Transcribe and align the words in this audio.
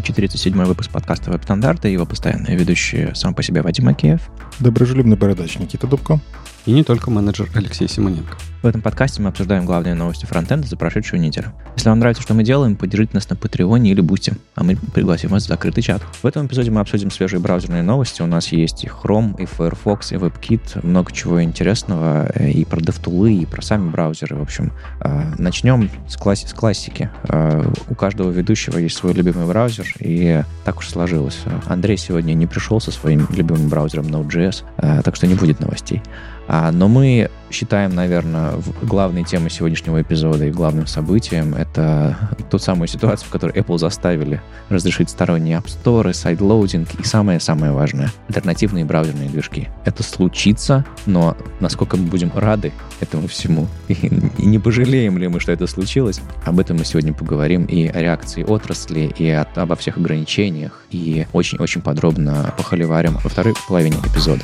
Вами 0.00 0.18
47-й 0.18 0.64
выпуск 0.66 0.90
подкаста 0.90 1.30
«Веб-стандарты» 1.30 1.90
и 1.90 1.92
его 1.92 2.06
постоянные 2.06 2.56
ведущие 2.56 3.14
сам 3.14 3.34
по 3.34 3.42
себе 3.42 3.60
Вадим 3.60 3.86
Макеев. 3.88 4.22
Доброжелюбный 4.58 5.18
бородач 5.18 5.58
Никита 5.58 5.86
Дубко. 5.86 6.18
И 6.66 6.72
не 6.72 6.84
только 6.84 7.10
менеджер 7.10 7.48
Алексей 7.54 7.88
Симоненко. 7.88 8.36
В 8.62 8.66
этом 8.66 8.82
подкасте 8.82 9.22
мы 9.22 9.30
обсуждаем 9.30 9.64
главные 9.64 9.94
новости 9.94 10.26
фронтенда 10.26 10.66
за 10.68 10.76
прошедшую 10.76 11.22
неделю. 11.22 11.54
Если 11.76 11.88
вам 11.88 11.98
нравится, 11.98 12.22
что 12.22 12.34
мы 12.34 12.44
делаем, 12.44 12.76
поддержите 12.76 13.12
нас 13.14 13.30
на 13.30 13.34
Патреоне 13.34 13.90
или 13.90 14.02
Бусти, 14.02 14.34
а 14.54 14.62
мы 14.62 14.76
пригласим 14.76 15.30
вас 15.30 15.44
в 15.44 15.48
закрытый 15.48 15.82
чат. 15.82 16.02
В 16.22 16.26
этом 16.26 16.46
эпизоде 16.46 16.70
мы 16.70 16.82
обсудим 16.82 17.10
свежие 17.10 17.40
браузерные 17.40 17.82
новости. 17.82 18.20
У 18.20 18.26
нас 18.26 18.48
есть 18.48 18.84
и 18.84 18.88
Chrome, 18.88 19.40
и 19.42 19.46
Firefox, 19.46 20.12
и 20.12 20.16
WebKit, 20.16 20.86
много 20.86 21.10
чего 21.10 21.42
интересного, 21.42 22.30
э, 22.34 22.50
и 22.50 22.66
про 22.66 22.80
DevTools, 22.80 23.32
и 23.32 23.46
про 23.46 23.62
сами 23.62 23.88
браузеры. 23.88 24.36
В 24.36 24.42
общем, 24.42 24.72
э, 25.00 25.32
начнем 25.38 25.88
с, 26.06 26.18
класси- 26.18 26.46
с 26.46 26.52
классики. 26.52 27.08
Э, 27.30 27.64
у 27.88 27.94
каждого 27.94 28.30
ведущего 28.30 28.76
есть 28.76 28.96
свой 28.96 29.14
любимый 29.14 29.46
браузер, 29.46 29.86
и 30.00 30.42
так 30.66 30.80
уж 30.80 30.90
сложилось. 30.90 31.38
Андрей 31.66 31.96
сегодня 31.96 32.34
не 32.34 32.46
пришел 32.46 32.78
со 32.78 32.90
своим 32.90 33.26
любимым 33.30 33.70
браузером 33.70 34.08
Node.js, 34.08 35.02
так 35.02 35.16
что 35.16 35.26
не 35.26 35.34
будет 35.34 35.60
новостей. 35.60 36.02
А, 36.52 36.72
но 36.72 36.88
мы 36.88 37.30
считаем, 37.48 37.94
наверное, 37.94 38.54
главной 38.82 39.22
темой 39.22 39.50
сегодняшнего 39.50 40.02
эпизода 40.02 40.46
и 40.46 40.50
главным 40.50 40.88
событием 40.88 41.54
это 41.54 42.18
ту 42.50 42.58
самую 42.58 42.88
ситуацию, 42.88 43.28
в 43.28 43.30
которой 43.30 43.52
Apple 43.52 43.78
заставили 43.78 44.42
разрешить 44.68 45.10
сторонние 45.10 45.58
App 45.58 45.66
Store, 45.66 46.12
sideloading 46.12 46.88
и 46.98 47.04
самое-самое 47.04 47.70
важное— 47.70 48.10
альтернативные 48.28 48.84
браузерные 48.84 49.28
движки. 49.28 49.68
Это 49.84 50.02
случится, 50.02 50.84
но 51.06 51.36
насколько 51.60 51.96
мы 51.96 52.08
будем 52.08 52.32
рады 52.34 52.72
этому 52.98 53.28
всему 53.28 53.68
и, 53.86 53.94
и 54.36 54.44
не 54.44 54.58
пожалеем 54.58 55.18
ли 55.18 55.28
мы, 55.28 55.38
что 55.38 55.52
это 55.52 55.68
случилось, 55.68 56.20
об 56.44 56.58
этом 56.58 56.78
мы 56.78 56.84
сегодня 56.84 57.12
поговорим 57.12 57.64
и 57.66 57.86
о 57.86 58.00
реакции 58.00 58.42
отрасли, 58.42 59.12
и 59.16 59.30
от, 59.30 59.56
обо 59.56 59.76
всех 59.76 59.98
ограничениях, 59.98 60.84
и 60.90 61.28
очень-очень 61.32 61.80
подробно 61.80 62.52
похоливарим 62.56 63.18
во 63.22 63.30
второй 63.30 63.54
половине 63.68 63.98
эпизода. 64.04 64.42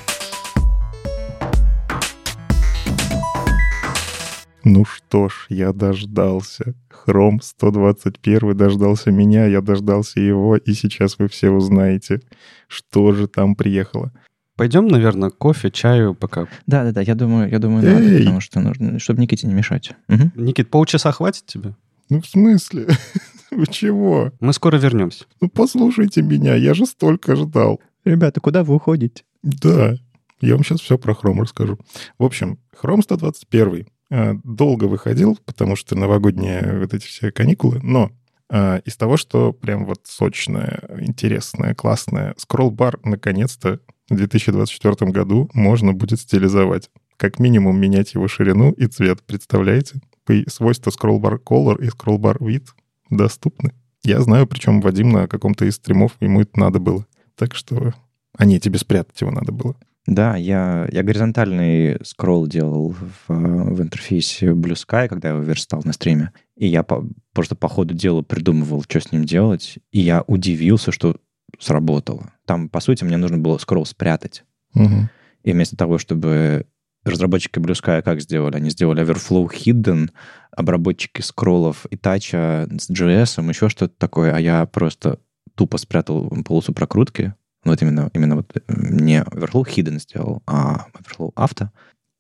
Ну 4.69 4.85
что 4.85 5.29
ж, 5.29 5.47
я 5.49 5.73
дождался. 5.73 6.75
Хром 6.89 7.41
121 7.41 8.57
дождался 8.57 9.13
меня, 9.13 9.47
я 9.47 9.61
дождался 9.61 10.19
его, 10.19 10.57
и 10.57 10.73
сейчас 10.73 11.21
вы 11.21 11.29
все 11.29 11.51
узнаете, 11.51 12.21
что 12.67 13.13
же 13.13 13.29
там 13.29 13.55
приехало. 13.55 14.11
Пойдем, 14.57 14.89
наверное, 14.89 15.31
кофе, 15.31 15.71
чаю 15.71 16.17
пока. 16.17 16.49
Да, 16.67 16.83
да, 16.83 16.91
да, 16.91 17.01
я 17.01 17.15
думаю, 17.15 17.49
я 17.49 17.61
думаю, 17.61 17.85
надо, 17.85 18.19
потому 18.19 18.41
что 18.41 18.59
нужно, 18.59 18.99
чтобы 18.99 19.21
Никите 19.21 19.47
не 19.47 19.55
мешать. 19.55 19.93
Угу. 20.09 20.33
Никит, 20.35 20.69
полчаса 20.69 21.13
хватит 21.13 21.47
тебе? 21.47 21.77
Ну, 22.11 22.21
в 22.21 22.27
смысле? 22.27 22.89
Вы 23.53 23.69
чего? 23.69 24.33
Мы 24.41 24.53
скоро 24.53 24.79
вернемся. 24.79 25.27
Ну, 25.41 25.49
послушайте 25.49 26.23
меня, 26.23 26.57
я 26.57 26.75
же 26.75 26.87
столько 26.87 27.37
ждал. 27.37 27.81
Ребята, 28.05 28.41
куда 28.41 28.65
вы 28.65 28.75
уходите? 28.75 29.23
Да, 29.45 29.95
я 30.41 30.55
вам 30.57 30.65
сейчас 30.65 30.81
все 30.81 30.99
про 30.99 31.13
Chrome 31.13 31.43
расскажу. 31.43 31.79
В 32.19 32.25
общем, 32.25 32.59
Chrome 32.83 33.03
121 33.03 33.87
Э, 33.87 33.96
долго 34.11 34.85
выходил, 34.85 35.39
потому 35.45 35.77
что 35.77 35.97
новогодние 35.97 36.79
вот 36.81 36.95
эти 36.95 37.07
все 37.07 37.33
каникулы, 37.33 37.81
но 37.83 38.13
э, 38.51 38.81
из 38.85 38.97
того, 38.97 39.17
что 39.17 39.53
прям 39.53 39.85
вот 39.85 40.03
сочное, 40.05 40.83
интересное, 41.01 41.75
классное, 41.75 42.35
скролл-бар 42.39 43.01
наконец-то 43.03 43.81
в 44.09 44.17
2024 44.17 45.11
году 45.11 45.51
можно 45.53 45.93
будет 45.93 46.21
стилизовать. 46.21 46.91
Как 47.17 47.39
минимум 47.39 47.81
менять 47.81 48.15
его 48.15 48.29
ширину 48.29 48.73
и 48.73 48.87
цвет, 48.87 49.23
представляете? 49.23 50.01
Свойства 50.49 50.91
scrollbar 50.91 51.39
color 51.43 51.83
и 51.83 51.89
scrollbar 51.89 52.39
width 52.39 52.69
доступны. 53.11 53.73
Я 54.03 54.21
знаю, 54.21 54.47
причем 54.47 54.81
Вадим 54.81 55.11
на 55.11 55.27
каком-то 55.27 55.65
из 55.65 55.77
стримов 55.77 56.13
ему 56.21 56.43
это 56.43 56.59
надо 56.59 56.79
было. 56.79 57.07
Так 57.37 57.55
что... 57.55 57.95
А 58.39 58.45
не, 58.45 58.61
тебе 58.61 58.79
спрятать 58.79 59.21
его 59.21 59.31
надо 59.31 59.51
было. 59.51 59.77
Да, 60.07 60.37
я, 60.37 60.89
я 60.93 61.03
горизонтальный 61.03 61.99
скролл 62.05 62.47
делал 62.47 62.91
в, 62.91 63.29
в 63.29 63.83
интерфейсе 63.83 64.47
Blue 64.49 64.75
Sky, 64.75 65.09
когда 65.09 65.29
я 65.29 65.35
его 65.35 65.45
верстал 65.45 65.83
на 65.85 65.93
стриме. 65.93 66.33
И 66.57 66.69
я 66.69 66.85
по, 66.85 67.05
просто 67.33 67.57
по 67.57 67.69
ходу 67.69 67.93
дела 67.93 68.23
придумывал, 68.23 68.83
что 68.83 69.01
с 69.01 69.11
ним 69.11 69.25
делать. 69.25 69.79
И 69.91 70.01
я 70.01 70.23
удивился, 70.27 70.93
что 70.93 71.17
сработало. 71.59 72.33
Там, 72.45 72.69
по 72.69 72.81
сути, 72.81 73.03
мне 73.03 73.17
нужно 73.17 73.39
было 73.39 73.59
скролл 73.59 73.85
спрятать. 73.85 74.45
Угу. 74.75 75.09
И 75.43 75.53
вместо 75.53 75.77
того, 75.77 75.99
чтобы 75.99 76.67
разработчики 77.05 77.59
Blue 77.59 77.75
Sky 77.75 78.03
как 78.03 78.21
сделали? 78.21 78.57
Они 78.57 78.71
сделали 78.71 79.05
Overflow 79.05 79.49
Hidden, 79.49 80.11
обработчики 80.53 81.21
скроллов 81.21 81.87
и 81.87 81.97
тача 81.97 82.69
с 82.79 82.91
JS, 82.91 83.49
еще 83.49 83.69
что-то 83.69 83.95
такое, 83.99 84.35
а 84.35 84.39
я 84.39 84.67
просто 84.67 85.19
тупо 85.55 85.79
спрятал 85.79 86.29
полосу 86.45 86.73
прокрутки, 86.73 87.35
ну, 87.67 87.73
вот 87.73 87.83
именно, 87.83 88.11
именно 88.15 88.37
вот 88.37 88.51
э, 88.55 88.61
не 88.69 89.23
Overflow 89.23 89.65
Hidden 89.67 89.99
сделал, 90.01 90.43
а 90.47 90.87
Overflow 90.95 91.35
Auto, 91.35 91.69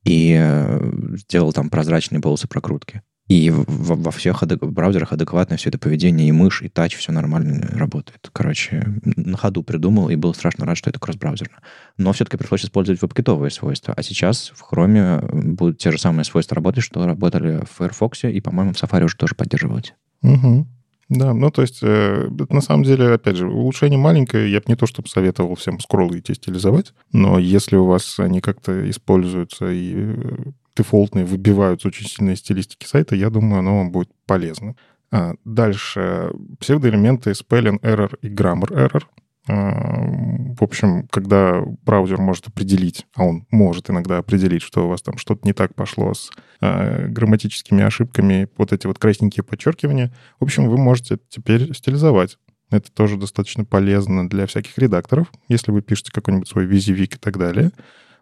и 0.04 0.36
э, 0.38 1.16
сделал 1.28 1.52
там 1.52 1.70
прозрачные 1.70 2.20
полосы 2.20 2.48
прокрутки. 2.48 3.02
И 3.28 3.50
во, 3.50 3.96
во 3.96 4.10
всех 4.12 4.42
адек- 4.42 4.64
браузерах 4.66 5.12
адекватное 5.12 5.56
все 5.56 5.68
это 5.68 5.78
поведение, 5.78 6.28
и 6.28 6.32
мышь, 6.32 6.62
и 6.62 6.68
тач, 6.68 6.96
все 6.96 7.12
нормально 7.12 7.68
работает. 7.72 8.28
Короче, 8.32 8.86
на 9.04 9.36
ходу 9.36 9.62
придумал, 9.62 10.08
и 10.10 10.16
был 10.16 10.32
страшно 10.34 10.64
рад, 10.64 10.76
что 10.76 10.90
это 10.90 11.00
кросс-браузерно. 11.00 11.58
Но 11.96 12.12
все-таки 12.12 12.36
пришлось 12.36 12.64
использовать 12.64 13.02
веб-китовые 13.02 13.50
свойства. 13.50 13.94
А 13.96 14.02
сейчас 14.02 14.52
в 14.54 14.62
Chrome 14.72 15.54
будут 15.54 15.78
те 15.78 15.90
же 15.90 15.98
самые 15.98 16.24
свойства 16.24 16.54
работать, 16.54 16.84
что 16.84 17.04
работали 17.04 17.64
в 17.64 17.78
Firefox, 17.78 18.24
и, 18.24 18.40
по-моему, 18.40 18.72
в 18.72 18.82
Safari 18.82 19.04
уже 19.04 19.16
тоже 19.16 19.34
поддерживать. 19.34 19.94
Угу. 20.22 20.66
Да, 21.08 21.32
ну 21.34 21.50
то 21.50 21.62
есть, 21.62 21.78
э, 21.82 22.28
на 22.48 22.60
самом 22.60 22.82
деле, 22.82 23.12
опять 23.12 23.36
же, 23.36 23.48
улучшение 23.48 23.98
маленькое, 23.98 24.50
я 24.50 24.58
бы 24.58 24.64
не 24.66 24.74
то 24.74 24.86
чтобы 24.86 25.08
советовал 25.08 25.54
всем 25.54 25.78
скроллы 25.78 26.18
идти 26.18 26.34
стилизовать, 26.34 26.94
но 27.12 27.38
если 27.38 27.76
у 27.76 27.84
вас 27.84 28.18
они 28.18 28.40
как-то 28.40 28.90
используются 28.90 29.70
и 29.70 29.94
э, 29.94 30.36
дефолтные 30.76 31.24
выбиваются 31.24 31.88
очень 31.88 32.06
сильные 32.06 32.36
стилистики 32.36 32.86
сайта, 32.86 33.14
я 33.14 33.30
думаю, 33.30 33.60
оно 33.60 33.78
вам 33.78 33.92
будет 33.92 34.10
полезно. 34.26 34.74
А, 35.12 35.34
дальше. 35.44 36.32
Псевдоэлементы 36.58 37.30
spelling 37.30 37.80
error 37.82 38.12
и 38.22 38.28
grammar 38.28 38.70
error. 38.70 39.04
В 39.46 40.62
общем, 40.62 41.06
когда 41.08 41.62
браузер 41.84 42.18
может 42.18 42.48
определить, 42.48 43.06
а 43.14 43.24
он 43.24 43.46
может 43.50 43.90
иногда 43.90 44.18
определить, 44.18 44.62
что 44.62 44.86
у 44.86 44.88
вас 44.88 45.02
там 45.02 45.18
что-то 45.18 45.46
не 45.46 45.52
так 45.52 45.74
пошло 45.74 46.14
с 46.14 46.30
э, 46.60 47.06
грамматическими 47.06 47.84
ошибками, 47.84 48.48
вот 48.56 48.72
эти 48.72 48.88
вот 48.88 48.98
красненькие 48.98 49.44
подчеркивания, 49.44 50.12
в 50.40 50.44
общем, 50.44 50.68
вы 50.68 50.78
можете 50.78 51.18
теперь 51.28 51.72
стилизовать. 51.74 52.38
Это 52.70 52.90
тоже 52.90 53.16
достаточно 53.16 53.64
полезно 53.64 54.28
для 54.28 54.46
всяких 54.46 54.76
редакторов, 54.78 55.32
если 55.48 55.70
вы 55.70 55.82
пишете 55.82 56.10
какой-нибудь 56.10 56.48
свой 56.48 56.66
визивик 56.66 57.14
и 57.14 57.18
так 57.18 57.38
далее 57.38 57.70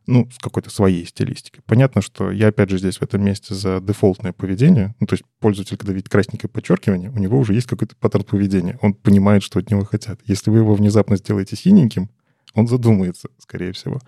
ну, 0.06 0.28
с 0.31 0.38
какой-то 0.38 0.70
своей 0.70 1.06
стилистикой. 1.06 1.62
Понятно, 1.66 2.03
что 2.03 2.31
я, 2.31 2.48
опять 2.48 2.70
же, 2.70 2.78
здесь 2.78 2.98
в 2.98 3.03
этом 3.03 3.25
месте 3.25 3.54
за 3.54 3.81
дефолтное 3.81 4.32
поведение. 4.32 4.94
Ну, 5.00 5.06
то 5.06 5.15
есть 5.15 5.25
пользователь, 5.41 5.76
когда 5.76 5.92
видит 5.92 6.09
красненькое 6.09 6.50
подчеркивание, 6.50 7.10
у 7.10 7.19
него 7.19 7.38
уже 7.38 7.54
есть 7.54 7.66
какой-то 7.66 7.97
паттерн 7.97 8.25
поведения. 8.25 8.78
Он 8.82 8.94
понимает, 8.94 9.42
что 9.42 9.59
от 9.59 9.70
него 9.70 9.84
хотят. 9.84 10.20
Если 10.25 10.50
вы 10.50 10.59
его 10.59 10.75
внезапно 10.75 11.16
сделаете 11.16 11.56
синеньким, 11.56 12.10
он 12.54 12.69
задумается, 12.69 13.28
скорее 13.38 13.72
всего. 13.72 14.00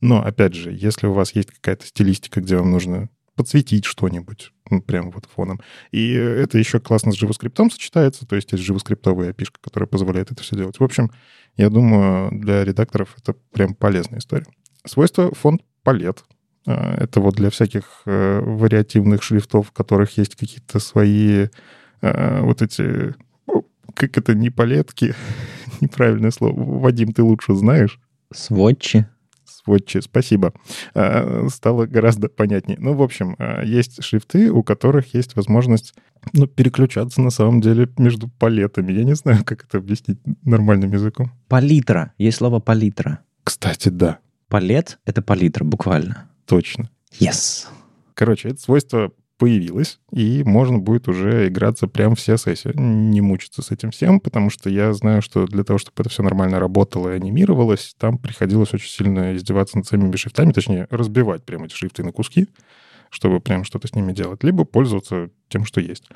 Но, 0.00 0.22
опять 0.22 0.54
же, 0.54 0.72
если 0.72 1.06
у 1.06 1.12
вас 1.12 1.34
есть 1.34 1.50
какая-то 1.50 1.86
стилистика, 1.86 2.40
где 2.40 2.56
вам 2.56 2.70
нужно 2.70 3.08
подсветить 3.36 3.84
что-нибудь, 3.84 4.52
ну, 4.70 4.80
прямо 4.80 5.10
вот 5.10 5.26
фоном. 5.26 5.60
И 5.90 6.12
это 6.12 6.58
еще 6.58 6.78
классно 6.80 7.12
с 7.12 7.20
JavaScript 7.20 7.70
сочетается, 7.70 8.26
то 8.26 8.36
есть 8.36 8.52
есть 8.52 8.68
JavaScript 8.68 9.02
API, 9.02 9.46
которая 9.60 9.88
позволяет 9.88 10.30
это 10.30 10.42
все 10.42 10.56
делать. 10.56 10.78
В 10.78 10.84
общем, 10.84 11.10
я 11.56 11.68
думаю, 11.68 12.30
для 12.32 12.64
редакторов 12.64 13.14
это 13.18 13.34
прям 13.52 13.74
полезная 13.74 14.20
история. 14.20 14.46
Свойство 14.86 15.34
фонд 15.34 15.62
палет. 15.82 16.24
А, 16.66 16.94
это 16.96 17.20
вот 17.20 17.34
для 17.34 17.50
всяких 17.50 18.02
э, 18.06 18.40
вариативных 18.40 19.22
шрифтов, 19.22 19.68
в 19.68 19.72
которых 19.72 20.16
есть 20.18 20.36
какие-то 20.36 20.78
свои 20.78 21.48
э, 22.00 22.40
вот 22.40 22.62
эти... 22.62 23.14
Как 23.94 24.18
это, 24.18 24.34
не 24.34 24.50
палетки? 24.50 25.14
Неправильное 25.80 26.30
слово. 26.30 26.54
Вадим, 26.80 27.12
ты 27.12 27.22
лучше 27.22 27.54
знаешь. 27.54 28.00
Сводчи. 28.32 29.06
Сводчи, 29.44 30.00
спасибо. 30.00 30.52
Стало 31.48 31.86
гораздо 31.86 32.28
понятнее. 32.28 32.76
Ну, 32.80 32.94
в 32.94 33.02
общем, 33.02 33.36
есть 33.62 34.02
шрифты, 34.02 34.50
у 34.50 34.62
которых 34.62 35.14
есть 35.14 35.36
возможность 35.36 35.94
ну, 36.32 36.46
переключаться 36.46 37.20
на 37.20 37.30
самом 37.30 37.60
деле 37.60 37.88
между 37.98 38.28
палетами. 38.28 38.92
Я 38.92 39.04
не 39.04 39.14
знаю, 39.14 39.44
как 39.44 39.64
это 39.64 39.78
объяснить 39.78 40.18
нормальным 40.42 40.92
языком. 40.92 41.30
Палитра. 41.48 42.12
Есть 42.18 42.38
слово 42.38 42.60
палитра. 42.60 43.20
Кстати, 43.44 43.90
да. 43.90 44.18
Палет— 44.48 44.98
это 45.04 45.22
палитра, 45.22 45.64
буквально. 45.64 46.30
Точно. 46.46 46.90
Yes. 47.18 47.66
Короче, 48.14 48.50
это 48.50 48.60
свойство 48.60 49.12
появилось, 49.38 49.98
и 50.12 50.42
можно 50.44 50.78
будет 50.78 51.08
уже 51.08 51.48
играться 51.48 51.88
прям 51.88 52.14
все 52.14 52.36
сессии. 52.36 52.72
Не 52.74 53.20
мучиться 53.20 53.62
с 53.62 53.70
этим 53.70 53.90
всем, 53.90 54.20
потому 54.20 54.50
что 54.50 54.70
я 54.70 54.92
знаю, 54.92 55.22
что 55.22 55.46
для 55.46 55.64
того, 55.64 55.78
чтобы 55.78 55.94
это 55.98 56.08
все 56.08 56.22
нормально 56.22 56.60
работало 56.60 57.10
и 57.10 57.16
анимировалось, 57.16 57.94
там 57.98 58.18
приходилось 58.18 58.72
очень 58.72 58.90
сильно 58.90 59.34
издеваться 59.36 59.76
над 59.76 59.86
самими 59.86 60.16
шрифтами, 60.16 60.52
точнее, 60.52 60.86
разбивать 60.90 61.44
прямо 61.44 61.66
эти 61.66 61.74
шрифты 61.74 62.04
на 62.04 62.12
куски, 62.12 62.46
чтобы 63.10 63.40
прям 63.40 63.64
что-то 63.64 63.88
с 63.88 63.94
ними 63.94 64.12
делать, 64.12 64.44
либо 64.44 64.64
пользоваться 64.64 65.30
тем, 65.48 65.64
что 65.64 65.80
есть. 65.80 66.08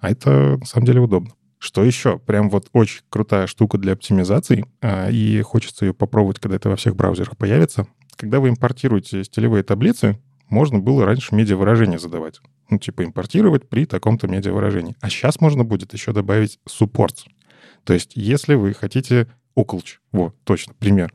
А 0.00 0.10
это 0.10 0.58
на 0.58 0.66
самом 0.66 0.86
деле 0.86 1.00
удобно. 1.00 1.30
Что 1.64 1.82
еще? 1.82 2.18
Прям 2.18 2.50
вот 2.50 2.68
очень 2.74 3.00
крутая 3.08 3.46
штука 3.46 3.78
для 3.78 3.94
оптимизации, 3.94 4.66
а, 4.82 5.08
и 5.08 5.40
хочется 5.40 5.86
ее 5.86 5.94
попробовать, 5.94 6.38
когда 6.38 6.56
это 6.56 6.68
во 6.68 6.76
всех 6.76 6.94
браузерах 6.94 7.38
появится. 7.38 7.86
Когда 8.16 8.38
вы 8.38 8.50
импортируете 8.50 9.24
стилевые 9.24 9.62
таблицы, 9.62 10.18
можно 10.50 10.78
было 10.78 11.06
раньше 11.06 11.34
медиавыражение 11.34 11.98
задавать. 11.98 12.42
Ну, 12.68 12.78
типа 12.78 13.02
импортировать 13.02 13.66
при 13.66 13.86
таком-то 13.86 14.28
медиавыражении. 14.28 14.94
А 15.00 15.08
сейчас 15.08 15.40
можно 15.40 15.64
будет 15.64 15.94
еще 15.94 16.12
добавить 16.12 16.58
supports. 16.68 17.24
То 17.84 17.94
есть, 17.94 18.12
если 18.14 18.56
вы 18.56 18.74
хотите 18.74 19.26
околч, 19.54 20.00
вот, 20.12 20.36
точно, 20.44 20.74
пример, 20.78 21.14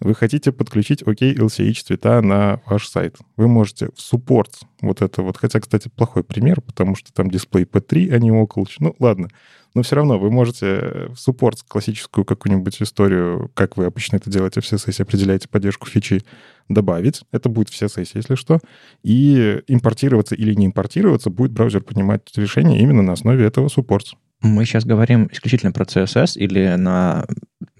вы 0.00 0.14
хотите 0.14 0.50
подключить 0.50 1.02
OK 1.02 1.36
LCH 1.36 1.84
цвета 1.84 2.20
на 2.22 2.60
ваш 2.66 2.88
сайт. 2.88 3.16
Вы 3.36 3.48
можете 3.48 3.88
в 3.94 3.98
supports 3.98 4.62
вот 4.80 5.02
это 5.02 5.22
вот, 5.22 5.36
хотя, 5.36 5.60
кстати, 5.60 5.88
плохой 5.88 6.24
пример, 6.24 6.60
потому 6.60 6.94
что 6.94 7.12
там 7.12 7.30
дисплей 7.30 7.64
P3, 7.64 8.14
а 8.14 8.18
не 8.18 8.32
околч. 8.32 8.76
Ну, 8.80 8.96
ладно. 8.98 9.28
Но 9.74 9.82
все 9.82 9.96
равно 9.96 10.18
вы 10.18 10.30
можете 10.30 11.10
в 11.10 11.28
supports 11.28 11.60
классическую 11.66 12.24
какую-нибудь 12.24 12.82
историю, 12.82 13.50
как 13.54 13.76
вы 13.76 13.84
обычно 13.84 14.16
это 14.16 14.30
делаете 14.30 14.60
в 14.60 14.64
CSS, 14.64 15.02
определяете 15.02 15.48
поддержку 15.48 15.86
фичи, 15.86 16.22
добавить. 16.68 17.22
Это 17.30 17.48
будет 17.48 17.68
в 17.68 17.80
CSS, 17.80 18.12
если 18.14 18.34
что. 18.34 18.58
И 19.02 19.62
импортироваться 19.68 20.34
или 20.34 20.54
не 20.54 20.66
импортироваться 20.66 21.30
будет 21.30 21.52
браузер 21.52 21.82
принимать 21.82 22.22
решение 22.36 22.80
именно 22.80 23.02
на 23.02 23.12
основе 23.12 23.44
этого 23.44 23.68
supports. 23.68 24.14
Мы 24.42 24.64
сейчас 24.64 24.86
говорим 24.86 25.28
исключительно 25.30 25.70
про 25.70 25.84
CSS 25.84 26.38
или 26.38 26.74
на 26.76 27.26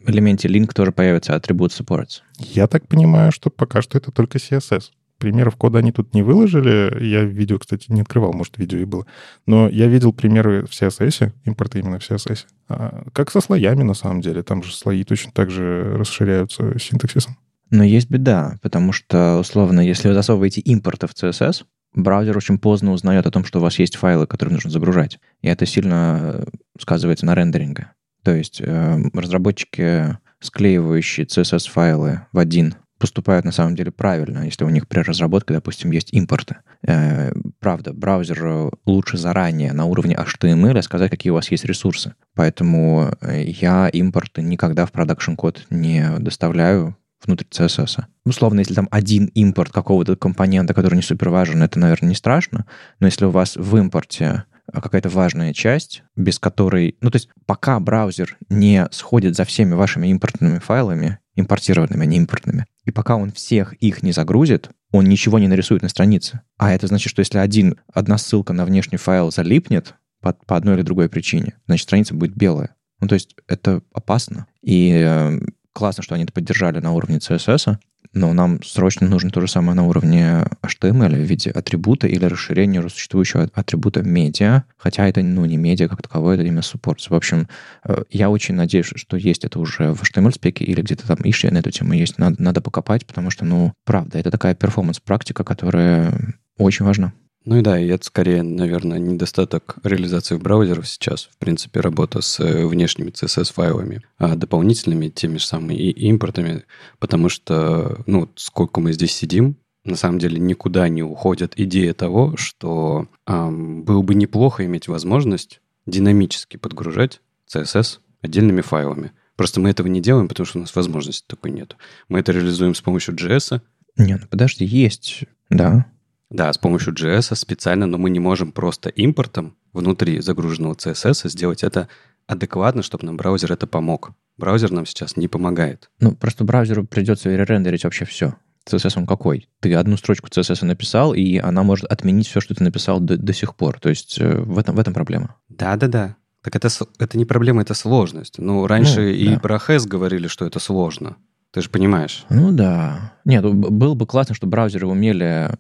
элементе 0.06 0.48
link 0.48 0.72
тоже 0.72 0.92
появится 0.92 1.34
атрибут 1.34 1.72
supports? 1.72 2.20
Я 2.38 2.66
так 2.66 2.86
понимаю, 2.88 3.32
что 3.32 3.50
пока 3.50 3.82
что 3.82 3.98
это 3.98 4.10
только 4.10 4.38
CSS. 4.38 4.90
Примеров 5.18 5.56
кода 5.56 5.80
они 5.80 5.92
тут 5.92 6.14
не 6.14 6.22
выложили. 6.22 7.04
Я 7.04 7.24
видео, 7.24 7.58
кстати, 7.58 7.92
не 7.92 8.00
открывал, 8.00 8.32
может, 8.32 8.56
видео 8.56 8.78
и 8.78 8.84
было. 8.84 9.06
Но 9.46 9.68
я 9.68 9.86
видел 9.86 10.14
примеры 10.14 10.64
в 10.64 10.70
CSS, 10.70 11.32
импорты 11.44 11.80
именно 11.80 11.98
в 11.98 12.10
CSS. 12.10 12.46
А, 12.68 13.04
как 13.12 13.30
со 13.30 13.42
слоями, 13.42 13.82
на 13.82 13.94
самом 13.94 14.22
деле. 14.22 14.42
Там 14.42 14.62
же 14.62 14.74
слои 14.74 15.04
точно 15.04 15.32
так 15.32 15.50
же 15.50 15.94
расширяются 15.96 16.78
синтаксисом. 16.78 17.36
Но 17.70 17.84
есть 17.84 18.10
беда, 18.10 18.56
потому 18.62 18.92
что, 18.92 19.38
условно, 19.38 19.80
если 19.80 20.08
вы 20.08 20.14
засовываете 20.14 20.60
импорты 20.62 21.06
в 21.06 21.12
CSS, 21.12 21.64
браузер 21.94 22.36
очень 22.36 22.58
поздно 22.58 22.92
узнает 22.92 23.26
о 23.26 23.30
том, 23.30 23.44
что 23.44 23.58
у 23.58 23.62
вас 23.62 23.78
есть 23.78 23.96
файлы, 23.96 24.26
которые 24.26 24.54
нужно 24.54 24.70
загружать. 24.70 25.18
И 25.42 25.48
это 25.48 25.66
сильно 25.66 26.20
э, 26.22 26.44
сказывается 26.78 27.26
на 27.26 27.34
рендеринге. 27.34 27.90
То 28.22 28.34
есть 28.34 28.60
э, 28.60 28.98
разработчики, 29.14 30.18
склеивающие 30.40 31.26
CSS-файлы 31.26 32.22
в 32.32 32.38
один, 32.38 32.74
поступают 33.00 33.46
на 33.46 33.52
самом 33.52 33.74
деле 33.74 33.90
правильно, 33.90 34.44
если 34.44 34.62
у 34.64 34.68
них 34.68 34.86
при 34.86 35.00
разработке, 35.00 35.54
допустим, 35.54 35.90
есть 35.90 36.12
импорты. 36.12 36.58
Э, 36.86 37.32
правда, 37.58 37.94
браузеру 37.94 38.72
лучше 38.84 39.16
заранее 39.16 39.72
на 39.72 39.86
уровне 39.86 40.14
HTML 40.14 40.80
сказать, 40.82 41.10
какие 41.10 41.30
у 41.30 41.34
вас 41.34 41.50
есть 41.50 41.64
ресурсы. 41.64 42.14
Поэтому 42.34 43.10
э, 43.22 43.44
я 43.44 43.88
импорты 43.88 44.42
никогда 44.42 44.84
в 44.84 44.92
продакшн 44.92 45.34
код 45.34 45.66
не 45.70 46.10
доставляю, 46.18 46.96
внутрь 47.24 47.44
CSS. 47.50 48.04
Условно, 48.24 48.60
если 48.60 48.74
там 48.74 48.88
один 48.90 49.26
импорт 49.26 49.72
какого-то 49.72 50.16
компонента, 50.16 50.74
который 50.74 50.94
не 50.96 51.02
супер 51.02 51.30
важен, 51.30 51.62
это, 51.62 51.78
наверное, 51.78 52.10
не 52.10 52.14
страшно. 52.14 52.66
Но 52.98 53.06
если 53.06 53.24
у 53.24 53.30
вас 53.30 53.56
в 53.56 53.76
импорте 53.76 54.44
какая-то 54.72 55.08
важная 55.08 55.52
часть, 55.52 56.02
без 56.16 56.38
которой... 56.38 56.96
Ну, 57.00 57.10
то 57.10 57.16
есть 57.16 57.28
пока 57.46 57.78
браузер 57.80 58.36
не 58.48 58.86
сходит 58.90 59.36
за 59.36 59.44
всеми 59.44 59.74
вашими 59.74 60.08
импортными 60.08 60.58
файлами, 60.58 61.18
импортированными, 61.34 62.02
а 62.02 62.06
не 62.06 62.16
импортными, 62.18 62.66
и 62.84 62.90
пока 62.90 63.16
он 63.16 63.32
всех 63.32 63.74
их 63.74 64.02
не 64.02 64.12
загрузит, 64.12 64.70
он 64.90 65.04
ничего 65.04 65.38
не 65.38 65.48
нарисует 65.48 65.82
на 65.82 65.88
странице. 65.88 66.40
А 66.58 66.72
это 66.72 66.86
значит, 66.86 67.10
что 67.10 67.20
если 67.20 67.38
один, 67.38 67.78
одна 67.92 68.18
ссылка 68.18 68.52
на 68.52 68.64
внешний 68.64 68.98
файл 68.98 69.30
залипнет 69.30 69.94
по, 70.20 70.32
по 70.32 70.56
одной 70.56 70.74
или 70.74 70.82
другой 70.82 71.08
причине, 71.08 71.54
значит, 71.66 71.84
страница 71.84 72.14
будет 72.14 72.36
белая. 72.36 72.74
Ну, 73.00 73.08
то 73.08 73.14
есть 73.14 73.36
это 73.46 73.82
опасно. 73.92 74.46
И 74.62 74.92
э, 74.92 75.40
классно, 75.72 76.02
что 76.02 76.14
они 76.14 76.24
это 76.24 76.32
поддержали 76.32 76.80
на 76.80 76.92
уровне 76.92 77.18
CSS, 77.18 77.76
но 78.12 78.32
нам 78.32 78.62
срочно 78.62 79.08
нужно 79.08 79.30
то 79.30 79.40
же 79.40 79.48
самое 79.48 79.74
на 79.74 79.86
уровне 79.86 80.44
HTML 80.62 81.14
в 81.14 81.20
виде 81.20 81.50
атрибута 81.50 82.06
или 82.06 82.24
расширения 82.24 82.82
существующего 82.88 83.48
атрибута 83.54 84.02
медиа, 84.02 84.64
хотя 84.76 85.08
это 85.08 85.22
ну, 85.22 85.44
не 85.44 85.56
медиа 85.56 85.88
как 85.88 86.02
таковое, 86.02 86.34
это 86.34 86.44
именно 86.44 86.60
support. 86.60 86.98
В 87.08 87.14
общем, 87.14 87.48
э, 87.84 88.02
я 88.10 88.30
очень 88.30 88.54
надеюсь, 88.54 88.92
что 88.94 89.16
есть 89.16 89.44
это 89.44 89.60
уже 89.60 89.92
в 89.92 90.02
HTML-спеке 90.02 90.64
или 90.64 90.82
где-то 90.82 91.06
там 91.06 91.18
ищи 91.22 91.48
на 91.48 91.58
эту 91.58 91.70
тему 91.70 91.92
есть. 91.92 92.18
Надо, 92.18 92.42
надо 92.42 92.60
покопать, 92.60 93.06
потому 93.06 93.30
что, 93.30 93.44
ну, 93.44 93.72
правда, 93.84 94.18
это 94.18 94.30
такая 94.30 94.54
перформанс-практика, 94.54 95.44
которая 95.44 96.12
очень 96.58 96.84
важна. 96.84 97.12
Ну 97.44 97.58
и 97.58 97.62
да, 97.62 97.78
и 97.78 97.88
это 97.88 98.04
скорее, 98.04 98.42
наверное, 98.42 98.98
недостаток 98.98 99.76
реализации 99.82 100.34
в 100.34 100.42
браузерах 100.42 100.86
сейчас. 100.86 101.30
В 101.32 101.38
принципе, 101.38 101.80
работа 101.80 102.20
с 102.20 102.38
э, 102.38 102.66
внешними 102.66 103.10
CSS-файлами, 103.10 104.02
а 104.18 104.36
дополнительными 104.36 105.08
теми 105.08 105.38
же 105.38 105.46
самыми 105.46 105.74
и 105.74 105.90
импортами, 106.08 106.64
потому 106.98 107.30
что, 107.30 108.02
ну, 108.06 108.28
сколько 108.36 108.80
мы 108.80 108.92
здесь 108.92 109.14
сидим, 109.14 109.56
на 109.84 109.96
самом 109.96 110.18
деле 110.18 110.38
никуда 110.38 110.88
не 110.88 111.02
уходит 111.02 111.58
идея 111.58 111.94
того, 111.94 112.36
что 112.36 113.08
эм, 113.26 113.82
было 113.84 114.02
бы 114.02 114.14
неплохо 114.14 114.66
иметь 114.66 114.88
возможность 114.88 115.60
динамически 115.86 116.58
подгружать 116.58 117.22
CSS 117.52 118.00
отдельными 118.20 118.60
файлами. 118.60 119.12
Просто 119.36 119.60
мы 119.60 119.70
этого 119.70 119.86
не 119.86 120.02
делаем, 120.02 120.28
потому 120.28 120.46
что 120.46 120.58
у 120.58 120.60
нас 120.60 120.76
возможности 120.76 121.24
такой 121.26 121.50
нет. 121.50 121.76
Мы 122.08 122.20
это 122.20 122.32
реализуем 122.32 122.74
с 122.74 122.82
помощью 122.82 123.14
JS. 123.14 123.62
Не, 123.96 124.16
ну 124.16 124.26
подожди, 124.28 124.66
есть, 124.66 125.24
да. 125.48 125.86
Да, 126.30 126.52
с 126.52 126.58
помощью 126.58 126.94
JS 126.94 127.34
специально, 127.34 127.86
но 127.86 127.98
мы 127.98 128.08
не 128.10 128.20
можем 128.20 128.52
просто 128.52 128.88
импортом 128.88 129.56
внутри 129.72 130.20
загруженного 130.20 130.74
CSS 130.74 131.28
сделать 131.28 131.64
это 131.64 131.88
адекватно, 132.26 132.82
чтобы 132.82 133.06
нам 133.06 133.16
браузер 133.16 133.52
это 133.52 133.66
помог. 133.66 134.12
Браузер 134.36 134.70
нам 134.70 134.86
сейчас 134.86 135.16
не 135.16 135.28
помогает. 135.28 135.90
Ну, 135.98 136.14
просто 136.14 136.44
браузеру 136.44 136.86
придется 136.86 137.28
ререндерить 137.28 137.84
вообще 137.84 138.04
все. 138.04 138.36
CSS 138.68 138.92
он 138.96 139.06
какой? 139.06 139.48
Ты 139.60 139.74
одну 139.74 139.96
строчку 139.96 140.28
CSS 140.28 140.64
написал, 140.64 141.14
и 141.14 141.38
она 141.38 141.62
может 141.62 141.86
отменить 141.86 142.28
все, 142.28 142.40
что 142.40 142.54
ты 142.54 142.62
написал 142.62 143.00
до, 143.00 143.16
до 143.16 143.32
сих 143.32 143.56
пор. 143.56 143.80
То 143.80 143.88
есть 143.88 144.20
э, 144.20 144.40
в 144.40 144.58
этом, 144.58 144.76
в 144.76 144.78
этом 144.78 144.94
проблема. 144.94 145.36
Да-да-да. 145.48 146.16
Так 146.42 146.56
это, 146.56 146.68
это 146.98 147.18
не 147.18 147.24
проблема, 147.24 147.62
это 147.62 147.74
сложность. 147.74 148.38
Ну, 148.38 148.66
раньше 148.66 149.00
ну, 149.00 149.08
и 149.08 149.28
да. 149.34 149.40
про 149.40 149.56
HES 149.56 149.86
говорили, 149.86 150.26
что 150.26 150.46
это 150.46 150.58
сложно. 150.58 151.16
Ты 151.52 151.62
же 151.62 151.68
понимаешь. 151.68 152.24
Ну 152.30 152.52
да. 152.52 153.14
Нет, 153.24 153.44
было 153.44 153.94
бы 153.94 154.06
классно, 154.06 154.34
чтобы 154.34 154.52
браузеры 154.52 154.86
умели 154.86 155.50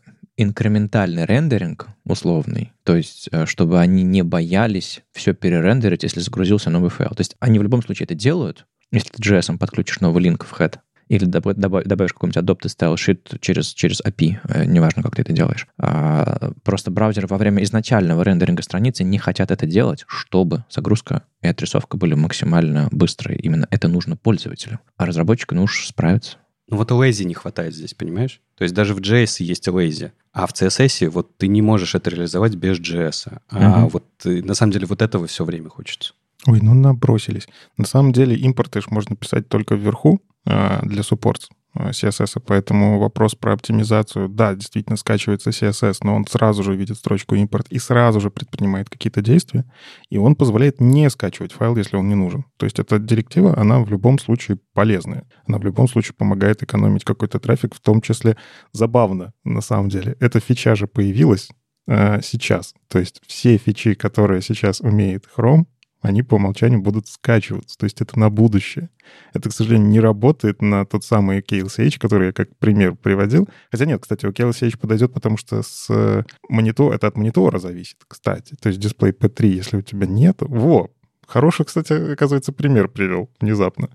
инкрементальный 0.42 1.24
рендеринг 1.24 1.88
условный, 2.04 2.72
то 2.84 2.96
есть 2.96 3.28
э, 3.32 3.46
чтобы 3.46 3.80
они 3.80 4.02
не 4.02 4.22
боялись 4.22 5.02
все 5.12 5.34
перерендерить, 5.34 6.02
если 6.02 6.20
загрузился 6.20 6.70
новый 6.70 6.90
файл. 6.90 7.10
То 7.10 7.20
есть 7.20 7.36
они 7.40 7.58
в 7.58 7.62
любом 7.62 7.82
случае 7.82 8.04
это 8.04 8.14
делают, 8.14 8.66
если 8.90 9.10
ты 9.10 9.22
JS 9.22 9.58
подключишь 9.58 10.00
новый 10.00 10.22
линк 10.22 10.44
в 10.44 10.60
head, 10.60 10.78
или 11.10 11.24
добавишь, 11.24 12.12
какой-нибудь 12.12 12.36
adopted 12.36 12.68
style 12.68 12.94
sheet 12.94 13.38
через, 13.40 13.74
через 13.74 14.00
API, 14.00 14.38
э, 14.44 14.64
неважно, 14.64 15.02
как 15.02 15.16
ты 15.16 15.22
это 15.22 15.32
делаешь. 15.32 15.66
А, 15.76 16.52
просто 16.62 16.92
браузеры 16.92 17.26
во 17.26 17.36
время 17.36 17.64
изначального 17.64 18.22
рендеринга 18.22 18.62
страницы 18.62 19.02
не 19.02 19.18
хотят 19.18 19.50
это 19.50 19.66
делать, 19.66 20.04
чтобы 20.06 20.64
загрузка 20.70 21.24
и 21.42 21.48
отрисовка 21.48 21.96
были 21.96 22.14
максимально 22.14 22.88
быстрые. 22.92 23.40
Именно 23.40 23.66
это 23.70 23.88
нужно 23.88 24.16
пользователю. 24.16 24.78
А 24.96 25.04
разработчику 25.04 25.56
нужно 25.56 25.84
справиться. 25.84 26.36
Ну 26.70 26.76
вот 26.76 26.90
lazy 26.90 27.24
не 27.24 27.34
хватает 27.34 27.74
здесь, 27.74 27.94
понимаешь? 27.94 28.40
То 28.56 28.62
есть 28.62 28.74
даже 28.74 28.94
в 28.94 28.98
JS 28.98 29.42
есть 29.42 29.68
lazy, 29.68 30.12
а 30.32 30.46
в 30.46 30.52
CSS 30.52 31.10
вот 31.10 31.36
ты 31.36 31.48
не 31.48 31.62
можешь 31.62 31.94
это 31.94 32.10
реализовать 32.10 32.54
без 32.54 32.78
JS. 32.78 33.40
А 33.48 33.82
угу. 33.82 33.88
вот 33.88 34.04
э, 34.24 34.42
на 34.42 34.54
самом 34.54 34.72
деле 34.72 34.86
вот 34.86 35.02
этого 35.02 35.26
все 35.26 35.44
время 35.44 35.68
хочется. 35.68 36.14
Ой, 36.46 36.60
ну 36.62 36.72
набросились. 36.74 37.48
На 37.76 37.86
самом 37.86 38.12
деле 38.12 38.36
импорты 38.36 38.80
можно 38.88 39.16
писать 39.16 39.48
только 39.48 39.74
вверху 39.74 40.22
э, 40.46 40.86
для 40.86 41.02
supports. 41.02 41.48
CSS, 41.76 42.42
поэтому 42.44 42.98
вопрос 42.98 43.34
про 43.34 43.52
оптимизацию, 43.52 44.28
да, 44.28 44.54
действительно 44.54 44.96
скачивается 44.96 45.50
CSS, 45.50 45.98
но 46.02 46.16
он 46.16 46.26
сразу 46.26 46.62
же 46.62 46.74
видит 46.74 46.96
строчку 46.96 47.34
импорт 47.34 47.66
и 47.70 47.78
сразу 47.78 48.20
же 48.20 48.30
предпринимает 48.30 48.90
какие-то 48.90 49.22
действия, 49.22 49.64
и 50.08 50.18
он 50.18 50.34
позволяет 50.34 50.80
не 50.80 51.08
скачивать 51.10 51.52
файл, 51.52 51.76
если 51.76 51.96
он 51.96 52.08
не 52.08 52.14
нужен. 52.14 52.44
То 52.56 52.66
есть 52.66 52.78
эта 52.78 52.98
директива, 52.98 53.56
она 53.56 53.80
в 53.80 53.90
любом 53.90 54.18
случае 54.18 54.58
полезная. 54.74 55.26
Она 55.46 55.58
в 55.58 55.64
любом 55.64 55.88
случае 55.88 56.14
помогает 56.14 56.62
экономить 56.62 57.04
какой-то 57.04 57.38
трафик, 57.38 57.74
в 57.74 57.80
том 57.80 58.00
числе 58.00 58.36
забавно, 58.72 59.32
на 59.44 59.60
самом 59.60 59.88
деле. 59.88 60.16
Эта 60.20 60.40
фича 60.40 60.74
же 60.74 60.86
появилась 60.86 61.48
э, 61.86 62.20
сейчас. 62.22 62.74
То 62.88 62.98
есть 62.98 63.20
все 63.26 63.56
фичи, 63.56 63.94
которые 63.94 64.42
сейчас 64.42 64.80
умеет 64.80 65.26
Chrome, 65.36 65.66
они 66.00 66.22
по 66.22 66.36
умолчанию 66.36 66.80
будут 66.80 67.08
скачиваться. 67.08 67.76
То 67.76 67.84
есть 67.84 68.00
это 68.00 68.18
на 68.18 68.30
будущее. 68.30 68.90
Это, 69.34 69.50
к 69.50 69.52
сожалению, 69.52 69.88
не 69.88 70.00
работает 70.00 70.62
на 70.62 70.86
тот 70.86 71.04
самый 71.04 71.40
KLCH, 71.40 71.98
который 71.98 72.28
я 72.28 72.32
как 72.32 72.56
пример 72.56 72.94
приводил. 72.94 73.48
Хотя 73.70 73.84
нет, 73.84 74.00
кстати, 74.00 74.26
у 74.26 74.30
KLCH 74.30 74.78
подойдет, 74.78 75.12
потому 75.12 75.36
что 75.36 75.62
с 75.62 75.86
э, 75.90 76.22
монитора, 76.48 76.94
это 76.94 77.06
от 77.06 77.16
монитора 77.16 77.58
зависит, 77.58 77.98
кстати. 78.08 78.54
То 78.60 78.68
есть 78.68 78.80
дисплей 78.80 79.12
P3, 79.12 79.46
если 79.46 79.76
у 79.76 79.82
тебя 79.82 80.06
нет, 80.06 80.38
во, 80.40 80.90
хороший, 81.26 81.66
кстати, 81.66 82.12
оказывается, 82.12 82.52
пример 82.52 82.88
привел 82.88 83.30
внезапно. 83.40 83.90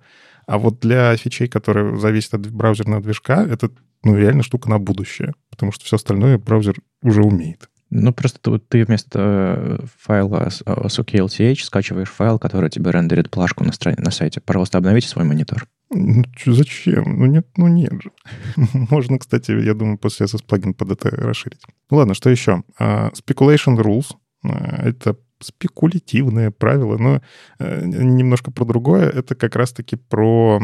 А 0.46 0.60
вот 0.60 0.80
для 0.80 1.16
фичей, 1.18 1.48
которые 1.48 1.98
зависят 1.98 2.36
от 2.36 2.52
браузерного 2.52 3.02
движка, 3.02 3.44
это 3.44 3.72
ну, 4.04 4.16
реально 4.16 4.44
штука 4.44 4.70
на 4.70 4.78
будущее, 4.78 5.34
потому 5.50 5.72
что 5.72 5.86
все 5.86 5.96
остальное 5.96 6.38
браузер 6.38 6.76
уже 7.02 7.24
умеет. 7.24 7.70
Ну, 7.98 8.12
просто 8.12 8.60
ты, 8.60 8.84
вместо 8.84 9.20
э, 9.58 9.86
файла 9.98 10.50
с, 10.50 10.62
э, 10.66 10.74
OKLTH 10.74 11.64
скачиваешь 11.64 12.10
файл, 12.10 12.38
который 12.40 12.70
тебе 12.70 12.92
рендерит 12.92 13.30
плашку 13.30 13.64
на, 13.64 13.72
стране, 13.72 13.98
на 14.00 14.12
сайте. 14.12 14.42
Пожалуйста, 14.42 14.80
обновите 14.80 15.08
свой 15.08 15.24
монитор. 15.24 15.66
Ну, 15.92 16.26
чё, 16.36 16.52
зачем? 16.52 17.18
Ну, 17.18 17.26
нет, 17.26 17.48
ну 17.56 17.68
нет 17.68 17.94
же. 18.02 18.12
Можно, 18.74 19.18
кстати, 19.18 19.52
я 19.52 19.74
думаю, 19.74 19.98
после 19.98 20.26
SS 20.26 20.44
плагин 20.46 20.74
под 20.74 20.92
это 20.92 21.10
расширить. 21.10 21.62
Ну, 21.90 21.98
ладно, 21.98 22.16
что 22.16 22.30
еще? 22.30 22.64
Uh, 22.80 23.14
speculation 23.14 23.78
rules. 23.78 24.08
Uh, 24.46 24.82
это 24.82 25.16
спекулятивные 25.40 26.52
правила, 26.52 26.98
но 26.98 27.22
uh, 27.60 27.86
немножко 27.86 28.52
про 28.52 28.66
другое. 28.66 29.10
Это 29.10 29.36
как 29.36 29.56
раз-таки 29.56 29.96
про 29.96 30.60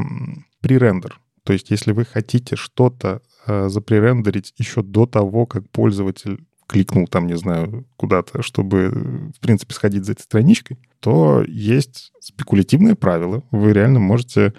пререндер. 0.59 1.21
То 1.45 1.53
есть, 1.53 1.71
если 1.71 1.93
вы 1.93 2.03
хотите 2.03 2.57
что-то 2.57 3.21
uh, 3.47 3.69
запререндерить 3.69 4.53
еще 4.57 4.83
до 4.83 5.05
того, 5.05 5.45
как 5.45 5.69
пользователь 5.69 6.45
кликнул 6.71 7.05
там, 7.05 7.27
не 7.27 7.35
знаю, 7.35 7.85
куда-то, 7.97 8.41
чтобы, 8.41 9.31
в 9.35 9.39
принципе, 9.41 9.73
сходить 9.73 10.05
за 10.05 10.13
этой 10.13 10.21
страничкой, 10.21 10.79
то 11.01 11.43
есть 11.45 12.13
спекулятивные 12.21 12.95
правила. 12.95 13.43
Вы 13.51 13.73
реально 13.73 13.99
можете 13.99 14.53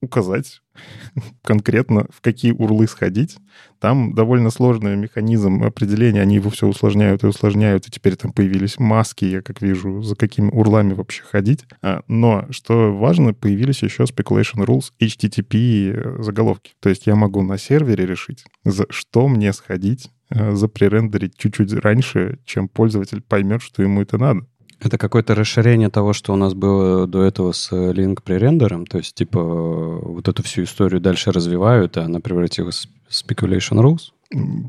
указать 0.00 0.62
конкретно, 1.42 2.06
в 2.10 2.20
какие 2.20 2.52
урлы 2.52 2.86
сходить. 2.86 3.36
Там 3.80 4.14
довольно 4.14 4.50
сложный 4.50 4.96
механизм 4.96 5.64
определения, 5.64 6.22
они 6.22 6.36
его 6.36 6.50
все 6.50 6.68
усложняют 6.68 7.24
и 7.24 7.26
усложняют, 7.26 7.88
и 7.88 7.90
теперь 7.90 8.14
там 8.14 8.32
появились 8.32 8.78
маски, 8.78 9.24
я 9.24 9.42
как 9.42 9.60
вижу, 9.60 10.02
за 10.02 10.14
какими 10.14 10.50
урлами 10.50 10.92
вообще 10.92 11.24
ходить. 11.24 11.64
А, 11.82 12.02
но, 12.06 12.46
что 12.50 12.96
важно, 12.96 13.34
появились 13.34 13.82
еще 13.82 14.04
speculation 14.04 14.64
rules 14.64 14.92
HTTP 15.00 16.22
заголовки. 16.22 16.74
То 16.80 16.88
есть 16.88 17.08
я 17.08 17.16
могу 17.16 17.42
на 17.42 17.58
сервере 17.58 18.06
решить, 18.06 18.44
за 18.64 18.86
что 18.88 19.26
мне 19.26 19.52
сходить, 19.52 20.06
э, 20.06 20.19
запререндерить 20.30 21.36
чуть-чуть 21.36 21.72
раньше, 21.74 22.38
чем 22.44 22.68
пользователь 22.68 23.20
поймет, 23.20 23.62
что 23.62 23.82
ему 23.82 24.02
это 24.02 24.18
надо. 24.18 24.46
Это 24.80 24.96
какое-то 24.96 25.34
расширение 25.34 25.90
того, 25.90 26.14
что 26.14 26.32
у 26.32 26.36
нас 26.36 26.54
было 26.54 27.06
до 27.06 27.22
этого 27.22 27.52
с 27.52 27.70
link 27.70 28.22
пререндером, 28.24 28.86
то 28.86 28.98
есть, 28.98 29.14
типа, 29.14 29.42
вот 29.42 30.26
эту 30.26 30.42
всю 30.42 30.62
историю 30.62 31.00
дальше 31.00 31.32
развивают, 31.32 31.98
а 31.98 32.04
она 32.04 32.20
превратилась 32.20 32.88
в 33.08 33.12
speculation 33.12 33.82
rules? 33.82 34.12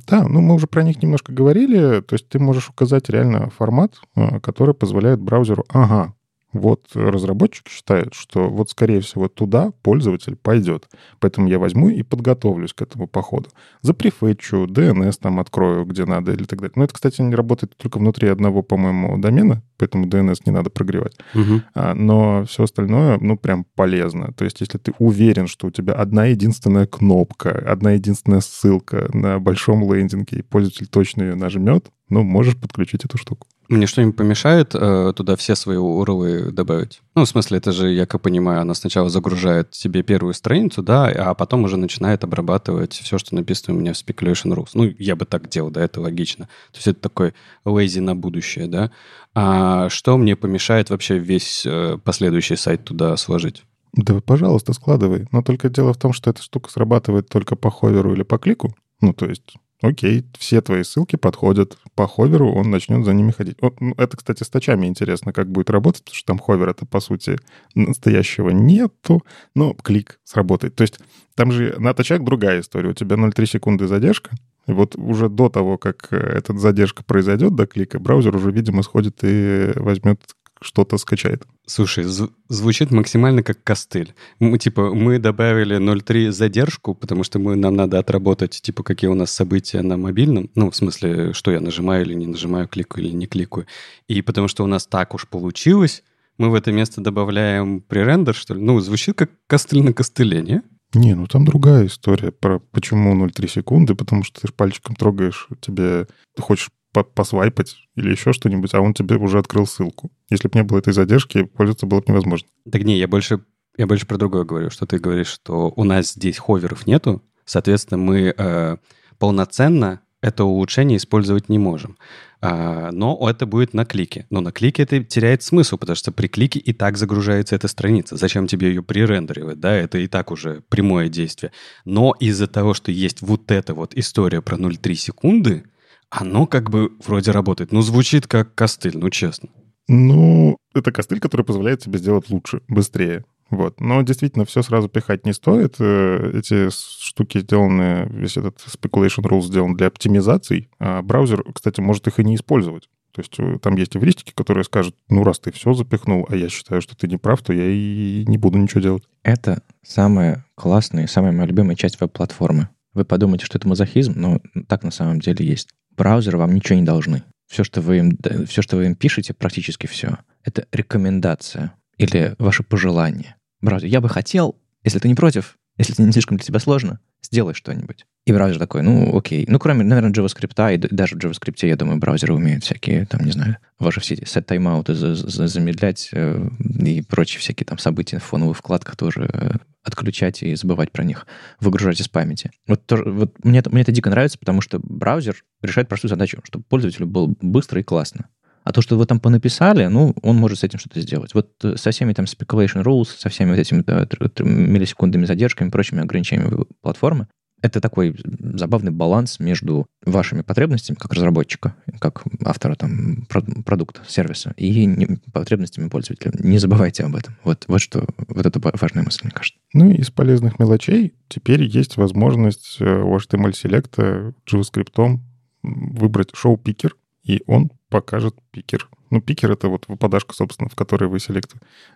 Да, 0.07 0.27
ну 0.27 0.41
мы 0.41 0.55
уже 0.55 0.65
про 0.65 0.83
них 0.83 1.01
немножко 1.03 1.31
говорили. 1.31 2.01
То 2.01 2.15
есть 2.15 2.27
ты 2.27 2.39
можешь 2.39 2.69
указать 2.69 3.09
реально 3.09 3.51
формат, 3.51 3.93
э, 4.15 4.39
который 4.39 4.73
позволяет 4.73 5.21
браузеру, 5.21 5.65
ага, 5.69 6.15
вот 6.53 6.87
разработчик 6.93 7.69
считает, 7.69 8.13
что 8.13 8.49
вот, 8.49 8.69
скорее 8.69 9.01
всего, 9.01 9.27
туда 9.27 9.71
пользователь 9.81 10.35
пойдет. 10.35 10.89
Поэтому 11.19 11.47
я 11.47 11.59
возьму 11.59 11.89
и 11.89 12.03
подготовлюсь 12.03 12.73
к 12.73 12.81
этому 12.81 13.07
походу. 13.07 13.49
Запрефетчу, 13.81 14.65
DNS 14.65 15.17
там 15.21 15.39
открою, 15.39 15.85
где 15.85 16.05
надо 16.05 16.33
или 16.33 16.43
так 16.43 16.59
далее. 16.59 16.73
Но 16.75 16.83
это, 16.83 16.93
кстати, 16.93 17.21
не 17.21 17.35
работает 17.35 17.75
только 17.77 17.97
внутри 17.97 18.27
одного, 18.27 18.63
по-моему, 18.63 19.17
домена, 19.17 19.63
поэтому 19.77 20.07
DNS 20.07 20.37
не 20.45 20.51
надо 20.51 20.69
прогревать. 20.69 21.15
Угу. 21.33 21.61
А, 21.75 21.93
но 21.93 22.45
все 22.45 22.63
остальное, 22.63 23.17
ну, 23.19 23.37
прям 23.37 23.65
полезно. 23.75 24.33
То 24.33 24.43
есть 24.43 24.61
если 24.61 24.77
ты 24.77 24.93
уверен, 24.99 25.47
что 25.47 25.67
у 25.67 25.71
тебя 25.71 25.93
одна 25.93 26.25
единственная 26.25 26.85
кнопка, 26.85 27.51
одна 27.51 27.91
единственная 27.91 28.41
ссылка 28.41 29.09
на 29.13 29.39
большом 29.39 29.91
лендинге, 29.93 30.39
и 30.39 30.41
пользователь 30.41 30.87
точно 30.87 31.23
ее 31.23 31.35
нажмет, 31.35 31.87
ну, 32.09 32.23
можешь 32.23 32.59
подключить 32.59 33.05
эту 33.05 33.17
штуку. 33.17 33.47
Мне 33.71 33.87
что-нибудь 33.87 34.17
помешает 34.17 34.75
э, 34.75 35.13
туда 35.15 35.37
все 35.37 35.55
свои 35.55 35.77
URL 35.77 36.51
добавить? 36.51 36.99
Ну, 37.15 37.23
в 37.23 37.29
смысле, 37.29 37.57
это 37.57 37.71
же, 37.71 37.89
я 37.89 38.05
как 38.05 38.21
понимаю, 38.21 38.59
она 38.59 38.73
сначала 38.73 39.09
загружает 39.09 39.73
себе 39.73 40.03
первую 40.03 40.33
страницу, 40.33 40.83
да, 40.83 41.07
а 41.07 41.33
потом 41.35 41.63
уже 41.63 41.77
начинает 41.77 42.25
обрабатывать 42.25 42.91
все, 42.91 43.17
что 43.17 43.33
написано 43.33 43.77
у 43.77 43.79
меня 43.79 43.93
в 43.93 43.95
Speculation 43.95 44.53
Rules. 44.53 44.71
Ну, 44.73 44.93
я 44.99 45.15
бы 45.15 45.23
так 45.23 45.47
делал, 45.47 45.71
да, 45.71 45.85
это 45.85 46.01
логично. 46.01 46.49
То 46.73 46.77
есть 46.79 46.87
это 46.87 46.99
такой 46.99 47.33
lazy 47.63 48.01
на 48.01 48.13
будущее, 48.13 48.67
да. 48.67 48.91
А 49.33 49.87
что 49.87 50.17
мне 50.17 50.35
помешает 50.35 50.89
вообще 50.89 51.17
весь 51.17 51.65
э, 51.65 51.97
последующий 52.03 52.57
сайт 52.57 52.83
туда 52.83 53.15
сложить? 53.15 53.63
Да, 53.93 54.19
пожалуйста, 54.19 54.73
складывай. 54.73 55.29
Но 55.31 55.43
только 55.43 55.69
дело 55.69 55.93
в 55.93 55.97
том, 55.97 56.11
что 56.11 56.29
эта 56.29 56.41
штука 56.41 56.69
срабатывает 56.69 57.29
только 57.29 57.55
по 57.55 57.71
ховеру 57.71 58.13
или 58.13 58.23
по 58.23 58.37
клику. 58.37 58.75
Ну, 58.99 59.13
то 59.13 59.27
есть 59.27 59.53
Окей, 59.81 60.23
все 60.37 60.61
твои 60.61 60.83
ссылки 60.83 61.15
подходят. 61.15 61.77
По 61.95 62.07
ховеру 62.07 62.53
он 62.53 62.69
начнет 62.69 63.03
за 63.03 63.13
ними 63.13 63.31
ходить. 63.31 63.57
Ну, 63.79 63.95
это, 63.97 64.15
кстати, 64.15 64.43
с 64.43 64.49
тачами 64.49 64.85
интересно, 64.85 65.33
как 65.33 65.49
будет 65.49 65.71
работать, 65.71 66.03
потому 66.03 66.15
что 66.15 66.27
там 66.27 66.37
ховер 66.37 66.69
это, 66.69 66.85
по 66.85 66.99
сути, 66.99 67.37
настоящего 67.73 68.51
нету, 68.51 69.23
но 69.55 69.73
клик 69.73 70.19
сработает. 70.23 70.75
То 70.75 70.83
есть 70.83 70.99
там 71.33 71.51
же 71.51 71.75
на 71.79 71.95
тачах 71.95 72.23
другая 72.23 72.61
история. 72.61 72.89
У 72.89 72.93
тебя 72.93 73.15
0,3 73.15 73.45
секунды 73.47 73.87
задержка, 73.87 74.29
и 74.67 74.71
вот 74.71 74.95
уже 74.95 75.29
до 75.29 75.49
того, 75.49 75.79
как 75.79 76.07
э, 76.11 76.17
эта 76.17 76.55
задержка 76.55 77.03
произойдет 77.03 77.55
до 77.55 77.65
клика, 77.65 77.99
браузер 77.99 78.35
уже, 78.35 78.51
видимо, 78.51 78.83
сходит 78.83 79.19
и 79.23 79.71
возьмет 79.75 80.21
что-то 80.61 80.97
скачает. 80.97 81.43
Слушай, 81.65 82.05
звучит 82.49 82.91
максимально 82.91 83.43
как 83.43 83.63
костыль. 83.63 84.13
Мы, 84.39 84.57
типа, 84.57 84.93
мы 84.93 85.19
добавили 85.19 85.77
0.3 85.77 86.31
задержку, 86.31 86.93
потому 86.93 87.23
что 87.23 87.39
мы, 87.39 87.55
нам 87.55 87.75
надо 87.75 87.99
отработать, 87.99 88.61
типа, 88.61 88.83
какие 88.83 89.09
у 89.09 89.15
нас 89.15 89.31
события 89.31 89.81
на 89.81 89.97
мобильном. 89.97 90.49
Ну, 90.55 90.69
в 90.69 90.75
смысле, 90.75 91.33
что 91.33 91.51
я 91.51 91.59
нажимаю 91.59 92.05
или 92.05 92.13
не 92.13 92.27
нажимаю, 92.27 92.67
кликаю 92.67 93.05
или 93.05 93.13
не 93.13 93.27
кликаю. 93.27 93.65
И 94.07 94.21
потому 94.21 94.47
что 94.47 94.63
у 94.63 94.67
нас 94.67 94.85
так 94.85 95.13
уж 95.13 95.27
получилось, 95.27 96.03
мы 96.37 96.49
в 96.49 96.55
это 96.55 96.71
место 96.71 97.01
добавляем 97.01 97.81
пререндер, 97.81 98.35
что 98.35 98.53
ли? 98.53 98.61
Ну, 98.61 98.79
звучит 98.79 99.17
как 99.17 99.31
костыль 99.47 99.83
на 99.83 99.93
костыле, 99.93 100.41
не? 100.41 100.61
Не, 100.93 101.15
ну 101.15 101.25
там 101.25 101.45
другая 101.45 101.85
история 101.85 102.31
про 102.31 102.59
почему 102.59 103.25
0,3 103.25 103.47
секунды, 103.47 103.95
потому 103.95 104.23
что 104.23 104.41
ты 104.41 104.47
ж 104.47 104.53
пальчиком 104.53 104.95
трогаешь, 104.95 105.47
тебе 105.61 106.07
ты 106.35 106.41
хочешь 106.41 106.69
посвайпать 106.91 107.75
или 107.95 108.11
еще 108.11 108.33
что-нибудь, 108.33 108.73
а 108.73 108.81
он 108.81 108.93
тебе 108.93 109.17
уже 109.17 109.39
открыл 109.39 109.65
ссылку. 109.65 110.11
Если 110.29 110.47
бы 110.47 110.59
не 110.59 110.63
было 110.63 110.79
этой 110.79 110.93
задержки, 110.93 111.43
пользоваться 111.43 111.85
было 111.85 111.99
бы 111.99 112.05
невозможно. 112.07 112.47
Так 112.71 112.83
не, 112.83 112.97
я 112.97 113.07
больше, 113.07 113.43
я 113.77 113.87
больше 113.87 114.05
про 114.05 114.17
другое 114.17 114.43
говорю, 114.43 114.69
что 114.69 114.85
ты 114.85 114.97
говоришь, 114.97 115.29
что 115.29 115.71
у 115.75 115.83
нас 115.83 116.13
здесь 116.13 116.37
ховеров 116.37 116.87
нету, 116.87 117.23
соответственно, 117.45 117.97
мы 117.97 118.33
э, 118.37 118.77
полноценно 119.17 120.01
это 120.21 120.43
улучшение 120.43 120.97
использовать 120.97 121.49
не 121.49 121.57
можем. 121.57 121.97
А, 122.41 122.91
но 122.91 123.17
это 123.27 123.45
будет 123.45 123.73
на 123.73 123.85
клике. 123.85 124.27
Но 124.29 124.41
на 124.41 124.51
клике 124.51 124.83
это 124.83 125.03
теряет 125.03 125.43
смысл, 125.43 125.77
потому 125.77 125.95
что 125.95 126.11
при 126.11 126.27
клике 126.27 126.59
и 126.59 126.73
так 126.73 126.97
загружается 126.97 127.55
эта 127.55 127.67
страница. 127.67 128.17
Зачем 128.17 128.47
тебе 128.47 128.69
ее 128.69 128.83
пререндеривать? 128.83 129.59
Да, 129.59 129.73
это 129.73 129.97
и 129.97 130.07
так 130.07 130.31
уже 130.31 130.61
прямое 130.69 131.09
действие. 131.09 131.51
Но 131.85 132.15
из-за 132.19 132.47
того, 132.47 132.73
что 132.73 132.91
есть 132.91 133.21
вот 133.21 133.51
эта 133.51 133.73
вот 133.73 133.95
история 133.95 134.41
про 134.41 134.57
0,3 134.57 134.93
секунды, 134.93 135.63
оно 136.11 136.45
как 136.45 136.69
бы 136.69 136.91
вроде 137.03 137.31
работает. 137.31 137.71
Ну, 137.71 137.81
звучит 137.81 138.27
как 138.27 138.53
костыль, 138.53 138.97
ну, 138.97 139.09
честно. 139.09 139.49
Ну, 139.87 140.57
это 140.75 140.91
костыль, 140.91 141.19
который 141.19 141.45
позволяет 141.45 141.79
тебе 141.79 141.97
сделать 141.97 142.29
лучше, 142.29 142.61
быстрее. 142.67 143.25
Вот. 143.49 143.79
Но 143.81 144.01
действительно, 144.01 144.45
все 144.45 144.61
сразу 144.61 144.87
пихать 144.87 145.25
не 145.25 145.33
стоит. 145.33 145.75
Э, 145.79 146.31
эти 146.37 146.69
штуки 146.69 147.39
сделаны, 147.39 148.07
весь 148.09 148.37
этот 148.37 148.59
speculation 148.59 149.23
rule 149.23 149.41
сделан 149.41 149.75
для 149.75 149.87
оптимизаций, 149.87 150.69
а 150.79 151.01
браузер, 151.01 151.43
кстати, 151.53 151.81
может 151.81 152.07
их 152.07 152.19
и 152.19 152.23
не 152.23 152.35
использовать. 152.35 152.89
То 153.13 153.21
есть 153.21 153.37
э, 153.39 153.57
там 153.61 153.75
есть 153.75 153.95
эвристики, 153.95 154.31
которые 154.33 154.63
скажут, 154.63 154.95
ну, 155.09 155.23
раз 155.23 155.39
ты 155.39 155.51
все 155.51 155.73
запихнул, 155.73 156.25
а 156.29 156.35
я 156.35 156.47
считаю, 156.49 156.81
что 156.81 156.95
ты 156.95 157.07
не 157.07 157.17
прав, 157.17 157.41
то 157.41 157.51
я 157.51 157.65
и 157.67 158.23
не 158.25 158.37
буду 158.37 158.57
ничего 158.57 158.81
делать. 158.81 159.03
Это 159.23 159.63
самая 159.81 160.45
классная, 160.55 161.07
самая 161.07 161.31
моя 161.33 161.47
любимая 161.47 161.75
часть 161.75 161.99
веб-платформы. 161.99 162.69
Вы 162.93 163.05
подумаете, 163.05 163.45
что 163.45 163.57
это 163.57 163.67
мазохизм, 163.67 164.13
но 164.15 164.41
так 164.67 164.83
на 164.83 164.91
самом 164.91 165.19
деле 165.19 165.45
есть 165.45 165.69
браузеры 165.97 166.37
вам 166.37 166.53
ничего 166.53 166.79
не 166.79 166.85
должны. 166.85 167.23
Все, 167.47 167.63
что 167.63 167.81
вы 167.81 167.97
им, 167.97 168.17
все, 168.47 168.61
что 168.61 168.77
вы 168.77 168.85
им 168.85 168.95
пишете, 168.95 169.33
практически 169.33 169.87
все, 169.87 170.19
это 170.43 170.65
рекомендация 170.71 171.73
или 171.97 172.35
ваше 172.39 172.63
пожелание. 172.63 173.35
Браузер, 173.61 173.89
я 173.89 174.01
бы 174.01 174.09
хотел, 174.09 174.55
если 174.83 174.99
ты 174.99 175.07
не 175.07 175.15
против, 175.15 175.57
если 175.77 175.93
это 175.93 176.03
не 176.03 176.11
слишком 176.11 176.37
для 176.37 176.45
тебя 176.45 176.59
сложно, 176.59 176.99
сделай 177.21 177.53
что-нибудь. 177.53 178.05
И 178.25 178.33
браузер 178.33 178.59
такой, 178.59 178.83
ну, 178.83 179.17
окей. 179.17 179.45
Ну, 179.47 179.57
кроме, 179.57 179.83
наверное, 179.83 180.11
JavaScript, 180.11 180.75
и 180.75 180.77
даже 180.77 181.15
в 181.15 181.19
JavaScript, 181.19 181.65
я 181.65 181.75
думаю, 181.75 181.97
браузеры 181.97 182.35
умеют 182.35 182.63
всякие, 182.63 183.07
там, 183.07 183.25
не 183.25 183.31
знаю, 183.31 183.57
ваши 183.79 183.99
все 183.99 184.13
эти 184.13 184.23
set 184.23 184.43
тайм-ауты 184.43 184.93
замедлять 184.93 186.09
э, 186.13 186.47
и 186.85 187.01
прочие 187.01 187.39
всякие 187.39 187.65
там 187.65 187.79
события 187.79 188.19
в 188.19 188.23
фоновых 188.23 188.57
вкладках 188.57 188.95
тоже 188.95 189.27
э, 189.33 189.53
отключать 189.83 190.43
и 190.43 190.53
забывать 190.53 190.91
про 190.91 191.03
них, 191.03 191.25
выгружать 191.59 191.99
из 191.99 192.07
памяти. 192.09 192.51
Вот, 192.67 192.85
тоже, 192.85 193.05
вот 193.05 193.43
мне, 193.43 193.57
это, 193.57 193.71
мне 193.71 193.81
это 193.81 193.91
дико 193.91 194.11
нравится, 194.11 194.37
потому 194.37 194.61
что 194.61 194.79
браузер 194.79 195.43
решает 195.63 195.87
простую 195.87 196.09
задачу, 196.09 196.41
чтобы 196.43 196.63
пользователю 196.69 197.07
было 197.07 197.33
быстро 197.41 197.79
и 197.79 197.83
классно. 197.83 198.27
А 198.63 198.71
то, 198.71 198.81
что 198.81 198.97
вы 198.97 199.05
там 199.05 199.19
понаписали, 199.19 199.87
ну, 199.87 200.15
он 200.21 200.35
может 200.37 200.59
с 200.59 200.63
этим 200.63 200.79
что-то 200.79 201.01
сделать. 201.01 201.33
Вот 201.33 201.49
э, 201.63 201.75
со 201.77 201.91
всеми 201.91 202.13
там 202.13 202.25
speculation 202.25 202.83
rules, 202.83 203.07
со 203.17 203.29
всеми 203.29 203.51
вот 203.51 203.59
этими 203.59 203.81
да, 203.81 204.07
миллисекундными 204.39 205.25
задержками, 205.25 205.69
прочими 205.69 206.01
ограничениями 206.01 206.65
платформы, 206.81 207.27
это 207.61 207.79
такой 207.79 208.15
забавный 208.23 208.91
баланс 208.91 209.39
между 209.39 209.85
вашими 210.03 210.41
потребностями 210.41 210.97
как 210.97 211.13
разработчика, 211.13 211.75
как 211.99 212.23
автора 212.43 212.75
там, 212.75 213.27
продукта, 213.27 214.01
сервиса, 214.07 214.53
и 214.57 215.17
потребностями 215.31 215.87
пользователя. 215.87 216.31
Не 216.39 216.57
забывайте 216.57 217.03
об 217.03 217.15
этом. 217.15 217.37
Вот, 217.43 217.65
вот 217.67 217.79
что, 217.79 218.07
вот 218.27 218.45
это 218.45 218.59
важная 218.59 219.03
мысль, 219.03 219.21
мне 219.23 219.31
кажется. 219.31 219.59
Ну 219.73 219.91
и 219.91 219.95
из 219.95 220.09
полезных 220.09 220.59
мелочей 220.59 221.13
теперь 221.29 221.63
есть 221.63 221.97
возможность 221.97 222.77
э, 222.79 222.85
у 222.85 223.15
HTML-селекта 223.17 224.33
JavaScript 224.51 225.19
выбрать 225.63 226.29
шоу-пикер, 226.33 226.95
и 227.23 227.43
он 227.45 227.71
покажет 227.91 228.35
пикер. 228.49 228.89
Ну, 229.11 229.21
пикер— 229.21 229.51
это 229.53 229.67
вот 229.67 229.87
выпадашка, 229.87 230.33
собственно, 230.33 230.69
в 230.69 230.75
которой 230.75 231.09
вы 231.09 231.19
селект. 231.19 231.53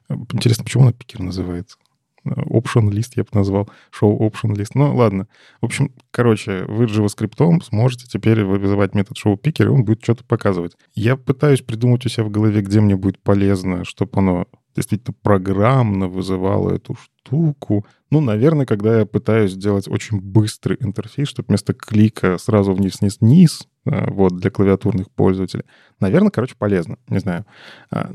Интересно, 0.09 0.63
почему 0.65 0.83
она 0.83 0.93
пикер 0.93 1.21
называется? 1.21 1.77
option 2.25 2.89
лист 2.91 3.13
я 3.15 3.23
бы 3.23 3.29
назвал, 3.33 3.69
show 3.91 4.17
option 4.17 4.55
лист. 4.55 4.75
Ну, 4.75 4.95
ладно. 4.95 5.27
В 5.61 5.65
общем, 5.65 5.91
короче, 6.11 6.65
вы 6.67 6.85
JavaScript 6.85 7.63
сможете 7.63 8.07
теперь 8.07 8.43
вызывать 8.43 8.95
метод 8.95 9.17
show 9.17 9.39
picker, 9.39 9.65
и 9.65 9.69
он 9.69 9.85
будет 9.85 10.03
что-то 10.03 10.23
показывать. 10.23 10.75
Я 10.95 11.17
пытаюсь 11.17 11.61
придумать 11.61 12.05
у 12.05 12.09
себя 12.09 12.23
в 12.23 12.31
голове, 12.31 12.61
где 12.61 12.81
мне 12.81 12.95
будет 12.95 13.19
полезно, 13.19 13.85
чтобы 13.85 14.11
оно 14.15 14.47
действительно 14.75 15.15
программно 15.21 16.07
вызывало 16.07 16.73
эту 16.73 16.95
штуку. 16.95 17.85
Ну, 18.09 18.21
наверное, 18.21 18.65
когда 18.65 18.99
я 18.99 19.05
пытаюсь 19.05 19.51
сделать 19.51 19.87
очень 19.87 20.19
быстрый 20.19 20.77
интерфейс, 20.79 21.29
чтобы 21.29 21.47
вместо 21.47 21.73
клика 21.73 22.37
сразу 22.37 22.73
вниз-вниз-вниз, 22.73 23.67
вот, 23.85 24.37
для 24.37 24.49
клавиатурных 24.49 25.11
пользователей. 25.11 25.63
Наверное, 25.99 26.31
короче, 26.31 26.55
полезно, 26.57 26.97
не 27.07 27.19
знаю. 27.19 27.45
А, 27.91 28.11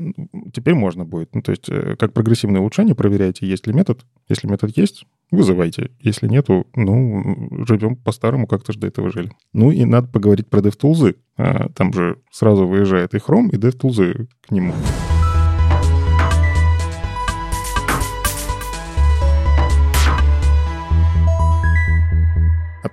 теперь 0.53 0.75
можно 0.75 1.05
будет. 1.05 1.33
Ну, 1.33 1.41
то 1.41 1.51
есть, 1.51 1.69
э, 1.69 1.95
как 1.97 2.13
прогрессивное 2.13 2.61
улучшение 2.61 2.93
проверяйте, 2.93 3.47
есть 3.47 3.67
ли 3.67 3.73
метод. 3.73 4.05
Если 4.29 4.47
метод 4.47 4.75
есть, 4.75 5.05
вызывайте. 5.31 5.91
Если 5.99 6.27
нету, 6.27 6.67
ну, 6.75 7.65
живем 7.65 7.95
по-старому, 7.95 8.47
как-то 8.47 8.73
же 8.73 8.79
до 8.79 8.87
этого 8.87 9.09
жили. 9.11 9.31
Ну, 9.53 9.71
и 9.71 9.85
надо 9.85 10.07
поговорить 10.07 10.49
про 10.49 10.59
DevTools. 10.59 11.15
А, 11.37 11.69
там 11.69 11.93
же 11.93 12.17
сразу 12.31 12.67
выезжает 12.67 13.13
и 13.13 13.17
Chrome, 13.17 13.49
и 13.51 13.57
DevTools 13.57 14.27
к 14.41 14.51
нему. 14.51 14.73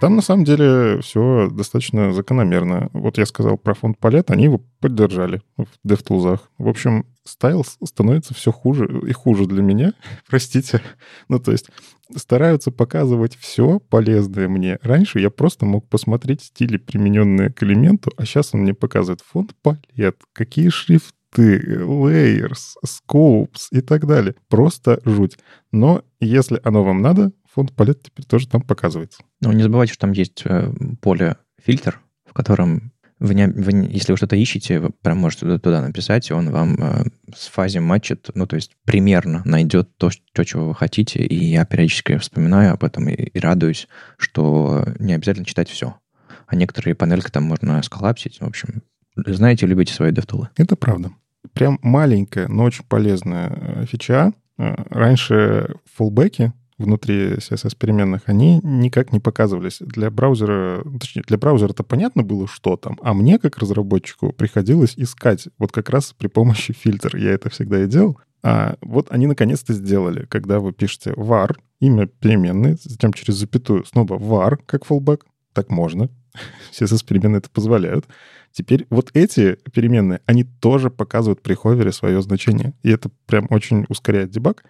Там, 0.00 0.16
на 0.16 0.22
самом 0.22 0.44
деле, 0.44 1.00
все 1.00 1.50
достаточно 1.50 2.12
закономерно. 2.12 2.88
Вот 2.92 3.18
я 3.18 3.26
сказал 3.26 3.58
про 3.58 3.74
фонд 3.74 3.98
палет, 3.98 4.30
они 4.30 4.44
его 4.44 4.62
поддержали 4.80 5.42
в 5.56 5.66
DevTools. 5.86 6.40
В 6.58 6.68
общем, 6.68 7.06
стайл 7.24 7.64
становится 7.64 8.34
все 8.34 8.52
хуже 8.52 8.88
и 9.06 9.12
хуже 9.12 9.46
для 9.46 9.62
меня. 9.62 9.92
Простите. 10.28 10.80
Ну, 11.28 11.38
то 11.38 11.52
есть 11.52 11.70
стараются 12.16 12.70
показывать 12.70 13.36
все 13.36 13.80
полезное 13.80 14.48
мне. 14.48 14.78
Раньше 14.82 15.20
я 15.20 15.30
просто 15.30 15.66
мог 15.66 15.88
посмотреть 15.88 16.42
стили, 16.42 16.76
примененные 16.76 17.50
к 17.50 17.62
элементу, 17.62 18.10
а 18.16 18.24
сейчас 18.24 18.54
он 18.54 18.60
мне 18.60 18.74
показывает 18.74 19.20
фонд 19.20 19.54
палет, 19.62 20.16
какие 20.32 20.68
шрифты, 20.68 21.12
layers, 21.36 22.76
scopes 22.86 23.66
и 23.72 23.80
так 23.80 24.06
далее. 24.06 24.34
Просто 24.48 25.00
жуть. 25.04 25.38
Но 25.72 26.02
если 26.20 26.60
оно 26.64 26.84
вам 26.84 27.02
надо, 27.02 27.32
фонд 27.58 27.72
палет 27.72 28.04
теперь 28.04 28.24
тоже 28.24 28.46
там 28.46 28.62
показывается. 28.62 29.20
Ну, 29.40 29.50
не 29.50 29.64
забывайте, 29.64 29.92
что 29.92 30.02
там 30.02 30.12
есть 30.12 30.42
э, 30.44 30.72
поле 31.00 31.38
фильтр, 31.60 32.00
в 32.24 32.32
котором 32.32 32.92
вы 33.18 33.34
не, 33.34 33.48
вы 33.48 33.88
если 33.90 34.12
вы 34.12 34.16
что-то 34.16 34.36
ищете, 34.36 34.78
вы 34.78 34.90
прям 34.90 35.18
можете 35.18 35.40
туда, 35.40 35.58
туда 35.58 35.82
написать, 35.82 36.30
и 36.30 36.32
он 36.32 36.50
вам 36.50 36.76
э, 36.76 37.04
с 37.34 37.48
фазе 37.48 37.80
матчит, 37.80 38.30
ну, 38.34 38.46
то 38.46 38.54
есть 38.54 38.76
примерно 38.84 39.42
найдет 39.44 39.96
то, 39.96 40.10
то, 40.32 40.44
чего 40.44 40.68
вы 40.68 40.74
хотите, 40.76 41.18
и 41.18 41.34
я 41.46 41.64
периодически 41.64 42.16
вспоминаю 42.18 42.74
об 42.74 42.84
этом 42.84 43.08
и, 43.08 43.14
и 43.14 43.40
радуюсь, 43.40 43.88
что 44.18 44.84
не 45.00 45.14
обязательно 45.14 45.44
читать 45.44 45.68
все. 45.68 45.96
А 46.46 46.54
некоторые 46.54 46.94
панельки 46.94 47.32
там 47.32 47.42
можно 47.42 47.82
сколлапсить. 47.82 48.40
В 48.40 48.46
общем, 48.46 48.84
знаете, 49.16 49.66
любите 49.66 49.92
свои 49.92 50.12
DevTools. 50.12 50.46
Это 50.56 50.76
правда. 50.76 51.10
Прям 51.54 51.80
маленькая, 51.82 52.46
но 52.46 52.62
очень 52.62 52.84
полезная 52.84 53.50
э, 53.50 53.86
фича. 53.86 54.32
Э, 54.58 54.76
раньше 54.90 55.74
фуллбеки 55.92 56.52
внутри 56.78 57.34
CSS-переменных, 57.34 58.22
они 58.26 58.60
никак 58.62 59.12
не 59.12 59.20
показывались. 59.20 59.78
Для 59.80 60.10
браузера, 60.10 60.82
точнее, 60.98 61.22
для 61.26 61.38
браузера 61.38 61.70
это 61.70 61.82
понятно 61.82 62.22
было, 62.22 62.46
что 62.46 62.76
там, 62.76 62.98
а 63.02 63.14
мне, 63.14 63.38
как 63.38 63.58
разработчику, 63.58 64.32
приходилось 64.32 64.94
искать 64.96 65.48
вот 65.58 65.72
как 65.72 65.90
раз 65.90 66.14
при 66.16 66.28
помощи 66.28 66.72
фильтра. 66.72 67.18
Я 67.18 67.32
это 67.32 67.50
всегда 67.50 67.82
и 67.82 67.86
делал. 67.86 68.18
А 68.42 68.76
вот 68.80 69.08
они 69.10 69.26
наконец-то 69.26 69.72
сделали, 69.72 70.26
когда 70.26 70.60
вы 70.60 70.72
пишете 70.72 71.12
var, 71.16 71.56
имя 71.80 72.06
переменной, 72.06 72.76
затем 72.82 73.12
через 73.12 73.34
запятую 73.34 73.84
снова 73.84 74.16
var, 74.18 74.58
как 74.64 74.86
fallback, 74.86 75.22
так 75.52 75.70
можно. 75.70 76.08
CSS-переменные 76.72 77.38
это 77.38 77.50
позволяют. 77.50 78.06
Теперь 78.52 78.86
вот 78.90 79.10
эти 79.14 79.58
переменные, 79.72 80.20
они 80.26 80.44
тоже 80.44 80.90
показывают 80.90 81.42
при 81.42 81.54
ховере 81.54 81.92
свое 81.92 82.20
значение. 82.22 82.72
И 82.82 82.90
это 82.90 83.10
прям 83.26 83.46
очень 83.50 83.84
ускоряет 83.88 84.30
дебаг. 84.30 84.64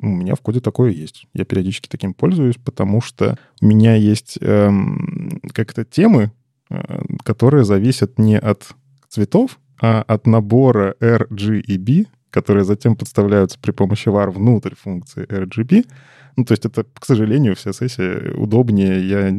У 0.00 0.06
меня 0.06 0.34
в 0.34 0.40
коде 0.40 0.60
такое 0.60 0.92
есть. 0.92 1.26
Я 1.34 1.44
периодически 1.44 1.88
таким 1.88 2.14
пользуюсь, 2.14 2.56
потому 2.56 3.00
что 3.00 3.38
у 3.60 3.66
меня 3.66 3.94
есть 3.94 4.38
эм, 4.40 5.40
как-то 5.52 5.84
темы, 5.84 6.30
э, 6.70 7.02
которые 7.24 7.64
зависят 7.64 8.18
не 8.18 8.38
от 8.38 8.68
цветов, 9.08 9.58
а 9.80 10.02
от 10.02 10.26
набора 10.26 10.94
R, 11.00 11.26
G 11.30 11.58
и 11.58 11.78
B, 11.78 12.04
которые 12.30 12.64
затем 12.64 12.96
подставляются 12.96 13.58
при 13.58 13.72
помощи 13.72 14.08
var 14.08 14.30
внутрь 14.30 14.74
функции 14.74 15.26
RGB. 15.26 15.86
Ну, 16.36 16.44
то 16.44 16.52
есть 16.52 16.66
это, 16.66 16.84
к 16.84 17.04
сожалению, 17.04 17.56
вся 17.56 17.72
сессия 17.72 18.32
удобнее. 18.34 19.08
Я 19.08 19.30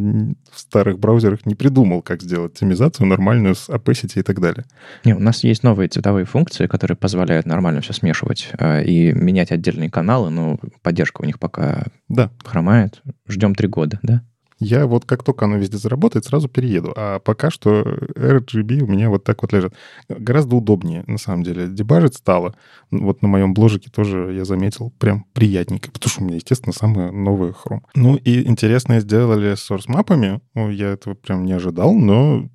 в 0.52 0.60
старых 0.60 0.98
браузерах 0.98 1.46
не 1.46 1.54
придумал, 1.54 2.02
как 2.02 2.24
сделать 2.24 2.54
оптимизацию 2.54 3.06
нормальную 3.06 3.56
с 3.56 3.70
Opacity 3.70 4.20
и 4.20 4.24
так 4.24 4.42
далее. 4.42 4.66
Не, 5.06 5.14
у 5.14 5.20
нас 5.20 5.44
есть 5.44 5.64
новые 5.64 5.90
цветовые 5.90 6.26
функции, 6.26 6.66
которые 6.66 6.98
позволяют 6.98 7.46
нормально 7.46 7.82
все 7.82 7.94
смешивать 7.94 8.50
э, 8.58 8.84
и 8.84 9.14
менять 9.14 9.52
отдельные 9.52 9.92
каналы, 9.92 10.32
но 10.32 10.58
поддержка 10.82 11.22
у 11.22 11.26
них 11.26 11.40
пока 11.40 11.86
да. 12.10 12.32
хромает. 12.44 13.02
Ждем 13.28 13.54
три 13.54 13.68
года, 13.68 14.00
да? 14.02 14.24
Я 14.60 14.88
вот 14.88 15.06
как 15.06 15.24
только 15.24 15.46
оно 15.46 15.58
везде 15.58 15.78
заработает, 15.78 16.26
сразу 16.26 16.50
перееду. 16.50 16.94
А 16.96 17.20
пока 17.20 17.52
что 17.52 17.82
RGB 17.82 18.82
у 18.82 18.88
меня 18.88 19.10
вот 19.10 19.24
так 19.24 19.42
вот 19.42 19.54
лежит. 19.54 19.74
Гораздо 20.10 20.56
удобнее, 20.56 21.04
на 21.08 21.18
самом 21.18 21.44
деле. 21.44 21.68
Дебажить 21.68 22.16
стало. 22.16 22.56
Вот 22.90 23.22
на 23.22 23.28
моем 23.28 23.54
бложике 23.54 23.90
тоже 23.92 24.34
я 24.34 24.46
заметил 24.46 24.92
прям 25.00 25.26
приятненько, 25.34 25.92
потому 25.92 26.10
что 26.10 26.22
у 26.22 26.26
меня, 26.26 26.36
естественно, 26.36 26.74
самые 26.74 27.12
новые 27.12 27.54
Chrome. 27.54 27.82
Ну 27.96 28.16
и 28.16 28.48
интересное 28.48 29.00
сделали 29.00 29.56
с 29.56 29.70
source-мапами. 29.70 30.42
Ну, 30.56 30.70
я 30.70 30.88
этого 30.90 31.14
прям 31.14 31.46
не 31.46 31.54
ожидал, 31.54 31.94
но 31.94 32.50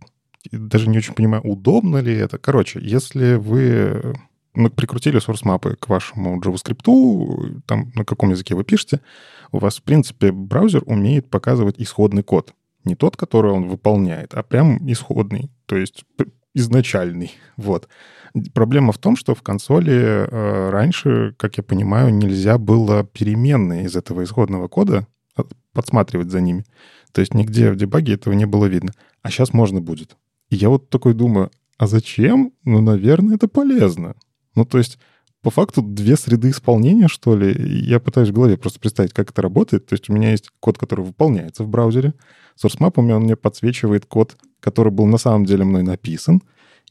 даже 0.50 0.88
не 0.88 0.98
очень 0.98 1.14
понимаю, 1.14 1.42
удобно 1.44 1.98
ли 1.98 2.14
это. 2.14 2.38
Короче, 2.38 2.80
если 2.82 3.34
вы 3.34 4.14
мы 4.54 4.70
прикрутили 4.70 5.18
source-мапы 5.18 5.76
к 5.76 5.88
вашему 5.88 6.38
JavaScript, 6.40 7.62
там 7.66 7.90
на 7.94 8.04
каком 8.04 8.30
языке 8.30 8.54
вы 8.54 8.64
пишете, 8.64 9.00
у 9.52 9.58
вас, 9.58 9.76
в 9.76 9.82
принципе, 9.82 10.32
браузер 10.32 10.82
умеет 10.86 11.30
показывать 11.30 11.76
исходный 11.78 12.22
код. 12.22 12.54
Не 12.84 12.96
тот, 12.96 13.16
который 13.16 13.52
он 13.52 13.68
выполняет, 13.68 14.34
а 14.34 14.42
прям 14.42 14.78
исходный, 14.90 15.50
то 15.66 15.76
есть 15.76 16.04
изначальный. 16.54 17.32
Вот. 17.56 17.88
Проблема 18.54 18.92
в 18.92 18.98
том, 18.98 19.14
что 19.14 19.34
в 19.34 19.42
консоли 19.42 19.92
э, 19.94 20.70
раньше, 20.70 21.34
как 21.38 21.58
я 21.58 21.62
понимаю, 21.62 22.12
нельзя 22.12 22.58
было 22.58 23.04
переменные 23.04 23.84
из 23.84 23.94
этого 23.94 24.24
исходного 24.24 24.68
кода 24.68 25.06
подсматривать 25.72 26.30
за 26.30 26.40
ними. 26.40 26.64
То 27.12 27.20
есть 27.20 27.34
нигде 27.34 27.70
в 27.70 27.76
дебаге 27.76 28.14
этого 28.14 28.34
не 28.34 28.46
было 28.46 28.66
видно. 28.66 28.92
А 29.22 29.30
сейчас 29.30 29.52
можно 29.52 29.80
будет. 29.80 30.16
И 30.50 30.56
я 30.56 30.68
вот 30.68 30.90
такой 30.90 31.14
думаю, 31.14 31.50
а 31.78 31.86
зачем? 31.86 32.52
Ну, 32.64 32.80
наверное, 32.80 33.36
это 33.36 33.48
полезно. 33.48 34.14
Ну, 34.54 34.64
то 34.64 34.78
есть, 34.78 34.98
по 35.42 35.50
факту, 35.50 35.82
две 35.82 36.16
среды 36.16 36.50
исполнения, 36.50 37.08
что 37.08 37.36
ли. 37.36 37.52
Я 37.84 37.98
пытаюсь 37.98 38.28
в 38.28 38.32
голове 38.32 38.56
просто 38.56 38.78
представить, 38.78 39.12
как 39.12 39.30
это 39.30 39.42
работает. 39.42 39.86
То 39.86 39.94
есть 39.94 40.08
у 40.08 40.12
меня 40.12 40.30
есть 40.30 40.50
код, 40.60 40.78
который 40.78 41.04
выполняется 41.04 41.64
в 41.64 41.68
браузере. 41.68 42.14
SourceMap 42.62 42.92
он 42.96 43.24
мне 43.24 43.36
подсвечивает 43.36 44.06
код, 44.06 44.36
который 44.60 44.92
был 44.92 45.06
на 45.06 45.18
самом 45.18 45.44
деле 45.44 45.64
мной 45.64 45.82
написан. 45.82 46.42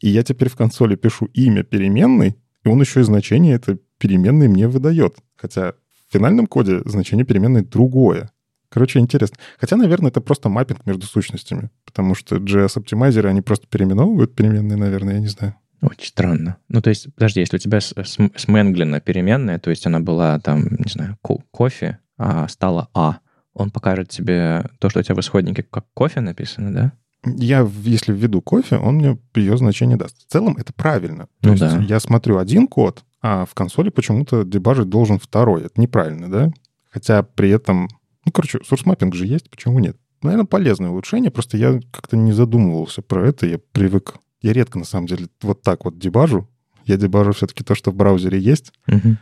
И 0.01 0.09
я 0.09 0.23
теперь 0.23 0.49
в 0.49 0.55
консоли 0.55 0.95
пишу 0.95 1.25
имя 1.33 1.63
переменной, 1.63 2.35
и 2.63 2.67
он 2.67 2.81
еще 2.81 2.99
и 2.99 3.03
значение 3.03 3.55
этой 3.55 3.79
переменной 3.97 4.49
мне 4.49 4.67
выдает. 4.67 5.15
Хотя 5.35 5.73
в 6.09 6.13
финальном 6.13 6.47
коде 6.47 6.81
значение 6.85 7.25
переменной 7.25 7.63
другое. 7.63 8.31
Короче, 8.67 8.99
интересно. 8.99 9.37
Хотя, 9.59 9.77
наверное, 9.77 10.11
это 10.11 10.21
просто 10.21 10.49
маппинг 10.49 10.85
между 10.85 11.05
сущностями, 11.05 11.69
потому 11.85 12.15
что 12.15 12.37
JS-оптимайзеры, 12.37 13.29
они 13.29 13.41
просто 13.41 13.67
переименовывают 13.67 14.33
переменные, 14.33 14.77
наверное, 14.77 15.15
я 15.15 15.19
не 15.19 15.27
знаю. 15.27 15.55
Очень 15.81 16.07
странно. 16.07 16.57
Ну, 16.69 16.81
то 16.81 16.89
есть, 16.89 17.13
подожди, 17.15 17.39
если 17.39 17.55
у 17.55 17.59
тебя 17.59 17.79
сменглина 17.81 18.99
переменная, 19.01 19.59
то 19.59 19.69
есть 19.71 19.85
она 19.87 19.99
была 19.99 20.39
там, 20.39 20.63
не 20.77 20.89
знаю, 20.89 21.17
ко- 21.23 21.43
кофе, 21.51 21.99
а 22.17 22.47
стала 22.47 22.89
А, 22.93 23.17
он 23.53 23.71
покажет 23.71 24.09
тебе 24.09 24.65
то, 24.79 24.89
что 24.89 24.99
у 24.99 25.03
тебя 25.03 25.15
в 25.15 25.19
исходнике 25.19 25.63
как 25.63 25.85
кофе 25.93 26.21
написано, 26.21 26.71
да? 26.71 26.91
Я, 27.23 27.67
если 27.83 28.13
введу 28.13 28.41
кофе, 28.41 28.77
он 28.77 28.95
мне 28.95 29.17
ее 29.35 29.57
значение 29.57 29.97
даст. 29.97 30.17
В 30.27 30.31
целом 30.31 30.55
это 30.57 30.73
правильно. 30.73 31.27
То 31.41 31.49
ну, 31.49 31.51
есть 31.51 31.61
да. 31.61 31.79
я 31.81 31.99
смотрю 31.99 32.37
один 32.37 32.67
код, 32.67 33.03
а 33.21 33.45
в 33.45 33.53
консоли 33.53 33.89
почему-то 33.89 34.43
дебажить 34.43 34.89
должен 34.89 35.19
второй. 35.19 35.65
Это 35.65 35.79
неправильно, 35.79 36.29
да? 36.29 36.51
Хотя 36.89 37.23
при 37.23 37.49
этом... 37.49 37.89
Ну, 38.25 38.31
короче, 38.31 38.59
source 38.59 39.13
же 39.13 39.25
есть, 39.25 39.49
почему 39.49 39.79
нет? 39.79 39.97
Наверное, 40.23 40.45
полезное 40.45 40.89
улучшение, 40.89 41.31
просто 41.31 41.57
я 41.57 41.79
как-то 41.91 42.17
не 42.17 42.31
задумывался 42.31 43.01
про 43.01 43.27
это, 43.27 43.47
я 43.47 43.59
привык 43.71 44.15
я 44.41 44.53
редко, 44.53 44.79
на 44.79 44.85
самом 44.85 45.07
деле, 45.07 45.27
вот 45.41 45.61
так 45.61 45.85
вот 45.85 45.97
дебажу. 45.97 46.47
Я 46.85 46.97
дебажу 46.97 47.31
все-таки 47.33 47.63
то, 47.63 47.75
что 47.75 47.91
в 47.91 47.95
браузере 47.95 48.39
есть, 48.39 48.73
угу. 48.87 49.17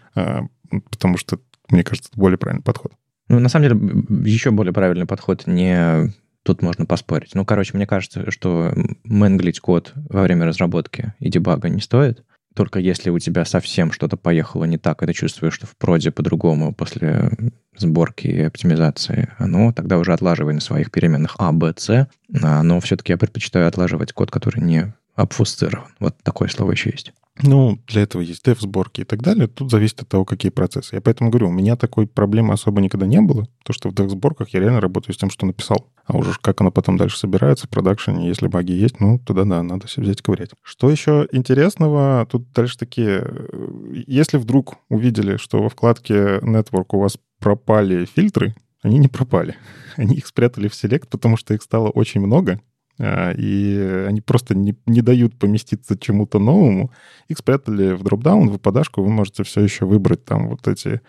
потому 0.90 1.18
что, 1.18 1.40
мне 1.70 1.84
кажется, 1.84 2.10
это 2.12 2.20
более 2.20 2.38
правильный 2.38 2.64
подход. 2.64 2.94
Ну, 3.28 3.40
на 3.40 3.50
самом 3.50 3.68
деле, 3.68 4.06
еще 4.30 4.52
более 4.52 4.74
правильный 4.74 5.06
подход 5.06 5.46
не 5.46 6.14
тут 6.44 6.62
можно 6.62 6.86
поспорить. 6.86 7.36
Ну, 7.36 7.46
короче, 7.46 7.76
мне 7.76 7.86
кажется, 7.86 8.32
что 8.32 8.74
менглить 9.04 9.60
код 9.60 9.94
во 9.96 10.24
время 10.24 10.46
разработки 10.46 11.14
и 11.20 11.30
дебага 11.30 11.70
не 11.70 11.82
стоит. 11.82 12.24
Только 12.56 12.80
если 12.80 13.10
у 13.10 13.20
тебя 13.20 13.46
совсем 13.46 13.92
что-то 13.92 14.18
поехало 14.18 14.66
не 14.66 14.78
так, 14.78 15.04
и 15.04 15.06
ты 15.06 15.14
чувствуешь, 15.14 15.54
что 15.54 15.68
в 15.68 15.78
проде 15.78 16.12
по-другому 16.12 16.74
после 16.74 17.32
сборки 17.78 18.28
и 18.28 18.42
оптимизации, 18.42 19.30
ну, 19.40 19.72
тогда 19.72 19.98
уже 19.98 20.14
отлаживай 20.14 20.54
на 20.54 20.60
своих 20.60 20.92
переменных 20.92 21.36
А, 21.38 21.52
Б, 21.52 21.74
С. 21.78 22.10
А, 22.42 22.64
но 22.64 22.80
все-таки 22.80 23.14
я 23.14 23.18
предпочитаю 23.18 23.68
отлаживать 23.68 24.14
код, 24.14 24.32
который 24.32 24.62
не 24.62 24.94
обфусцирован. 25.20 25.88
Вот 26.00 26.16
такое 26.24 26.48
слово 26.48 26.72
еще 26.72 26.92
есть. 26.92 27.14
Ну, 27.42 27.80
для 27.88 28.02
этого 28.02 28.22
есть 28.22 28.46
dev-сборки 28.46 29.02
и 29.02 29.04
так 29.06 29.22
далее. 29.22 29.48
Тут 29.48 29.72
зависит 29.72 30.02
от 30.02 30.10
того, 30.10 30.26
какие 30.26 30.52
процессы. 30.52 30.96
Я 30.96 31.02
поэтому 31.02 31.30
говорю, 31.30 31.48
у 31.48 31.52
меня 31.52 31.78
такой 31.78 32.06
проблемы 32.06 32.54
особо 32.54 32.82
никогда 32.82 33.06
не 33.06 33.22
было. 33.22 33.48
То, 33.64 33.72
что 33.72 33.90
в 33.90 33.94
dev-сборках 33.94 34.50
я 34.50 34.60
реально 34.60 34.82
работаю 34.82 35.14
с 35.14 35.18
тем, 35.18 35.30
что 35.30 35.46
написал. 35.46 35.90
А 36.06 36.18
уже 36.18 36.34
как 36.42 36.60
оно 36.60 36.72
потом 36.72 36.98
дальше 36.98 37.18
собирается 37.18 37.68
в 37.68 37.70
продакшене, 37.70 38.28
если 38.28 38.48
баги 38.48 38.74
есть, 38.74 39.00
ну, 39.00 39.20
туда 39.20 39.46
да, 39.46 39.64
надо 39.64 39.88
все 39.88 40.02
взять 40.02 40.22
ковырять. 40.22 40.52
Что 40.64 40.90
еще 40.90 41.28
интересного? 41.32 42.28
Тут 42.30 42.52
дальше 42.52 42.78
такие... 42.78 43.24
Э, 43.26 43.94
если 44.08 44.38
вдруг 44.38 44.76
увидели, 44.90 45.38
что 45.38 45.62
во 45.62 45.70
вкладке 45.70 46.40
Network 46.40 46.88
у 46.92 47.00
вас 47.00 47.18
пропали 47.40 48.06
фильтры, 48.06 48.54
они 48.82 48.98
не 48.98 49.08
пропали. 49.08 49.56
Они 49.98 50.16
их 50.16 50.28
спрятали 50.28 50.70
в 50.70 50.72
Select, 50.72 51.08
потому 51.10 51.36
что 51.36 51.54
их 51.54 51.62
стало 51.62 51.90
очень 51.90 52.22
много, 52.22 52.62
и 53.00 54.06
они 54.08 54.22
просто 54.22 54.56
не, 54.56 54.76
не 54.86 55.02
дают 55.02 55.38
поместиться 55.38 55.98
чему-то 55.98 56.40
новому. 56.40 56.92
Их 57.30 57.38
спрятали 57.38 57.94
в 57.94 58.04
дропдаун, 58.04 58.50
в 58.50 58.54
выпадашку, 58.54 59.02
вы 59.02 59.10
можете 59.10 59.44
все 59.44 59.62
еще 59.62 59.86
выбрать 59.86 60.26
там 60.26 60.50
вот 60.50 60.68
эти 60.68 61.02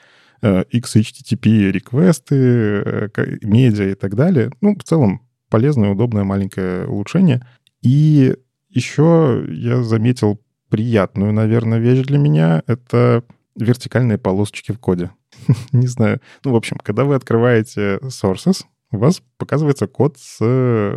э, 0.42 0.64
XHTTP 0.72 1.70
реквесты, 1.70 2.36
э, 2.36 3.08
медиа 3.42 3.90
и 3.90 3.94
так 3.94 4.14
далее. 4.14 4.52
Ну, 4.60 4.76
в 4.76 4.84
целом, 4.84 5.22
полезное, 5.48 5.90
удобное 5.90 6.24
маленькое 6.24 6.86
улучшение. 6.86 7.44
И 7.82 8.36
еще 8.68 9.44
я 9.48 9.82
заметил 9.82 10.40
приятную, 10.68 11.32
наверное, 11.32 11.78
вещь 11.78 12.06
для 12.06 12.18
меня. 12.18 12.62
Это 12.68 13.24
вертикальные 13.56 14.18
полосочки 14.18 14.72
в 14.72 14.78
коде. 14.78 15.10
Не 15.72 15.88
знаю. 15.88 16.20
Ну, 16.44 16.52
в 16.52 16.56
общем, 16.56 16.78
когда 16.82 17.04
вы 17.04 17.16
открываете 17.16 17.98
sources, 18.04 18.64
у 18.92 18.98
вас 18.98 19.22
показывается 19.38 19.86
код 19.86 20.16
с 20.18 20.40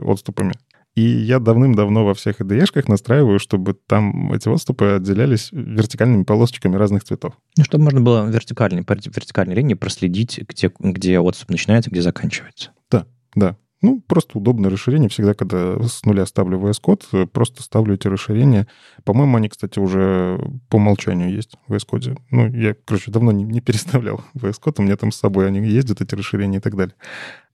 отступами. 0.04 0.54
И 0.96 1.02
я 1.02 1.40
давным-давно 1.40 2.06
во 2.06 2.14
всех 2.14 2.40
IDE-шках 2.40 2.88
настраиваю, 2.88 3.40
чтобы 3.40 3.74
там 3.74 4.32
эти 4.32 4.48
отступы 4.48 4.86
отделялись 4.86 5.50
вертикальными 5.52 6.24
полосочками 6.24 6.76
разных 6.76 7.04
цветов. 7.04 7.34
Ну, 7.58 7.64
чтобы 7.64 7.86
можно 7.86 8.02
было 8.02 8.30
вертикальной, 8.30 8.84
по 8.84 8.94
вертикальной 8.94 9.56
линии 9.56 9.74
проследить, 9.74 10.40
где, 10.48 10.72
где 10.78 11.20
отступ 11.20 11.50
начинается, 11.50 11.90
где 11.90 12.02
заканчивается. 12.02 12.72
Да, 12.92 13.08
да. 13.34 13.58
Ну, 13.84 14.02
просто 14.08 14.38
удобное 14.38 14.70
расширение. 14.70 15.10
Всегда, 15.10 15.34
когда 15.34 15.78
с 15.84 16.06
нуля 16.06 16.26
ставлю 16.26 16.58
VS 16.58 16.80
Code, 16.82 17.28
просто 17.28 17.64
ставлю 17.64 17.96
эти 17.96 18.08
расширения. 18.08 18.66
По-моему, 19.04 19.36
они, 19.36 19.50
кстати, 19.50 19.78
уже 19.78 20.40
по 20.70 20.78
умолчанию 20.78 21.30
есть 21.30 21.58
в 21.68 21.74
VS 21.74 21.86
Code. 21.92 22.18
Ну, 22.32 22.48
я, 22.54 22.76
короче, 22.86 23.12
давно 23.12 23.34
не, 23.34 23.44
не 23.44 23.60
переставлял 23.60 24.24
VS 24.36 24.62
Code. 24.64 24.76
У 24.78 24.84
меня 24.84 24.96
там 24.96 25.12
с 25.12 25.18
собой 25.18 25.48
они 25.48 25.60
ездят, 25.68 26.00
эти 26.00 26.16
расширения 26.16 26.60
и 26.60 26.62
так 26.62 26.78
далее. 26.78 26.96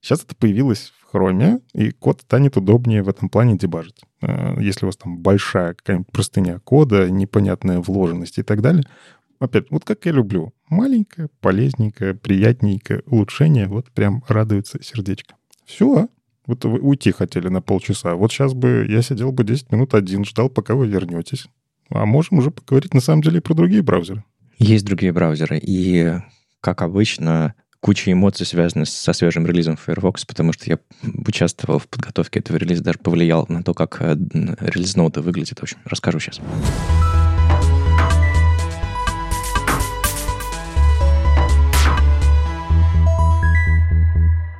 Сейчас 0.01 0.23
это 0.23 0.35
появилось 0.35 0.93
Chrome, 1.11 1.61
и 1.73 1.91
код 1.91 2.21
станет 2.21 2.57
удобнее 2.57 3.03
в 3.03 3.09
этом 3.09 3.29
плане 3.29 3.57
дебажить. 3.57 4.01
Э, 4.21 4.55
если 4.59 4.85
у 4.85 4.87
вас 4.87 4.97
там 4.97 5.17
большая 5.17 5.73
какая-нибудь 5.73 6.11
простыня 6.11 6.59
кода, 6.59 7.09
непонятная 7.09 7.79
вложенность 7.79 8.37
и 8.37 8.43
так 8.43 8.61
далее, 8.61 8.83
опять, 9.39 9.71
вот 9.71 9.85
как 9.85 10.05
я 10.05 10.11
люблю, 10.11 10.53
маленькое, 10.69 11.29
полезненькое, 11.41 12.13
приятненькое 12.13 13.03
улучшение, 13.05 13.67
вот 13.67 13.91
прям 13.91 14.23
радуется 14.27 14.81
сердечко. 14.83 15.35
Все, 15.65 16.07
вот 16.45 16.65
вы 16.65 16.79
уйти 16.79 17.11
хотели 17.11 17.47
на 17.47 17.61
полчаса. 17.61 18.15
Вот 18.15 18.31
сейчас 18.31 18.53
бы 18.53 18.85
я 18.89 19.01
сидел 19.01 19.31
бы 19.31 19.43
10 19.43 19.71
минут 19.71 19.93
один, 19.93 20.25
ждал, 20.25 20.49
пока 20.49 20.75
вы 20.75 20.87
вернетесь. 20.87 21.47
А 21.89 22.05
можем 22.05 22.39
уже 22.39 22.51
поговорить 22.51 22.93
на 22.93 23.01
самом 23.01 23.21
деле 23.21 23.37
и 23.37 23.41
про 23.41 23.53
другие 23.53 23.81
браузеры. 23.81 24.23
Есть 24.57 24.85
другие 24.85 25.13
браузеры. 25.13 25.59
И, 25.61 26.13
как 26.61 26.81
обычно, 26.81 27.55
куча 27.81 28.11
эмоций 28.11 28.45
связаны 28.45 28.85
со 28.85 29.13
свежим 29.13 29.45
релизом 29.45 29.77
Firefox, 29.77 30.25
потому 30.25 30.53
что 30.53 30.65
я 30.69 30.79
участвовал 31.25 31.79
в 31.79 31.87
подготовке 31.87 32.39
этого 32.39 32.57
релиза, 32.57 32.83
даже 32.83 32.99
повлиял 32.99 33.45
на 33.49 33.63
то, 33.63 33.73
как 33.73 34.01
э, 34.01 34.15
релиз 34.33 34.95
ноута 34.95 35.21
выглядит. 35.21 35.59
В 35.59 35.63
общем, 35.63 35.77
расскажу 35.85 36.19
сейчас. 36.19 36.39
А, 36.39 37.18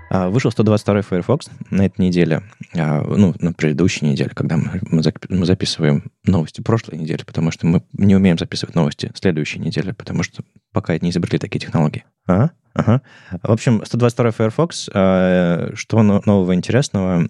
вышел 0.10 0.52
122 0.52 1.02
Firefox 1.02 1.50
на 1.70 1.86
этой 1.86 2.02
неделе, 2.02 2.44
а, 2.76 3.04
ну, 3.04 3.36
на 3.40 3.54
предыдущей 3.54 4.06
неделе, 4.06 4.32
когда 4.34 4.58
мы, 4.58 5.46
записываем 5.46 6.12
новости 6.26 6.62
прошлой 6.62 6.98
недели, 6.98 7.24
потому 7.24 7.52
что 7.52 7.68
мы 7.68 7.84
не 7.94 8.16
умеем 8.16 8.38
записывать 8.38 8.76
новости 8.76 9.12
следующей 9.14 9.60
недели, 9.60 9.92
потому 9.92 10.24
что 10.24 10.44
пока 10.74 10.98
не 10.98 11.12
изобрели 11.12 11.38
такие 11.38 11.60
технологии. 11.60 12.06
А? 12.28 12.50
Ага. 12.74 13.02
В 13.44 13.52
общем, 13.52 13.84
122 13.86 14.32
Firefox, 14.32 14.90
а, 14.94 15.72
что 15.76 16.02
нового 16.02 16.56
интересного, 16.56 17.28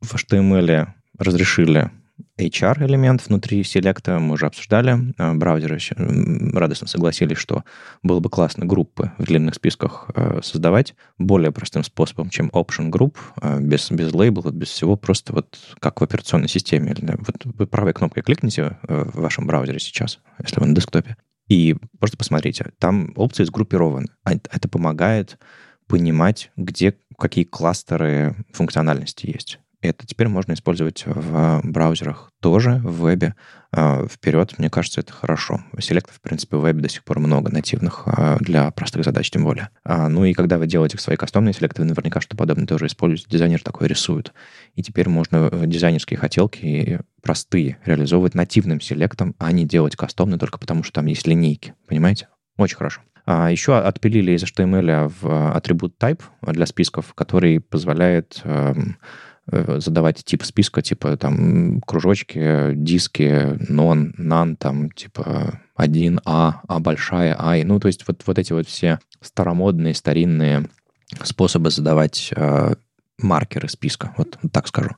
в 0.00 0.14
HTML 0.14 0.88
разрешили 1.18 1.90
HR-элемент 2.38 3.26
внутри 3.26 3.62
селекта 3.64 4.18
мы 4.18 4.34
уже 4.34 4.46
обсуждали. 4.46 5.14
А, 5.18 5.34
браузеры 5.34 5.78
радостно 6.54 6.86
согласились, 6.86 7.38
что 7.38 7.64
было 8.02 8.20
бы 8.20 8.30
классно 8.30 8.66
группы 8.66 9.12
в 9.18 9.24
длинных 9.24 9.54
списках 9.54 10.10
э, 10.14 10.40
создавать 10.42 10.94
более 11.18 11.52
простым 11.52 11.84
способом, 11.84 12.30
чем 12.30 12.48
option 12.48 12.90
group, 12.90 13.16
э, 13.40 13.60
без, 13.60 13.90
без 13.90 14.12
лейбла, 14.12 14.50
без 14.50 14.68
всего, 14.68 14.96
просто 14.96 15.32
вот 15.32 15.58
как 15.80 16.00
в 16.00 16.04
операционной 16.04 16.48
системе. 16.48 16.94
Вот 17.18 17.44
вы 17.44 17.66
правой 17.66 17.92
кнопкой 17.92 18.22
кликните 18.22 18.78
э, 18.88 19.04
в 19.12 19.20
вашем 19.20 19.46
браузере 19.46 19.78
сейчас, 19.78 20.20
если 20.42 20.60
вы 20.60 20.66
на 20.66 20.74
десктопе, 20.74 21.16
и 21.48 21.76
просто 21.98 22.16
посмотрите, 22.16 22.72
там 22.78 23.12
опции 23.16 23.44
сгруппированы. 23.44 24.06
А 24.24 24.32
это 24.34 24.68
помогает 24.68 25.38
понимать, 25.88 26.52
где 26.56 26.94
какие 27.18 27.44
кластеры 27.44 28.36
функциональности 28.52 29.26
есть. 29.26 29.58
Это 29.82 30.06
теперь 30.06 30.28
можно 30.28 30.52
использовать 30.52 31.04
в 31.06 31.62
браузерах 31.64 32.30
тоже, 32.40 32.80
в 32.84 33.06
вебе. 33.06 33.34
А, 33.72 34.06
вперед, 34.06 34.58
мне 34.58 34.68
кажется, 34.68 35.00
это 35.00 35.12
хорошо. 35.12 35.62
Селектов, 35.78 36.16
в 36.16 36.20
принципе, 36.20 36.58
в 36.58 36.60
вебе 36.60 36.82
до 36.82 36.88
сих 36.90 37.02
пор 37.02 37.18
много 37.18 37.50
нативных 37.50 38.02
а, 38.04 38.36
для 38.40 38.70
простых 38.72 39.04
задач, 39.04 39.30
тем 39.30 39.44
более. 39.44 39.70
А, 39.84 40.08
ну 40.08 40.26
и 40.26 40.34
когда 40.34 40.58
вы 40.58 40.66
делаете 40.66 40.98
свои 40.98 41.16
кастомные 41.16 41.54
селекты, 41.54 41.80
вы 41.80 41.88
наверняка 41.88 42.20
что-то 42.20 42.36
подобное 42.36 42.66
тоже 42.66 42.86
используете. 42.86 43.26
Дизайнер 43.30 43.62
такой 43.62 43.88
рисует. 43.88 44.34
И 44.74 44.82
теперь 44.82 45.08
можно 45.08 45.48
э, 45.50 45.66
дизайнерские 45.66 46.18
хотелки 46.18 47.00
простые 47.22 47.78
реализовывать 47.86 48.34
нативным 48.34 48.82
селектом, 48.82 49.34
а 49.38 49.50
не 49.50 49.64
делать 49.64 49.96
кастомные 49.96 50.38
только 50.38 50.58
потому, 50.58 50.82
что 50.82 50.92
там 50.92 51.06
есть 51.06 51.26
линейки. 51.26 51.74
Понимаете? 51.86 52.28
Очень 52.58 52.76
хорошо. 52.76 53.00
А 53.24 53.50
еще 53.50 53.78
отпилили 53.78 54.32
из 54.32 54.42
HTML 54.42 55.12
в 55.20 55.52
атрибут 55.54 55.94
type 55.98 56.20
для 56.42 56.66
списков, 56.66 57.14
который 57.14 57.60
позволяет 57.60 58.40
эм, 58.44 58.96
Э, 58.96 59.29
задавать 59.46 60.24
тип 60.24 60.44
списка, 60.44 60.82
типа 60.82 61.16
там 61.16 61.80
кружочки, 61.80 62.72
диски, 62.74 63.56
non, 63.70 64.12
none, 64.18 64.56
там 64.56 64.90
типа 64.90 65.60
1А, 65.78 66.54
А 66.66 66.80
большая, 66.80 67.36
I. 67.38 67.64
Ну, 67.64 67.80
то 67.80 67.88
есть 67.88 68.06
вот, 68.06 68.22
вот 68.26 68.38
эти 68.38 68.52
вот 68.52 68.68
все 68.68 69.00
старомодные, 69.20 69.94
старинные 69.94 70.68
способы 71.22 71.70
задавать 71.70 72.32
э, 72.36 72.74
маркеры 73.18 73.68
списка, 73.68 74.14
вот, 74.16 74.38
так 74.52 74.68
скажу. 74.68 74.90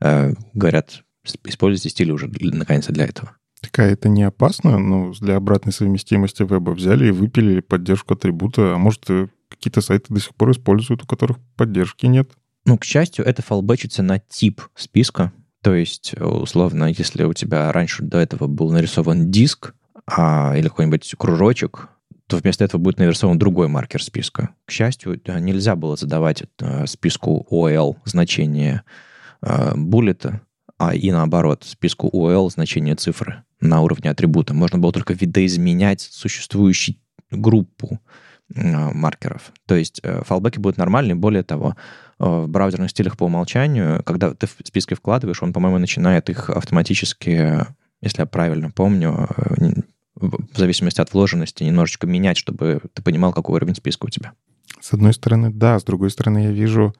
Э, 0.00 0.32
говорят, 0.54 1.02
используйте 1.44 1.90
стили 1.90 2.10
уже 2.10 2.28
наконец-то 2.28 2.92
для 2.92 3.04
этого. 3.04 3.36
Такая 3.60 3.92
это 3.92 4.08
не 4.08 4.22
опасно, 4.22 4.78
но 4.78 5.12
для 5.20 5.36
обратной 5.36 5.72
совместимости 5.72 6.42
веба 6.42 6.70
взяли 6.70 7.08
и 7.08 7.10
выпилили 7.10 7.60
поддержку 7.60 8.14
атрибута, 8.14 8.74
а 8.74 8.78
может, 8.78 9.08
э, 9.10 9.28
какие-то 9.48 9.80
сайты 9.80 10.12
до 10.12 10.20
сих 10.20 10.34
пор 10.34 10.52
используют, 10.52 11.04
у 11.04 11.06
которых 11.06 11.38
поддержки 11.56 12.06
нет. 12.06 12.30
Ну, 12.70 12.78
к 12.78 12.84
счастью, 12.84 13.24
это 13.24 13.42
фалбэчится 13.42 14.00
на 14.04 14.20
тип 14.20 14.60
списка. 14.76 15.32
То 15.60 15.74
есть, 15.74 16.14
условно, 16.14 16.84
если 16.84 17.24
у 17.24 17.32
тебя 17.32 17.72
раньше 17.72 18.04
до 18.04 18.18
этого 18.18 18.46
был 18.46 18.70
нарисован 18.70 19.28
диск 19.28 19.74
а, 20.06 20.54
или 20.56 20.68
какой-нибудь 20.68 21.16
кружочек, 21.18 21.88
то 22.28 22.36
вместо 22.36 22.62
этого 22.62 22.80
будет 22.80 23.00
нарисован 23.00 23.40
другой 23.40 23.66
маркер 23.66 24.00
списка. 24.00 24.50
К 24.66 24.70
счастью, 24.70 25.20
нельзя 25.40 25.74
было 25.74 25.96
задавать 25.96 26.44
э, 26.60 26.86
списку 26.86 27.44
OL 27.50 27.96
значение 28.04 28.84
э, 29.42 29.74
буллета, 29.74 30.40
а 30.78 30.94
и 30.94 31.10
наоборот, 31.10 31.64
списку 31.66 32.08
OL 32.08 32.50
значение 32.50 32.94
цифры 32.94 33.42
на 33.60 33.80
уровне 33.80 34.10
атрибута. 34.10 34.54
Можно 34.54 34.78
было 34.78 34.92
только 34.92 35.12
видоизменять 35.12 36.02
существующую 36.02 36.98
группу 37.32 37.94
э, 37.94 38.29
маркеров. 38.54 39.52
То 39.66 39.76
есть 39.76 40.00
э, 40.02 40.22
фалбеки 40.24 40.58
будут 40.58 40.76
нормальные. 40.76 41.14
Более 41.14 41.42
того, 41.42 41.76
Э, 42.20 42.42
в 42.42 42.48
браузерных 42.48 42.90
стилях 42.90 43.16
по 43.16 43.24
умолчанию, 43.24 44.02
когда 44.04 44.34
ты 44.34 44.46
в 44.46 44.54
списки 44.62 44.92
вкладываешь, 44.92 45.42
он, 45.42 45.54
по-моему, 45.54 45.78
начинает 45.78 46.28
их 46.28 46.50
автоматически, 46.50 47.66
если 48.02 48.20
я 48.20 48.26
правильно 48.26 48.70
помню, 48.70 49.26
э, 49.36 49.72
в 50.16 50.58
зависимости 50.58 51.00
от 51.00 51.14
вложенности, 51.14 51.64
немножечко 51.64 52.06
менять, 52.06 52.36
чтобы 52.36 52.82
ты 52.92 53.02
понимал, 53.02 53.32
какой 53.32 53.56
уровень 53.56 53.74
списка 53.74 54.04
у 54.04 54.10
тебя. 54.10 54.32
С 54.80 54.92
одной 54.92 55.14
стороны, 55.14 55.50
да. 55.50 55.78
С 55.78 55.84
другой 55.84 56.10
стороны, 56.10 56.44
я 56.44 56.50
вижу 56.50 56.94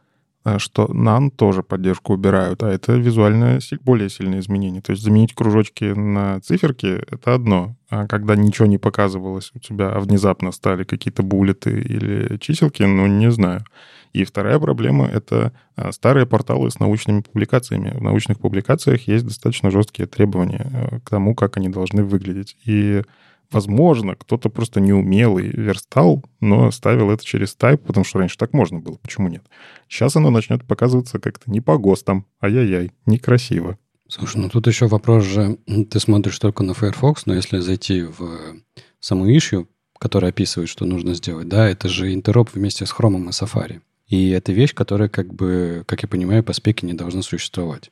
что 0.58 0.86
NaN 0.86 1.30
тоже 1.30 1.62
поддержку 1.62 2.14
убирают, 2.14 2.62
а 2.62 2.70
это 2.70 2.92
визуально 2.92 3.58
более 3.82 4.08
сильные 4.08 4.40
изменения. 4.40 4.80
То 4.80 4.92
есть 4.92 5.02
заменить 5.02 5.34
кружочки 5.34 5.84
на 5.84 6.40
циферки— 6.40 6.86
это 7.10 7.34
одно. 7.34 7.76
А 7.90 8.06
когда 8.06 8.36
ничего 8.36 8.66
не 8.66 8.78
показывалось 8.78 9.50
у 9.54 9.58
тебя, 9.58 9.90
а 9.90 10.00
внезапно 10.00 10.52
стали 10.52 10.84
какие-то 10.84 11.22
буллеты 11.22 11.70
или 11.70 12.38
чиселки, 12.38 12.84
ну, 12.84 13.06
не 13.06 13.30
знаю. 13.30 13.64
И 14.12 14.24
вторая 14.24 14.58
проблема— 14.58 15.06
это 15.12 15.52
а, 15.76 15.92
старые 15.92 16.26
порталы 16.26 16.70
с 16.70 16.80
научными 16.80 17.20
публикациями. 17.20 17.90
В 17.96 18.02
научных 18.02 18.40
публикациях 18.40 19.06
есть 19.06 19.26
достаточно 19.26 19.70
жесткие 19.70 20.08
требования 20.08 21.00
к 21.04 21.10
тому, 21.10 21.34
как 21.34 21.58
они 21.58 21.68
должны 21.68 22.02
выглядеть. 22.02 22.56
И 22.64 23.02
Возможно, 23.50 24.14
кто-то 24.14 24.48
просто 24.48 24.80
неумелый 24.80 25.48
верстал, 25.48 26.24
но 26.40 26.70
ставил 26.70 27.10
это 27.10 27.24
через 27.24 27.54
тайп, 27.56 27.82
потому 27.82 28.04
что 28.04 28.20
раньше 28.20 28.38
так 28.38 28.52
можно 28.52 28.78
было. 28.78 28.96
Почему 28.96 29.28
нет? 29.28 29.42
Сейчас 29.88 30.14
оно 30.14 30.30
начнет 30.30 30.64
показываться 30.64 31.18
как-то 31.18 31.50
не 31.50 31.60
по 31.60 31.76
ГОСТам. 31.76 32.26
Ай-яй-яй, 32.40 32.92
некрасиво. 33.06 33.76
Слушай, 34.08 34.42
ну 34.42 34.48
тут 34.48 34.68
еще 34.68 34.86
вопрос 34.86 35.24
же, 35.24 35.58
ты 35.90 35.98
смотришь 35.98 36.38
только 36.38 36.62
на 36.62 36.74
Firefox, 36.74 37.26
но 37.26 37.34
если 37.34 37.58
зайти 37.58 38.02
в 38.02 38.60
саму 39.00 39.28
issue, 39.28 39.66
которая 39.98 40.30
описывает, 40.30 40.68
что 40.68 40.84
нужно 40.84 41.14
сделать, 41.14 41.48
да, 41.48 41.68
это 41.68 41.88
же 41.88 42.14
интероп 42.14 42.50
вместе 42.54 42.86
с 42.86 42.92
Chrome 42.92 43.24
и 43.24 43.28
Safari. 43.28 43.80
И 44.06 44.30
это 44.30 44.52
вещь, 44.52 44.74
которая, 44.74 45.08
как 45.08 45.32
бы, 45.32 45.84
как 45.86 46.02
я 46.02 46.08
понимаю, 46.08 46.42
по 46.42 46.52
спеке 46.52 46.86
не 46.86 46.94
должна 46.94 47.22
существовать. 47.22 47.90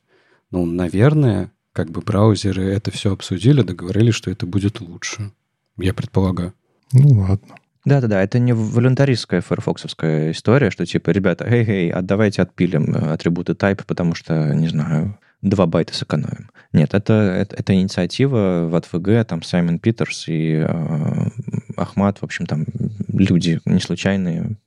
Ну, 0.50 0.66
наверное, 0.66 1.52
как 1.72 1.90
бы 1.90 2.00
браузеры 2.00 2.64
это 2.64 2.90
все 2.90 3.12
обсудили, 3.12 3.62
договорились, 3.62 4.14
что 4.14 4.30
это 4.30 4.46
будет 4.46 4.80
лучше 4.80 5.32
я 5.78 5.94
предполагаю. 5.94 6.54
Ну 6.92 7.20
ладно. 7.20 7.54
Да-да-да, 7.84 8.22
это 8.22 8.38
не 8.38 8.52
волюнтаристская 8.52 9.40
файрфоксовская 9.40 10.32
история, 10.32 10.70
что 10.70 10.84
типа, 10.84 11.10
ребята, 11.10 11.44
эй-эй, 11.46 11.90
отдавайте 11.90 12.42
отпилим 12.42 12.94
э, 12.94 13.12
атрибуты 13.12 13.52
type, 13.52 13.84
потому 13.86 14.14
что, 14.14 14.52
не 14.54 14.68
знаю, 14.68 15.18
2 15.42 15.66
байта 15.66 15.94
сэкономим. 15.94 16.50
Нет, 16.72 16.92
это, 16.92 17.14
это, 17.14 17.56
это 17.56 17.74
инициатива 17.74 18.68
в 18.68 18.74
АТВГ, 18.74 19.26
там 19.26 19.42
Саймон 19.42 19.78
Питерс 19.78 20.28
и 20.28 20.66
э, 20.68 21.28
Ахмат, 21.76 22.18
в 22.18 22.24
общем, 22.24 22.46
там 22.46 22.66
люди 23.10 23.60
не 23.64 23.80
случайные 23.80 24.58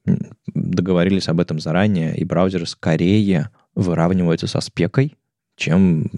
договорились 0.47 1.27
об 1.27 1.39
этом 1.39 1.59
заранее, 1.59 2.15
и 2.15 2.23
браузеры 2.23 2.65
скорее 2.65 3.49
выравниваются 3.75 4.47
со 4.47 4.61
спекой, 4.61 5.15
чем 5.57 6.09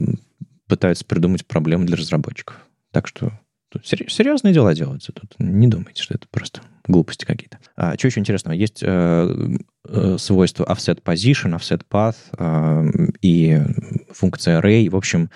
пытаются 0.67 1.06
придумать 1.06 1.45
проблемы 1.45 1.86
для 1.86 1.97
разработчиков. 1.97 2.56
Так 2.91 3.08
что 3.08 3.32
Тут 3.73 3.88
серьезные 3.88 4.53
дела 4.53 4.75
делаются 4.75 5.12
тут. 5.12 5.33
Не 5.39 5.67
думайте, 5.67 6.03
что 6.03 6.13
это 6.13 6.27
просто 6.29 6.62
глупости 6.88 7.25
какие-то. 7.25 7.57
А, 7.75 7.97
что 7.97 8.07
еще 8.07 8.19
интересного? 8.19 8.53
Есть 8.53 8.83
э, 8.83 9.57
э, 9.88 10.17
свойство 10.19 10.63
offset 10.65 11.01
position, 11.01 11.57
offset 11.57 11.81
path 11.89 12.15
э, 12.38 13.09
и 13.23 13.63
функция 14.12 14.62
array. 14.62 14.88
В 14.91 14.95
общем, 14.95 15.31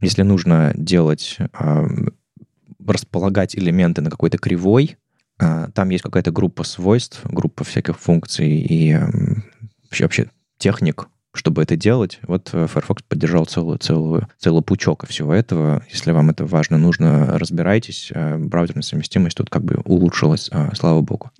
если 0.00 0.22
нужно 0.22 0.72
делать, 0.74 1.36
э, 1.38 1.86
располагать 2.84 3.54
элементы 3.54 4.02
на 4.02 4.10
какой-то 4.10 4.38
кривой, 4.38 4.96
э, 5.38 5.68
там 5.72 5.90
есть 5.90 6.02
какая-то 6.02 6.32
группа 6.32 6.64
свойств, 6.64 7.20
группа 7.22 7.62
всяких 7.62 8.00
функций 8.00 8.50
и 8.50 8.94
э, 8.94 9.06
вообще, 9.84 10.02
вообще 10.02 10.30
техник, 10.58 11.06
чтобы 11.36 11.62
это 11.62 11.76
делать. 11.76 12.18
Вот 12.26 12.50
э, 12.52 12.66
Firefox 12.66 13.02
поддержал 13.02 13.46
целую, 13.46 13.78
целую, 13.78 14.28
целый 14.38 14.62
пучок 14.62 15.06
всего 15.06 15.32
этого. 15.32 15.82
Если 15.90 16.10
вам 16.10 16.30
это 16.30 16.44
важно, 16.44 16.78
нужно, 16.78 17.38
разбирайтесь. 17.38 18.10
Э, 18.14 18.36
браузерная 18.38 18.82
совместимость 18.82 19.36
тут 19.36 19.50
как 19.50 19.64
бы 19.64 19.80
улучшилась, 19.84 20.48
э, 20.52 20.70
слава 20.74 21.00
богу. 21.02 21.30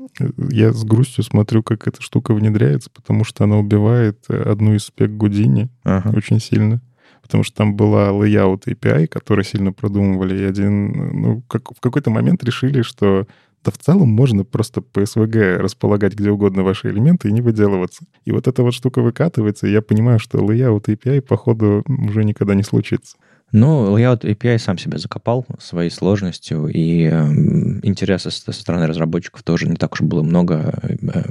Я 0.51 0.73
с 0.73 0.85
грустью 0.85 1.25
смотрю, 1.25 1.63
как 1.63 1.89
эта 1.89 2.03
штука 2.03 2.35
внедряется, 2.35 2.91
потому 2.91 3.25
что 3.25 3.45
она 3.45 3.59
убивает 3.59 4.25
одну 4.29 4.75
из 4.75 4.85
спек 4.85 5.11
Гудини 5.11 5.69
ага. 5.85 6.17
очень 6.17 6.41
сильно 6.41 6.81
потому 7.27 7.43
что 7.43 7.57
там 7.57 7.75
была 7.75 8.11
layout 8.11 8.67
API, 8.69 9.09
который 9.09 9.45
сильно 9.45 9.73
продумывали, 9.73 10.39
и 10.39 10.45
один, 10.45 11.21
ну, 11.21 11.43
как, 11.49 11.73
в 11.77 11.81
какой-то 11.81 12.09
момент 12.09 12.45
решили, 12.45 12.83
что 12.83 13.27
то 13.67 13.73
в 13.73 13.79
целом 13.79 14.11
можно 14.11 14.45
просто 14.45 14.81
по 14.81 15.01
SVG 15.01 15.57
располагать 15.57 16.15
где 16.15 16.31
угодно 16.31 16.63
ваши 16.63 16.89
элементы 16.89 17.29
и 17.29 17.33
не 17.33 17.41
выделываться. 17.41 18.05
И 18.25 18.31
вот 18.31 18.47
эта 18.47 18.63
вот 18.63 18.73
штука 18.73 19.03
выкатывается, 19.03 19.67
и 19.67 19.73
я 19.73 19.83
понимаю, 19.83 20.21
что 20.21 20.39
layout 20.39 20.85
API, 20.85 21.21
походу, 21.21 21.83
уже 21.89 22.23
никогда 22.23 22.55
не 22.55 22.63
случится. 22.63 23.17
Ну, 23.51 23.99
layout 23.99 24.21
API 24.21 24.59
сам 24.59 24.79
себя 24.79 24.99
закопал 24.99 25.45
своей 25.59 25.91
сложностью, 25.91 26.69
и 26.69 27.09
э, 27.11 27.25
интереса 27.83 28.31
со 28.31 28.53
стороны 28.53 28.87
разработчиков 28.87 29.43
тоже 29.43 29.69
не 29.69 29.75
так 29.75 29.95
уж 29.95 30.03
было 30.03 30.23
много, 30.23 30.73
э, 30.85 31.25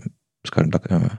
скажем 0.43 0.71
так, 0.73 0.91
э, 0.91 1.11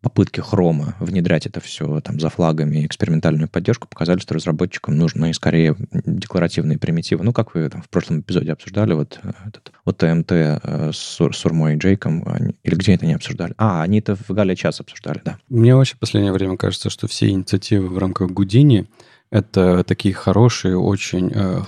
попытки 0.00 0.40
хрома 0.40 0.96
внедрять 0.98 1.46
это 1.46 1.60
все 1.60 2.00
там 2.00 2.18
за 2.18 2.30
флагами, 2.30 2.86
экспериментальную 2.86 3.48
поддержку 3.48 3.86
показали, 3.88 4.18
что 4.18 4.34
разработчикам 4.34 4.96
нужны 4.96 5.32
скорее 5.34 5.76
декларативные 5.92 6.78
примитивы. 6.78 7.24
Ну, 7.24 7.32
как 7.32 7.54
вы 7.54 7.68
там 7.68 7.82
в 7.82 7.88
прошлом 7.88 8.20
эпизоде 8.20 8.52
обсуждали, 8.52 8.94
вот 8.94 9.20
э, 9.22 9.32
этот 9.46 9.72
вот 9.84 9.98
ТМТ 9.98 10.32
э, 10.32 10.90
с 10.92 11.18
Сурмой 11.32 11.74
и 11.74 11.76
Джейком, 11.76 12.24
они, 12.26 12.54
или 12.62 12.74
где 12.74 12.94
это 12.94 13.06
не 13.06 13.14
обсуждали? 13.14 13.54
А, 13.58 13.82
они 13.82 13.98
это 13.98 14.16
в 14.16 14.30
Гале 14.30 14.56
час 14.56 14.80
обсуждали, 14.80 15.20
да. 15.24 15.38
Мне 15.48 15.74
вообще 15.74 15.96
в 15.96 15.98
последнее 15.98 16.32
время 16.32 16.56
кажется, 16.56 16.90
что 16.90 17.06
все 17.06 17.28
инициативы 17.28 17.88
в 17.88 17.98
рамках 17.98 18.30
Гудини— 18.30 18.88
это 19.30 19.84
такие 19.84 20.14
хорошие, 20.14 20.78
очень 20.78 21.30
э, 21.34 21.62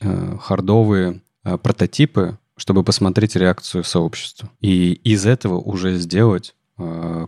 э, 0.00 0.36
хардовые 0.40 1.22
э, 1.44 1.56
прототипы, 1.56 2.38
чтобы 2.56 2.84
посмотреть 2.84 3.36
реакцию 3.36 3.84
сообщества. 3.84 4.50
И 4.60 4.92
из 4.92 5.24
этого 5.24 5.54
уже 5.54 5.96
сделать 5.96 6.54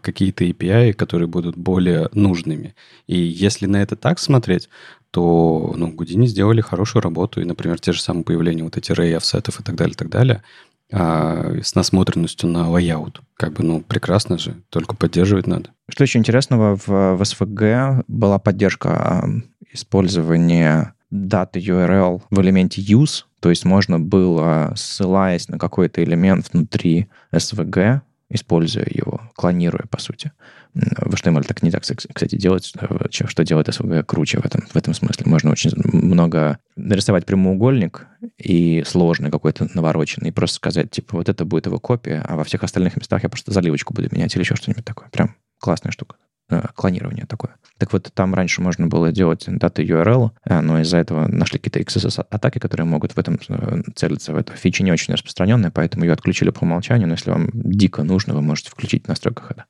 какие-то 0.03 0.45
API, 0.45 0.93
которые 0.93 1.29
будут 1.29 1.57
более 1.57 2.09
нужными. 2.13 2.75
И 3.07 3.17
если 3.17 3.67
на 3.67 3.83
это 3.83 3.97
так 3.97 4.19
смотреть, 4.19 4.69
то 5.11 5.75
ну, 5.77 5.89
Гудини 5.89 6.27
сделали 6.27 6.61
хорошую 6.61 7.03
работу, 7.03 7.41
и, 7.41 7.45
например, 7.45 7.79
те 7.79 7.93
же 7.93 8.01
самые 8.01 8.25
появления 8.25 8.65
вот 8.65 8.77
эти 8.77 8.93
array 8.93 9.15
офсетов 9.15 9.61
и 9.61 9.63
так 9.63 9.77
далее, 9.77 9.93
и 9.93 9.97
так 9.97 10.09
далее, 10.09 10.43
а, 10.91 11.55
с 11.63 11.75
насмотренностью 11.75 12.49
на 12.49 12.69
layout. 12.69 13.21
Как 13.37 13.53
бы, 13.53 13.63
ну, 13.63 13.81
прекрасно 13.81 14.39
же, 14.39 14.57
только 14.71 14.97
поддерживать 14.97 15.47
надо. 15.47 15.71
Что 15.89 16.05
еще 16.05 16.19
интересного, 16.19 16.77
в, 16.77 16.87
в 16.89 17.23
SVG 17.23 18.05
была 18.09 18.39
поддержка 18.39 19.29
использования 19.73 20.95
даты 21.11 21.61
URL 21.61 22.23
в 22.31 22.41
элементе 22.41 22.81
use, 22.81 23.25
то 23.41 23.51
есть 23.51 23.65
можно 23.65 23.99
было, 23.99 24.73
ссылаясь 24.77 25.49
на 25.49 25.59
какой-то 25.59 26.03
элемент 26.03 26.53
внутри 26.53 27.09
SVG, 27.33 28.01
используя 28.33 28.87
его, 28.89 29.21
клонируя, 29.37 29.85
по 29.91 30.01
сути. 30.01 30.33
В 30.75 31.15
HTML 31.15 31.45
так 31.45 31.63
не 31.63 31.71
так, 31.71 31.83
кстати, 31.83 32.37
делать, 32.37 32.73
э, 32.81 33.09
что 33.11 33.45
делает 33.45 33.69
SVG 33.69 34.03
круче 34.05 34.41
в 34.41 34.47
этом, 34.47 34.63
в 34.63 34.77
этом 34.77 34.95
смысле. 34.95 35.25
Можно 35.27 35.51
очень 35.51 35.73
много 35.93 36.59
нарисовать 36.77 37.27
прямоугольник 37.27 38.07
и 38.39 38.83
сложный 38.87 39.31
какой-то 39.31 39.69
навороченный, 39.75 40.31
и 40.31 40.33
просто 40.33 40.57
сказать, 40.57 40.91
типа, 40.91 41.19
вот 41.19 41.29
это 41.29 41.45
будет 41.45 41.67
его 41.67 41.79
копия, 41.79 42.25
а 42.27 42.37
во 42.37 42.45
всех 42.45 42.65
остальных 42.65 42.97
местах 42.97 43.23
я 43.23 43.29
просто 43.29 43.53
заливочку 43.53 43.93
буду 43.93 44.09
менять 44.11 44.35
или 44.35 44.43
еще 44.43 44.57
что-нибудь 44.57 44.85
такое. 44.85 45.09
Прям 45.11 45.37
классная 45.59 45.93
штука. 45.93 46.17
Э, 46.53 46.67
клонирование 46.75 47.25
такое. 47.25 47.55
Так 47.79 47.95
вот, 47.95 48.11
там 48.13 48.35
раньше 48.35 48.61
можно 48.61 48.87
было 48.87 49.11
делать 49.11 49.45
даты 49.47 49.83
URL, 49.85 50.33
э, 50.45 50.61
но 50.61 50.81
из-за 50.81 50.99
этого 50.99 51.27
нашли 51.27 51.59
какие-то 51.59 51.81
XSS-атаки, 51.81 52.59
которые 52.59 52.87
могут 52.87 53.13
в 53.13 53.19
этом 53.19 53.39
э, 53.49 53.83
целиться. 53.95 54.35
В 54.35 54.37
это 54.37 54.53
фича 54.55 54.85
не 54.85 54.93
очень 54.93 55.15
распространенная, 55.15 55.71
поэтому 55.71 56.05
ее 56.05 56.13
отключили 56.13 56.51
по 56.51 56.65
умолчанию, 56.65 57.09
но 57.09 57.15
если 57.15 57.31
вам 57.31 57.49
дико 57.55 58.03
нужно, 58.03 58.35
вы 58.35 58.43
можете 58.43 58.71
включить 58.71 59.07
в 59.07 59.09
настройках 59.09 59.51
это 59.51 59.65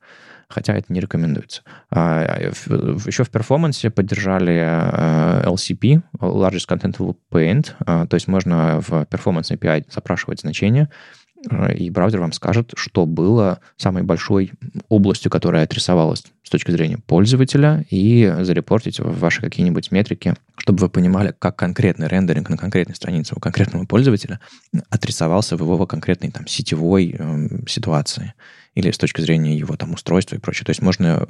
хотя 0.49 0.75
это 0.75 0.93
не 0.93 1.01
рекомендуется. 1.01 1.63
А, 1.91 2.39
еще 3.07 3.25
в 3.25 3.31
перформансе 3.31 3.89
поддержали 3.89 4.53
LCP, 5.47 6.03
Largest 6.21 6.69
Contentful 6.69 7.17
Paint, 7.31 8.07
то 8.07 8.15
есть 8.15 8.29
можно 8.29 8.83
в 8.83 8.91
Performance 9.05 9.51
API 9.51 9.87
запрашивать 9.91 10.41
значения, 10.41 10.91
и 11.77 11.91
браузер 11.91 12.21
вам 12.21 12.33
скажет, 12.33 12.73
что 12.77 13.07
было 13.07 13.61
самой 13.77 14.03
большой 14.03 14.53
областью, 14.89 15.31
которая 15.31 15.65
отрисовалась 15.65 16.25
с 16.43 16.51
точки 16.51 16.71
зрения 16.71 16.99
пользователя, 16.99 17.85
и 17.91 18.33
зарепортить 18.41 19.01
ваши 19.01 19.41
какие-нибудь 19.41 19.91
метрики, 19.91 20.35
чтобы 20.57 20.81
вы 20.81 20.89
понимали, 20.89 21.35
как 21.39 21.57
конкретный 21.57 22.09
рендеринг 22.09 22.49
на 22.49 22.57
конкретной 22.57 22.95
странице 22.95 23.35
у 23.37 23.41
конкретного 23.41 23.85
пользователя 23.85 24.41
отрисовался 24.91 25.57
в 25.57 25.61
его 25.61 25.87
конкретной 25.87 26.31
там, 26.31 26.47
сетевой 26.47 27.17
э, 27.19 27.49
ситуации 27.67 28.35
или 28.75 28.91
с 28.91 28.99
точки 28.99 29.21
зрения 29.21 29.57
его 29.57 29.77
там 29.77 29.95
устройства 29.95 30.37
и 30.37 30.39
прочее. 30.39 30.65
То 30.65 30.71
есть 30.71 30.83
можно 30.83 31.27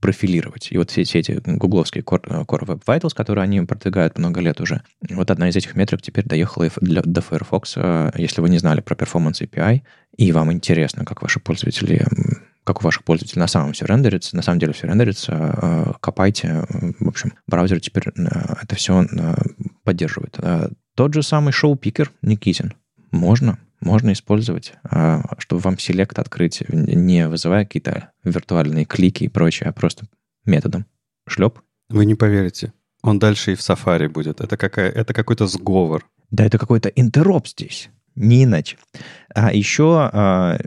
профилировать. 0.00 0.68
И 0.70 0.78
вот 0.78 0.90
все, 0.90 1.04
все 1.04 1.20
эти 1.20 1.40
гугловские 1.44 2.04
Core, 2.04 2.44
Core 2.44 2.66
Web 2.66 2.82
Vitals, 2.86 3.14
которые 3.14 3.44
они 3.44 3.60
продвигают 3.62 4.18
много 4.18 4.40
лет 4.40 4.60
уже, 4.60 4.82
вот 5.08 5.30
одна 5.30 5.48
из 5.48 5.56
этих 5.56 5.74
метрик 5.74 6.02
теперь 6.02 6.24
доехала 6.24 6.68
для, 6.80 7.02
до 7.02 7.20
Firefox. 7.20 7.76
Если 8.16 8.40
вы 8.40 8.50
не 8.50 8.58
знали 8.58 8.80
про 8.80 8.94
Performance 8.94 9.40
API, 9.40 9.82
и 10.16 10.32
вам 10.32 10.52
интересно, 10.52 11.04
как 11.04 11.22
ваши 11.22 11.40
пользователи 11.40 12.06
как 12.64 12.82
у 12.82 12.84
ваших 12.84 13.04
пользователей 13.04 13.40
на 13.40 13.46
самом 13.46 13.72
все 13.72 13.86
рендерится, 13.86 14.36
на 14.36 14.42
самом 14.42 14.58
деле 14.58 14.72
все 14.72 14.86
рендерится, 14.86 15.32
э, 15.32 15.92
копайте. 16.00 16.66
В 17.00 17.08
общем, 17.08 17.32
браузер 17.46 17.80
теперь 17.80 18.08
э, 18.08 18.22
это 18.62 18.76
все 18.76 19.02
э, 19.02 19.34
поддерживает. 19.82 20.38
Тот 20.94 21.14
же 21.14 21.22
самый 21.22 21.52
шоу-пикер 21.52 22.12
Никитин. 22.22 22.74
Можно, 23.10 23.58
можно 23.80 24.12
использовать, 24.12 24.74
а, 24.84 25.22
чтобы 25.38 25.62
вам 25.62 25.78
селект 25.78 26.18
открыть, 26.18 26.62
не 26.68 27.28
вызывая 27.28 27.64
какие-то 27.64 28.10
виртуальные 28.24 28.84
клики 28.84 29.24
и 29.24 29.28
прочее, 29.28 29.68
а 29.68 29.72
просто 29.72 30.06
методом. 30.44 30.86
Шлеп. 31.26 31.60
Вы 31.88 32.04
не 32.04 32.14
поверите. 32.14 32.72
Он 33.02 33.18
дальше 33.18 33.52
и 33.52 33.54
в 33.54 33.60
Safari 33.60 34.08
будет. 34.08 34.40
Это, 34.40 34.56
какая, 34.56 34.90
это 34.90 35.14
какой-то 35.14 35.46
сговор. 35.46 36.06
Да, 36.30 36.44
это 36.44 36.58
какой-то 36.58 36.88
интероп 36.90 37.48
здесь. 37.48 37.90
Не 38.14 38.44
иначе. 38.44 38.76
А 39.34 39.52
еще 39.52 40.10
а, 40.12 40.58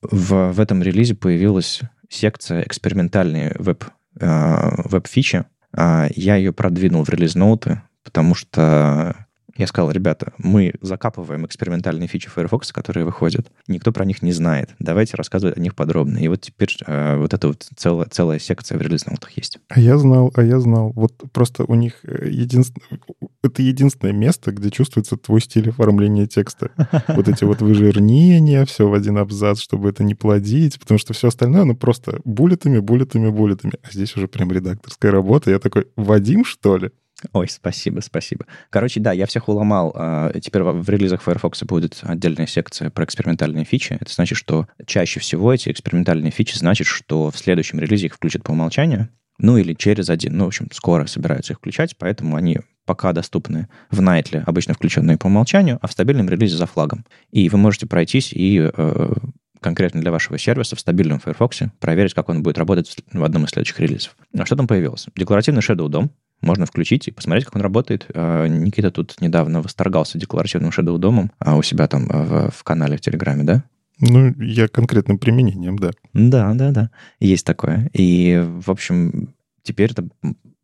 в, 0.00 0.52
в 0.52 0.60
этом 0.60 0.82
релизе 0.82 1.14
появилась 1.14 1.80
секция 2.08 2.62
экспериментальные 2.62 3.54
веб, 3.58 3.84
а, 4.20 4.74
веб-фичи. 4.84 5.44
А, 5.76 6.08
я 6.14 6.36
ее 6.36 6.52
продвинул 6.52 7.04
в 7.04 7.08
релиз-ноуты, 7.08 7.82
потому 8.02 8.34
что 8.34 9.21
я 9.56 9.66
сказал, 9.66 9.90
ребята, 9.90 10.32
мы 10.38 10.74
закапываем 10.80 11.44
экспериментальные 11.44 12.08
фичи 12.08 12.30
Firefox, 12.30 12.72
которые 12.72 13.04
выходят. 13.04 13.50
Никто 13.68 13.92
про 13.92 14.04
них 14.04 14.22
не 14.22 14.32
знает. 14.32 14.70
Давайте 14.78 15.16
рассказывать 15.16 15.56
о 15.56 15.60
них 15.60 15.74
подробно. 15.74 16.18
И 16.18 16.28
вот 16.28 16.40
теперь 16.40 16.74
э, 16.86 17.16
вот 17.16 17.34
эта 17.34 17.48
вот 17.48 17.66
целая, 17.76 18.08
целая 18.08 18.38
секция 18.38 18.78
в 18.78 18.82
релиз-ноутах 18.82 19.30
есть. 19.32 19.58
А 19.68 19.78
я 19.78 19.98
знал, 19.98 20.32
а 20.34 20.42
я 20.42 20.58
знал. 20.58 20.92
Вот 20.94 21.12
просто 21.32 21.64
у 21.64 21.74
них 21.74 22.00
э, 22.04 22.28
единственное... 22.30 23.00
Это 23.42 23.62
единственное 23.62 24.12
место, 24.12 24.52
где 24.52 24.70
чувствуется 24.70 25.16
твой 25.16 25.40
стиль 25.40 25.70
оформления 25.70 26.26
текста. 26.26 26.70
Вот 27.08 27.28
эти 27.28 27.44
вот 27.44 27.60
выжирнения, 27.60 28.64
все 28.64 28.88
в 28.88 28.94
один 28.94 29.18
абзац, 29.18 29.60
чтобы 29.60 29.90
это 29.90 30.02
не 30.02 30.14
плодить, 30.14 30.78
потому 30.78 30.98
что 30.98 31.12
все 31.12 31.28
остальное, 31.28 31.64
ну, 31.64 31.76
просто 31.76 32.20
буллетами, 32.24 32.78
буллетами, 32.78 33.28
буллетами. 33.28 33.74
А 33.82 33.92
здесь 33.92 34.16
уже 34.16 34.28
прям 34.28 34.50
редакторская 34.50 35.12
работа. 35.12 35.50
Я 35.50 35.58
такой, 35.58 35.88
Вадим, 35.96 36.44
что 36.44 36.78
ли? 36.78 36.90
Ой, 37.32 37.48
спасибо, 37.48 38.00
спасибо. 38.00 38.46
Короче, 38.70 39.00
да, 39.00 39.12
я 39.12 39.26
всех 39.26 39.48
уломал. 39.48 39.92
А, 39.94 40.32
теперь 40.40 40.62
в 40.62 40.88
релизах 40.88 41.22
Firefox 41.22 41.62
будет 41.64 42.00
отдельная 42.02 42.46
секция 42.46 42.90
про 42.90 43.04
экспериментальные 43.04 43.64
фичи. 43.64 43.96
Это 44.00 44.12
значит, 44.12 44.38
что 44.38 44.66
чаще 44.86 45.20
всего 45.20 45.52
эти 45.52 45.70
экспериментальные 45.70 46.30
фичи 46.30 46.56
значит, 46.56 46.86
что 46.86 47.30
в 47.30 47.38
следующем 47.38 47.78
релизе 47.78 48.06
их 48.06 48.14
включат 48.14 48.42
по 48.42 48.52
умолчанию, 48.52 49.08
ну 49.38 49.56
или 49.56 49.74
через 49.74 50.10
один. 50.10 50.36
Ну, 50.36 50.44
в 50.44 50.48
общем, 50.48 50.68
скоро 50.72 51.06
собираются 51.06 51.52
их 51.52 51.58
включать, 51.58 51.96
поэтому 51.96 52.36
они 52.36 52.58
пока 52.84 53.12
доступны 53.12 53.68
в 53.90 54.00
Nightly, 54.00 54.42
обычно 54.44 54.74
включенные 54.74 55.16
по 55.16 55.26
умолчанию, 55.26 55.78
а 55.80 55.86
в 55.86 55.92
стабильном 55.92 56.28
релизе 56.28 56.56
за 56.56 56.66
флагом. 56.66 57.04
И 57.30 57.48
вы 57.48 57.58
можете 57.58 57.86
пройтись 57.86 58.32
и 58.32 58.70
э, 58.74 59.12
конкретно 59.60 60.00
для 60.00 60.10
вашего 60.10 60.36
сервиса 60.36 60.76
в 60.76 60.80
стабильном 60.80 61.20
Firefox 61.20 61.60
проверить, 61.78 62.14
как 62.14 62.28
он 62.28 62.42
будет 62.42 62.58
работать 62.58 62.96
в 63.12 63.22
одном 63.22 63.44
из 63.44 63.50
следующих 63.50 63.78
релизов. 63.80 64.16
А 64.36 64.44
что 64.44 64.56
там 64.56 64.66
появилось? 64.66 65.06
Декларативный 65.14 65.62
Shadow 65.62 65.88
DOM, 65.88 66.10
можно 66.42 66.66
включить 66.66 67.08
и 67.08 67.12
посмотреть, 67.12 67.46
как 67.46 67.56
он 67.56 67.62
работает. 67.62 68.06
А, 68.14 68.46
Никита 68.46 68.90
тут 68.90 69.20
недавно 69.20 69.62
восторгался 69.62 70.18
декларативным 70.18 70.70
Shadow 70.70 70.98
домом 70.98 71.30
а 71.38 71.56
у 71.56 71.62
себя 71.62 71.86
там 71.88 72.06
в, 72.06 72.50
в 72.50 72.64
канале 72.64 72.96
в 72.96 73.00
Телеграме, 73.00 73.44
да? 73.44 73.64
Ну, 74.00 74.34
я 74.42 74.68
конкретным 74.68 75.18
применением, 75.18 75.78
да. 75.78 75.90
Да, 76.12 76.52
да, 76.54 76.72
да. 76.72 76.90
Есть 77.20 77.46
такое. 77.46 77.88
И, 77.92 78.42
в 78.44 78.70
общем, 78.70 79.34
теперь 79.62 79.92
это 79.92 80.08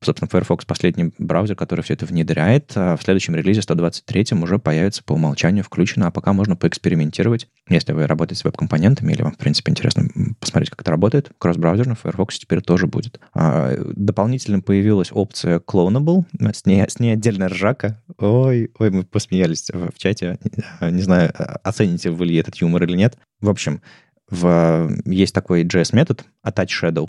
собственно, 0.03 0.29
Firefox 0.29 0.65
последний 0.65 1.13
браузер, 1.19 1.57
который 1.57 1.83
все 1.83 1.95
это 1.95 2.07
внедряет. 2.07 2.73
А 2.77 2.97
в 2.97 3.03
следующем 3.03 3.35
релизе 3.35 3.63
123 3.63 4.27
уже 4.41 4.59
появится 4.59 5.03
по 5.03 5.15
умолчанию 5.15 5.65
включено, 5.65 6.07
а 6.07 6.11
пока 6.11 6.33
можно 6.33 6.57
поэкспериментировать. 6.57 7.49
Если 7.69 7.93
вы 7.93 8.07
работаете 8.07 8.41
с 8.41 8.45
веб-компонентами 8.45 9.13
или 9.13 9.23
вам, 9.23 9.33
в 9.33 9.39
принципе, 9.39 9.73
интересно 9.73 10.09
посмотреть, 10.41 10.71
как 10.71 10.81
это 10.83 10.91
работает, 10.91 11.31
кросс-браузерно 11.39 11.95
в 11.95 12.01
Firefox 12.01 12.39
теперь 12.39 12.61
тоже 12.61 12.87
будет. 12.87 13.21
А, 13.35 13.75
дополнительно 13.95 14.61
появилась 14.61 15.11
опция 15.13 15.59
Clonable, 15.59 16.25
с 16.53 16.65
ней, 16.67 16.85
с 16.89 16.99
ней 17.01 17.13
отдельная 17.13 17.49
ржака. 17.49 18.03
Ой, 18.19 18.71
ой, 18.79 18.91
мы 18.91 19.03
посмеялись 19.05 19.71
в, 19.73 19.99
чате. 19.99 20.39
Не 20.81 21.03
знаю, 21.03 21.33
оцените 21.63 22.11
вы 22.11 22.27
ли 22.27 22.37
этот 22.37 22.57
юмор 22.57 22.85
или 22.85 22.97
нет. 22.97 23.17
В 23.41 23.49
общем, 23.49 23.83
в, 24.31 24.91
есть 25.07 25.35
такой 25.35 25.65
JS-метод, 25.65 26.25
attach 26.45 26.69
shadow, 26.69 27.09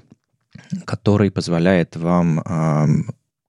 который 0.85 1.31
позволяет 1.31 1.95
вам 1.95 2.43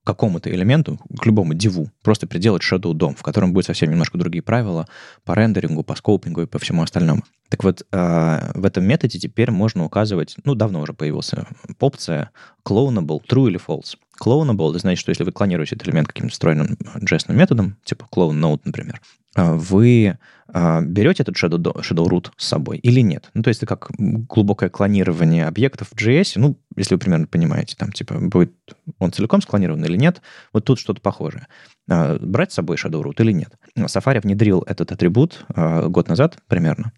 какому-то 0.05 0.51
элементу, 0.51 0.99
к 1.19 1.27
любому 1.27 1.55
диву, 1.55 1.91
просто 2.03 2.27
приделать 2.27 2.63
shadow 2.63 2.93
DOM, 2.93 3.15
в 3.17 3.23
котором 3.23 3.53
будет 3.53 3.67
совсем 3.67 3.91
немножко 3.91 4.19
другие 4.19 4.43
правила 4.43 4.87
по 5.25 5.35
рендерингу, 5.35 5.85
по 5.85 5.95
скопингу 5.95 6.43
и 6.43 6.47
по 6.47 6.59
всему 6.59 6.83
остальному. 6.83 7.23
Так 7.49 7.65
вот, 7.65 7.83
э, 7.93 8.53
в 8.55 8.65
этом 8.65 8.85
методе 8.85 9.19
теперь 9.19 9.51
можно 9.51 9.85
указывать, 9.85 10.37
ну, 10.45 10.55
давно 10.55 10.81
уже 10.81 10.95
появилась 10.95 11.33
опция 11.79 12.31
clonable, 12.67 13.21
true 13.29 13.49
или 13.49 13.61
false. 13.61 13.97
Clonable, 14.21 14.71
это 14.71 14.79
значит, 14.79 15.01
что 15.01 15.11
если 15.11 15.25
вы 15.25 15.33
клонируете 15.33 15.77
этот 15.77 15.89
элемент 15.89 16.09
каким-то 16.09 16.33
встроенным 16.33 16.77
JS 16.97 17.33
методом, 17.33 17.77
типа 17.85 18.07
clone 18.11 18.41
node, 18.41 18.61
например, 18.65 19.01
э, 19.37 19.55
вы 19.55 20.05
э, 20.05 20.17
берете 20.53 21.23
этот 21.23 21.37
shadow, 21.37 21.59
shadow 21.81 22.07
root 22.09 22.31
с 22.37 22.47
собой 22.47 22.79
или 22.79 23.01
нет. 23.01 23.31
Ну, 23.35 23.43
то 23.43 23.49
есть 23.49 23.63
это 23.63 23.67
как 23.67 23.91
глубокое 23.97 24.69
клонирование 24.69 25.47
объектов 25.47 25.89
в 25.89 25.97
JS, 25.97 26.33
ну, 26.37 26.59
если 26.77 26.95
вы 26.95 26.99
примерно 26.99 27.27
понимаете, 27.27 27.77
там, 27.77 27.93
типа, 27.93 28.19
будет 28.21 28.53
он 28.99 29.13
целиком 29.13 29.43
склонирован 29.43 29.85
или 29.85 29.97
нет, 29.97 30.23
вот 30.53 30.65
тут 30.65 30.79
что-то 30.79 31.01
похожее. 31.01 31.47
Брать 31.87 32.53
с 32.53 32.55
собой 32.55 32.77
shadow 32.77 33.03
root 33.03 33.21
или 33.21 33.33
нет. 33.33 33.53
Safari 33.77 34.21
внедрил 34.21 34.63
этот 34.67 34.93
атрибут 34.93 35.45
год 35.49 36.09
назад 36.09 36.39
примерно, 36.47 36.93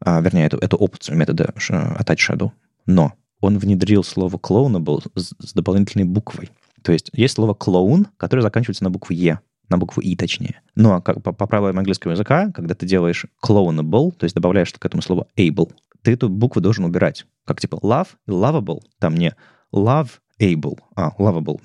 а, 0.00 0.20
вернее, 0.20 0.46
эту, 0.46 0.58
эту 0.58 0.76
опцию 0.76 1.16
метода 1.16 1.52
attach 1.56 2.18
shadow, 2.18 2.50
но 2.86 3.12
он 3.40 3.58
внедрил 3.58 4.04
слово 4.04 4.36
clonable 4.36 5.02
с, 5.16 5.52
дополнительной 5.52 6.04
буквой. 6.04 6.50
То 6.82 6.92
есть 6.92 7.10
есть 7.12 7.34
слово 7.34 7.54
clone, 7.54 8.06
которое 8.16 8.42
заканчивается 8.42 8.84
на 8.84 8.90
букву 8.90 9.14
«е», 9.14 9.40
на 9.72 9.78
букву 9.78 10.00
«и» 10.00 10.14
точнее. 10.14 10.60
Но 10.76 11.00
как, 11.00 11.22
по, 11.22 11.32
по 11.32 11.46
правилам 11.46 11.78
английского 11.78 12.12
языка, 12.12 12.50
когда 12.52 12.74
ты 12.74 12.86
делаешь 12.86 13.26
clonable, 13.44 14.12
то 14.12 14.24
есть 14.24 14.34
добавляешь 14.34 14.72
к 14.72 14.84
этому 14.84 15.02
слову 15.02 15.26
able, 15.36 15.72
ты 16.02 16.12
эту 16.12 16.28
букву 16.28 16.60
должен 16.60 16.84
убирать. 16.84 17.26
Как 17.44 17.60
типа 17.60 17.76
love, 17.82 18.08
lovable, 18.28 18.80
там 18.98 19.14
не 19.14 19.34
love 19.74 20.10
able, 20.40 20.78
а 20.96 21.10
lovable, 21.18 21.60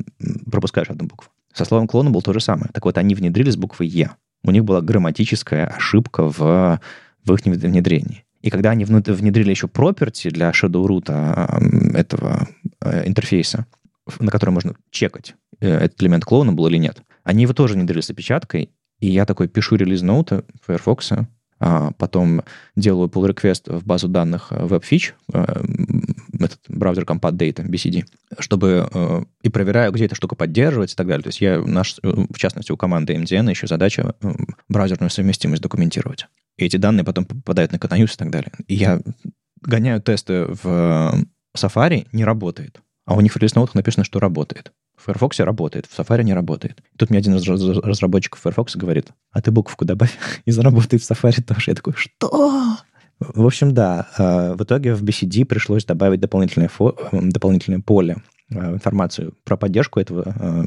пропускаешь 0.50 0.90
одну 0.90 1.08
букву. 1.08 1.30
Со 1.54 1.66
словом 1.66 1.88
clonable 1.88 2.22
то 2.22 2.34
же 2.34 2.40
самое. 2.40 2.70
Так 2.74 2.86
вот, 2.86 2.98
они 2.98 3.16
внедрили 3.16 3.50
с 3.50 3.58
буквы 3.58 3.86
«е». 3.86 4.12
У 4.44 4.52
них 4.52 4.64
была 4.64 4.82
грамматическая 4.82 5.68
ошибка 5.68 6.30
в, 6.30 6.80
в 7.26 7.34
их 7.34 7.46
внедрении. 7.46 8.24
И 8.42 8.50
когда 8.50 8.70
они 8.70 8.86
внедрили 8.86 9.50
еще 9.50 9.68
property 9.68 10.30
для 10.30 10.52
shadow 10.52 10.86
root 10.86 11.98
этого 11.98 12.48
э, 12.82 13.08
интерфейса, 13.08 13.66
на 14.20 14.32
который 14.32 14.52
можно 14.52 14.76
чекать, 14.92 15.36
э, 15.60 15.68
этот 15.68 16.02
элемент 16.02 16.24
клоуна 16.24 16.54
был 16.54 16.68
или 16.68 16.78
нет, 16.78 17.02
они 17.28 17.44
его 17.44 17.54
тоже 17.54 17.74
внедрили 17.74 18.00
с 18.00 18.10
опечаткой, 18.10 18.72
и 19.00 19.08
я 19.08 19.26
такой 19.26 19.50
пишу 19.50 19.76
релиз 19.76 20.02
ноута 20.02 20.46
Firefox, 20.66 21.12
а 21.60 21.92
потом 21.98 22.44
делаю 22.76 23.10
pull 23.10 23.30
request 23.30 23.76
в 23.76 23.86
базу 23.86 24.08
данных 24.08 24.52
WebFitch, 24.52 25.14
э, 25.34 25.64
этот 26.40 26.60
браузер 26.70 27.04
Compat 27.04 27.34
Data, 27.34 27.68
BCD, 27.68 28.06
чтобы 28.40 29.28
и 29.42 29.50
проверяю, 29.50 29.92
где 29.92 30.06
эта 30.06 30.16
штука 30.16 30.36
поддерживается 30.36 30.94
и 30.94 30.98
так 30.98 31.08
далее. 31.08 31.24
То 31.24 31.30
есть 31.30 31.42
я, 31.42 31.60
наш, 31.60 31.98
в 32.02 32.38
частности, 32.38 32.72
у 32.72 32.78
команды 32.78 33.16
MDN 33.16 33.50
еще 33.50 33.68
задача 33.68 34.16
браузерную 34.70 35.10
совместимость 35.10 35.62
документировать. 35.62 36.28
И 36.58 36.66
эти 36.66 36.78
данные 36.78 37.04
потом 37.04 37.26
попадают 37.26 37.72
на 37.72 37.78
Canonius 37.78 38.14
и 38.14 38.18
так 38.18 38.30
далее. 38.30 38.52
И 38.68 38.76
я 38.76 39.02
гоняю 39.62 40.02
тесты 40.02 40.46
в 40.46 40.62
э, 40.66 41.58
Safari, 41.58 42.08
не 42.14 42.24
работает. 42.24 42.82
А 43.06 43.16
у 43.16 43.22
них 43.22 43.34
в 43.34 43.38
релиз 43.38 43.54
написано, 43.74 44.04
что 44.04 44.20
работает. 44.20 44.72
Firefox 45.08 45.40
работает, 45.40 45.86
в 45.86 45.98
Safari 45.98 46.24
не 46.24 46.34
работает. 46.34 46.84
Тут 46.98 47.10
мне 47.10 47.20
один 47.20 47.36
из 47.36 47.48
разработчиков 47.48 48.42
Firefox 48.42 48.76
говорит, 48.76 49.08
а 49.32 49.42
ты 49.42 49.52
буковку 49.52 49.86
добавь 49.86 50.12
и 50.46 50.52
заработает 50.52 51.02
в 51.02 51.10
Safari 51.10 51.42
тоже. 51.42 51.72
Я 51.72 51.76
такой, 51.76 51.94
что? 51.94 52.78
В 53.20 53.46
общем, 53.46 53.74
да, 53.74 54.10
а, 54.18 54.54
в 54.54 54.64
итоге 54.64 54.94
в 54.94 55.04
BCD 55.04 55.46
пришлось 55.46 55.86
добавить 55.86 56.20
дополнительное, 56.20 56.68
фо, 56.68 56.96
эм, 57.12 57.30
дополнительное 57.30 57.80
поле, 57.80 58.18
а, 58.54 58.74
информацию 58.74 59.34
про 59.44 59.58
поддержку 59.58 60.00
этого 60.00 60.24
а, 60.28 60.66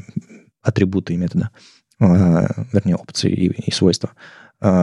атрибута 0.61 1.13
и 1.13 1.17
метода, 1.17 1.51
вернее, 1.99 2.95
опции 2.95 3.31
и, 3.31 3.47
и 3.47 3.71
свойства, 3.71 4.11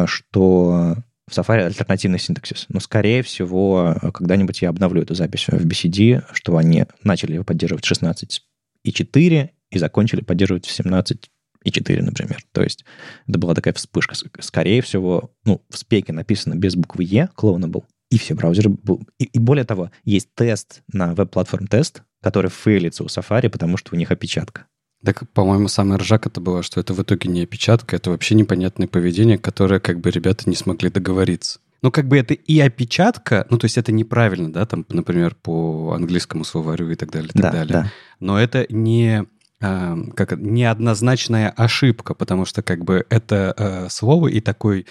что 0.07 0.97
в 1.27 1.37
Safari 1.37 1.65
альтернативный 1.65 2.21
синтаксис. 2.21 2.67
Но, 2.69 2.81
скорее 2.81 3.23
всего, 3.23 3.97
когда-нибудь 4.15 4.63
я 4.63 4.71
обновлю 4.71 5.03
эту 5.03 5.15
запись 5.15 5.47
в 5.49 5.67
BCD, 5.67 6.23
что 6.33 6.57
они 6.57 6.87
начали 7.03 7.35
его 7.35 7.45
поддерживать 7.45 7.85
16 7.85 8.43
17,4 8.87 9.51
и 9.71 9.79
закончили 9.79 10.21
поддерживать 10.23 10.67
в 10.67 10.71
17 10.71 11.31
и 11.65 11.71
4, 11.71 12.03
например. 12.03 12.39
То 12.53 12.63
есть 12.63 12.85
это 13.27 13.39
была 13.39 13.55
такая 13.55 13.75
вспышка. 13.75 14.15
Скорее 14.41 14.83
всего, 14.83 15.33
ну, 15.45 15.63
в 15.69 15.77
спеке 15.77 16.13
написано 16.13 16.55
без 16.55 16.77
буквы 16.77 17.05
E, 17.05 17.29
был. 17.41 17.85
и 18.11 18.19
все 18.19 18.35
браузеры... 18.35 18.71
Был. 18.71 19.07
И, 19.19 19.25
и 19.25 19.39
более 19.39 19.65
того, 19.65 19.91
есть 20.05 20.35
тест 20.35 20.83
на 20.93 21.15
веб-платформ 21.15 21.67
тест, 21.67 22.03
который 22.23 22.51
фейлится 22.51 23.05
у 23.05 23.07
Safari, 23.07 23.49
потому 23.49 23.77
что 23.77 23.95
у 23.95 23.99
них 23.99 24.11
опечатка. 24.11 24.67
Так, 25.05 25.31
по-моему, 25.31 25.69
самый 25.69 25.97
ржак 25.99 26.27
это 26.27 26.41
было, 26.41 26.63
что 26.63 26.81
это 26.81 26.93
в 26.93 27.03
итоге 27.03 27.31
не 27.31 27.43
опечатка, 27.43 27.95
это 27.97 28.11
вообще 28.11 28.35
непонятное 28.35 28.89
поведение, 28.89 29.39
которое 29.39 29.79
как 29.79 30.01
бы 30.01 30.11
ребята 30.11 30.49
не 30.51 30.57
смогли 30.57 30.91
договориться. 30.91 31.61
Ну, 31.81 31.91
как 31.91 32.09
бы 32.09 32.19
это 32.19 32.35
и 32.35 32.59
опечатка, 32.61 33.47
ну, 33.51 33.59
то 33.59 33.67
есть 33.67 33.79
это 33.79 33.93
неправильно, 33.93 34.53
да, 34.53 34.67
там, 34.67 34.85
например, 34.89 35.37
по 35.37 35.93
английскому 35.95 36.45
словарю 36.45 36.91
и 36.91 36.97
так 36.97 37.11
далее, 37.11 37.31
и 37.31 37.33
так 37.33 37.43
да, 37.43 37.53
далее. 37.53 37.73
Да. 37.73 37.93
Но 38.19 38.41
это 38.41 38.67
не 38.69 39.25
э, 39.61 39.97
как 40.17 40.33
неоднозначная 40.33 41.51
ошибка, 41.51 42.15
потому 42.15 42.47
что 42.47 42.63
как 42.63 42.85
бы 42.85 43.07
это 43.11 43.55
э, 43.57 43.87
слово 43.91 44.29
и 44.29 44.41
такой 44.41 44.87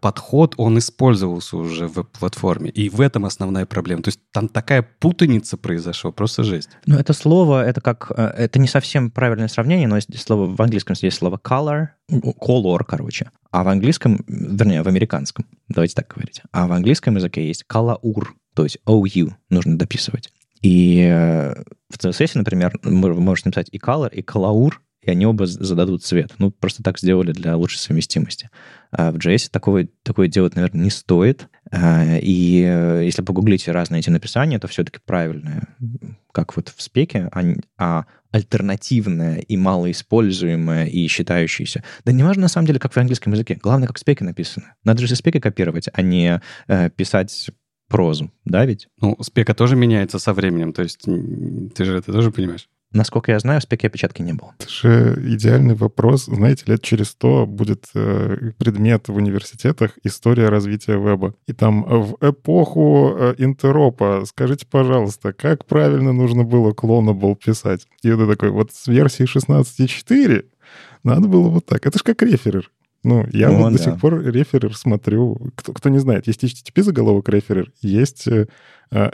подход, 0.00 0.54
он 0.56 0.78
использовался 0.78 1.56
уже 1.56 1.86
в 1.86 2.02
платформе. 2.02 2.70
И 2.70 2.88
в 2.88 3.00
этом 3.00 3.24
основная 3.24 3.66
проблема. 3.66 4.02
То 4.02 4.08
есть 4.08 4.20
там 4.32 4.48
такая 4.48 4.82
путаница 4.82 5.56
произошла, 5.56 6.10
просто 6.10 6.42
жесть. 6.42 6.70
Ну, 6.86 6.96
это 6.96 7.12
слово, 7.12 7.64
это 7.64 7.80
как... 7.80 8.10
Э, 8.16 8.26
это 8.36 8.58
не 8.58 8.68
совсем 8.68 9.10
правильное 9.10 9.48
сравнение, 9.48 9.86
но 9.86 9.96
есть 9.96 10.18
слово 10.20 10.46
в 10.46 10.60
английском 10.60 10.96
есть 11.00 11.16
слово 11.16 11.40
color, 11.42 11.88
color, 12.10 12.84
короче. 12.86 13.30
А 13.50 13.62
в 13.62 13.68
английском, 13.68 14.24
вернее, 14.26 14.82
в 14.82 14.88
американском, 14.88 15.46
давайте 15.68 15.94
так 15.94 16.08
говорить. 16.08 16.42
А 16.52 16.66
в 16.66 16.72
английском 16.72 17.16
языке 17.16 17.46
есть 17.46 17.64
калаур, 17.64 18.34
то 18.54 18.64
есть 18.64 18.78
OU 18.86 19.32
нужно 19.50 19.78
дописывать. 19.78 20.30
И 20.60 21.00
э, 21.08 21.54
в 21.88 21.98
CSS, 21.98 22.32
например, 22.34 22.78
вы 22.82 23.14
можете 23.20 23.48
написать 23.48 23.68
и 23.70 23.78
color, 23.78 24.12
и 24.12 24.22
color, 24.22 24.72
и 25.08 25.10
они 25.10 25.26
оба 25.26 25.46
зададут 25.46 26.04
цвет. 26.04 26.34
Ну, 26.38 26.50
просто 26.50 26.82
так 26.82 26.98
сделали 26.98 27.32
для 27.32 27.56
лучшей 27.56 27.78
совместимости. 27.78 28.50
А 28.90 29.10
в 29.10 29.16
JS 29.16 29.50
такого, 29.50 29.84
такое 30.02 30.28
делать, 30.28 30.54
наверное, 30.54 30.84
не 30.84 30.90
стоит. 30.90 31.48
А, 31.70 32.18
и 32.20 32.62
э, 32.66 33.02
если 33.04 33.22
погуглите 33.22 33.72
разные 33.72 34.00
эти 34.00 34.10
написания, 34.10 34.58
то 34.58 34.68
все-таки 34.68 34.98
правильное, 35.04 35.68
как 36.32 36.56
вот 36.56 36.72
в 36.74 36.80
спеке, 36.80 37.28
а, 37.32 37.42
а 37.78 38.04
альтернативное 38.30 39.38
и 39.38 39.56
малоиспользуемое 39.56 40.86
и 40.86 41.06
считающееся. 41.08 41.82
Да 42.04 42.12
не 42.12 42.22
важно 42.22 42.42
на 42.42 42.48
самом 42.48 42.66
деле, 42.66 42.78
как 42.78 42.92
в 42.92 42.96
английском 42.96 43.32
языке. 43.32 43.58
Главное, 43.60 43.88
как 43.88 43.96
в 43.96 44.00
спеке 44.00 44.24
написано. 44.24 44.74
Надо 44.84 45.06
же 45.06 45.16
спеки 45.16 45.40
копировать, 45.40 45.88
а 45.92 46.02
не 46.02 46.40
э, 46.68 46.90
писать 46.90 47.50
прозу, 47.88 48.30
да 48.44 48.66
ведь? 48.66 48.88
Ну, 49.00 49.16
спека 49.22 49.54
тоже 49.54 49.74
меняется 49.74 50.18
со 50.18 50.34
временем, 50.34 50.72
то 50.72 50.82
есть 50.82 51.04
ты 51.04 51.84
же 51.84 51.96
это 51.96 52.12
тоже 52.12 52.30
понимаешь. 52.30 52.68
Насколько 52.92 53.32
я 53.32 53.38
знаю, 53.38 53.60
в 53.60 53.64
спеке 53.64 53.88
опечатки 53.88 54.22
не 54.22 54.32
было. 54.32 54.54
Это 54.58 54.68
же 54.70 55.18
идеальный 55.34 55.74
вопрос. 55.74 56.24
Знаете, 56.24 56.64
лет 56.66 56.82
через 56.82 57.08
сто 57.08 57.46
будет 57.46 57.84
э, 57.94 58.52
предмет 58.56 59.08
в 59.08 59.14
университетах 59.14 59.98
«История 60.04 60.48
развития 60.48 60.94
веба». 60.98 61.34
И 61.46 61.52
там 61.52 61.82
в 61.82 62.16
эпоху 62.22 63.14
э, 63.14 63.34
интеропа, 63.36 64.24
скажите, 64.26 64.66
пожалуйста, 64.66 65.34
как 65.34 65.66
правильно 65.66 66.12
нужно 66.12 66.44
было 66.44 66.72
клонабл 66.72 67.36
писать? 67.36 67.86
И 68.02 68.08
это 68.08 68.26
такой, 68.26 68.50
вот 68.50 68.72
с 68.72 68.86
версии 68.86 69.26
16.4 69.26 70.46
надо 71.04 71.28
было 71.28 71.48
вот 71.48 71.66
так. 71.66 71.86
Это 71.86 71.98
же 71.98 72.04
как 72.04 72.22
реферер. 72.22 72.70
Ну, 73.04 73.26
я 73.32 73.50
О, 73.50 73.52
вот 73.52 73.72
да. 73.72 73.78
до 73.78 73.82
сих 73.82 74.00
пор 74.00 74.22
реферер 74.22 74.76
смотрю. 74.76 75.38
Кто, 75.56 75.72
кто 75.72 75.88
не 75.88 75.98
знает, 75.98 76.26
есть 76.26 76.42
HTTP 76.42 76.82
заголовок 76.82 77.28
реферер, 77.28 77.70
есть 77.80 78.26
э, 78.26 78.48
э, 78.90 79.10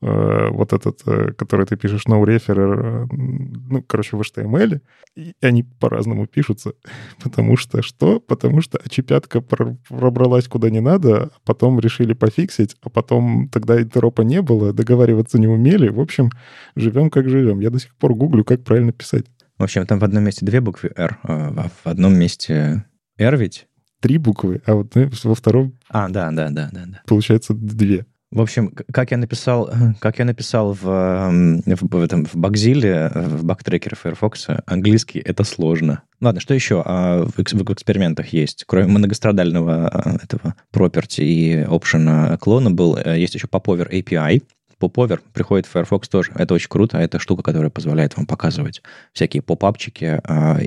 вот 0.00 0.72
этот, 0.72 1.00
э, 1.06 1.32
который 1.32 1.66
ты 1.66 1.76
пишешь 1.76 2.06
no 2.06 2.22
referer, 2.22 3.04
э, 3.04 3.06
ну, 3.10 3.82
короче, 3.82 4.16
в 4.16 4.20
HTML, 4.20 4.80
и 5.16 5.34
они 5.40 5.64
по-разному 5.64 6.26
пишутся. 6.26 6.72
Потому 7.22 7.56
что 7.56 7.82
что? 7.82 8.20
Потому 8.20 8.60
что 8.60 8.78
очепятка 8.78 9.40
пробралась 9.40 10.46
куда 10.46 10.70
не 10.70 10.80
надо, 10.80 11.24
а 11.24 11.30
потом 11.44 11.80
решили 11.80 12.12
пофиксить, 12.12 12.76
а 12.82 12.90
потом 12.90 13.48
тогда 13.48 13.80
интеропа 13.80 14.22
не 14.22 14.40
было, 14.40 14.72
договариваться 14.72 15.38
не 15.38 15.48
умели. 15.48 15.88
В 15.88 16.00
общем, 16.00 16.30
живем 16.76 17.10
как 17.10 17.28
живем. 17.28 17.58
Я 17.58 17.70
до 17.70 17.80
сих 17.80 17.96
пор 17.96 18.14
гуглю, 18.14 18.44
как 18.44 18.62
правильно 18.62 18.92
писать. 18.92 19.26
В 19.58 19.64
общем, 19.64 19.84
там 19.86 19.98
в 19.98 20.04
одном 20.04 20.22
месте 20.22 20.46
две 20.46 20.60
буквы 20.60 20.92
R, 20.94 21.18
а 21.24 21.68
в 21.82 21.88
одном 21.88 22.14
месте 22.14 22.84
R 23.18 23.36
ведь? 23.36 23.66
Три 24.00 24.18
буквы, 24.18 24.62
а 24.64 24.74
вот 24.76 24.92
во 24.94 25.34
втором... 25.34 25.76
А, 25.88 26.08
да, 26.08 26.30
да, 26.30 26.50
да, 26.50 26.70
да, 26.72 26.84
да. 26.86 27.02
Получается 27.04 27.52
две. 27.52 28.06
В 28.30 28.42
общем, 28.42 28.72
как 28.92 29.10
я 29.10 29.16
написал, 29.16 29.70
как 30.00 30.18
я 30.18 30.24
написал 30.24 30.74
в, 30.74 30.82
в, 30.82 31.62
в, 31.64 32.02
этом, 32.02 32.26
в 32.26 32.34
Багзиле, 32.34 33.10
в 33.14 33.44
бактрекере 33.44 33.96
Firefox, 33.96 34.48
английский— 34.66 35.18
это 35.24 35.44
сложно. 35.44 36.02
Ладно, 36.20 36.40
что 36.40 36.52
еще 36.52 36.82
а, 36.84 37.24
в, 37.24 37.32
в 37.36 37.72
экспериментах 37.72 38.28
есть? 38.28 38.64
Кроме 38.66 38.88
многострадального 38.88 39.88
а, 39.88 40.16
этого 40.22 40.54
property 40.74 41.24
и 41.24 41.62
option 41.64 42.36
клона 42.38 42.70
был, 42.70 42.98
э, 42.98 43.18
есть 43.18 43.34
еще 43.34 43.46
Popover 43.46 43.90
API, 43.90 44.42
Popover 44.78 45.20
приходит 45.32 45.66
в 45.66 45.70
Firefox 45.70 46.08
тоже. 46.08 46.32
Это 46.36 46.54
очень 46.54 46.68
круто. 46.68 46.98
Это 46.98 47.18
штука, 47.18 47.42
которая 47.42 47.70
позволяет 47.70 48.16
вам 48.16 48.26
показывать 48.26 48.80
всякие 49.12 49.42
поп-апчики, 49.42 50.20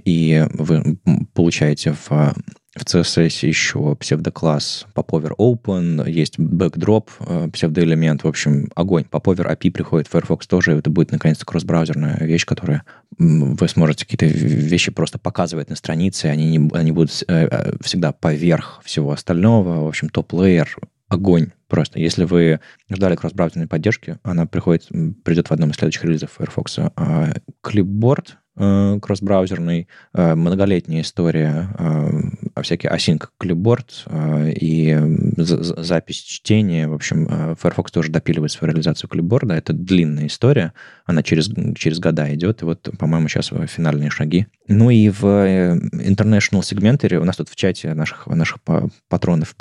и 0.03 0.45
вы 0.51 0.97
получаете 1.33 1.93
в 1.93 2.33
в 2.75 2.83
CSS 2.83 3.45
еще 3.45 3.95
псевдокласс 3.97 4.85
Popover 4.95 5.33
Open, 5.37 6.09
есть 6.09 6.39
backdrop, 6.39 7.09
э, 7.19 7.49
псевдоэлемент. 7.51 8.23
В 8.23 8.27
общем, 8.27 8.69
огонь. 8.75 9.05
Popover 9.11 9.53
API 9.53 9.71
приходит 9.71 10.07
в 10.07 10.11
Firefox 10.11 10.47
тоже. 10.47 10.77
Это 10.77 10.89
будет, 10.89 11.11
наконец-то, 11.11 11.45
кросс-браузерная 11.45 12.19
вещь, 12.21 12.45
которая 12.45 12.83
вы 13.17 13.67
сможете 13.67 14.05
какие-то 14.05 14.25
вещи 14.25 14.89
просто 14.89 15.19
показывать 15.19 15.69
на 15.69 15.75
странице. 15.75 16.27
Они, 16.27 16.57
не, 16.57 16.69
они 16.73 16.93
будут 16.93 17.23
э, 17.27 17.47
э, 17.51 17.73
всегда 17.83 18.13
поверх 18.13 18.81
всего 18.85 19.11
остального. 19.11 19.83
В 19.83 19.87
общем, 19.87 20.07
топ-лейер 20.07 20.73
огонь 21.09 21.49
просто. 21.67 21.99
Если 21.99 22.23
вы 22.23 22.61
ждали 22.89 23.17
кросс-браузерной 23.17 23.67
поддержки, 23.67 24.17
она 24.23 24.45
приходит, 24.45 24.87
придет 25.25 25.49
в 25.49 25.51
одном 25.51 25.71
из 25.71 25.75
следующих 25.75 26.05
релизов 26.05 26.31
Firefox. 26.37 26.79
А 26.95 27.33
кросс-браузерный, 28.55 29.87
э, 30.13 30.35
многолетняя 30.35 31.01
история, 31.01 31.69
э, 31.77 32.61
всякие 32.61 32.91
async 32.91 33.27
клипборд 33.39 34.05
и 34.07 34.99
запись 35.37 36.17
чтения. 36.17 36.87
В 36.87 36.93
общем, 36.93 37.55
Firefox 37.59 37.91
тоже 37.91 38.11
допиливает 38.11 38.51
свою 38.51 38.71
реализацию 38.73 39.09
клипборда. 39.09 39.55
Это 39.55 39.73
длинная 39.73 40.27
история, 40.27 40.73
она 41.05 41.23
через, 41.23 41.49
через 41.75 41.99
года 41.99 42.33
идет, 42.35 42.61
и 42.61 42.65
вот, 42.65 42.89
по-моему, 42.99 43.29
сейчас 43.29 43.51
финальные 43.67 44.09
шаги. 44.09 44.47
Ну 44.67 44.89
и 44.89 45.09
в 45.09 45.23
International 45.25 46.63
сегментере 46.63 47.19
у 47.19 47.25
нас 47.25 47.37
тут 47.37 47.49
в 47.49 47.55
чате 47.55 47.93
наших, 47.93 48.27
наших 48.27 48.59
патронов, 49.09 49.55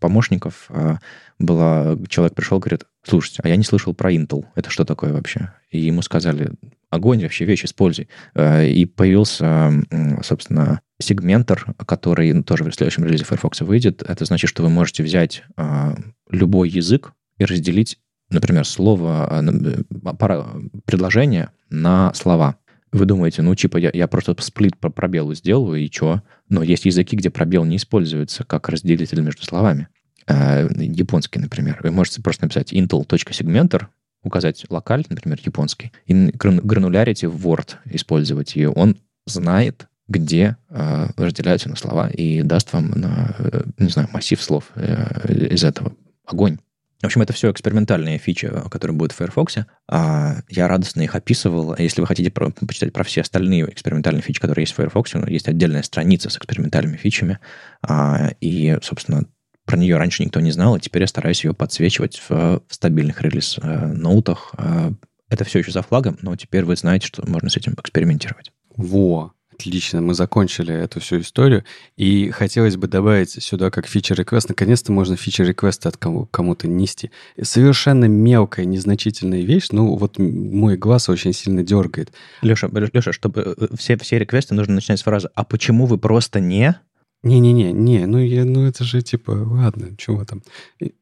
помощников 0.00 0.70
была, 1.38 1.96
человек 2.08 2.34
пришел, 2.34 2.58
говорит, 2.58 2.84
слушайте, 3.02 3.42
а 3.44 3.48
я 3.48 3.56
не 3.56 3.64
слышал 3.64 3.94
про 3.94 4.12
Intel. 4.12 4.44
Это 4.54 4.70
что 4.70 4.84
такое 4.84 5.12
вообще? 5.12 5.52
И 5.70 5.80
ему 5.80 6.02
сказали, 6.02 6.52
огонь 6.90 7.22
вообще, 7.22 7.44
вещь 7.44 7.64
используй. 7.64 8.08
Э, 8.34 8.66
и 8.66 8.84
появился, 8.86 9.72
собственно, 10.22 10.80
сегментор, 11.00 11.74
который 11.86 12.32
ну, 12.32 12.42
тоже 12.42 12.64
в 12.64 12.74
следующем 12.74 13.04
релизе 13.04 13.24
Firefox 13.24 13.60
выйдет. 13.60 14.02
Это 14.02 14.24
значит, 14.24 14.50
что 14.50 14.62
вы 14.62 14.68
можете 14.68 15.02
взять 15.02 15.44
э, 15.56 15.94
любой 16.30 16.68
язык 16.68 17.12
и 17.38 17.44
разделить, 17.44 17.98
например, 18.30 18.64
слово, 18.64 19.28
э, 19.30 19.82
предложение 20.84 21.50
на 21.70 22.12
слова. 22.14 22.56
Вы 22.90 23.04
думаете, 23.04 23.42
ну, 23.42 23.54
типа, 23.54 23.76
я, 23.76 23.90
я 23.92 24.08
просто 24.08 24.34
сплит 24.40 24.78
по 24.78 24.88
пробелу 24.88 25.34
сделаю, 25.34 25.80
и 25.80 25.90
что? 25.92 26.22
Но 26.48 26.62
есть 26.62 26.86
языки, 26.86 27.16
где 27.16 27.28
пробел 27.28 27.64
не 27.64 27.76
используется 27.76 28.44
как 28.44 28.68
разделитель 28.70 29.20
между 29.20 29.44
словами. 29.44 29.88
Японский, 30.26 31.38
например. 31.38 31.80
Вы 31.82 31.90
можете 31.90 32.22
просто 32.22 32.44
написать 32.44 32.72
intel.segmentor, 32.72 33.86
указать 34.22 34.64
локаль, 34.68 35.04
например, 35.08 35.38
японский, 35.42 35.92
и 36.06 36.14
гранулярити 36.14 37.26
в 37.26 37.46
Word 37.46 37.76
использовать, 37.86 38.56
и 38.56 38.66
он 38.66 38.96
знает, 39.26 39.88
где 40.08 40.56
э, 40.70 41.06
разделяются 41.16 41.68
на 41.68 41.76
слова, 41.76 42.08
и 42.08 42.42
даст 42.42 42.72
вам, 42.72 42.90
на, 42.90 43.34
э, 43.38 43.62
не 43.78 43.90
знаю, 43.90 44.08
массив 44.12 44.42
слов 44.42 44.70
э, 44.74 45.32
из 45.50 45.64
этого. 45.64 45.92
Огонь. 46.24 46.58
В 47.00 47.06
общем, 47.06 47.22
это 47.22 47.32
все 47.32 47.52
экспериментальные 47.52 48.18
фичи, 48.18 48.50
которые 48.70 48.96
будут 48.96 49.12
в 49.12 49.16
Firefox. 49.16 49.58
А 49.88 50.38
я 50.48 50.66
радостно 50.66 51.02
их 51.02 51.14
описывал. 51.14 51.76
Если 51.78 52.00
вы 52.00 52.08
хотите 52.08 52.32
про, 52.32 52.50
почитать 52.50 52.92
про 52.92 53.04
все 53.04 53.20
остальные 53.20 53.70
экспериментальные 53.70 54.22
фичи, 54.22 54.40
которые 54.40 54.64
есть 54.64 54.72
в 54.72 54.76
Firefox, 54.76 55.14
есть 55.28 55.46
отдельная 55.46 55.84
страница 55.84 56.28
с 56.28 56.36
экспериментальными 56.36 56.96
фичами. 56.96 57.38
А, 57.82 58.30
и, 58.40 58.78
собственно, 58.82 59.26
про 59.68 59.76
нее 59.76 59.98
раньше 59.98 60.24
никто 60.24 60.40
не 60.40 60.50
знал, 60.50 60.76
и 60.76 60.80
теперь 60.80 61.02
я 61.02 61.06
стараюсь 61.06 61.44
ее 61.44 61.52
подсвечивать 61.52 62.22
в, 62.26 62.30
в 62.66 62.74
стабильных 62.74 63.20
релиз-ноутах. 63.20 64.54
Э, 64.56 64.92
это 65.28 65.44
все 65.44 65.58
еще 65.58 65.72
за 65.72 65.82
флагом, 65.82 66.16
но 66.22 66.34
теперь 66.36 66.64
вы 66.64 66.74
знаете, 66.74 67.06
что 67.06 67.28
можно 67.28 67.50
с 67.50 67.56
этим 67.58 67.74
экспериментировать. 67.74 68.50
Во, 68.76 69.34
Отлично, 69.52 70.00
мы 70.00 70.14
закончили 70.14 70.72
эту 70.72 71.00
всю 71.00 71.20
историю. 71.20 71.64
И 71.96 72.30
хотелось 72.30 72.76
бы 72.76 72.86
добавить 72.86 73.42
сюда 73.42 73.70
как 73.70 73.88
фичер-реквест. 73.88 74.48
Наконец-то 74.48 74.92
можно 74.92 75.16
фичер-реквесты 75.16 75.88
от 75.88 75.96
кому-то 75.96 76.68
нести. 76.68 77.10
Совершенно 77.42 78.04
мелкая, 78.04 78.66
незначительная 78.66 79.42
вещь, 79.42 79.66
ну 79.72 79.96
вот 79.96 80.16
мой 80.18 80.76
глаз 80.76 81.08
очень 81.08 81.32
сильно 81.32 81.64
дергает. 81.64 82.12
Леша, 82.40 82.70
Леша 82.72 83.12
чтобы 83.12 83.56
э, 83.58 83.66
все, 83.76 83.98
все 83.98 84.18
реквесты 84.20 84.54
нужно 84.54 84.74
начинать 84.76 85.00
с 85.00 85.02
фразы 85.02 85.28
«А 85.34 85.44
почему 85.44 85.86
вы 85.86 85.98
просто 85.98 86.38
не...» 86.38 86.76
Не-не-не, 87.28 87.72
не, 87.72 88.06
ну, 88.06 88.18
я, 88.18 88.44
ну 88.44 88.66
это 88.66 88.84
же 88.84 89.02
типа, 89.02 89.32
ладно, 89.32 89.94
чего 89.98 90.24
там. 90.24 90.42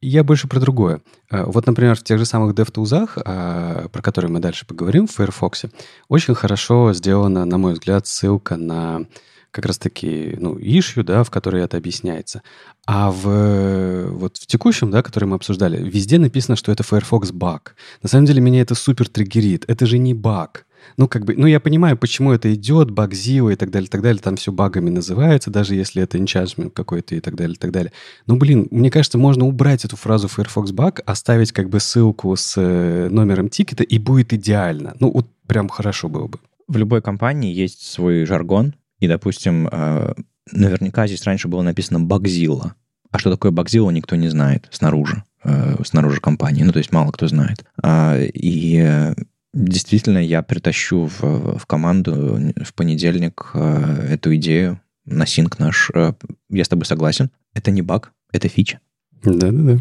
Я 0.01 0.25
больше 0.25 0.49
про 0.49 0.59
другое. 0.59 1.01
А, 1.31 1.45
вот, 1.45 1.67
например, 1.67 1.95
в 1.95 2.03
тех 2.03 2.19
же 2.19 2.25
самых 2.25 2.55
DevTools, 2.55 3.23
а, 3.25 3.89
про 3.89 4.03
которые 4.03 4.31
мы 4.31 4.41
дальше 4.41 4.67
поговорим 4.67 5.07
в 5.07 5.13
Firefox, 5.13 5.67
очень 6.09 6.35
хорошо 6.35 6.93
сделана, 6.93 7.45
на 7.45 7.59
мой 7.59 7.75
взгляд, 7.75 8.09
ссылка 8.09 8.57
на 8.57 9.07
как 9.53 9.67
раз-таки, 9.67 10.37
ну, 10.39 10.59
issue, 10.59 11.03
да, 11.03 11.23
в 11.23 11.31
которой 11.31 11.63
это 11.63 11.77
объясняется. 11.77 12.43
А 12.87 13.11
в, 13.11 14.09
вот 14.11 14.37
в 14.37 14.47
текущем, 14.47 14.91
да, 14.91 15.03
который 15.03 15.25
мы 15.27 15.37
обсуждали, 15.37 15.79
везде 15.79 16.19
написано, 16.19 16.57
что 16.57 16.73
это 16.73 16.83
Firefox 16.83 17.31
баг. 17.31 17.77
На 18.03 18.09
самом 18.09 18.27
деле 18.27 18.43
меня 18.43 18.61
это 18.61 18.75
супер 18.75 19.09
триггерит. 19.09 19.65
Это 19.69 19.87
же 19.87 19.99
не 19.99 20.13
баг. 20.13 20.67
Ну, 20.97 21.09
как 21.09 21.25
бы, 21.25 21.35
ну, 21.37 21.47
я 21.47 21.61
понимаю, 21.61 21.97
почему 21.97 22.33
это 22.33 22.53
идет, 22.55 22.91
баг 22.91 23.13
Zio 23.13 23.53
и 23.53 23.57
так 23.57 23.71
далее, 23.71 23.89
так 23.89 24.03
далее. 24.03 24.21
Там 24.21 24.37
все 24.37 24.53
багами 24.53 24.91
называется, 24.91 25.51
даже 25.51 25.75
если 25.75 26.03
это 26.03 26.19
enchantment 26.19 26.71
какой-то 26.71 27.15
и 27.15 27.21
так 27.21 27.35
далее, 27.35 27.57
так 27.59 27.71
далее. 27.71 27.93
Ну, 28.27 28.37
блин, 28.37 28.69
мне 28.71 28.91
кажется, 28.91 29.19
можно 29.19 29.47
убрать 29.47 29.85
эту 29.85 29.97
фразу 29.97 30.29
Firefox 30.29 30.73
баг, 30.73 31.01
оставить 31.07 31.53
как 31.53 31.69
бы 31.69 31.81
ссылку 31.81 32.35
с 32.37 32.55
э, 32.57 33.09
номером 33.11 33.49
тикета, 33.49 33.85
и 33.85 33.99
будет 33.99 34.33
идеально. 34.33 34.97
Ну, 35.01 35.11
вот 35.11 35.27
прям 35.47 35.69
хорошо 35.69 36.09
было 36.09 36.27
бы. 36.27 36.39
В 36.69 36.77
любой 36.77 37.03
компании 37.03 37.55
есть 37.55 37.83
свой 37.83 38.25
жаргон, 38.25 38.75
и, 38.99 39.09
допустим, 39.09 39.69
э, 39.71 40.15
наверняка 40.53 41.07
здесь 41.07 41.25
раньше 41.25 41.49
было 41.49 41.63
написано 41.63 42.01
Багзилла. 42.01 42.75
А 43.11 43.19
что 43.19 43.31
такое 43.31 43.51
Багзилла, 43.51 43.91
никто 43.91 44.17
не 44.17 44.29
знает 44.29 44.67
снаружи, 44.71 45.23
э, 45.45 45.77
снаружи 45.85 46.21
компании. 46.21 46.65
Ну, 46.65 46.73
то 46.73 46.79
есть 46.79 46.93
мало 46.93 47.13
кто 47.13 47.29
знает. 47.29 47.65
А, 47.83 48.19
и 48.19 49.15
действительно 49.57 50.19
я 50.19 50.43
притащу 50.43 51.07
в, 51.07 51.59
в 51.59 51.67
команду 51.67 52.39
в 52.63 52.75
понедельник 52.75 53.51
э, 53.55 54.09
эту 54.11 54.35
идею 54.37 54.81
на 55.07 55.27
синк 55.27 55.59
наш. 55.59 55.91
Я 56.51 56.65
с 56.65 56.69
тобой 56.69 56.85
согласен. 56.85 57.31
Это 57.55 57.71
не 57.71 57.83
баг, 57.83 58.13
это 58.33 58.49
фича. 58.49 58.81
Да-да-да. 59.23 59.79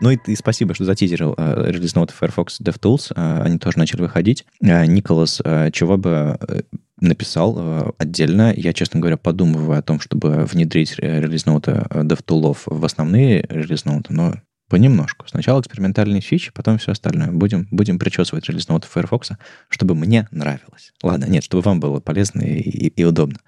Ну 0.00 0.10
и, 0.10 0.18
и 0.26 0.34
спасибо, 0.34 0.74
что 0.74 0.84
затизерил 0.84 1.34
э, 1.38 1.70
релиз 1.70 1.94
ноты 1.94 2.12
Firefox 2.20 2.60
DevTools. 2.60 3.12
Э, 3.14 3.42
они 3.44 3.58
тоже 3.58 3.78
начали 3.78 4.00
выходить. 4.00 4.44
Э, 4.60 4.84
Николас, 4.84 5.40
э, 5.44 5.70
чего 5.70 5.96
бы 5.96 6.36
э, 6.40 6.62
написал 7.02 7.54
э, 7.58 7.90
отдельно. 7.98 8.52
Я, 8.56 8.72
честно 8.72 9.00
говоря, 9.00 9.16
подумываю 9.16 9.78
о 9.78 9.82
том, 9.82 10.00
чтобы 10.00 10.44
внедрить 10.44 10.98
релиз 10.98 11.46
ноты 11.46 11.84
э, 11.90 12.02
DevTools 12.02 12.58
в 12.66 12.84
основные 12.84 13.44
релиз 13.48 13.84
но 13.84 14.34
понемножку. 14.68 15.26
Сначала 15.28 15.60
экспериментальные 15.60 16.22
фичи, 16.22 16.50
потом 16.54 16.78
все 16.78 16.92
остальное. 16.92 17.30
Будем, 17.30 17.68
будем 17.70 17.98
причесывать 17.98 18.48
релиз 18.48 18.68
ноты 18.68 18.88
Firefox, 18.88 19.32
чтобы 19.68 19.94
мне 19.94 20.28
нравилось. 20.30 20.92
Ладно, 21.02 21.26
нет, 21.26 21.44
чтобы 21.44 21.62
вам 21.62 21.78
было 21.78 22.00
полезно 22.00 22.40
и, 22.40 22.60
и, 22.60 22.86
и 22.88 23.04
удобно. 23.04 23.38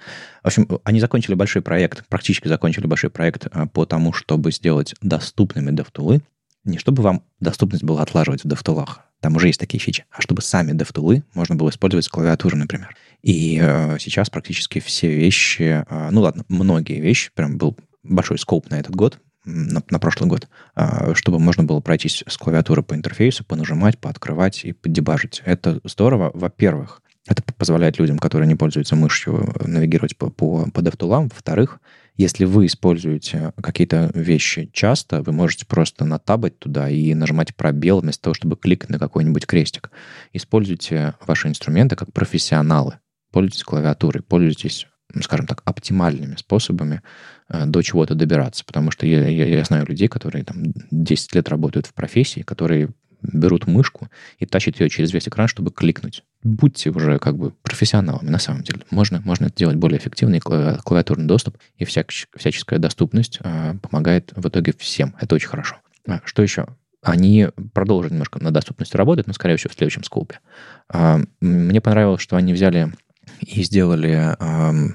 В 0.42 0.48
общем, 0.48 0.68
они 0.84 1.00
закончили 1.00 1.34
большой 1.34 1.62
проект, 1.62 2.06
практически 2.08 2.48
закончили 2.48 2.86
большой 2.86 3.08
проект 3.08 3.46
по 3.72 3.86
тому, 3.86 4.12
чтобы 4.12 4.52
сделать 4.52 4.94
доступными 5.00 5.70
DevTools 5.70 6.20
не 6.64 6.78
чтобы 6.78 7.02
вам 7.02 7.22
доступность 7.40 7.84
была 7.84 8.02
отлаживать 8.02 8.42
в 8.42 8.46
DevTools, 8.46 8.88
там 9.20 9.36
уже 9.36 9.48
есть 9.48 9.60
такие 9.60 9.80
фичи, 9.80 10.04
а 10.10 10.20
чтобы 10.22 10.42
сами 10.42 10.72
DevTools 10.72 11.22
можно 11.34 11.54
было 11.54 11.70
использовать 11.70 12.04
с 12.04 12.08
клавиатуры, 12.08 12.56
например. 12.56 12.96
И 13.24 13.58
э, 13.58 13.96
сейчас 14.00 14.28
практически 14.28 14.80
все 14.80 15.08
вещи, 15.08 15.82
э, 15.88 16.08
ну 16.10 16.20
ладно, 16.20 16.44
многие 16.50 17.00
вещи, 17.00 17.30
прям 17.34 17.56
был 17.56 17.74
большой 18.02 18.38
скоп 18.38 18.68
на 18.68 18.78
этот 18.78 18.94
год, 18.94 19.18
на, 19.46 19.82
на 19.88 19.98
прошлый 19.98 20.28
год, 20.28 20.46
э, 20.76 21.14
чтобы 21.14 21.38
можно 21.38 21.64
было 21.64 21.80
пройтись 21.80 22.22
с 22.26 22.36
клавиатуры 22.36 22.82
по 22.82 22.94
интерфейсу, 22.94 23.42
понажимать, 23.42 23.98
пооткрывать 23.98 24.66
и 24.66 24.72
поддебажить. 24.72 25.40
Это 25.46 25.80
здорово, 25.84 26.32
во-первых. 26.34 27.00
Это 27.26 27.42
позволяет 27.56 27.98
людям, 27.98 28.18
которые 28.18 28.46
не 28.46 28.56
пользуются 28.56 28.94
мышью, 28.94 29.54
навигировать 29.64 30.18
по, 30.18 30.28
по, 30.28 30.70
по 30.70 30.80
DevTools. 30.80 31.30
Во-вторых, 31.32 31.80
если 32.18 32.44
вы 32.44 32.66
используете 32.66 33.54
какие-то 33.62 34.10
вещи 34.12 34.68
часто, 34.74 35.22
вы 35.22 35.32
можете 35.32 35.64
просто 35.64 36.04
натабать 36.04 36.58
туда 36.58 36.90
и 36.90 37.14
нажимать 37.14 37.56
пробел 37.56 38.00
вместо 38.00 38.24
того, 38.24 38.34
чтобы 38.34 38.56
кликать 38.56 38.90
на 38.90 38.98
какой-нибудь 38.98 39.46
крестик. 39.46 39.90
Используйте 40.34 41.14
ваши 41.26 41.48
инструменты 41.48 41.96
как 41.96 42.12
профессионалы. 42.12 42.98
Пользуйтесь 43.34 43.64
клавиатурой, 43.64 44.22
пользуйтесь 44.22 44.86
скажем 45.20 45.46
так, 45.48 45.62
оптимальными 45.64 46.36
способами 46.36 47.02
э, 47.48 47.66
до 47.66 47.82
чего-то 47.82 48.14
добираться. 48.14 48.64
Потому 48.64 48.92
что 48.92 49.06
я, 49.06 49.26
я, 49.28 49.44
я 49.46 49.64
знаю 49.64 49.86
людей, 49.86 50.06
которые 50.06 50.44
там 50.44 50.56
10 50.90 51.34
лет 51.34 51.48
работают 51.48 51.86
в 51.86 51.94
профессии, 51.94 52.40
которые 52.40 52.90
берут 53.22 53.66
мышку 53.66 54.08
и 54.38 54.46
тащат 54.46 54.78
ее 54.78 54.88
через 54.88 55.12
весь 55.12 55.26
экран, 55.26 55.48
чтобы 55.48 55.72
кликнуть. 55.72 56.22
Будьте 56.44 56.90
уже 56.90 57.18
как 57.18 57.36
бы 57.36 57.50
профессионалами 57.62 58.30
на 58.30 58.38
самом 58.38 58.62
деле. 58.62 58.82
Можно, 58.90 59.20
можно 59.24 59.46
это 59.46 59.56
делать 59.56 59.76
более 59.76 59.98
эффективно, 59.98 60.36
и 60.36 60.40
клавиатурный 60.40 61.26
доступ, 61.26 61.58
и 61.76 61.84
всяч, 61.84 62.28
всяческая 62.36 62.78
доступность 62.78 63.40
э, 63.42 63.74
помогает 63.82 64.32
в 64.36 64.48
итоге 64.48 64.74
всем. 64.78 65.16
Это 65.20 65.34
очень 65.34 65.48
хорошо. 65.48 65.76
А, 66.06 66.20
что 66.24 66.40
еще? 66.42 66.68
Они 67.02 67.48
продолжат 67.74 68.12
немножко 68.12 68.42
на 68.42 68.50
доступности 68.50 68.96
работать, 68.96 69.26
но, 69.26 69.34
скорее 69.34 69.56
всего, 69.56 69.70
в 69.70 69.76
следующем 69.76 70.04
скопе. 70.04 70.40
А, 70.88 71.20
мне 71.40 71.80
понравилось, 71.82 72.22
что 72.22 72.36
они 72.36 72.54
взяли 72.54 72.92
и 73.40 73.62
сделали 73.62 74.36
э, 74.38 74.94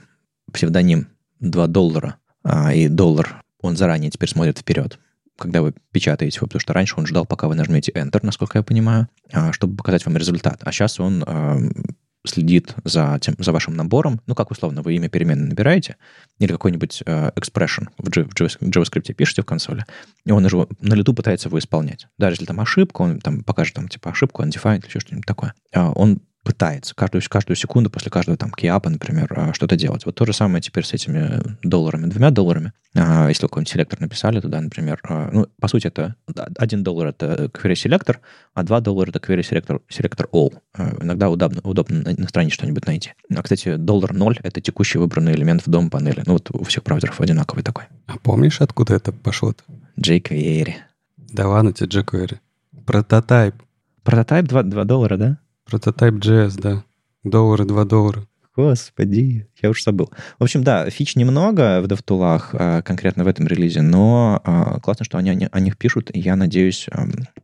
псевдоним 0.52 1.08
2 1.40 1.68
доллара, 1.68 2.16
а, 2.44 2.74
и 2.74 2.88
доллар, 2.88 3.44
он 3.62 3.78
заранее 3.78 4.12
теперь 4.12 4.30
смотрит 4.30 4.60
вперед 4.60 5.00
когда 5.38 5.62
вы 5.62 5.74
печатаете 5.94 6.36
его, 6.36 6.48
потому 6.48 6.60
что 6.60 6.74
раньше 6.74 6.96
он 6.98 7.06
ждал, 7.06 7.26
пока 7.26 7.48
вы 7.48 7.56
нажмете 7.56 7.94
Enter, 7.94 8.20
насколько 8.24 8.58
я 8.58 8.62
понимаю, 8.62 9.08
а, 9.32 9.54
чтобы 9.54 9.78
показать 9.78 10.06
вам 10.06 10.18
результат. 10.18 10.60
А 10.66 10.72
сейчас 10.74 11.00
он 11.00 11.24
следит 12.26 12.76
за, 12.84 13.18
тем, 13.22 13.36
за 13.40 13.52
вашим 13.52 13.76
набором, 13.76 14.22
ну, 14.28 14.36
как 14.36 14.52
условно, 14.52 14.82
вы 14.82 14.96
имя 14.96 15.10
переменной 15.10 15.48
набираете, 15.48 15.96
или 16.38 16.52
какой-нибудь 16.52 17.04
э, 17.06 17.32
expression 17.36 17.88
в, 17.98 18.10
G, 18.10 18.24
в 18.24 18.34
JavaScript 18.34 19.14
пишете 19.14 19.42
в 19.42 19.46
консоли, 19.46 19.86
и 20.26 20.32
он 20.32 20.46
уже 20.46 20.68
на 20.82 20.94
лету 20.96 21.14
пытается 21.14 21.48
его 21.50 21.60
исполнять. 21.60 22.08
Даже 22.18 22.34
если 22.34 22.46
там 22.46 22.60
ошибка, 22.60 23.02
он 23.02 23.20
там 23.20 23.44
покажет 23.44 23.76
там 23.76 23.88
типа 23.88 24.12
ошибку, 24.12 24.44
undefined 24.44 24.80
или 24.80 24.88
еще 24.88 25.00
что-нибудь 25.00 25.26
такое. 25.26 25.54
А 25.74 25.92
он 25.92 26.22
пытается 26.44 26.96
каждую, 26.96 27.22
каждую 27.30 27.56
секунду 27.56 27.90
после 27.90 28.10
каждого 28.12 28.38
там 28.38 28.52
киапа, 28.52 28.90
например, 28.90 29.32
а, 29.36 29.54
что-то 29.54 29.76
делать. 29.76 30.06
Вот 30.06 30.16
то 30.16 30.26
же 30.26 30.34
самое 30.34 30.62
теперь 30.62 30.86
с 30.86 30.94
этими 30.94 31.42
долларами, 31.64 32.08
двумя 32.08 32.32
долларами. 32.32 32.74
А, 32.96 33.28
если 33.28 33.44
какой-нибудь 33.44 33.70
селектор 33.70 34.00
написали 34.00 34.40
туда, 34.40 34.62
например, 34.62 35.00
а, 35.04 35.30
ну, 35.32 35.48
по 35.60 35.68
сути, 35.68 35.88
это 35.88 36.16
один 36.58 36.84
доллар 36.84 37.08
это 37.08 37.46
query 37.54 37.76
селектор, 37.76 38.20
а 38.54 38.64
два 38.64 38.80
доллара 38.80 39.10
это 39.10 39.20
query 39.20 39.44
селектор, 39.44 40.28
all. 40.32 40.54
Иногда 41.02 41.30
удобно, 41.30 41.62
удобно 41.64 42.04
на, 42.18 42.28
странице 42.28 42.56
что-нибудь 42.56 42.86
найти. 42.88 43.14
А, 43.36 43.44
кстати, 43.44 43.76
доллар 43.76 44.14
ноль 44.14 44.38
это 44.42 44.62
текущий 44.62 44.98
выбранный 44.98 45.34
элемент 45.34 45.66
в 45.66 45.70
дом 45.70 45.90
панели. 45.90 46.24
Ну, 46.26 46.34
вот 46.34 46.50
у 46.52 46.64
всех 46.64 46.84
браузеров 46.84 47.20
одинаковый 47.20 47.64
такой. 47.64 47.86
А 48.08 48.18
помнишь, 48.18 48.62
откуда 48.62 48.96
это 48.96 49.12
пошло-то? 49.12 49.64
jQuery. 50.00 50.74
Да 51.18 51.48
ладно 51.48 51.74
тебе 51.74 52.02
jQuery. 52.02 52.38
Прототайп. 52.86 53.56
Прототайп 54.04 54.48
2, 54.48 54.64
2 54.64 54.84
доллара, 54.86 55.18
да? 55.18 55.38
Прототайп 55.70 56.16
JS, 56.16 56.60
да. 56.60 56.84
Доллары, 57.24 57.66
2 57.66 57.86
доллара. 57.86 58.26
Господи, 58.56 59.48
я 59.62 59.70
уж 59.70 59.84
забыл. 59.84 60.10
В 60.40 60.44
общем, 60.44 60.64
да, 60.64 60.90
фич 60.90 61.16
немного 61.16 61.80
в 61.82 61.86
DevTools, 61.86 62.42
а, 62.54 62.82
конкретно 62.82 63.24
в 63.24 63.28
этом 63.28 63.46
релизе, 63.46 63.82
но 63.82 64.42
а, 64.44 64.80
классно, 64.80 65.06
что 65.06 65.20
они 65.20 65.48
о 65.52 65.60
них 65.60 65.78
пишут, 65.78 66.10
и 66.12 66.20
я 66.20 66.36
надеюсь, 66.36 66.88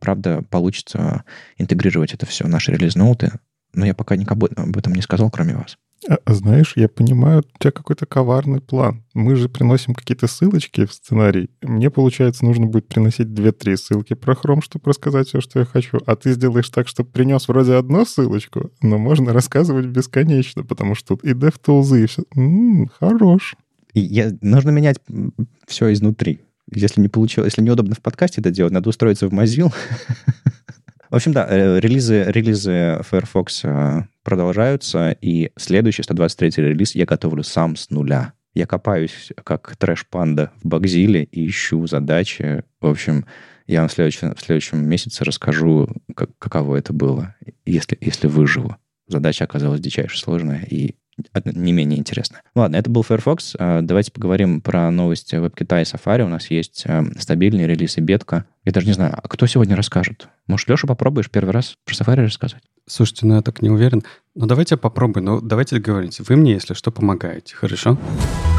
правда, 0.00 0.42
получится 0.50 1.22
интегрировать 1.56 2.14
это 2.14 2.26
все 2.26 2.44
в 2.44 2.48
наши 2.48 2.72
релиз-ноуты. 2.72 3.30
Но 3.72 3.86
я 3.86 3.94
пока 3.94 4.16
никому 4.16 4.48
об 4.56 4.76
этом 4.76 4.94
не 4.94 5.02
сказал, 5.02 5.30
кроме 5.30 5.54
вас. 5.54 5.78
А, 6.08 6.34
знаешь, 6.34 6.74
я 6.76 6.88
понимаю, 6.88 7.40
у 7.40 7.58
тебя 7.58 7.72
какой-то 7.72 8.06
коварный 8.06 8.60
план. 8.60 9.04
Мы 9.14 9.34
же 9.34 9.48
приносим 9.48 9.94
какие-то 9.94 10.26
ссылочки 10.28 10.86
в 10.86 10.92
сценарий. 10.92 11.50
Мне, 11.62 11.90
получается, 11.90 12.44
нужно 12.44 12.66
будет 12.66 12.86
приносить 12.86 13.34
две-три 13.34 13.76
ссылки 13.76 14.14
про 14.14 14.34
Chrome, 14.34 14.62
чтобы 14.62 14.88
рассказать 14.88 15.28
все, 15.28 15.40
что 15.40 15.60
я 15.60 15.64
хочу. 15.64 15.98
А 16.06 16.14
ты 16.14 16.32
сделаешь 16.32 16.68
так, 16.70 16.86
чтобы 16.86 17.10
принес 17.10 17.48
вроде 17.48 17.74
одну 17.74 18.04
ссылочку, 18.04 18.70
но 18.82 18.98
можно 18.98 19.32
рассказывать 19.32 19.86
бесконечно, 19.86 20.62
потому 20.62 20.94
что 20.94 21.16
тут 21.16 21.24
и 21.24 21.32
DevTools, 21.32 22.02
и 22.02 22.06
все. 22.06 22.22
М-м, 22.36 22.88
хорош. 22.98 23.56
И 23.92 24.00
я, 24.00 24.32
нужно 24.42 24.70
менять 24.70 25.00
все 25.66 25.92
изнутри. 25.92 26.40
Если 26.72 27.00
не 27.00 27.08
получилось, 27.08 27.52
если 27.52 27.62
неудобно 27.62 27.94
в 27.94 28.00
подкасте 28.00 28.40
это 28.40 28.50
делать, 28.50 28.72
надо 28.72 28.90
устроиться 28.90 29.28
в 29.28 29.32
Mozilla. 29.32 29.72
В 31.10 31.14
общем, 31.14 31.32
да, 31.32 31.46
э, 31.48 31.78
релизы, 31.78 32.24
релизы 32.26 33.00
Firefox 33.08 33.64
э, 33.64 34.02
продолжаются, 34.22 35.16
и 35.20 35.52
следующий 35.56 36.02
123 36.02 36.52
релиз 36.56 36.94
я 36.94 37.04
готовлю 37.04 37.42
сам 37.42 37.76
с 37.76 37.90
нуля. 37.90 38.32
Я 38.54 38.66
копаюсь 38.66 39.32
как 39.44 39.76
трэш-панда 39.76 40.50
в 40.62 40.66
Багзиле 40.66 41.24
и 41.24 41.46
ищу 41.46 41.86
задачи. 41.86 42.64
В 42.80 42.86
общем, 42.86 43.26
я 43.66 43.80
вам 43.80 43.88
в 43.88 43.92
следующем, 43.92 44.34
в 44.34 44.40
следующем 44.40 44.88
месяце 44.88 45.24
расскажу, 45.24 45.88
как, 46.14 46.30
каково 46.38 46.76
это 46.76 46.92
было, 46.92 47.34
если, 47.64 47.98
если 48.00 48.26
выживу. 48.26 48.76
Задача 49.06 49.44
оказалась 49.44 49.80
дичайше 49.80 50.18
сложная, 50.18 50.64
и 50.68 50.96
не 51.44 51.72
менее 51.72 51.98
интересно. 51.98 52.40
Ладно, 52.54 52.76
это 52.76 52.90
был 52.90 53.02
Firefox. 53.02 53.56
А, 53.58 53.80
давайте 53.82 54.12
поговорим 54.12 54.60
про 54.60 54.90
новости 54.90 55.34
WebKit 55.34 55.80
и 55.80 55.84
Safari. 55.84 56.22
У 56.24 56.28
нас 56.28 56.50
есть 56.50 56.84
а, 56.86 57.04
стабильный 57.18 57.66
релиз 57.66 57.98
и 57.98 58.00
бетка. 58.00 58.44
Я 58.64 58.72
даже 58.72 58.86
не 58.86 58.92
знаю, 58.92 59.14
а 59.16 59.28
кто 59.28 59.46
сегодня 59.46 59.76
расскажет? 59.76 60.28
Может, 60.46 60.68
Леша, 60.68 60.86
попробуешь 60.86 61.30
первый 61.30 61.50
раз 61.50 61.76
про 61.84 61.94
Safari 61.94 62.22
рассказывать? 62.22 62.64
Слушайте, 62.86 63.26
ну 63.26 63.36
я 63.36 63.42
так 63.42 63.62
не 63.62 63.70
уверен. 63.70 64.02
Ну 64.34 64.46
давайте 64.46 64.76
попробуем. 64.76 65.24
Ну 65.24 65.40
давайте 65.40 65.76
договоримся. 65.76 66.22
Вы 66.28 66.36
мне, 66.36 66.52
если 66.52 66.74
что, 66.74 66.90
помогаете. 66.90 67.54
Хорошо? 67.54 67.96
Хорошо. 67.96 68.55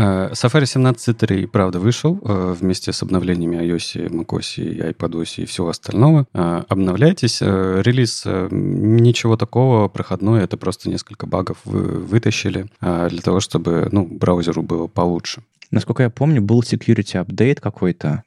Safari 0.00 0.64
17.3, 0.64 1.46
правда, 1.46 1.78
вышел 1.78 2.18
э, 2.24 2.54
вместе 2.58 2.92
с 2.92 3.02
обновлениями 3.02 3.56
iOS, 3.56 4.08
macOS, 4.08 4.94
iPadOS 4.94 5.42
и 5.42 5.44
всего 5.44 5.68
остального. 5.68 6.26
Э, 6.32 6.62
обновляйтесь. 6.68 7.40
Релиз 7.40 8.24
ничего 8.50 9.36
такого, 9.36 9.88
проходной, 9.88 10.42
это 10.42 10.56
просто 10.56 10.88
несколько 10.88 11.26
багов 11.26 11.58
вы 11.64 11.82
вытащили 11.82 12.66
для 12.80 13.20
того, 13.22 13.40
чтобы 13.40 13.88
ну, 13.92 14.06
браузеру 14.06 14.62
было 14.62 14.86
получше. 14.86 15.42
Насколько 15.70 16.02
я 16.02 16.10
помню, 16.10 16.42
был 16.42 16.60
security 16.62 17.24
update 17.24 17.60
какой-то, 17.60 18.24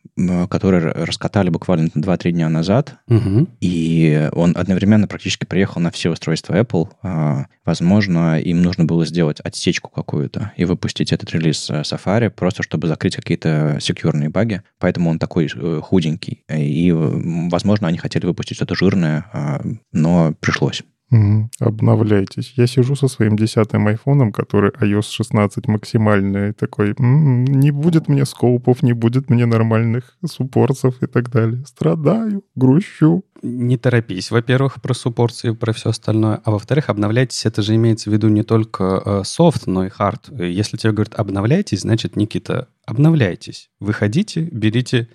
который 0.49 0.79
раскатали 0.79 1.49
буквально 1.49 1.87
2-3 1.87 2.31
дня 2.31 2.49
назад, 2.49 2.95
угу. 3.07 3.47
и 3.59 4.29
он 4.33 4.53
одновременно 4.55 5.07
практически 5.07 5.45
приехал 5.45 5.81
на 5.81 5.91
все 5.91 6.11
устройства 6.11 6.59
Apple. 6.59 6.89
А, 7.01 7.47
возможно, 7.65 8.39
им 8.39 8.61
нужно 8.61 8.85
было 8.85 9.05
сделать 9.05 9.39
отсечку 9.41 9.89
какую-то 9.89 10.53
и 10.55 10.65
выпустить 10.65 11.11
этот 11.11 11.31
релиз 11.31 11.69
э, 11.69 11.81
Safari, 11.81 12.29
просто 12.29 12.63
чтобы 12.63 12.87
закрыть 12.87 13.15
какие-то 13.15 13.77
секьюрные 13.81 14.29
баги. 14.29 14.61
Поэтому 14.79 15.09
он 15.09 15.19
такой 15.19 15.49
э, 15.53 15.79
худенький. 15.83 16.43
И, 16.49 16.91
возможно, 16.93 17.87
они 17.87 17.97
хотели 17.97 18.25
выпустить 18.25 18.57
что-то 18.57 18.75
жирное, 18.75 19.25
а, 19.33 19.61
но 19.91 20.33
пришлось. 20.39 20.83
Угу. 21.13 21.49
Обновляйтесь. 21.59 22.53
Я 22.57 22.65
сижу 22.65 22.95
со 22.95 23.07
своим 23.07 23.35
десятым 23.35 23.87
айфоном, 23.87 24.31
который 24.31 24.71
iOS 24.71 25.11
16 25.11 25.67
максимальный, 25.67 26.53
такой, 26.53 26.95
м-м, 26.97 27.45
не 27.45 27.69
будет 27.69 28.07
мне 28.07 28.25
скоупов, 28.25 28.81
не 28.81 28.93
будет 28.93 29.29
мне 29.29 29.45
нормальных 29.45 30.17
суппортов 30.25 31.03
и 31.03 31.05
так 31.05 31.29
далее. 31.29 31.63
Страдаю, 31.67 32.43
грущу. 32.55 33.23
Не 33.43 33.77
торопись, 33.77 34.31
во-первых, 34.31 34.81
про 34.81 34.93
суппорции 34.93 35.51
и 35.51 35.55
про 35.55 35.73
все 35.73 35.89
остальное, 35.89 36.39
а 36.45 36.51
во-вторых, 36.51 36.89
обновляйтесь, 36.89 37.45
это 37.45 37.61
же 37.61 37.75
имеется 37.75 38.09
в 38.09 38.13
виду 38.13 38.29
не 38.29 38.41
только 38.41 39.01
э, 39.05 39.21
софт, 39.25 39.67
но 39.67 39.85
и 39.85 39.89
хард. 39.89 40.29
Если 40.39 40.77
тебе 40.77 40.93
говорят 40.93 41.13
обновляйтесь, 41.15 41.81
значит, 41.81 42.15
Никита, 42.15 42.69
обновляйтесь. 42.85 43.69
Выходите, 43.81 44.47
берите 44.49 45.09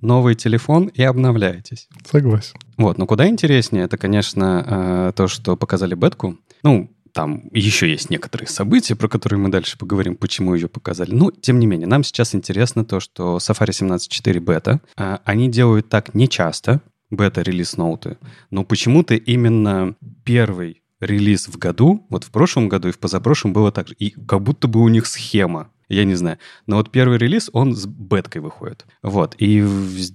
новый 0.00 0.34
телефон 0.34 0.86
и 0.86 1.02
обновляетесь. 1.02 1.88
Согласен. 2.10 2.56
Вот, 2.76 2.98
но 2.98 3.06
куда 3.06 3.28
интереснее, 3.28 3.84
это, 3.84 3.96
конечно, 3.96 4.64
э, 4.66 5.12
то, 5.16 5.28
что 5.28 5.56
показали 5.56 5.94
бетку. 5.94 6.38
Ну, 6.62 6.90
там 7.12 7.44
еще 7.52 7.88
есть 7.88 8.10
некоторые 8.10 8.48
события, 8.48 8.96
про 8.96 9.08
которые 9.08 9.38
мы 9.38 9.48
дальше 9.48 9.78
поговорим, 9.78 10.16
почему 10.16 10.54
ее 10.54 10.68
показали. 10.68 11.12
Но, 11.14 11.30
тем 11.30 11.60
не 11.60 11.66
менее, 11.66 11.86
нам 11.86 12.02
сейчас 12.02 12.34
интересно 12.34 12.84
то, 12.84 12.98
что 13.00 13.36
Safari 13.36 13.70
17.4 13.70 14.40
бета, 14.40 14.80
э, 14.96 15.18
они 15.24 15.48
делают 15.48 15.88
так 15.88 16.14
нечасто, 16.14 16.80
бета-релиз-ноуты, 17.10 18.18
но 18.50 18.64
почему-то 18.64 19.14
именно 19.14 19.94
первый 20.24 20.82
релиз 21.00 21.48
в 21.48 21.58
году, 21.58 22.06
вот 22.08 22.24
в 22.24 22.30
прошлом 22.30 22.68
году 22.68 22.88
и 22.88 22.92
в 22.92 22.98
позапрошлом 22.98 23.52
было 23.52 23.70
так 23.70 23.88
же. 23.88 23.94
И 23.94 24.10
как 24.10 24.42
будто 24.42 24.68
бы 24.68 24.80
у 24.80 24.88
них 24.88 25.06
схема 25.06 25.70
я 25.94 26.04
не 26.04 26.14
знаю. 26.14 26.38
Но 26.66 26.76
вот 26.76 26.90
первый 26.90 27.18
релиз, 27.18 27.50
он 27.52 27.74
с 27.74 27.86
беткой 27.86 28.42
выходит. 28.42 28.86
Вот. 29.02 29.34
И 29.38 29.64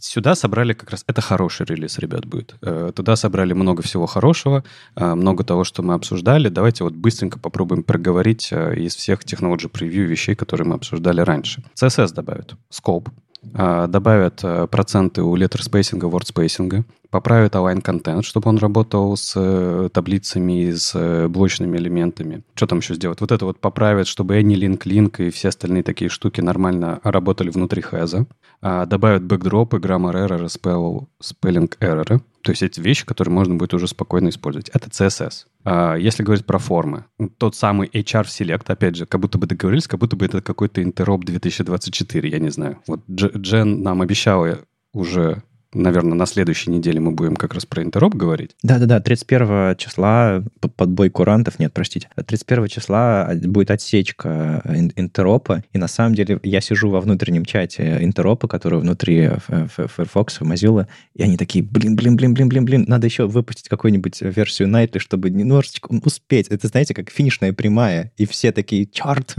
сюда 0.01 0.35
собрали 0.35 0.73
как 0.73 0.91
раз... 0.91 1.03
Это 1.07 1.21
хороший 1.21 1.65
релиз, 1.65 1.99
ребят, 1.99 2.25
будет. 2.25 2.55
Э, 2.61 2.91
туда 2.95 3.15
собрали 3.15 3.53
много 3.53 3.81
всего 3.81 4.05
хорошего, 4.05 4.63
э, 4.95 5.15
много 5.15 5.43
того, 5.43 5.63
что 5.63 5.83
мы 5.83 5.93
обсуждали. 5.93 6.49
Давайте 6.49 6.83
вот 6.83 6.93
быстренько 6.93 7.39
попробуем 7.39 7.83
проговорить 7.83 8.49
э, 8.51 8.75
из 8.75 8.95
всех 8.95 9.19
Technology 9.21 9.69
Preview 9.71 10.05
вещей, 10.05 10.35
которые 10.35 10.67
мы 10.67 10.75
обсуждали 10.75 11.21
раньше. 11.21 11.63
CSS 11.75 12.13
добавят. 12.13 12.55
Scope 12.71 13.09
добавят 13.41 14.41
проценты 14.69 15.21
у 15.21 15.35
word 15.35 16.25
spacing, 16.25 16.83
поправят 17.09 17.55
align 17.55 17.81
контент, 17.81 18.25
чтобы 18.25 18.49
он 18.49 18.57
работал 18.57 19.17
с 19.17 19.33
э, 19.35 19.89
таблицами, 19.91 20.71
с 20.71 20.91
э, 20.95 21.27
блочными 21.27 21.77
элементами. 21.77 22.43
Что 22.55 22.67
там 22.67 22.79
еще 22.79 22.95
сделать? 22.95 23.21
Вот 23.21 23.31
это 23.31 23.45
вот 23.45 23.59
поправят, 23.59 24.07
чтобы 24.07 24.39
AnyLink, 24.39 24.79
Link 24.83 25.27
и 25.27 25.29
все 25.31 25.49
остальные 25.49 25.83
такие 25.83 26.09
штуки 26.09 26.41
нормально 26.41 26.99
работали 27.03 27.49
внутри 27.49 27.81
хэза. 27.81 28.25
А, 28.61 28.85
добавят 28.85 29.23
бэкдропы, 29.23 29.77
grammar 29.77 30.27
error, 30.27 30.45
spell, 30.45 31.07
spelling 31.21 31.71
error. 31.79 32.21
То 32.41 32.51
есть 32.51 32.63
эти 32.63 32.79
вещи, 32.79 33.05
которые 33.05 33.33
можно 33.33 33.55
будет 33.55 33.73
уже 33.73 33.87
спокойно 33.87 34.29
использовать. 34.29 34.69
Это 34.69 34.89
CSS. 34.89 35.45
А, 35.65 35.95
если 35.95 36.23
говорить 36.23 36.45
про 36.45 36.59
формы, 36.59 37.05
тот 37.37 37.55
самый 37.55 37.87
HR 37.89 38.25
Select, 38.25 38.63
опять 38.67 38.95
же, 38.95 39.05
как 39.05 39.21
будто 39.21 39.37
бы 39.37 39.47
договорились, 39.47 39.87
как 39.87 39.99
будто 39.99 40.15
бы 40.15 40.25
это 40.25 40.41
какой-то 40.41 40.81
интероп 40.81 41.25
2024, 41.25 42.29
я 42.29 42.39
не 42.39 42.49
знаю. 42.49 42.79
Вот 42.87 43.01
Джен 43.09 43.81
нам 43.81 44.01
обещала 44.01 44.59
уже 44.93 45.43
наверное, 45.73 46.15
на 46.15 46.25
следующей 46.25 46.71
неделе 46.71 46.99
мы 46.99 47.11
будем 47.11 47.35
как 47.35 47.53
раз 47.53 47.65
про 47.65 47.83
интероп 47.83 48.15
говорить. 48.15 48.55
Да-да-да, 48.63 48.99
31 48.99 49.75
числа 49.77 50.43
подбой 50.75 51.09
курантов, 51.09 51.59
нет, 51.59 51.73
простите, 51.73 52.09
31 52.15 52.67
числа 52.67 53.31
будет 53.43 53.71
отсечка 53.71 54.61
интеропа, 54.95 55.63
и 55.71 55.77
на 55.77 55.87
самом 55.87 56.15
деле 56.15 56.39
я 56.43 56.61
сижу 56.61 56.89
во 56.89 57.01
внутреннем 57.01 57.45
чате 57.45 57.99
интеропа, 58.01 58.47
который 58.47 58.79
внутри 58.79 59.29
Firefox, 59.47 60.41
Mozilla, 60.41 60.87
и 61.15 61.23
они 61.23 61.37
такие, 61.37 61.63
блин, 61.63 61.95
блин, 61.95 62.15
блин, 62.15 62.33
блин, 62.33 62.49
блин, 62.49 62.65
блин, 62.65 62.85
надо 62.87 63.07
еще 63.07 63.27
выпустить 63.27 63.69
какую-нибудь 63.69 64.21
версию 64.21 64.69
Nightly, 64.69 64.99
чтобы 64.99 65.29
немножечко 65.29 65.89
успеть. 66.03 66.47
Это, 66.47 66.67
знаете, 66.67 66.93
как 66.93 67.09
финишная 67.09 67.53
прямая, 67.53 68.11
и 68.17 68.25
все 68.25 68.51
такие, 68.51 68.87
черт, 68.87 69.35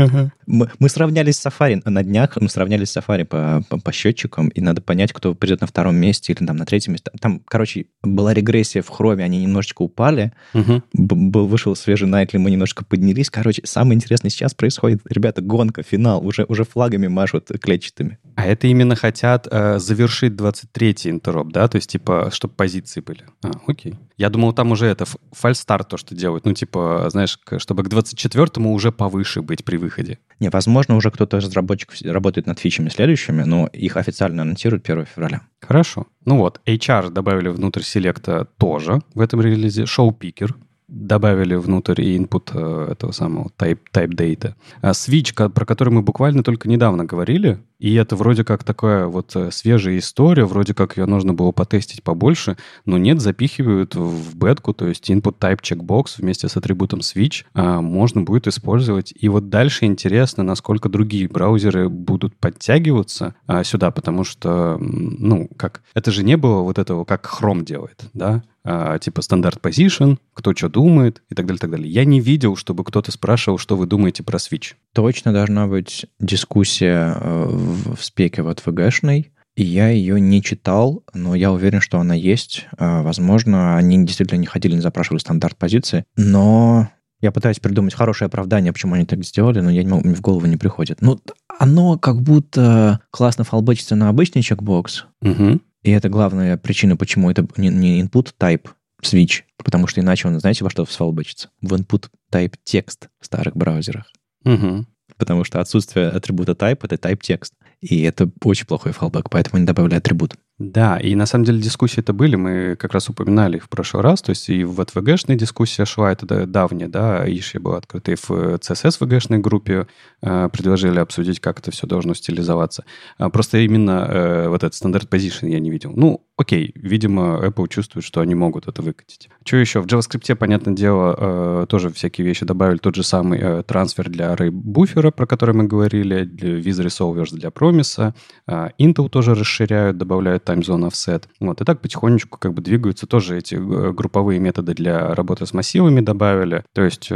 мы, 0.46 0.70
мы 0.78 0.88
сравнялись 0.88 1.38
с 1.38 1.46
Safari. 1.46 1.80
На 1.84 2.02
днях, 2.02 2.36
мы 2.40 2.48
сравнялись 2.48 2.90
с 2.90 2.96
Safari 2.96 3.24
по, 3.24 3.64
по, 3.68 3.78
по 3.78 3.92
счетчикам, 3.92 4.48
и 4.48 4.60
надо 4.60 4.80
понять, 4.80 5.12
кто 5.12 5.34
придет 5.34 5.60
на 5.60 5.66
втором 5.66 5.96
месте 5.96 6.19
месте 6.20 6.32
или 6.32 6.46
там 6.46 6.56
на 6.56 6.64
третьем 6.64 6.92
месте. 6.92 7.10
Там, 7.20 7.42
короче, 7.46 7.86
была 8.02 8.34
регрессия 8.34 8.82
в 8.82 8.88
хроме, 8.88 9.24
они 9.24 9.42
немножечко 9.42 9.82
упали. 9.82 10.32
Угу. 10.54 10.82
Был, 10.92 11.46
вышел 11.46 11.74
свежий 11.74 12.08
Найтли, 12.08 12.38
мы 12.38 12.50
немножко 12.50 12.84
поднялись. 12.84 13.30
Короче, 13.30 13.62
самое 13.64 13.96
интересное 13.96 14.30
сейчас 14.30 14.54
происходит, 14.54 15.00
ребята, 15.08 15.40
гонка, 15.42 15.82
финал, 15.82 16.24
уже, 16.26 16.44
уже 16.44 16.64
флагами 16.64 17.08
машут 17.08 17.50
клетчатыми. 17.60 18.18
А 18.36 18.46
это 18.46 18.66
именно 18.66 18.96
хотят 18.96 19.48
э, 19.50 19.78
завершить 19.78 20.32
23-й 20.32 21.10
интероп, 21.10 21.52
да? 21.52 21.68
То 21.68 21.76
есть, 21.76 21.90
типа, 21.90 22.30
чтобы 22.32 22.54
позиции 22.54 23.00
были. 23.00 23.24
А, 23.42 23.50
окей. 23.66 23.94
Я 24.16 24.28
думал, 24.28 24.52
там 24.52 24.72
уже 24.72 24.86
это 24.86 25.06
фальстарт 25.32 25.88
то, 25.88 25.96
что 25.96 26.14
делают. 26.14 26.44
Ну, 26.44 26.52
типа, 26.52 27.08
знаешь, 27.10 27.38
чтобы 27.58 27.82
к 27.82 27.88
24-му 27.88 28.72
уже 28.72 28.92
повыше 28.92 29.42
быть 29.42 29.64
при 29.64 29.76
выходе. 29.76 30.18
Не, 30.40 30.50
возможно, 30.50 30.96
уже 30.96 31.10
кто-то 31.10 31.38
из 31.38 31.44
разработчиков 31.44 32.00
работает 32.02 32.46
над 32.46 32.58
фичами 32.58 32.88
следующими, 32.88 33.42
но 33.42 33.66
их 33.68 33.96
официально 33.96 34.42
анонсируют 34.42 34.88
1 34.88 35.06
февраля. 35.06 35.42
Хорошо. 35.60 36.06
Ну 36.24 36.36
вот, 36.38 36.60
HR 36.66 37.10
добавили 37.10 37.48
внутрь 37.48 37.82
селекта 37.82 38.46
тоже 38.58 39.00
в 39.14 39.20
этом 39.20 39.40
релизе. 39.40 39.84
Showpicker 39.84 40.54
добавили 40.88 41.54
внутрь 41.54 42.02
и 42.02 42.18
input 42.18 42.50
э, 42.52 42.92
этого 42.92 43.12
самого 43.12 43.50
type, 43.58 43.78
type 43.92 44.10
data. 44.10 44.54
А 44.82 44.90
switch, 44.90 45.48
про 45.50 45.64
который 45.64 45.90
мы 45.90 46.02
буквально 46.02 46.42
только 46.42 46.68
недавно 46.68 47.04
говорили, 47.04 47.58
и 47.80 47.94
это 47.94 48.14
вроде 48.14 48.44
как 48.44 48.62
такая 48.62 49.06
вот 49.06 49.34
э, 49.34 49.50
свежая 49.50 49.96
история, 49.96 50.44
вроде 50.44 50.74
как 50.74 50.98
ее 50.98 51.06
нужно 51.06 51.32
было 51.32 51.50
потестить 51.50 52.02
побольше, 52.02 52.58
но 52.84 52.98
нет, 52.98 53.22
запихивают 53.22 53.94
в 53.94 54.36
бетку, 54.36 54.74
то 54.74 54.86
есть 54.86 55.08
input 55.10 55.38
type 55.38 55.60
checkbox 55.62 56.16
вместе 56.18 56.48
с 56.48 56.56
атрибутом 56.58 57.00
switch 57.00 57.44
а, 57.54 57.80
можно 57.80 58.20
будет 58.20 58.46
использовать. 58.46 59.14
И 59.18 59.30
вот 59.30 59.48
дальше 59.48 59.86
интересно, 59.86 60.44
насколько 60.44 60.90
другие 60.90 61.26
браузеры 61.26 61.88
будут 61.88 62.36
подтягиваться 62.36 63.34
а, 63.46 63.64
сюда, 63.64 63.90
потому 63.90 64.24
что, 64.24 64.76
ну, 64.78 65.48
как, 65.56 65.82
это 65.94 66.10
же 66.10 66.22
не 66.22 66.36
было 66.36 66.60
вот 66.60 66.78
этого, 66.78 67.04
как 67.04 67.26
Chrome 67.26 67.64
делает, 67.64 68.04
да, 68.12 68.42
а, 68.62 68.98
типа 68.98 69.22
стандарт 69.22 69.58
position, 69.64 70.18
кто 70.34 70.54
что 70.54 70.68
думает 70.68 71.22
и 71.30 71.34
так 71.34 71.46
далее, 71.46 71.58
так 71.58 71.70
далее. 71.70 71.90
Я 71.90 72.04
не 72.04 72.20
видел, 72.20 72.56
чтобы 72.56 72.84
кто-то 72.84 73.10
спрашивал, 73.10 73.56
что 73.56 73.76
вы 73.76 73.86
думаете 73.86 74.22
про 74.22 74.36
Switch. 74.36 74.74
Точно 74.92 75.32
должна 75.32 75.66
быть 75.66 76.06
дискуссия 76.18 77.16
э, 77.18 77.69
в, 77.70 77.96
в 77.96 78.04
спеке 78.04 78.42
вот 78.42 78.62
VG-шной, 78.64 79.32
и 79.56 79.62
я 79.62 79.88
ее 79.88 80.20
не 80.20 80.42
читал, 80.42 81.04
но 81.12 81.34
я 81.34 81.52
уверен, 81.52 81.80
что 81.80 81.98
она 81.98 82.14
есть. 82.14 82.66
А, 82.78 83.02
возможно, 83.02 83.76
они 83.76 84.04
действительно 84.04 84.38
не 84.38 84.46
ходили, 84.46 84.74
не 84.74 84.80
запрашивали 84.80 85.20
стандарт 85.20 85.56
позиции, 85.56 86.04
но 86.16 86.90
я 87.20 87.32
пытаюсь 87.32 87.58
придумать 87.58 87.94
хорошее 87.94 88.26
оправдание, 88.26 88.72
почему 88.72 88.94
они 88.94 89.04
так 89.04 89.24
сделали, 89.24 89.60
но 89.60 89.70
я 89.70 89.82
не 89.82 89.92
мне 89.92 90.14
в 90.14 90.20
голову 90.20 90.46
не 90.46 90.56
приходит. 90.56 91.02
Ну, 91.02 91.20
оно 91.58 91.98
как 91.98 92.22
будто 92.22 93.00
классно 93.10 93.44
фалбочится 93.44 93.96
на 93.96 94.08
обычный 94.08 94.42
чекбокс, 94.42 95.06
угу. 95.20 95.60
И 95.82 95.90
это 95.90 96.08
главная 96.08 96.56
причина, 96.56 96.96
почему 96.96 97.30
это 97.30 97.46
не 97.56 98.00
input 98.02 98.34
type 98.38 98.68
switch, 99.02 99.42
потому 99.56 99.86
что 99.86 100.00
иначе 100.00 100.28
он, 100.28 100.38
знаете, 100.38 100.64
во 100.64 100.70
что 100.70 100.84
свалбочится? 100.84 101.50
В 101.62 101.72
input 101.74 102.08
type 102.30 102.54
текст 102.64 103.08
в 103.20 103.26
старых 103.26 103.56
браузерах. 103.56 104.06
Угу. 104.44 104.86
Потому 105.16 105.44
что 105.44 105.60
отсутствие 105.60 106.08
атрибута 106.08 106.52
type— 106.52 106.80
это 106.82 106.96
type 106.96 107.20
текст. 107.22 107.54
И 107.80 108.02
это 108.02 108.30
очень 108.44 108.66
плохой 108.66 108.92
фалбэк, 108.92 109.30
поэтому 109.30 109.56
они 109.56 109.66
добавили 109.66 109.94
атрибут. 109.94 110.36
Да, 110.60 110.98
и 110.98 111.14
на 111.14 111.24
самом 111.24 111.46
деле 111.46 111.58
дискуссии 111.58 112.00
это 112.00 112.12
были, 112.12 112.36
мы 112.36 112.76
как 112.76 112.92
раз 112.92 113.08
упоминали 113.08 113.56
их 113.56 113.64
в 113.64 113.70
прошлый 113.70 114.02
раз, 114.02 114.20
то 114.20 114.28
есть 114.28 114.50
и 114.50 114.62
в 114.62 114.78
VGшной 114.78 115.36
дискуссия 115.36 115.86
шла, 115.86 116.12
это 116.12 116.44
давняя, 116.44 116.86
да, 116.86 117.24
Иши 117.26 117.58
был 117.58 117.72
открытый 117.72 118.16
в 118.16 118.30
CSS 118.30 119.00
VGшной 119.00 119.38
группе, 119.38 119.86
э, 120.20 120.50
предложили 120.52 120.98
обсудить, 120.98 121.40
как 121.40 121.60
это 121.60 121.70
все 121.70 121.86
должно 121.86 122.12
стилизоваться. 122.12 122.84
А 123.16 123.30
просто 123.30 123.56
именно 123.56 124.06
э, 124.06 124.48
вот 124.48 124.62
этот 124.62 124.74
стандарт 124.74 125.08
position 125.10 125.48
я 125.48 125.60
не 125.60 125.70
видел. 125.70 125.94
Ну, 125.96 126.26
окей, 126.36 126.72
видимо, 126.74 127.40
Apple 127.42 127.68
чувствует, 127.68 128.04
что 128.04 128.20
они 128.20 128.34
могут 128.34 128.68
это 128.68 128.82
выкатить. 128.82 129.30
Что 129.44 129.56
еще? 129.56 129.80
В 129.80 129.86
JavaScript, 129.86 130.34
понятное 130.36 130.74
дело, 130.74 131.14
э, 131.18 131.66
тоже 131.68 131.90
всякие 131.90 132.26
вещи 132.26 132.44
добавили. 132.44 132.76
Тот 132.76 132.96
же 132.96 133.02
самый 133.02 133.38
э, 133.40 133.62
трансфер 133.62 134.10
для 134.10 134.34
array 134.34 134.50
буфера, 134.50 135.10
про 135.10 135.26
который 135.26 135.54
мы 135.54 135.64
говорили, 135.64 136.24
для 136.24 136.58
Visa 136.58 136.84
Resolvers 136.84 137.32
для 137.32 137.50
промиса. 137.50 138.14
Э, 138.46 138.68
Intel 138.78 139.08
тоже 139.08 139.34
расширяют, 139.34 139.96
добавляют 139.96 140.44
zone 140.58 140.88
offset. 140.88 141.24
Вот, 141.40 141.60
и 141.60 141.64
так 141.64 141.80
потихонечку 141.80 142.38
как 142.38 142.54
бы 142.54 142.62
двигаются 142.62 143.06
тоже 143.06 143.38
эти 143.38 143.54
групповые 143.54 144.40
методы 144.40 144.74
для 144.74 145.14
работы 145.14 145.46
с 145.46 145.54
массивами 145.54 146.00
добавили. 146.00 146.64
То 146.74 146.82
есть 146.82 147.10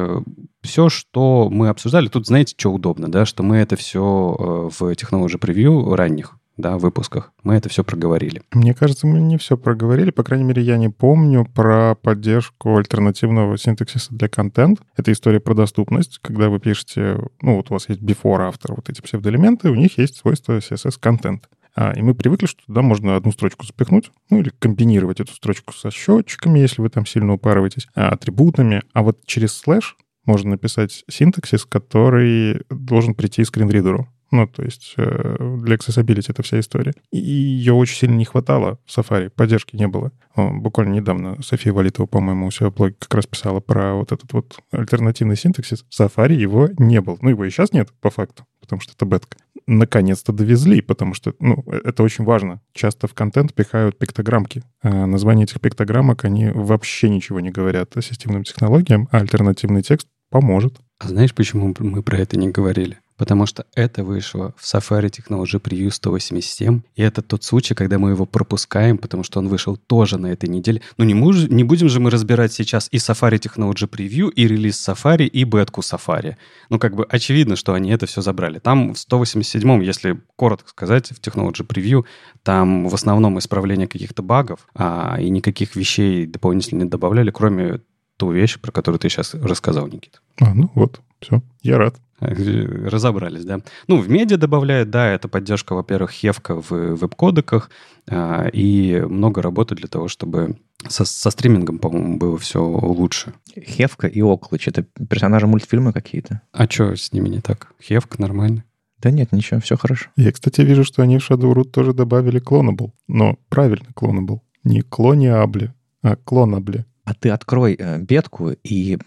все, 0.62 0.89
что 0.89 1.49
мы 1.51 1.68
обсуждали, 1.68 2.09
тут 2.09 2.26
знаете, 2.26 2.55
что 2.57 2.72
удобно, 2.72 3.11
да, 3.11 3.26
что 3.26 3.43
мы 3.43 3.57
это 3.57 3.76
все 3.76 4.70
в 4.70 4.82
Technology 4.93 5.39
Preview 5.39 5.95
ранних 5.95 6.39
да, 6.57 6.78
выпусках. 6.78 7.32
Мы 7.43 7.55
это 7.55 7.68
все 7.68 7.82
проговорили. 7.82 8.43
Мне 8.53 8.74
кажется, 8.74 9.07
мы 9.07 9.20
не 9.20 9.39
все 9.39 9.57
проговорили. 9.57 10.11
По 10.11 10.22
крайней 10.22 10.45
мере, 10.45 10.62
я 10.62 10.76
не 10.76 10.89
помню 10.89 11.45
про 11.45 11.97
поддержку 11.97 12.76
альтернативного 12.76 13.59
синтаксиса 13.59 14.14
для 14.14 14.28
контент. 14.28 14.80
Это 14.97 15.12
история 15.12 15.41
про 15.41 15.55
доступность. 15.55 16.18
Когда 16.22 16.49
вы 16.49 16.61
пишете, 16.61 17.18
ну, 17.43 17.57
вот 17.57 17.70
у 17.70 17.74
вас 17.74 17.89
есть 17.89 18.01
before, 18.01 18.51
after, 18.51 18.74
вот 18.74 18.89
эти 18.89 19.01
псевдоэлементы, 19.01 19.70
у 19.70 19.74
них 19.74 19.99
есть 19.99 20.16
свойство 20.16 20.59
CSS 20.59 20.97
контент. 21.01 21.49
А, 21.49 21.64
и 21.77 22.03
мы 22.03 22.14
привыкли, 22.14 22.47
что 22.47 22.64
туда 22.66 22.83
можно 22.83 23.16
одну 23.16 23.33
строчку 23.33 23.66
запихнуть, 23.66 24.11
ну 24.31 24.41
или 24.41 24.51
комбинировать 24.59 25.20
эту 25.20 25.33
строчку 25.33 25.72
со 25.72 25.91
счетчиками, 25.91 26.59
если 26.61 26.83
вы 26.83 26.89
там 26.89 27.05
сильно 27.07 27.33
упарываетесь, 27.33 27.89
а, 27.95 28.11
атрибутами. 28.11 28.83
А 28.93 29.03
вот 29.03 29.25
через 29.27 29.53
слэш 29.53 29.97
можно 30.25 30.51
написать 30.51 31.05
синтаксис, 31.09 31.64
который 31.64 32.62
должен 32.70 33.14
прийти 33.14 33.45
скринридеру. 33.45 34.09
Ну, 34.35 34.49
то 34.49 34.64
есть 34.64 34.95
э, 34.97 35.59
для 35.62 35.76
accessibility 35.76 36.26
это 36.26 36.43
вся 36.43 36.59
история. 36.59 36.93
И 37.12 37.18
ее 37.18 37.72
очень 37.72 37.97
сильно 37.97 38.16
не 38.16 38.24
хватало 38.24 38.80
в 38.85 38.99
Safari, 38.99 39.30
поддержки 39.30 39.76
не 39.76 39.87
было. 39.87 40.11
Буквально 40.35 40.95
недавно 40.95 41.41
София 41.41 41.72
Валитова, 41.72 42.07
по-моему, 42.07 42.49
у 42.49 42.51
себя 42.51 42.70
в 42.70 42.74
блоге 42.74 42.97
как 42.99 43.14
раз 43.14 43.26
писала 43.28 43.61
про 43.61 43.95
вот 43.95 44.11
этот 44.11 44.32
вот 44.32 44.59
альтернативный 44.72 45.37
синтаксис. 45.37 45.85
В 45.89 46.01
Safari 46.01 46.35
его 46.35 46.68
не 46.78 47.01
было. 47.01 47.16
Ну, 47.20 47.28
его 47.28 47.45
и 47.45 47.51
сейчас 47.51 47.72
нет, 47.72 47.91
по 48.01 48.11
факту, 48.11 48.45
потому 48.61 48.82
что 48.82 48.93
это 48.93 49.07
бетка. 49.07 49.37
Наконец-то 49.68 50.32
довезли, 50.32 50.80
потому 50.80 51.14
что, 51.14 51.32
ну, 51.39 51.62
э, 51.68 51.82
это 51.85 52.03
очень 52.03 52.24
важно. 52.24 52.61
Часто 52.72 53.07
в 53.07 53.14
контент 53.14 53.55
пихают 53.55 53.97
пиктограммки. 53.97 54.64
А 54.82 55.07
названия 55.07 55.45
этих 55.45 55.61
пиктограммок, 55.61 56.24
они 56.24 56.49
вообще 56.49 57.09
ничего 57.09 57.39
не 57.39 57.51
говорят 57.51 57.97
о 57.97 58.03
системным 58.03 58.43
технологиям, 58.43 59.09
а 59.12 59.18
альтернативный 59.18 59.82
текст 59.82 60.09
поможет. 60.28 60.80
А 60.99 61.07
знаешь, 61.07 61.32
почему 61.32 61.72
мы 61.78 62.03
про 62.03 62.18
это 62.18 62.37
не 62.37 62.49
говорили? 62.49 62.99
Потому 63.17 63.47
что 63.47 63.67
это 63.75 64.05
вышло 64.05 64.55
в 64.57 64.65
Safari 64.65 65.11
Technology 65.11 65.61
Preview 65.61 65.91
187, 65.91 66.83
и 66.95 67.03
это 67.03 67.23
тот 67.23 67.45
случай, 67.45 67.75
когда 67.75 67.99
мы 67.99 68.11
его 68.11 68.27
пропускаем, 68.27 68.99
потому 68.99 69.23
что 69.23 69.39
он 69.39 69.49
вышел 69.49 69.77
тоже 69.77 70.19
на 70.19 70.29
этой 70.29 70.49
неделе. 70.49 70.83
Ну, 70.97 71.05
не, 71.05 71.15
муж, 71.15 71.49
не 71.49 71.65
будем 71.65 71.89
же 71.89 72.01
мы 72.01 72.11
разбирать 72.11 72.53
сейчас 72.53 72.89
и 72.91 72.97
Safari 72.97 73.39
Technology 73.39 73.89
Preview, 73.89 74.31
и 74.31 74.49
релиз 74.49 74.89
Safari, 74.89 75.27
и 75.27 75.45
бетку 75.45 75.81
Safari. 75.81 76.37
Ну, 76.71 76.79
как 76.79 76.95
бы 76.95 77.05
очевидно, 77.09 77.57
что 77.57 77.75
они 77.75 77.91
это 77.91 78.07
все 78.07 78.21
забрали. 78.23 78.59
Там 78.59 78.95
в 78.95 78.97
187-м, 78.97 79.81
если 79.81 80.21
коротко 80.37 80.69
сказать, 80.69 81.11
в 81.11 81.21
Technology 81.21 81.67
Preview, 81.67 82.05
там 82.43 82.89
в 82.89 82.95
основном 82.95 83.39
исправление 83.39 83.87
каких-то 83.87 84.23
багов, 84.23 84.67
а, 84.75 85.17
и 85.21 85.31
никаких 85.31 85.77
вещей 85.77 86.27
дополнительно 86.27 86.85
не 86.85 86.91
добавляли, 86.91 87.31
кроме 87.31 87.81
ту 88.17 88.31
вещь, 88.31 88.59
про 88.61 88.73
которую 88.73 88.99
ты 88.99 89.09
сейчас 89.09 89.35
рассказал, 89.35 89.87
Никита. 89.87 90.19
А, 90.41 90.55
ну 90.55 90.71
вот, 90.75 91.01
все, 91.21 91.43
я 91.62 91.79
рад. 91.79 91.97
Разобрались, 92.21 93.45
да. 93.45 93.61
Ну, 93.89 93.99
в 93.99 94.09
медиа 94.09 94.37
добавляют, 94.37 94.91
да, 94.91 95.09
это 95.09 95.29
поддержка, 95.29 95.75
во-первых, 95.75 96.12
хевка 96.12 96.55
в 96.55 96.71
веб-кодеках 96.71 97.71
а, 98.09 98.47
и 98.53 99.01
много 99.01 99.43
работы 99.43 99.75
для 99.75 99.89
того, 99.89 100.09
чтобы 100.09 100.57
со, 100.89 101.05
со 101.05 101.31
стримингом, 101.31 101.79
по-моему, 101.79 102.19
было 102.19 102.39
все 102.39 102.62
лучше. 102.62 103.35
Хевка 103.59 104.07
и 104.07 104.21
Оклыч— 104.21 104.69
это 104.69 104.83
персонажи 104.83 105.47
мультфильма 105.47 105.93
какие-то? 105.93 106.43
А 106.53 106.71
что 106.71 106.95
с 106.95 107.12
ними 107.12 107.29
не 107.29 107.41
так? 107.41 107.73
Хевка 107.83 108.21
нормально. 108.21 108.65
Да 108.99 109.11
нет, 109.11 109.33
ничего, 109.33 109.61
все 109.61 109.77
хорошо. 109.77 110.09
Я, 110.17 110.33
кстати, 110.33 110.62
вижу, 110.62 110.85
что 110.85 111.03
они 111.03 111.19
в 111.19 111.31
Shadowroot 111.31 111.71
тоже 111.71 111.93
добавили 111.93 112.41
Clonable. 112.41 112.93
Но 113.07 113.37
правильно 113.49 113.89
Clonable. 113.95 114.41
Не 114.62 114.81
клониабли, 114.81 115.75
а 116.03 116.17
клонабли. 116.17 116.87
А 117.05 117.15
ты 117.15 117.31
открой 117.31 117.77
э, 117.79 117.99
бетку 118.01 118.51
и 118.51 118.99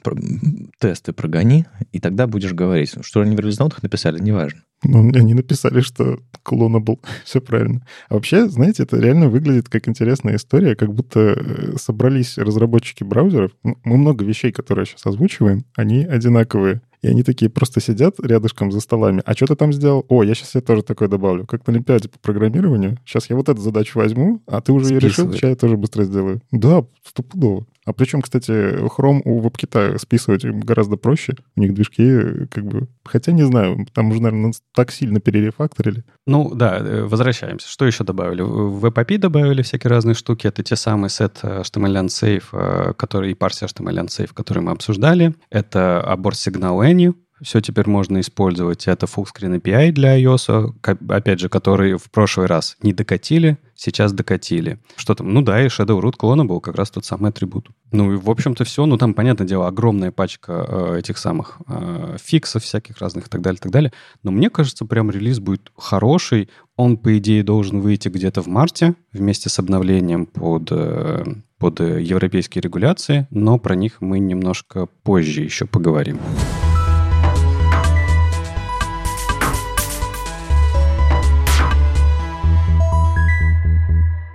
тесты 0.79 1.13
прогони, 1.13 1.65
и 1.91 1.99
тогда 1.99 2.27
будешь 2.27 2.53
говорить, 2.53 2.93
что 3.01 3.21
они 3.21 3.35
в 3.35 3.39
релизнотах 3.39 3.81
написали, 3.81 4.19
неважно. 4.19 4.61
Ну, 4.83 5.09
они 5.15 5.33
написали, 5.33 5.81
что 5.81 6.19
был, 6.51 6.99
Все 7.25 7.41
правильно. 7.41 7.81
А 8.09 8.13
вообще, 8.13 8.47
знаете, 8.47 8.83
это 8.83 8.97
реально 8.97 9.29
выглядит 9.29 9.69
как 9.69 9.87
интересная 9.87 10.35
история, 10.35 10.75
как 10.75 10.93
будто 10.93 11.19
э, 11.19 11.77
собрались 11.77 12.37
разработчики 12.37 13.03
браузеров. 13.03 13.51
Мы 13.63 13.97
много 13.97 14.23
вещей, 14.23 14.51
которые 14.51 14.85
сейчас 14.85 15.05
озвучиваем, 15.05 15.65
они 15.75 16.05
одинаковые. 16.05 16.81
И 17.01 17.07
они 17.07 17.23
такие 17.23 17.49
просто 17.49 17.79
сидят 17.79 18.15
рядышком 18.19 18.71
за 18.71 18.79
столами. 18.79 19.21
А 19.25 19.33
что 19.33 19.45
ты 19.45 19.55
там 19.55 19.71
сделал? 19.71 20.05
О, 20.09 20.23
я 20.23 20.33
сейчас 20.33 20.51
себе 20.51 20.61
тоже 20.61 20.81
такое 20.81 21.07
добавлю. 21.07 21.45
Как 21.45 21.65
на 21.67 21.73
Олимпиаде 21.73 22.09
по 22.09 22.17
программированию. 22.19 22.97
Сейчас 23.05 23.29
я 23.29 23.35
вот 23.35 23.49
эту 23.49 23.61
задачу 23.61 23.99
возьму, 23.99 24.41
а 24.47 24.61
ты 24.61 24.71
уже 24.71 24.93
ее 24.93 24.99
решил, 24.99 25.31
сейчас 25.31 25.49
я 25.49 25.55
тоже 25.55 25.77
быстро 25.77 26.03
сделаю. 26.03 26.41
Да, 26.51 26.85
стопудово. 27.03 27.65
А 27.87 27.93
причем, 27.93 28.21
кстати, 28.21 28.51
Chrome 28.51 29.21
у 29.23 29.41
WebKit 29.41 29.97
списывать 29.97 30.43
гораздо 30.43 30.97
проще. 30.97 31.35
У 31.55 31.61
них 31.61 31.73
движки 31.73 32.45
как 32.51 32.65
бы... 32.65 32.87
Хотя 33.05 33.31
не 33.31 33.43
знаю, 33.43 33.87
там 33.93 34.11
уже, 34.11 34.21
наверное, 34.21 34.51
так 34.75 34.91
сильно 34.91 35.21
перерефакторили. 35.21 36.03
Ну 36.25 36.53
да, 36.53 36.79
э, 36.79 37.03
возвращаемся. 37.03 37.69
Что 37.69 37.85
еще 37.85 38.03
добавили? 38.03 38.41
В 38.41 38.85
WebAPI 38.85 39.19
добавили 39.19 39.61
всякие 39.61 39.89
разные 39.89 40.15
штуки. 40.15 40.47
Это 40.47 40.63
те 40.63 40.75
самые 40.75 41.09
сет 41.09 41.39
HTML 41.41 42.05
Unsafe, 42.05 42.43
э, 42.51 42.93
который 42.93 43.31
и 43.31 43.35
парсер 43.35 43.69
HTML 43.69 44.05
Unsafe, 44.05 44.33
который 44.33 44.61
мы 44.61 44.73
обсуждали. 44.73 45.33
Это 45.49 46.01
аборт 46.01 46.37
сигнал 46.37 46.83
Any, 46.83 47.13
все 47.41 47.61
теперь 47.61 47.87
можно 47.87 48.19
использовать. 48.19 48.87
Это 48.87 49.05
fullscreen 49.05 49.61
API 49.61 49.91
для 49.91 50.19
iOS, 50.19 50.73
опять 51.09 51.39
же, 51.39 51.49
который 51.49 51.97
в 51.97 52.09
прошлый 52.09 52.47
раз 52.47 52.77
не 52.81 52.93
докатили, 52.93 53.57
сейчас 53.75 54.11
докатили. 54.13 54.79
Что 54.95 55.15
там? 55.15 55.33
Ну 55.33 55.41
да, 55.41 55.63
и 55.63 55.67
Shadow 55.67 56.01
Root 56.01 56.13
клона 56.17 56.45
был 56.45 56.59
как 56.59 56.75
раз 56.75 56.89
тот 56.89 57.05
самый 57.05 57.29
атрибут. 57.29 57.69
Ну 57.91 58.13
и, 58.13 58.17
в 58.17 58.29
общем-то, 58.29 58.63
все. 58.65 58.85
Ну 58.85 58.97
там, 58.97 59.13
понятное 59.13 59.47
дело, 59.47 59.67
огромная 59.67 60.11
пачка 60.11 60.65
э, 60.67 60.99
этих 60.99 61.17
самых 61.17 61.59
э, 61.67 62.17
фиксов 62.21 62.63
всяких 62.63 62.97
разных 62.97 63.27
и 63.27 63.29
так 63.29 63.41
далее, 63.41 63.57
и 63.57 63.61
так 63.61 63.71
далее. 63.71 63.93
Но 64.23 64.31
мне 64.31 64.49
кажется, 64.49 64.85
прям 64.85 65.11
релиз 65.11 65.39
будет 65.39 65.71
хороший. 65.77 66.49
Он, 66.75 66.97
по 66.97 67.17
идее, 67.17 67.43
должен 67.43 67.81
выйти 67.81 68.09
где-то 68.09 68.41
в 68.41 68.47
марте 68.47 68.95
вместе 69.13 69.49
с 69.49 69.59
обновлением 69.59 70.25
под, 70.25 70.69
э, 70.71 71.23
под 71.59 71.79
европейские 71.79 72.61
регуляции, 72.61 73.27
но 73.29 73.57
про 73.57 73.75
них 73.75 74.01
мы 74.01 74.19
немножко 74.19 74.87
позже 75.03 75.41
еще 75.41 75.65
поговорим. 75.65 76.19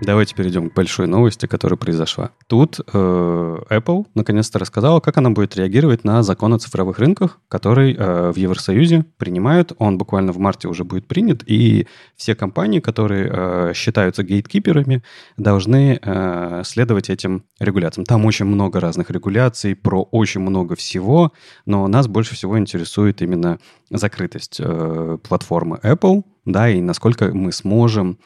Давайте 0.04 0.34
перейдем 0.34 0.68
к 0.68 0.74
большой 0.74 1.06
новости, 1.06 1.46
которая 1.46 1.76
произошла. 1.76 2.32
Тут 2.48 2.80
э, 2.80 3.58
Apple 3.70 4.06
наконец-то 4.14 4.58
рассказала, 4.58 4.98
как 4.98 5.16
она 5.16 5.30
будет 5.30 5.54
реагировать 5.54 6.02
на 6.02 6.24
закон 6.24 6.52
о 6.54 6.58
цифровых 6.58 6.98
рынках, 6.98 7.38
который 7.46 7.94
э, 7.94 8.32
в 8.32 8.36
Евросоюзе 8.36 9.04
принимают. 9.16 9.72
Он 9.78 9.98
буквально 9.98 10.32
в 10.32 10.38
марте 10.38 10.66
уже 10.66 10.82
будет 10.82 11.06
принят, 11.06 11.44
и 11.46 11.86
все 12.16 12.34
компании, 12.34 12.80
которые 12.80 13.30
э, 13.32 13.72
считаются 13.76 14.24
гейткиперами, 14.24 15.04
должны 15.36 16.00
э, 16.02 16.62
следовать 16.64 17.08
этим 17.08 17.44
регуляциям. 17.60 18.04
Там 18.04 18.24
очень 18.24 18.46
много 18.46 18.80
разных 18.80 19.08
регуляций, 19.08 19.76
про 19.76 20.02
очень 20.02 20.40
много 20.40 20.74
всего, 20.74 21.32
но 21.64 21.86
нас 21.86 22.08
больше 22.08 22.34
всего 22.34 22.58
интересует 22.58 23.22
именно 23.22 23.60
закрытость 23.88 24.56
э, 24.58 25.18
платформы 25.22 25.78
Apple, 25.84 26.24
да, 26.44 26.68
и 26.68 26.80
насколько 26.80 27.32
мы 27.32 27.52
сможем 27.52 28.18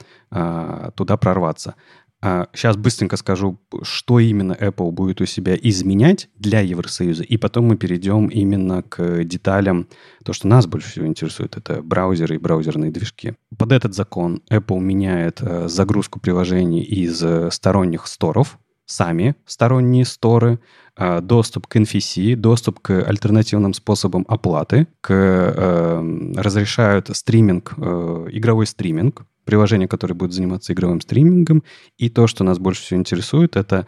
туда 0.95 1.17
прорваться. 1.17 1.75
А, 2.23 2.49
сейчас 2.55 2.77
быстренько 2.77 3.17
скажу, 3.17 3.61
что 3.83 4.19
именно 4.19 4.53
Apple 4.53 4.91
будет 4.91 5.21
у 5.21 5.27
себя 5.27 5.55
изменять 5.55 6.29
для 6.37 6.61
Евросоюза, 6.61 7.23
и 7.23 7.37
потом 7.37 7.67
мы 7.67 7.77
перейдем 7.77 8.27
именно 8.27 8.83
к 8.83 9.23
деталям. 9.25 9.89
То, 10.25 10.33
что 10.33 10.49
нас 10.49 10.67
больше 10.67 10.91
всего 10.91 11.07
интересует, 11.07 11.57
это 11.57 11.83
браузеры 11.83 12.37
и 12.37 12.39
браузерные 12.39 12.91
движки. 12.91 13.35
Под 13.57 13.73
этот 13.73 13.95
закон 13.95 14.43
Apple 14.51 14.81
меняет 14.81 15.41
а, 15.41 15.69
загрузку 15.69 16.19
приложений 16.19 16.83
из 16.85 17.23
а, 17.23 17.51
сторонних 17.51 18.07
сторов, 18.07 18.59
сами 18.87 19.37
сторонние 19.45 20.07
сторы, 20.07 20.59
а, 20.97 21.21
доступ 21.21 21.67
к 21.67 21.77
NFC, 21.77 22.35
доступ 22.35 22.81
к 22.81 23.05
альтернативным 23.07 23.75
способам 23.75 24.25
оплаты, 24.27 24.87
к, 25.03 25.13
э, 25.13 26.33
разрешают 26.37 27.11
стриминг, 27.15 27.75
э, 27.77 28.29
игровой 28.31 28.67
стриминг, 28.67 29.27
приложения, 29.47 29.89
которые 29.89 30.15
будут 30.15 30.35
заниматься 30.35 30.75
игровым 30.75 31.01
стримингом. 31.01 31.65
И 31.97 32.11
то, 32.11 32.27
что 32.27 32.45
нас 32.45 32.59
больше 32.59 32.83
всего 32.83 33.01
интересует, 33.01 33.57
это 33.57 33.87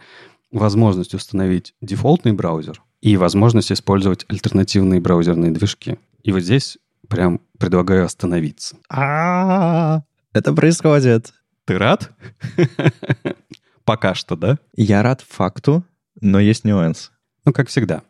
возможность 0.51 1.13
установить 1.13 1.75
дефолтный 1.81 2.33
браузер 2.33 2.81
и 3.01 3.17
возможность 3.17 3.71
использовать 3.71 4.25
альтернативные 4.29 4.99
браузерные 4.99 5.51
движки. 5.51 5.99
И 6.23 6.31
вот 6.31 6.41
здесь 6.41 6.79
прям 7.07 7.41
предлагаю 7.59 8.05
остановиться. 8.05 8.77
А, 8.89 10.01
это 10.33 10.53
происходит. 10.53 11.33
Ты 11.65 11.77
рад? 11.77 12.11
Пока 13.85 14.15
что, 14.15 14.35
да? 14.35 14.57
Я 14.75 15.03
рад 15.03 15.21
факту, 15.27 15.83
но 16.19 16.39
есть 16.39 16.65
нюанс. 16.65 17.11
Ну, 17.45 17.53
как 17.53 17.67
всегда. 17.69 18.01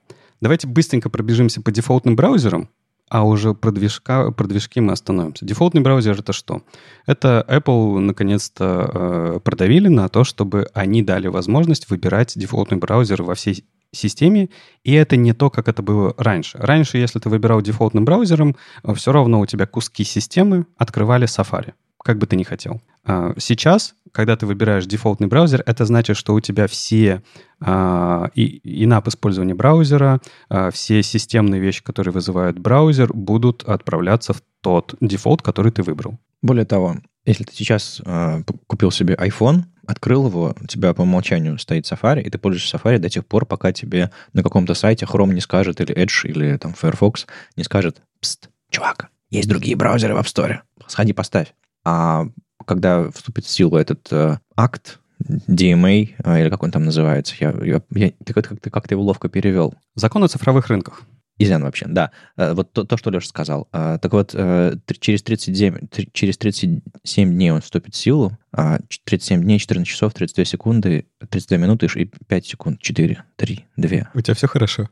Давайте 0.42 0.68
быстренько 0.68 1.10
пробежимся 1.10 1.62
по 1.62 1.72
дефолтным 1.72 2.16
браузерам, 2.16 2.70
а 3.10 3.26
уже 3.26 3.54
про, 3.54 3.72
движка, 3.72 4.32
про 4.32 4.48
движки 4.48 4.80
мы 4.80 4.94
остановимся. 4.94 5.46
Дефолтный 5.46 5.82
браузер— 5.82 6.20
это 6.20 6.34
что? 6.34 6.62
Это 7.06 7.46
Apple 7.48 8.00
наконец-то 8.00 8.90
э, 8.94 9.40
продавили 9.44 9.88
на 9.88 10.08
то, 10.10 10.24
чтобы 10.24 10.68
они 10.74 11.02
дали 11.02 11.28
возможность 11.28 11.90
выбирать 11.90 12.34
дефолтный 12.36 12.78
браузер 12.78 13.24
во 13.24 13.36
всей 13.36 13.66
системе, 13.92 14.50
и 14.84 14.94
это 14.94 15.16
не 15.16 15.34
то, 15.34 15.50
как 15.50 15.68
это 15.68 15.82
было 15.82 16.14
раньше. 16.18 16.58
Раньше, 16.60 16.98
если 16.98 17.20
ты 17.20 17.30
выбирал 17.30 17.62
дефолтным 17.62 18.06
браузером, 18.06 18.56
все 18.96 19.12
равно 19.12 19.40
у 19.40 19.46
тебя 19.46 19.66
куски 19.66 20.04
системы 20.04 20.66
открывали 20.78 21.28
Safari, 21.28 21.74
как 22.04 22.20
бы 22.20 22.28
ты 22.28 22.36
ни 22.36 22.44
хотел. 22.44 22.82
А 23.04 23.34
сейчас, 23.38 23.96
когда 24.12 24.36
ты 24.36 24.46
выбираешь 24.46 24.86
дефолтный 24.86 25.28
браузер, 25.28 25.64
это 25.66 25.86
значит, 25.86 26.18
что 26.18 26.34
у 26.34 26.40
тебя 26.40 26.68
все 26.68 27.22
а, 27.62 28.30
и 28.36 28.84
инап 28.84 29.08
использования 29.08 29.56
браузера, 29.56 30.20
а, 30.50 30.72
все 30.72 31.04
системные 31.04 31.62
вещи, 31.62 31.84
которые 31.84 32.14
вызывают 32.14 32.60
браузер, 32.60 33.12
будут 33.14 33.64
отправляться 33.64 34.34
в 34.34 34.42
тот 34.62 34.96
дефолт, 35.02 35.42
который 35.42 35.72
ты 35.72 35.84
выбрал. 35.84 36.20
Более 36.42 36.66
того, 36.66 36.98
если 37.26 37.44
ты 37.44 37.54
сейчас 37.54 38.02
э, 38.04 38.44
купил 38.68 38.92
себе 38.92 39.14
iPhone, 39.14 39.64
открыл 39.86 40.28
его, 40.28 40.56
у 40.60 40.68
тебя 40.68 40.94
по 40.94 41.02
умолчанию 41.02 41.58
стоит 41.60 41.86
Safari, 41.86 42.22
и 42.22 42.30
ты 42.30 42.38
пользуешься 42.38 42.78
Safari 42.78 42.98
до 42.98 43.10
тех 43.10 43.26
пор, 43.26 43.46
пока 43.46 43.72
тебе 43.72 44.12
на 44.34 44.42
каком-то 44.42 44.74
сайте 44.74 45.06
Chrome 45.06 45.34
не 45.34 45.42
скажет, 45.42 45.82
или 45.82 45.96
Edge, 45.96 46.28
или 46.28 46.58
там 46.58 46.74
Firefox 46.74 47.28
не 47.56 47.64
скажет, 47.64 48.02
Пст, 48.22 48.50
чувак, 48.70 49.10
есть 49.30 49.50
другие 49.50 49.76
браузеры 49.76 50.16
в 50.16 50.18
App 50.18 50.26
Store, 50.26 50.60
сходи 50.88 51.14
поставь. 51.14 51.54
А 51.86 52.26
когда 52.70 53.10
вступит 53.10 53.46
в 53.46 53.50
силу 53.50 53.78
этот 53.78 54.08
э, 54.12 54.38
акт, 54.56 55.00
DMA, 55.48 56.14
э, 56.24 56.42
или 56.42 56.50
как 56.50 56.62
он 56.62 56.70
там 56.70 56.86
называется, 56.86 57.34
я, 57.40 57.50
я, 57.64 57.82
я, 57.96 58.12
ты, 58.24 58.32
как, 58.32 58.48
ты 58.60 58.70
как-то 58.70 58.94
его 58.94 59.02
ловко 59.02 59.28
перевел. 59.28 59.74
Закон 59.96 60.24
о 60.24 60.28
цифровых 60.28 60.68
рынках. 60.68 61.02
Изян 61.40 61.64
вообще, 61.64 61.88
да. 61.88 62.12
Э, 62.38 62.54
вот 62.54 62.72
то, 62.72 62.84
то, 62.84 62.96
что 62.96 63.10
Леша 63.10 63.28
сказал. 63.28 63.68
Э, 63.74 63.98
так 64.00 64.14
вот, 64.14 64.36
э, 64.36 64.76
через 65.00 65.24
37, 65.24 65.88
через 66.14 66.38
37 66.38 67.34
дней 67.34 67.50
он 67.50 67.62
вступит 67.62 67.96
в 67.96 67.98
силу. 67.98 68.38
37 68.52 69.42
дней, 69.42 69.58
14 69.58 69.88
часов, 69.88 70.14
32 70.14 70.46
секунды, 70.46 71.08
32 71.28 71.58
минуты 71.58 71.88
и 71.96 72.06
5 72.06 72.46
секунд. 72.46 72.82
4, 72.82 73.24
3, 73.36 73.66
2. 73.78 73.90
У 74.14 74.22
тебя 74.22 74.36
все 74.36 74.48
хорошо? 74.48 74.90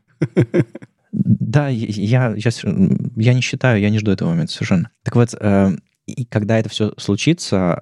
Да, 1.12 1.70
я 1.70 2.36
сейчас... 2.36 2.64
Я 2.64 3.34
не 3.34 3.42
считаю, 3.42 3.80
я 3.80 3.90
не 3.92 4.00
жду 4.00 4.12
этого 4.12 4.30
момента 4.30 4.52
совершенно. 4.52 4.90
Так 5.04 5.16
вот, 5.16 5.36
и 6.08 6.26
когда 6.26 6.58
это 6.58 6.70
все 6.70 6.94
случится, 6.98 7.82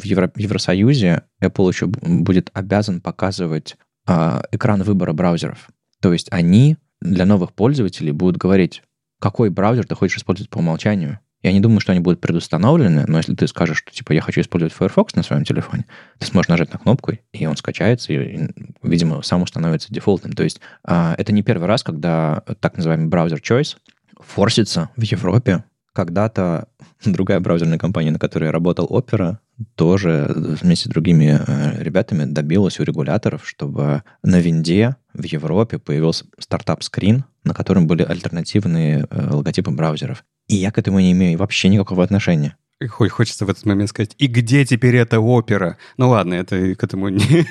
в, 0.00 0.04
Евро, 0.04 0.30
в 0.34 0.38
Евросоюзе 0.38 1.22
Apple 1.42 1.68
еще 1.68 1.86
будет 1.86 2.50
обязан 2.54 3.00
показывать 3.00 3.76
экран 4.06 4.82
выбора 4.82 5.12
браузеров. 5.12 5.68
То 6.00 6.12
есть 6.12 6.28
они 6.30 6.76
для 7.00 7.26
новых 7.26 7.52
пользователей 7.52 8.12
будут 8.12 8.38
говорить, 8.38 8.82
какой 9.20 9.50
браузер 9.50 9.86
ты 9.86 9.94
хочешь 9.94 10.18
использовать 10.18 10.50
по 10.50 10.58
умолчанию. 10.58 11.20
Я 11.42 11.52
не 11.52 11.60
думаю, 11.60 11.80
что 11.80 11.92
они 11.92 12.00
будут 12.00 12.20
предустановлены, 12.20 13.04
но 13.06 13.18
если 13.18 13.34
ты 13.34 13.46
скажешь, 13.46 13.78
что 13.78 13.92
типа 13.92 14.12
я 14.12 14.20
хочу 14.20 14.40
использовать 14.40 14.72
Firefox 14.72 15.14
на 15.14 15.22
своем 15.22 15.44
телефоне, 15.44 15.86
ты 16.18 16.26
сможешь 16.26 16.48
нажать 16.48 16.72
на 16.72 16.78
кнопку, 16.78 17.12
и 17.32 17.46
он 17.46 17.56
скачается, 17.56 18.12
и, 18.12 18.48
видимо, 18.82 19.22
сам 19.22 19.42
установится 19.42 19.92
дефолтным. 19.92 20.32
То 20.32 20.42
есть 20.42 20.60
а, 20.82 21.14
это 21.18 21.32
не 21.32 21.42
первый 21.42 21.68
раз, 21.68 21.82
когда 21.82 22.42
так 22.60 22.76
называемый 22.76 23.08
браузер 23.08 23.38
choice 23.38 23.76
форсится 24.18 24.90
в 24.96 25.02
Европе. 25.02 25.64
Когда-то 25.96 26.68
другая 27.06 27.40
браузерная 27.40 27.78
компания, 27.78 28.10
на 28.10 28.18
которой 28.18 28.44
я 28.44 28.52
работал, 28.52 28.86
Opera, 28.86 29.38
тоже 29.76 30.30
вместе 30.36 30.90
с 30.90 30.92
другими 30.92 31.40
э, 31.40 31.82
ребятами 31.82 32.30
добилась 32.30 32.78
у 32.78 32.82
регуляторов, 32.82 33.48
чтобы 33.48 34.02
на 34.22 34.38
винде 34.38 34.96
в 35.14 35.24
Европе 35.24 35.78
появился 35.78 36.26
стартап-скрин, 36.38 37.24
на 37.44 37.54
котором 37.54 37.86
были 37.86 38.02
альтернативные 38.02 39.06
э, 39.08 39.30
логотипы 39.30 39.70
браузеров. 39.70 40.22
И 40.48 40.56
я 40.56 40.70
к 40.70 40.76
этому 40.76 41.00
не 41.00 41.12
имею 41.12 41.38
вообще 41.38 41.70
никакого 41.70 42.04
отношения. 42.04 42.56
Ой, 42.98 43.08
хочется 43.08 43.46
в 43.46 43.50
этот 43.50 43.64
момент 43.64 43.88
сказать, 43.88 44.14
и 44.18 44.26
где 44.26 44.66
теперь 44.66 44.96
эта 44.96 45.18
опера? 45.18 45.78
Ну 45.96 46.10
ладно, 46.10 46.34
это 46.34 46.74
к 46.74 46.84
этому 46.84 47.08
не, 47.08 47.46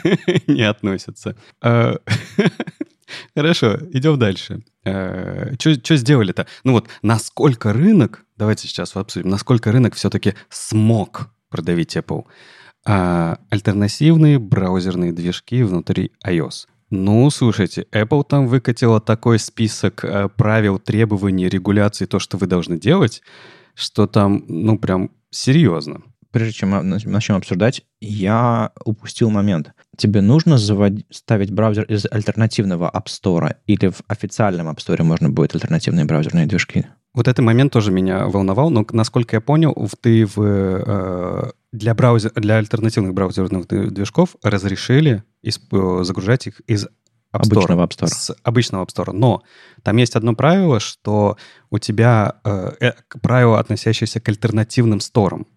не 0.45 0.61
относится. 0.61 1.35
Хорошо, 3.36 3.78
идем 3.91 4.18
дальше. 4.18 4.64
А, 4.86 5.51
Что 5.60 5.95
сделали-то? 5.95 6.47
Ну 6.64 6.74
вот, 6.74 6.88
насколько 7.01 7.74
рынок, 7.74 8.26
давайте 8.38 8.68
сейчас 8.68 8.95
обсудим, 8.95 9.30
насколько 9.30 9.72
рынок 9.72 9.95
все-таки 9.95 10.34
смог 10.49 11.30
продавить 11.49 11.95
Apple. 11.95 12.26
А, 12.86 13.39
альтернативные 13.49 14.39
браузерные 14.39 15.12
движки 15.12 15.64
внутри 15.64 16.12
iOS. 16.26 16.68
Ну, 16.91 17.30
слушайте, 17.32 17.88
Apple 17.91 18.24
там 18.28 18.47
выкатила 18.47 19.01
такой 19.01 19.39
список 19.39 20.06
э, 20.06 20.30
правил, 20.30 20.78
требований, 20.78 21.49
регуляций, 21.49 22.06
то, 22.06 22.20
что 22.20 22.38
вы 22.38 22.45
должны 22.45 22.80
делать, 22.80 23.24
что 23.74 24.06
там, 24.06 24.45
ну, 24.47 24.78
прям 24.78 25.10
серьезно. 25.32 26.01
Прежде 26.36 26.51
чем 26.51 26.71
начнем 26.89 27.38
обсуждать, 27.38 27.83
я 28.01 28.71
упустил 28.83 29.29
момент. 29.29 29.71
Тебе 29.95 30.19
нужно 30.19 30.57
заводить, 30.57 31.05
ставить 31.09 31.49
браузер 31.49 31.86
из 31.86 32.05
альтернативного 32.11 32.91
App 32.93 33.05
Store 33.05 33.55
или 33.67 33.88
в 33.88 34.01
официальном 34.09 34.67
App 34.67 34.79
Store 34.79 35.01
можно 35.03 35.29
будет 35.29 35.55
альтернативные 35.55 36.03
браузерные 36.03 36.45
движки? 36.45 36.88
Вот 37.13 37.29
этот 37.29 37.45
момент 37.45 37.71
тоже 37.71 37.93
меня 37.93 38.27
волновал, 38.27 38.69
но, 38.69 38.86
насколько 38.91 39.38
я 39.38 39.39
понял, 39.39 39.73
ты 40.01 40.25
в, 40.25 40.41
э, 40.41 41.51
для, 41.71 41.93
браузер, 41.93 42.33
для 42.36 42.57
альтернативных 42.57 43.13
браузерных 43.13 43.65
движков 43.67 44.36
разрешили 44.43 45.23
исп- 45.41 46.03
загружать 46.03 46.47
их 46.47 46.59
из 46.67 46.88
App 47.33 47.43
Store, 47.43 47.63
обычного 47.63 47.86
App 47.86 47.91
Store. 47.91 48.07
С 48.07 48.36
обычного 48.43 48.83
App 48.83 48.89
Store. 48.93 49.13
Но 49.13 49.41
там 49.83 49.95
есть 49.95 50.17
одно 50.17 50.36
правило, 50.36 50.81
что 50.81 51.38
у 51.69 51.79
тебя 51.79 52.41
э, 52.43 52.71
э 52.81 52.91
правило, 53.21 53.57
относящееся 53.57 54.19
к 54.19 54.27
альтернативным 54.27 54.99
сторам, 54.99 55.47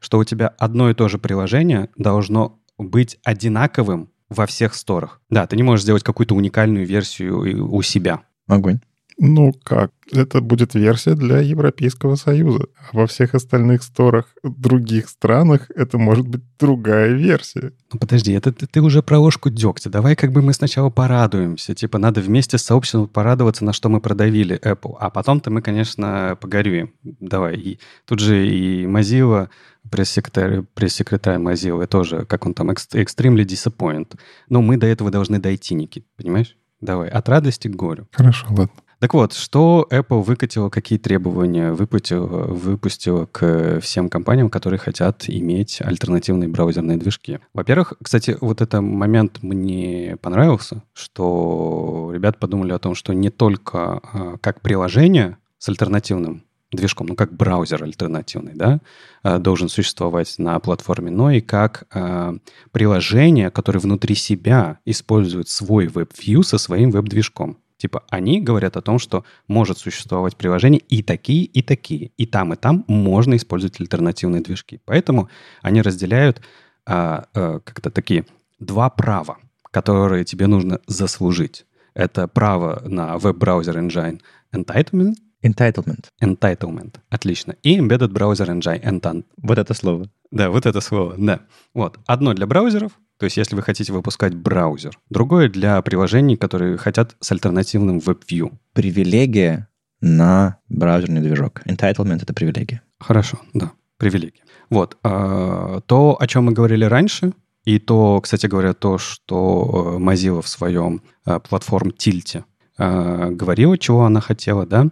что 0.00 0.18
у 0.18 0.24
тебя 0.24 0.48
одно 0.58 0.90
и 0.90 0.94
то 0.94 1.08
же 1.08 1.18
приложение 1.18 1.90
должно 1.96 2.58
быть 2.78 3.18
одинаковым 3.24 4.10
во 4.28 4.46
всех 4.46 4.74
сторах. 4.74 5.20
Да, 5.30 5.46
ты 5.46 5.56
не 5.56 5.62
можешь 5.62 5.84
сделать 5.84 6.02
какую-то 6.02 6.34
уникальную 6.34 6.86
версию 6.86 7.72
у 7.72 7.82
себя. 7.82 8.22
Огонь. 8.46 8.80
Ну 9.20 9.52
как? 9.64 9.90
Это 10.12 10.40
будет 10.40 10.74
версия 10.74 11.14
для 11.14 11.40
Европейского 11.40 12.14
Союза. 12.14 12.66
А 12.76 12.96
во 12.96 13.06
всех 13.08 13.34
остальных 13.34 13.82
сторах 13.82 14.26
других 14.44 15.08
странах 15.08 15.70
это 15.74 15.98
может 15.98 16.26
быть 16.26 16.42
другая 16.58 17.12
версия. 17.12 17.72
Ну 17.92 17.98
подожди, 17.98 18.32
это 18.32 18.52
ты, 18.52 18.66
ты 18.66 18.80
уже 18.80 19.02
про 19.02 19.18
ложку 19.18 19.50
дегтя. 19.50 19.90
Давай 19.90 20.14
как 20.14 20.30
бы 20.30 20.40
мы 20.40 20.52
сначала 20.52 20.88
порадуемся. 20.88 21.74
Типа 21.74 21.98
надо 21.98 22.20
вместе 22.20 22.58
с 22.58 22.62
сообществом 22.62 23.08
порадоваться, 23.08 23.64
на 23.64 23.72
что 23.72 23.88
мы 23.88 24.00
продавили 24.00 24.58
Apple. 24.60 24.96
А 25.00 25.10
потом-то 25.10 25.50
мы, 25.50 25.62
конечно, 25.62 26.38
погорюем. 26.40 26.92
Давай. 27.02 27.56
И 27.56 27.80
тут 28.06 28.20
же 28.20 28.46
и 28.46 28.86
Mozilla, 28.86 29.48
пресс-секретарь, 29.90 30.62
пресс-секретарь 30.74 31.38
Mozilla 31.38 31.88
тоже, 31.88 32.24
как 32.24 32.46
он 32.46 32.54
там, 32.54 32.70
extremely 32.70 33.44
disappointed. 33.44 34.16
Но 34.48 34.62
мы 34.62 34.76
до 34.76 34.86
этого 34.86 35.10
должны 35.10 35.40
дойти, 35.40 35.74
Никит, 35.74 36.06
понимаешь? 36.16 36.56
Давай, 36.80 37.08
от 37.08 37.28
радости 37.28 37.66
к 37.66 37.74
горю. 37.74 38.06
Хорошо, 38.12 38.46
ладно. 38.50 38.70
Так 39.00 39.14
вот, 39.14 39.32
что 39.32 39.86
Apple 39.90 40.22
выкатила, 40.22 40.70
какие 40.70 40.98
требования 40.98 41.72
выпустила, 41.72 42.26
выпустила 42.26 43.26
к 43.26 43.78
всем 43.80 44.08
компаниям, 44.08 44.50
которые 44.50 44.80
хотят 44.80 45.24
иметь 45.28 45.80
альтернативные 45.80 46.48
браузерные 46.48 46.96
движки? 46.96 47.38
Во-первых, 47.54 47.92
кстати, 48.02 48.36
вот 48.40 48.60
этот 48.60 48.80
момент 48.80 49.38
мне 49.40 50.16
понравился, 50.20 50.82
что 50.94 52.10
ребят 52.12 52.40
подумали 52.40 52.72
о 52.72 52.80
том, 52.80 52.96
что 52.96 53.12
не 53.12 53.30
только 53.30 54.00
а, 54.02 54.36
как 54.40 54.62
приложение 54.62 55.38
с 55.58 55.68
альтернативным 55.68 56.42
движком, 56.72 57.06
ну 57.06 57.14
как 57.14 57.32
браузер 57.32 57.84
альтернативный, 57.84 58.54
да, 58.54 58.80
а, 59.22 59.38
должен 59.38 59.68
существовать 59.68 60.34
на 60.38 60.58
платформе, 60.58 61.12
но 61.12 61.30
и 61.30 61.40
как 61.40 61.84
э, 61.94 62.36
приложение, 62.72 63.50
которое 63.50 63.78
внутри 63.78 64.16
себя 64.16 64.80
использует 64.84 65.48
свой 65.48 65.86
WebView 65.86 66.42
со 66.42 66.58
своим 66.58 66.90
веб-движком. 66.90 67.58
Типа 67.78 68.04
они 68.10 68.40
говорят 68.40 68.76
о 68.76 68.82
том, 68.82 68.98
что 68.98 69.24
может 69.46 69.78
существовать 69.78 70.36
приложение 70.36 70.80
и 70.80 71.02
такие, 71.02 71.44
и 71.44 71.62
такие. 71.62 72.10
И 72.16 72.26
там, 72.26 72.52
и 72.52 72.56
там 72.56 72.84
можно 72.88 73.36
использовать 73.36 73.80
альтернативные 73.80 74.42
движки. 74.42 74.80
Поэтому 74.84 75.28
они 75.62 75.80
разделяют 75.80 76.42
а, 76.84 77.26
а, 77.34 77.60
как-то 77.60 77.90
такие 77.90 78.26
два 78.58 78.90
права, 78.90 79.38
которые 79.70 80.24
тебе 80.24 80.48
нужно 80.48 80.80
заслужить. 80.86 81.66
Это 81.94 82.28
право 82.28 82.82
на 82.84 83.16
веб-браузер 83.16 83.78
engine 83.78 84.20
entitlement. 84.52 85.14
Entitlement. 85.42 86.06
Entitlement. 86.20 86.96
Отлично. 87.10 87.54
И 87.62 87.78
embedded 87.78 88.12
browser 88.12 88.48
engine. 88.48 88.82
Entant. 88.82 89.24
Вот 89.36 89.56
это 89.58 89.72
слово. 89.72 90.10
Да, 90.32 90.50
вот 90.50 90.66
это 90.66 90.80
слово, 90.80 91.14
да. 91.16 91.40
Вот, 91.74 91.98
одно 92.06 92.34
для 92.34 92.46
браузеров, 92.46 92.92
то 93.18 93.24
есть 93.24 93.36
если 93.36 93.56
вы 93.56 93.62
хотите 93.62 93.92
выпускать 93.92 94.34
браузер, 94.34 94.98
другое 95.10 95.48
для 95.48 95.80
приложений, 95.82 96.36
которые 96.36 96.76
хотят 96.78 97.16
с 97.20 97.32
альтернативным 97.32 97.98
WebView. 97.98 98.52
Привилегия 98.72 99.68
на 100.00 100.58
браузерный 100.68 101.20
движок. 101.20 101.62
Entitlement— 101.66 102.22
это 102.22 102.32
привилегия. 102.32 102.82
Хорошо, 102.98 103.40
да, 103.52 103.72
привилегия. 103.96 104.42
Вот, 104.70 104.96
а, 105.02 105.80
то, 105.80 106.16
о 106.20 106.26
чем 106.26 106.44
мы 106.44 106.52
говорили 106.52 106.84
раньше, 106.84 107.32
и 107.64 107.78
то, 107.78 108.20
кстати 108.20 108.46
говоря, 108.46 108.72
то, 108.72 108.96
что 108.96 109.96
э, 109.96 110.02
Mozilla 110.02 110.40
в 110.40 110.48
своем 110.48 111.02
э, 111.26 111.38
платформ 111.38 111.90
Тильте 111.90 112.46
э, 112.78 113.30
говорила, 113.30 113.76
чего 113.76 114.04
она 114.04 114.22
хотела, 114.22 114.64
да, 114.64 114.86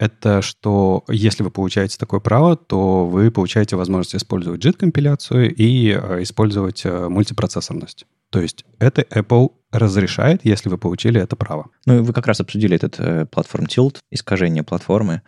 это 0.00 0.42
что 0.42 1.04
если 1.08 1.44
вы 1.44 1.50
получаете 1.50 1.98
такое 1.98 2.18
право, 2.20 2.56
то 2.56 3.06
вы 3.06 3.30
получаете 3.30 3.76
возможность 3.76 4.16
использовать 4.16 4.64
JIT-компиляцию 4.64 5.54
и 5.54 5.90
использовать 6.22 6.84
мультипроцессорность. 6.84 8.06
То 8.30 8.40
есть 8.40 8.64
это 8.78 9.02
Apple 9.02 9.50
разрешает, 9.72 10.44
если 10.44 10.68
вы 10.68 10.78
получили 10.78 11.20
это 11.20 11.36
право. 11.36 11.66
Ну, 11.86 11.98
и 11.98 12.00
вы 12.00 12.12
как 12.12 12.26
раз 12.26 12.40
обсудили 12.40 12.76
этот 12.76 12.98
э, 12.98 13.26
платформ 13.26 13.66
Tilt, 13.66 13.98
искажение 14.10 14.62
платформы, 14.62 15.22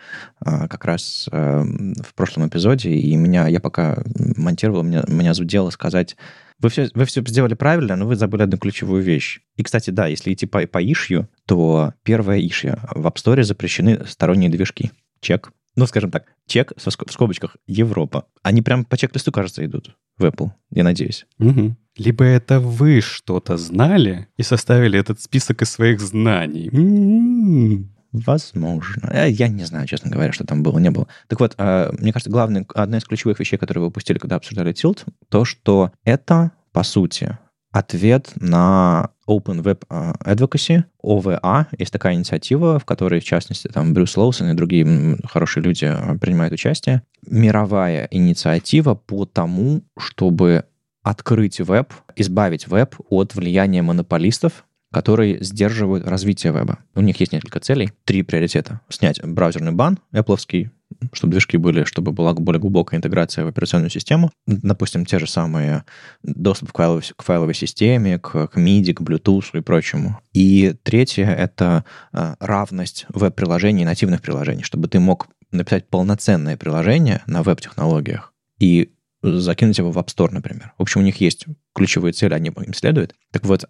э, 0.44 0.68
как 0.68 0.84
раз 0.84 1.28
э, 1.30 1.62
в 1.62 2.14
прошлом 2.14 2.48
эпизоде, 2.48 2.90
и 2.90 3.14
меня, 3.16 3.46
я 3.46 3.60
пока 3.60 4.02
монтировал, 4.36 4.82
меня, 4.82 5.04
меня 5.06 5.34
зудело 5.34 5.70
сказать, 5.70 6.16
вы 6.62 6.68
все, 6.68 6.88
вы 6.94 7.04
все 7.04 7.22
сделали 7.26 7.54
правильно, 7.54 7.96
но 7.96 8.06
вы 8.06 8.16
забыли 8.16 8.42
одну 8.42 8.56
ключевую 8.56 9.02
вещь. 9.02 9.40
И, 9.56 9.62
кстати, 9.62 9.90
да, 9.90 10.06
если 10.06 10.32
идти 10.32 10.46
по, 10.46 10.64
по 10.66 10.82
ишью, 10.82 11.28
то 11.46 11.92
первое 12.04 12.38
ишью. 12.38 12.78
В 12.94 13.06
App 13.06 13.16
Store 13.16 13.42
запрещены 13.42 14.06
сторонние 14.06 14.48
движки. 14.48 14.92
Чек. 15.20 15.52
Ну, 15.74 15.86
скажем 15.86 16.10
так, 16.10 16.26
чек 16.46 16.72
в 16.76 16.90
скобочках 17.10 17.56
Европа. 17.66 18.26
Они 18.42 18.62
прям 18.62 18.84
по 18.84 18.96
чек-листу, 18.96 19.32
кажется, 19.32 19.64
идут 19.64 19.96
в 20.18 20.24
Apple, 20.24 20.50
я 20.70 20.84
надеюсь. 20.84 21.26
Угу. 21.38 21.76
Либо 21.96 22.24
это 22.24 22.60
вы 22.60 23.00
что-то 23.00 23.56
знали 23.56 24.28
и 24.36 24.42
составили 24.42 24.98
этот 24.98 25.20
список 25.20 25.62
из 25.62 25.70
своих 25.70 26.00
знаний. 26.00 26.68
М-м-м. 26.72 27.91
Возможно. 28.12 29.10
Э, 29.10 29.30
я 29.30 29.48
не 29.48 29.64
знаю, 29.64 29.86
честно 29.86 30.10
говоря, 30.10 30.32
что 30.32 30.44
там 30.44 30.62
было, 30.62 30.78
не 30.78 30.90
было. 30.90 31.08
Так 31.28 31.40
вот, 31.40 31.54
э, 31.56 31.92
мне 31.98 32.12
кажется, 32.12 32.30
главное, 32.30 32.66
одна 32.74 32.98
из 32.98 33.04
ключевых 33.04 33.40
вещей, 33.40 33.56
которые 33.56 33.82
вы 33.82 33.88
упустили, 33.88 34.18
когда 34.18 34.36
обсуждали 34.36 34.72
Tilt, 34.72 35.06
то, 35.28 35.44
что 35.44 35.92
это, 36.04 36.52
по 36.72 36.82
сути, 36.82 37.38
ответ 37.72 38.32
на 38.36 39.10
Open 39.26 39.62
Web 39.62 39.84
э, 39.88 40.12
Advocacy, 40.34 40.84
OVA. 41.02 41.66
Есть 41.78 41.92
такая 41.92 42.14
инициатива, 42.14 42.78
в 42.78 42.84
которой, 42.84 43.20
в 43.20 43.24
частности, 43.24 43.68
там 43.68 43.94
Брюс 43.94 44.16
Лоусон 44.16 44.50
и 44.50 44.54
другие 44.54 45.16
хорошие 45.24 45.62
люди 45.62 45.90
принимают 46.20 46.52
участие. 46.52 47.02
Мировая 47.26 48.08
инициатива 48.10 48.94
по 48.94 49.24
тому, 49.24 49.82
чтобы 49.98 50.64
открыть 51.02 51.60
веб, 51.60 51.92
избавить 52.14 52.68
веб 52.68 52.94
от 53.08 53.34
влияния 53.34 53.82
монополистов, 53.82 54.64
которые 54.92 55.42
сдерживают 55.42 56.06
развитие 56.06 56.52
веба. 56.52 56.78
У 56.94 57.00
них 57.00 57.18
есть 57.18 57.32
несколько 57.32 57.60
целей, 57.60 57.92
три 58.04 58.22
приоритета. 58.22 58.80
Снять 58.88 59.24
браузерный 59.24 59.72
бан, 59.72 59.98
Apple, 60.12 60.68
чтобы 61.12 61.32
движки 61.32 61.56
были, 61.56 61.84
чтобы 61.84 62.12
была 62.12 62.34
более 62.34 62.60
глубокая 62.60 62.98
интеграция 62.98 63.44
в 63.44 63.48
операционную 63.48 63.90
систему. 63.90 64.30
Допустим, 64.46 65.06
те 65.06 65.18
же 65.18 65.26
самые 65.26 65.84
доступ 66.22 66.72
к 66.72 66.76
файловой, 66.76 67.02
к 67.16 67.22
файловой 67.22 67.54
системе, 67.54 68.18
к, 68.18 68.48
к 68.48 68.56
MIDI, 68.56 68.92
к 68.92 69.00
Bluetooth 69.00 69.46
и 69.54 69.60
прочему. 69.60 70.20
И 70.32 70.74
третье— 70.82 71.24
это 71.26 71.84
э, 72.12 72.34
равность 72.38 73.06
веб-приложений 73.08 73.82
и 73.82 73.86
нативных 73.86 74.20
приложений, 74.20 74.62
чтобы 74.64 74.88
ты 74.88 75.00
мог 75.00 75.28
написать 75.50 75.88
полноценное 75.88 76.56
приложение 76.56 77.22
на 77.26 77.42
веб-технологиях 77.42 78.32
и 78.58 78.92
закинуть 79.22 79.78
его 79.78 79.90
в 79.90 79.98
App 79.98 80.06
Store, 80.06 80.30
например. 80.30 80.72
В 80.78 80.82
общем, 80.82 81.00
у 81.00 81.04
них 81.04 81.20
есть 81.20 81.46
ключевые 81.74 82.12
цели, 82.12 82.34
они 82.34 82.48
им 82.48 82.74
следуют. 82.74 83.14
Так 83.30 83.44
вот, 83.44 83.64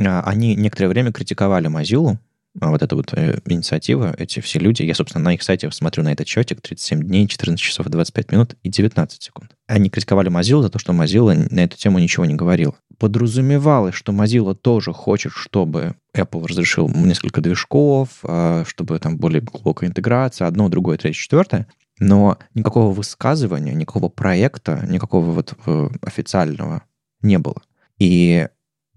а, 0.00 0.22
они 0.22 0.54
некоторое 0.54 0.88
время 0.88 1.12
критиковали 1.12 1.68
Mozilla, 1.68 2.18
а, 2.60 2.70
вот 2.70 2.82
эта 2.82 2.96
вот 2.96 3.12
э, 3.12 3.40
инициатива, 3.46 4.14
эти 4.18 4.40
все 4.40 4.58
люди, 4.58 4.82
я, 4.82 4.94
собственно, 4.94 5.24
на 5.24 5.34
их 5.34 5.42
сайте 5.42 5.70
смотрю 5.70 6.02
на 6.02 6.12
этот 6.12 6.26
счетик, 6.26 6.60
37 6.60 7.02
дней, 7.02 7.28
14 7.28 7.60
часов 7.62 7.86
25 7.86 8.32
минут 8.32 8.54
и 8.62 8.68
19 8.68 9.22
секунд. 9.22 9.54
Они 9.66 9.90
критиковали 9.90 10.30
Mozilla 10.30 10.62
за 10.62 10.70
то, 10.70 10.78
что 10.78 10.92
Mozilla 10.92 11.46
на 11.50 11.60
эту 11.60 11.76
тему 11.76 11.98
ничего 11.98 12.24
не 12.24 12.34
говорил. 12.34 12.76
Подразумевалось, 12.98 13.94
что 13.94 14.12
Mozilla 14.12 14.54
тоже 14.54 14.92
хочет, 14.92 15.32
чтобы 15.32 15.94
Apple 16.16 16.46
разрешил 16.46 16.88
несколько 16.88 17.40
движков, 17.40 18.20
а, 18.24 18.64
чтобы 18.66 18.98
там 18.98 19.18
более 19.18 19.42
глубокая 19.42 19.88
интеграция, 19.90 20.48
одно, 20.48 20.68
другое, 20.68 20.98
третье, 20.98 21.20
четвертое. 21.20 21.66
Но 22.00 22.38
никакого 22.54 22.92
высказывания, 22.92 23.74
никакого 23.74 24.08
проекта, 24.08 24.84
никакого 24.88 25.30
вот 25.32 25.54
э, 25.66 25.88
официального 26.02 26.82
не 27.22 27.38
было. 27.38 27.62
И 27.98 28.46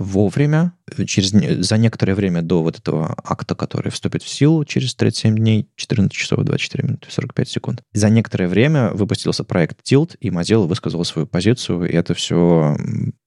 вовремя, 0.01 0.73
через, 1.05 1.29
за 1.29 1.77
некоторое 1.77 2.15
время 2.15 2.41
до 2.41 2.61
вот 2.61 2.77
этого 2.77 3.15
акта, 3.23 3.55
который 3.55 3.91
вступит 3.91 4.23
в 4.23 4.29
силу 4.29 4.65
через 4.65 4.95
37 4.95 5.35
дней, 5.35 5.69
14 5.75 6.11
часов 6.11 6.43
24 6.43 6.87
минуты 6.87 7.07
45 7.09 7.49
секунд, 7.49 7.83
за 7.93 8.09
некоторое 8.09 8.47
время 8.47 8.89
выпустился 8.91 9.43
проект 9.43 9.79
Tilt, 9.81 10.17
и 10.19 10.29
Mozilla 10.29 10.67
высказала 10.67 11.03
свою 11.03 11.27
позицию, 11.27 11.89
и 11.89 11.93
это 11.93 12.13
все 12.13 12.77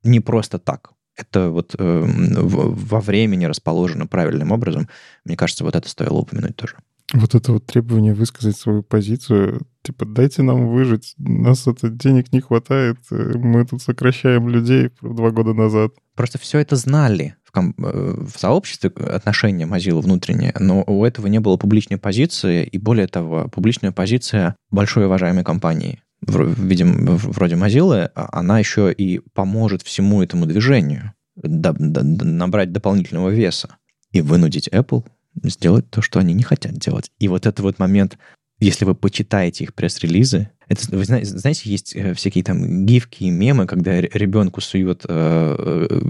не 0.02 0.20
просто 0.20 0.58
так. 0.58 0.92
Это 1.16 1.50
вот 1.50 1.76
э, 1.78 2.04
во 2.04 3.00
времени 3.00 3.44
расположено 3.44 4.06
правильным 4.06 4.50
образом. 4.50 4.88
Мне 5.24 5.36
кажется, 5.36 5.62
вот 5.62 5.76
это 5.76 5.88
стоило 5.88 6.18
упомянуть 6.18 6.56
тоже. 6.56 6.76
Вот 7.12 7.34
это 7.34 7.52
вот 7.52 7.66
требование 7.66 8.14
высказать 8.14 8.56
свою 8.56 8.82
позицию, 8.82 9.66
типа, 9.82 10.06
дайте 10.06 10.42
нам 10.42 10.68
выжить, 10.68 11.14
нас 11.18 11.66
это 11.66 11.90
денег 11.90 12.32
не 12.32 12.40
хватает, 12.40 12.96
э, 13.10 13.32
мы 13.36 13.64
тут 13.66 13.82
сокращаем 13.82 14.48
людей 14.48 14.90
два 15.02 15.30
года 15.30 15.52
назад. 15.52 15.92
Просто 16.16 16.38
все 16.38 16.58
это 16.58 16.76
знали 16.76 17.36
в, 17.44 17.52
ком- 17.52 17.74
э, 17.78 18.24
в 18.26 18.38
сообществе 18.38 18.90
отношения 18.90 19.66
Mozilla 19.66 20.00
внутренние, 20.00 20.54
но 20.58 20.82
у 20.86 21.04
этого 21.04 21.26
не 21.26 21.40
было 21.40 21.58
публичной 21.58 21.98
позиции, 21.98 22.64
и 22.64 22.78
более 22.78 23.06
того, 23.06 23.48
публичная 23.48 23.92
позиция 23.92 24.56
большой 24.70 25.04
уважаемой 25.04 25.44
компании, 25.44 26.00
видим, 26.22 27.16
вроде 27.16 27.56
Mozilla, 27.56 28.10
а 28.14 28.38
она 28.38 28.58
еще 28.58 28.90
и 28.92 29.20
поможет 29.34 29.82
всему 29.82 30.22
этому 30.22 30.46
движению 30.46 31.12
набрать 31.36 32.72
дополнительного 32.72 33.28
веса 33.28 33.76
и 34.12 34.20
вынудить 34.20 34.68
Apple 34.68 35.04
сделать 35.42 35.90
то, 35.90 36.02
что 36.02 36.18
они 36.18 36.34
не 36.34 36.42
хотят 36.42 36.74
делать. 36.74 37.10
И 37.18 37.28
вот 37.28 37.46
этот 37.46 37.60
вот 37.60 37.78
момент, 37.78 38.18
если 38.60 38.84
вы 38.84 38.94
почитаете 38.94 39.64
их 39.64 39.74
пресс-релизы, 39.74 40.50
это, 40.68 40.96
вы 40.96 41.04
знаете, 41.04 41.26
знаете, 41.26 41.70
есть 41.70 41.94
э, 41.94 42.14
всякие 42.14 42.44
там 42.44 42.86
гифки 42.86 43.24
и 43.24 43.30
мемы, 43.30 43.66
когда 43.66 44.00
ребенку 44.00 44.60
сует 44.60 45.04
э, 45.06 45.86
э, 45.90 46.00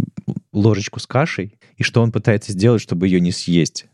ложечку 0.52 1.00
с 1.00 1.06
кашей, 1.06 1.58
и 1.76 1.82
что 1.82 2.02
он 2.02 2.12
пытается 2.12 2.52
сделать, 2.52 2.82
чтобы 2.82 3.08
ее 3.08 3.20
не 3.20 3.32
съесть 3.32 3.86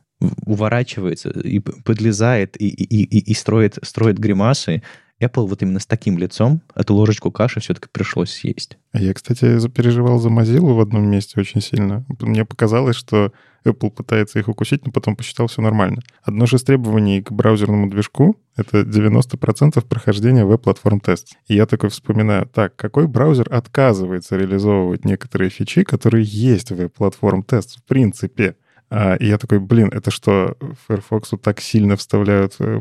уворачивается 0.45 1.31
и 1.31 1.61
подлезает 1.61 2.61
и, 2.61 2.69
и, 2.69 3.05
и, 3.05 3.31
и 3.31 3.35
строит, 3.35 3.79
строит 3.83 4.19
гримасы, 4.19 4.83
Apple 5.21 5.47
вот 5.47 5.63
именно 5.63 5.81
с 5.81 5.87
таким 5.87 6.19
лицом 6.19 6.63
эту 6.75 6.95
ложечку 6.95 7.31
каши 7.31 7.61
все-таки 7.61 7.89
пришлось 7.93 8.31
съесть. 8.31 8.79
А 8.93 9.01
я, 9.01 9.13
кстати, 9.15 9.59
запереживал 9.59 10.19
за 10.19 10.31
Mozilla 10.31 10.73
в 10.73 10.81
одном 10.81 11.07
месте 11.09 11.41
очень 11.41 11.61
сильно. 11.61 12.05
Мне 12.21 12.45
показалось, 12.45 12.97
что 12.97 13.33
Apple 13.65 13.91
пытается 13.91 14.39
их 14.39 14.49
укусить, 14.49 14.87
но 14.87 14.93
потом 14.93 15.17
посчитал 15.17 15.47
все 15.47 15.61
нормально. 15.61 16.01
Одно 16.23 16.47
же 16.47 16.57
из 16.57 16.63
требований 16.63 17.23
к 17.23 17.31
браузерному 17.31 17.91
движку— 17.91 18.37
это 18.57 18.81
90% 18.81 19.85
прохождения 19.87 20.45
веб-платформ-тест. 20.45 21.37
И 21.49 21.55
я 21.55 21.67
такой 21.67 21.91
вспоминаю, 21.91 22.47
так, 22.47 22.75
какой 22.77 23.07
браузер 23.07 23.47
отказывается 23.53 24.37
реализовывать 24.37 25.05
некоторые 25.05 25.51
фичи, 25.51 25.85
которые 25.85 26.25
есть 26.25 26.71
в 26.71 26.77
веб-платформ-тест 26.77 27.79
в 27.79 27.85
принципе? 27.85 28.57
А, 28.93 29.15
и 29.15 29.27
я 29.27 29.39
такой, 29.39 29.61
блин, 29.61 29.89
это 29.93 30.11
что, 30.11 30.57
Firefox 30.89 31.31
так 31.41 31.61
сильно 31.61 31.97
вставляют 31.97 32.57
э, 32.59 32.81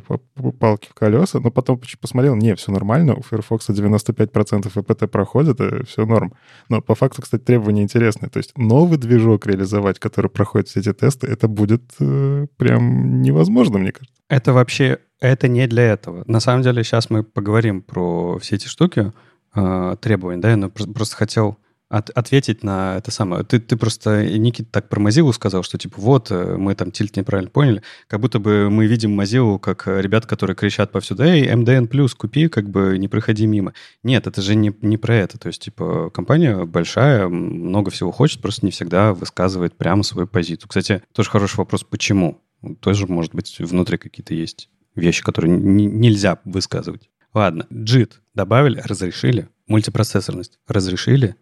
палки 0.59 0.87
в 0.89 0.95
колеса? 0.95 1.39
Но 1.39 1.51
потом 1.51 1.79
посмотрел, 2.01 2.35
не, 2.35 2.55
все 2.55 2.71
нормально, 2.71 3.13
у 3.13 3.21
Firefox 3.21 3.69
95% 3.69 4.69
ВПТ 4.69 5.11
проходит, 5.11 5.61
и 5.61 5.85
все 5.85 6.07
норм. 6.07 6.33
Но 6.67 6.81
по 6.81 6.95
факту, 6.95 7.21
кстати, 7.21 7.43
требования 7.43 7.83
интересные. 7.83 8.31
То 8.31 8.37
есть 8.37 8.57
новый 8.57 8.97
движок 8.97 9.45
реализовать, 9.45 9.99
который 9.99 10.31
проходит 10.31 10.67
все 10.67 10.79
эти 10.79 10.93
тесты, 10.93 11.27
это 11.27 11.47
будет 11.47 11.83
э, 11.99 12.47
прям 12.57 13.21
невозможно, 13.21 13.77
мне 13.77 13.91
кажется. 13.91 14.15
Это 14.29 14.51
вообще, 14.53 14.97
это 15.19 15.47
не 15.47 15.67
для 15.67 15.83
этого. 15.83 16.23
На 16.25 16.39
самом 16.39 16.63
деле, 16.63 16.83
сейчас 16.83 17.11
мы 17.11 17.23
поговорим 17.23 17.83
про 17.83 18.39
все 18.39 18.55
эти 18.55 18.67
штуки, 18.67 19.13
э, 19.53 19.95
требования, 20.01 20.41
да, 20.41 20.53
я 20.53 20.69
просто 20.69 21.15
хотел 21.15 21.59
от, 21.89 22.11
ответить 22.11 22.63
на 22.63 22.97
это 22.97 23.09
самое. 23.11 23.43
Ты, 23.43 23.59
ты 23.59 23.75
просто, 23.75 24.23
Никит, 24.37 24.71
так 24.71 24.89
про 24.89 25.01
Mozilla 25.01 25.33
сказал, 25.33 25.63
что 25.63 25.77
типа 25.77 25.99
вот, 25.99 26.29
э, 26.29 26.55
мы 26.55 26.75
там 26.75 26.91
тильт 26.91 27.17
неправильно 27.17 27.49
поняли. 27.49 27.81
Как 28.07 28.19
будто 28.19 28.39
бы 28.39 28.69
мы 28.69 28.85
видим 28.85 29.19
Mozilla 29.19 29.59
как 29.59 29.87
ребят, 29.87 30.27
которые 30.27 30.55
кричат 30.55 30.91
повсюду, 30.91 31.23
эй, 31.23 31.51
MDN+, 31.51 31.87
купи, 32.15 32.47
как 32.47 32.69
бы 32.69 32.97
не 32.97 33.07
проходи 33.07 33.47
мимо. 33.47 33.73
Нет, 34.03 34.27
это 34.27 34.41
же 34.41 34.55
не, 34.55 34.73
не 34.81 34.97
про 34.97 35.15
это. 35.15 35.39
То 35.39 35.47
есть, 35.47 35.63
типа, 35.63 36.11
компания 36.11 36.63
большая, 36.65 37.27
много 37.27 37.89
всего 37.89 38.11
хочет, 38.11 38.41
просто 38.41 38.65
не 38.65 38.71
всегда 38.71 39.13
высказывает 39.13 39.75
прямо 39.75 40.03
свою 40.03 40.27
позицию. 40.27 40.69
Кстати, 40.69 41.01
тоже 41.13 41.29
хороший 41.29 41.57
вопрос, 41.57 41.83
почему? 41.83 42.41
Тоже, 42.81 43.07
может 43.07 43.33
быть, 43.33 43.57
внутри 43.59 43.97
какие-то 43.97 44.35
есть 44.35 44.69
вещи, 44.95 45.23
которые 45.23 45.57
нельзя 45.57 46.39
высказывать. 46.45 47.09
Ладно, 47.33 47.67
JIT 47.71 48.13
добавили, 48.33 48.79
разрешили. 48.83 49.49
мультипроцессорность 49.67 50.59
разрешили, 50.67 51.35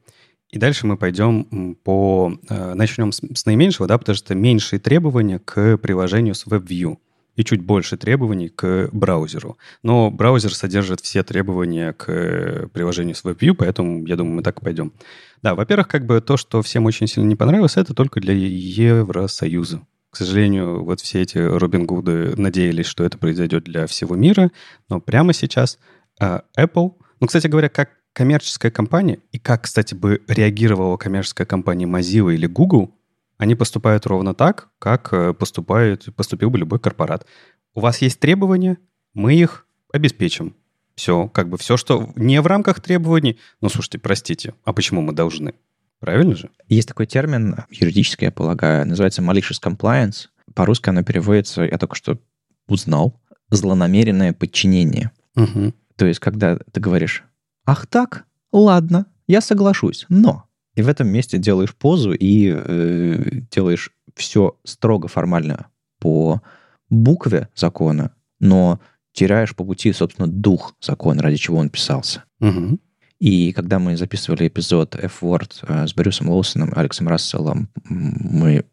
и 0.50 0.60
дальше 0.60 0.88
мы 0.88 0.98
пойдем 0.98 1.76
по... 1.84 2.34
Э, 2.50 2.74
начнем 2.74 3.12
с, 3.12 3.22
с 3.34 3.46
наименьшего, 3.46 3.88
да, 3.88 3.98
потому 3.98 4.16
что 4.16 4.34
меньшие 4.36 4.80
требования 4.80 5.40
к 5.40 5.78
приложению 5.78 6.36
с 6.36 6.46
WebView 6.46 6.98
и 7.36 7.44
чуть 7.44 7.62
больше 7.62 7.98
требований 7.98 8.50
к 8.50 8.90
браузеру. 8.92 9.58
Но 9.84 10.10
браузер 10.10 10.54
содержит 10.56 11.02
все 11.02 11.24
требования 11.24 11.94
к 11.94 12.70
приложению 12.74 13.16
с 13.16 13.24
WebView, 13.24 13.54
поэтому, 13.54 14.06
я 14.08 14.16
думаю, 14.16 14.38
мы 14.38 14.42
так 14.42 14.60
и 14.60 14.64
пойдем. 14.64 14.92
Да, 15.44 15.54
во-первых, 15.54 15.88
как 15.88 16.06
бы 16.06 16.20
то, 16.20 16.36
что 16.36 16.62
всем 16.64 16.86
очень 16.86 17.08
сильно 17.08 17.28
не 17.28 17.36
понравилось, 17.36 17.78
это 17.78 17.94
только 17.94 18.20
для 18.20 18.34
Евросоюза. 18.34 19.82
К 20.10 20.16
сожалению, 20.18 20.84
вот 20.84 21.00
все 21.02 21.22
эти 21.22 21.38
Робин 21.38 21.86
Гуды 21.86 22.34
надеялись, 22.38 22.88
что 22.88 23.04
это 23.04 23.18
произойдет 23.20 23.66
для 23.66 23.86
всего 23.86 24.16
мира, 24.16 24.52
но 24.90 25.00
прямо 25.00 25.34
сейчас 25.34 25.78
э, 26.20 26.40
Apple... 26.58 26.94
Ну, 27.20 27.26
кстати 27.26 27.48
говоря, 27.48 27.70
как 27.70 27.90
коммерческая 28.18 28.72
компания, 28.72 29.20
и 29.32 29.38
как, 29.38 29.66
кстати, 29.66 29.94
бы 29.94 30.24
реагировала 30.28 30.98
коммерческая 30.98 31.46
компания 31.46 31.86
Mozilla 31.86 32.34
или 32.34 32.48
Google, 32.48 32.92
они 33.38 33.54
поступают 33.54 34.08
ровно 34.08 34.34
так, 34.34 34.70
как 34.80 35.14
э, 35.14 35.36
поступает, 35.36 36.08
поступил 36.16 36.50
бы 36.50 36.58
любой 36.58 36.80
корпорат. 36.80 37.28
У 37.76 37.80
вас 37.80 38.02
есть 38.02 38.20
требования, 38.20 38.80
мы 39.14 39.36
их 39.36 39.68
обеспечим. 39.94 40.56
Все, 40.96 41.28
как 41.28 41.48
бы 41.48 41.60
все, 41.60 41.78
что 41.78 42.12
не 42.16 42.42
в 42.42 42.48
рамках 42.48 42.80
требований, 42.80 43.38
ну, 43.62 43.70
слушайте, 43.70 44.00
простите, 44.00 44.56
а 44.64 44.74
почему 44.74 45.02
мы 45.02 45.14
должны? 45.14 45.54
Правильно 46.00 46.36
же? 46.36 46.50
Есть 46.68 46.88
такой 46.88 47.06
термин, 47.06 47.66
юридический, 47.70 48.26
я 48.26 48.32
полагаю, 48.32 48.88
называется 48.88 49.22
malicious 49.22 49.62
compliance. 49.64 50.30
По-русски 50.56 50.90
оно 50.90 51.04
переводится, 51.04 51.62
я 51.62 51.78
только 51.78 51.96
что 51.96 52.18
узнал, 52.68 53.22
злонамеренное 53.52 54.34
подчинение. 54.34 55.12
Угу. 55.36 55.76
То 55.98 56.08
есть, 56.08 56.20
когда 56.20 56.58
ты 56.58 56.80
говоришь, 56.80 57.24
Ах 57.68 57.86
так? 57.86 58.26
Ладно, 58.52 59.06
я 59.28 59.42
соглашусь, 59.42 60.06
но... 60.10 60.46
И 60.76 60.82
в 60.82 60.88
этом 60.88 61.10
месте 61.10 61.38
делаешь 61.38 61.76
позу 61.76 62.14
и 62.14 62.54
э, 62.56 63.42
делаешь 63.52 63.92
все 64.16 64.58
строго 64.64 65.08
формально 65.08 65.68
по 66.00 66.42
букве 66.90 67.50
закона, 67.56 68.12
но 68.40 68.80
теряешь 69.12 69.56
по 69.56 69.66
пути, 69.66 69.92
собственно, 69.92 70.28
дух 70.28 70.76
закона, 70.80 71.22
ради 71.22 71.38
чего 71.38 71.58
он 71.58 71.70
писался. 71.70 72.24
Угу. 72.40 72.80
И 73.20 73.52
когда 73.52 73.80
мы 73.80 73.98
записывали 73.98 74.48
эпизод 74.48 74.96
F-Word 74.96 75.52
э, 75.68 75.88
с 75.88 75.94
Брюсом 75.94 76.30
Уолсоном, 76.30 76.72
Алексом 76.76 77.08
Расселом, 77.08 77.70
мы 77.84 78.66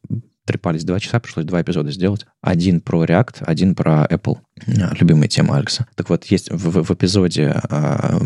трепались 0.45 0.85
два 0.85 1.01
часа, 1.01 1.21
пришлось 1.21 1.45
два 1.45 1.63
эпизода 1.63 1.91
сделать. 1.91 2.27
Один 2.41 2.81
про 2.81 3.05
React, 3.05 3.45
один 3.45 3.75
про 3.75 4.05
Apple. 4.05 4.39
Любимая 4.67 5.29
тема 5.29 5.57
Алекса. 5.57 5.87
Так 5.95 6.11
вот, 6.11 6.25
есть 6.27 6.51
в, 6.51 6.83
в 6.83 6.91
эпизоде 6.91 7.61
э, 7.71 8.19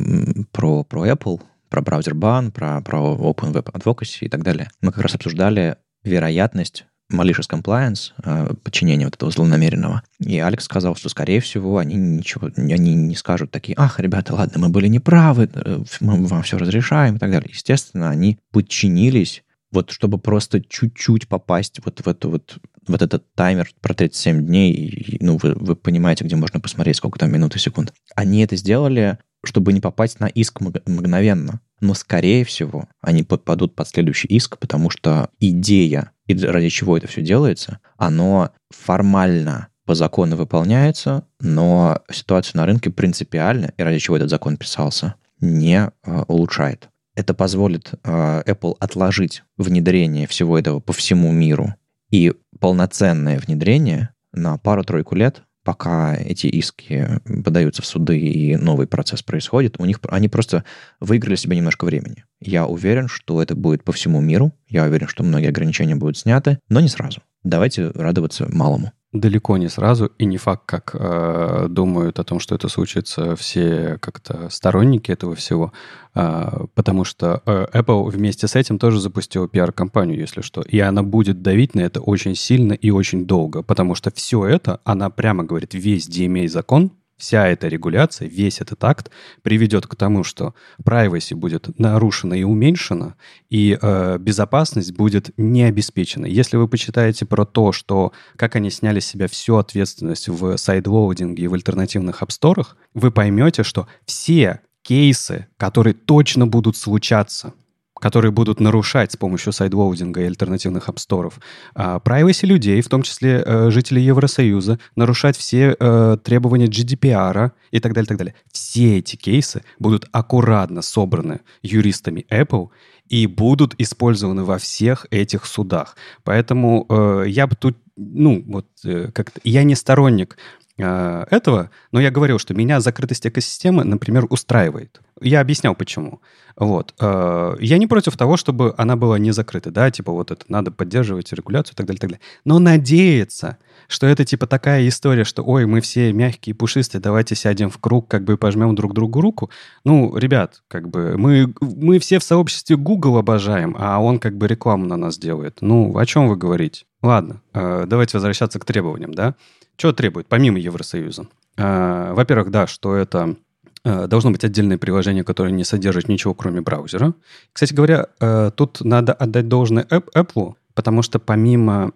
про, 0.53 0.85
про 0.85 1.07
Apple, 1.07 1.41
про 1.69 1.83
браузер 1.83 2.15
бан, 2.15 2.51
про, 2.51 2.81
про 2.81 2.99
Open 2.99 3.53
Web 3.53 3.73
Advocacy 3.73 4.21
и 4.23 4.29
так 4.29 4.43
далее. 4.43 4.71
Мы 4.81 4.93
как 4.93 5.03
раз 5.03 5.15
обсуждали 5.15 5.77
вероятность 6.05 6.87
malicious 7.13 7.49
compliance, 7.49 8.13
э, 8.23 8.55
подчинения 8.63 9.07
вот 9.07 9.15
этого 9.15 9.31
злонамеренного. 9.31 10.03
И 10.21 10.39
Алекс 10.39 10.65
сказал, 10.65 10.95
что, 10.95 11.09
скорее 11.09 11.41
всего, 11.41 11.79
они 11.79 11.97
ничего, 11.97 12.51
они 12.57 12.95
не 12.95 13.15
скажут 13.15 13.51
такие, 13.51 13.75
ах, 13.79 13.99
ребята, 13.99 14.35
ладно, 14.35 14.59
мы 14.59 14.69
были 14.69 14.89
неправы, 14.89 15.49
э, 15.53 15.83
мы 16.01 16.27
вам 16.27 16.43
все 16.43 16.59
разрешаем 16.59 17.17
и 17.17 17.19
так 17.19 17.31
далее. 17.31 17.51
Естественно, 17.53 18.11
они 18.11 18.39
подчинились 18.53 19.43
вот 19.71 19.91
чтобы 19.91 20.19
просто 20.19 20.61
чуть-чуть 20.63 21.29
попасть 21.29 21.81
вот 21.85 22.01
в 22.01 22.09
эту 22.09 22.31
вот 22.31 22.59
вот 22.87 23.03
этот 23.03 23.33
таймер 23.35 23.71
про 23.81 23.95
37 23.95 24.47
дней, 24.47 24.73
и, 24.73 25.23
ну, 25.23 25.39
вы, 25.43 25.55
вы 25.55 25.77
понимаете, 25.77 26.25
где 26.25 26.37
можно 26.37 26.59
посмотреть, 26.59 26.97
сколько 26.97 27.19
там 27.19 27.31
минут 27.31 27.55
и 27.55 27.59
секунд. 27.59 27.93
Они 28.15 28.43
это 28.43 28.57
сделали, 28.57 29.19
чтобы 29.45 29.73
не 29.73 29.81
попасть 29.81 30.21
на 30.21 30.27
иск 30.27 30.61
мгновенно. 30.61 31.61
Но, 31.81 31.95
скорее 31.95 32.45
всего, 32.45 32.89
они 33.01 33.23
попадут 33.23 33.75
под 33.75 33.89
следующий 33.89 34.27
иск, 34.29 34.59
потому 34.59 34.91
что 34.91 35.31
идея, 35.39 36.13
и 36.27 36.35
ради 36.35 36.71
чего 36.71 36.97
это 36.97 37.07
все 37.07 37.23
делается, 37.23 37.79
оно 37.97 38.51
формально 38.71 39.69
по 39.85 39.95
закону 39.95 40.37
выполняется, 40.37 41.25
но 41.41 42.03
ситуацию 42.11 42.59
на 42.59 42.67
рынке 42.67 42.91
принципиально, 42.91 43.73
и 43.77 43.83
ради 43.83 43.99
чего 43.99 44.17
этот 44.17 44.29
закон 44.29 44.57
писался, 44.57 45.15
не 45.41 45.91
э, 46.05 46.23
улучшает. 46.27 46.91
Это 47.19 47.35
позволит 47.35 47.95
э, 48.05 48.43
Apple 48.47 48.77
отложить 48.79 49.43
внедрение 49.57 50.29
всего 50.29 50.57
этого 50.57 50.79
по 50.79 50.93
всему 50.93 51.33
миру 51.33 51.75
и 52.13 52.33
полноценное 52.61 53.41
внедрение 53.41 54.11
на 54.33 54.57
пару-тройку 54.57 55.17
лет, 55.17 55.43
пока 55.65 56.15
эти 56.15 56.47
иски 56.47 57.21
подаются 57.45 57.83
в 57.83 57.87
суды 57.87 58.21
и 58.21 58.55
новый 58.55 58.87
процесс 58.87 59.25
происходит, 59.25 59.81
у 59.81 59.85
них 59.85 59.99
они 60.09 60.29
просто 60.29 60.63
выиграли 61.01 61.35
себе 61.35 61.57
немножко 61.57 61.87
времени. 61.87 62.25
Я 62.41 62.69
уверен, 62.69 63.09
что 63.09 63.43
это 63.43 63.57
будет 63.57 63.83
по 63.83 63.91
всему 63.91 64.21
миру. 64.21 64.53
Я 64.69 64.85
уверен, 64.85 65.09
что 65.09 65.25
многие 65.25 65.49
ограничения 65.49 65.97
будут 65.97 66.19
сняты, 66.19 66.61
но 66.69 66.79
не 66.79 66.89
сразу. 66.89 67.21
Давайте 67.43 67.91
радоваться 67.91 68.47
малому 68.49 68.93
далеко 69.13 69.57
не 69.57 69.69
сразу, 69.69 70.07
и 70.19 70.27
не 70.27 70.37
факт, 70.37 70.65
как 70.67 70.91
э, 70.95 71.67
думают 71.69 72.19
о 72.19 72.25
том, 72.25 72.41
что 72.41 72.55
это 72.55 72.69
случится 72.69 73.37
все 73.37 73.99
как-то 74.01 74.51
сторонники 74.51 75.11
этого 75.11 75.35
всего, 75.35 75.73
э, 76.15 76.67
потому 76.75 77.05
что 77.05 77.43
э, 77.47 77.67
Apple 77.73 78.11
вместе 78.11 78.47
с 78.47 78.55
этим 78.55 78.79
тоже 78.79 79.01
запустила 79.01 79.49
пиар-компанию, 79.49 80.19
если 80.19 80.43
что, 80.43 80.61
и 80.61 80.79
она 80.81 81.03
будет 81.03 81.41
давить 81.41 81.75
на 81.75 81.81
это 81.81 82.01
очень 82.01 82.35
сильно 82.35 82.75
и 82.75 82.91
очень 82.91 83.27
долго, 83.27 83.63
потому 83.63 83.95
что 83.95 84.11
все 84.11 84.47
это, 84.47 84.81
она 84.85 85.09
прямо 85.09 85.45
говорит, 85.45 85.73
весь 85.73 86.09
DMA-закон 86.09 86.93
вся 87.19 87.49
эта 87.49 87.69
регуляция, 87.69 88.29
весь 88.29 88.61
этот 88.61 88.83
акт 88.85 89.11
приведет 89.43 89.87
к 89.87 89.97
тому, 89.97 90.25
что 90.25 90.55
privacy 90.83 91.35
будет 91.35 91.79
нарушена 91.79 92.35
и 92.35 92.45
уменьшена, 92.45 93.17
и 93.51 93.79
э, 93.81 94.19
безопасность 94.19 94.93
будет 94.93 95.31
не 95.37 95.65
обеспечена. 95.65 96.27
Если 96.27 96.57
вы 96.57 96.69
почитаете 96.69 97.27
про 97.27 97.45
то, 97.45 97.73
что 97.73 98.13
как 98.37 98.57
они 98.57 98.71
сняли 98.71 99.01
с 99.01 99.07
себя 99.07 99.29
всю 99.29 99.57
ответственность 99.57 100.29
в 100.29 100.57
сайдлоудинге 100.57 101.45
и 101.45 101.49
в 101.49 101.55
альтернативных 101.55 102.23
апсторах, 102.23 102.77
вы 102.95 103.11
поймете, 103.11 103.65
что 103.65 103.89
все 104.07 104.61
кейсы, 104.83 105.49
которые 105.59 105.95
точно 105.95 106.47
будут 106.47 106.77
случаться– 106.77 107.53
которые 108.01 108.31
будут 108.31 108.61
нарушать 108.61 109.13
с 109.13 109.17
помощью 109.17 109.53
сайдлоудинга 109.53 110.23
и 110.23 110.27
альтернативных 110.27 110.89
апсторов 110.89 111.41
а, 111.75 111.99
privacy 111.99 112.47
людей, 112.47 112.81
в 112.81 112.89
том 112.89 113.03
числе 113.03 113.43
э, 113.45 113.71
жителей 113.71 114.03
Евросоюза, 114.03 114.79
нарушать 114.97 115.37
все 115.37 115.77
э, 115.79 116.17
требования 116.23 116.67
GDPR 116.67 117.53
и 117.71 117.81
так 117.81 117.93
далее, 117.93 118.07
так 118.07 118.19
далее. 118.19 118.35
Все 118.53 118.99
эти 118.99 119.17
кейсы 119.17 119.63
будут 119.79 120.09
аккуратно 120.13 120.83
собраны 120.83 121.41
юристами 121.63 122.27
Apple 122.31 122.69
и 123.09 123.27
будут 123.27 123.75
использованы 123.79 124.45
во 124.45 124.59
всех 124.59 125.07
этих 125.11 125.47
судах. 125.47 125.97
Поэтому 126.25 126.87
э, 126.89 127.25
я 127.29 127.47
бы 127.47 127.57
тут, 127.57 127.77
ну, 127.97 128.43
вот, 128.47 128.67
э, 128.85 129.11
как 129.13 129.33
я 129.45 129.63
не 129.65 129.75
сторонник 129.75 130.37
этого, 130.79 131.71
но 131.93 132.01
я 132.01 132.11
говорил, 132.11 132.39
что 132.39 132.55
меня 132.55 132.81
закрытость 132.81 133.27
экосистемы, 133.27 133.85
например, 133.85 134.27
устраивает. 134.31 135.01
Я 135.21 135.41
объяснял, 135.41 135.75
почему. 135.75 136.21
Вот. 136.57 136.95
Э, 137.01 137.57
я 137.61 137.79
не 137.79 137.87
против 137.87 138.17
того, 138.17 138.37
чтобы 138.37 138.75
она 138.77 138.97
была 138.97 139.19
не 139.19 139.31
закрыта, 139.31 139.71
да, 139.71 139.91
типа 139.91 140.13
вот 140.13 140.31
это 140.31 140.45
надо 140.49 140.71
поддерживать 140.71 141.33
регуляцию 141.33 141.75
и 141.75 141.77
так 141.77 141.87
далее, 141.87 142.01
так 142.01 142.11
далее. 142.11 142.21
Но 142.45 142.59
надеяться, 142.59 143.59
что 143.87 144.07
это 144.07 144.25
типа 144.25 144.47
такая 144.47 144.87
история, 144.89 145.25
что, 145.25 145.43
ой, 145.45 145.67
мы 145.67 145.81
все 145.81 146.13
мягкие, 146.13 146.55
пушистые, 146.55 147.01
давайте 147.01 147.35
сядем 147.37 147.71
в 147.71 147.79
круг, 147.79 148.09
как 148.09 148.25
бы 148.25 148.37
пожмем 148.37 148.75
друг 148.75 148.93
другу 148.93 149.21
руку. 149.21 149.51
Ну, 149.85 150.17
ребят, 150.17 150.63
как 150.69 150.89
бы 150.89 151.17
мы, 151.17 151.53
мы 151.61 151.99
все 152.01 152.19
в 152.19 152.25
сообществе 152.25 152.77
Google 152.77 153.19
обожаем, 153.19 153.77
а 153.79 154.01
он 154.01 154.19
как 154.19 154.37
бы 154.37 154.49
рекламу 154.49 154.87
на 154.87 154.97
нас 154.97 155.17
делает. 155.19 155.59
Ну, 155.61 155.97
о 155.97 156.07
чем 156.07 156.29
вы 156.29 156.37
говорите? 156.37 156.87
Ладно, 157.03 157.41
э, 157.55 157.85
давайте 157.87 158.17
возвращаться 158.17 158.59
к 158.59 158.65
требованиям, 158.65 159.15
да. 159.15 159.37
Что 159.79 159.93
требует, 159.93 160.27
помимо 160.27 160.59
Евросоюза? 160.59 161.29
Э, 161.57 162.13
во-первых, 162.13 162.51
да, 162.51 162.67
что 162.67 162.95
это 162.95 163.37
Э, 163.85 164.07
должно 164.07 164.31
быть 164.31 164.45
отдельное 164.45 164.79
приложение, 164.79 165.25
которое 165.25 165.51
не 165.53 165.65
содержит 165.65 166.09
ничего, 166.09 166.35
кроме 166.35 166.61
браузера. 166.61 167.15
Кстати 167.53 167.73
говоря, 167.73 168.09
э, 168.21 168.51
тут 168.55 168.81
надо 168.83 169.13
отдать 169.13 169.49
должное 169.49 169.85
Apple, 169.85 170.55
потому 170.75 171.03
что 171.03 171.19
помимо 171.19 171.93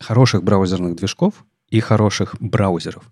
хороших 0.00 0.42
браузерных 0.42 0.96
движков 0.96 1.44
и 1.68 1.80
хороших 1.80 2.34
браузеров, 2.40 3.04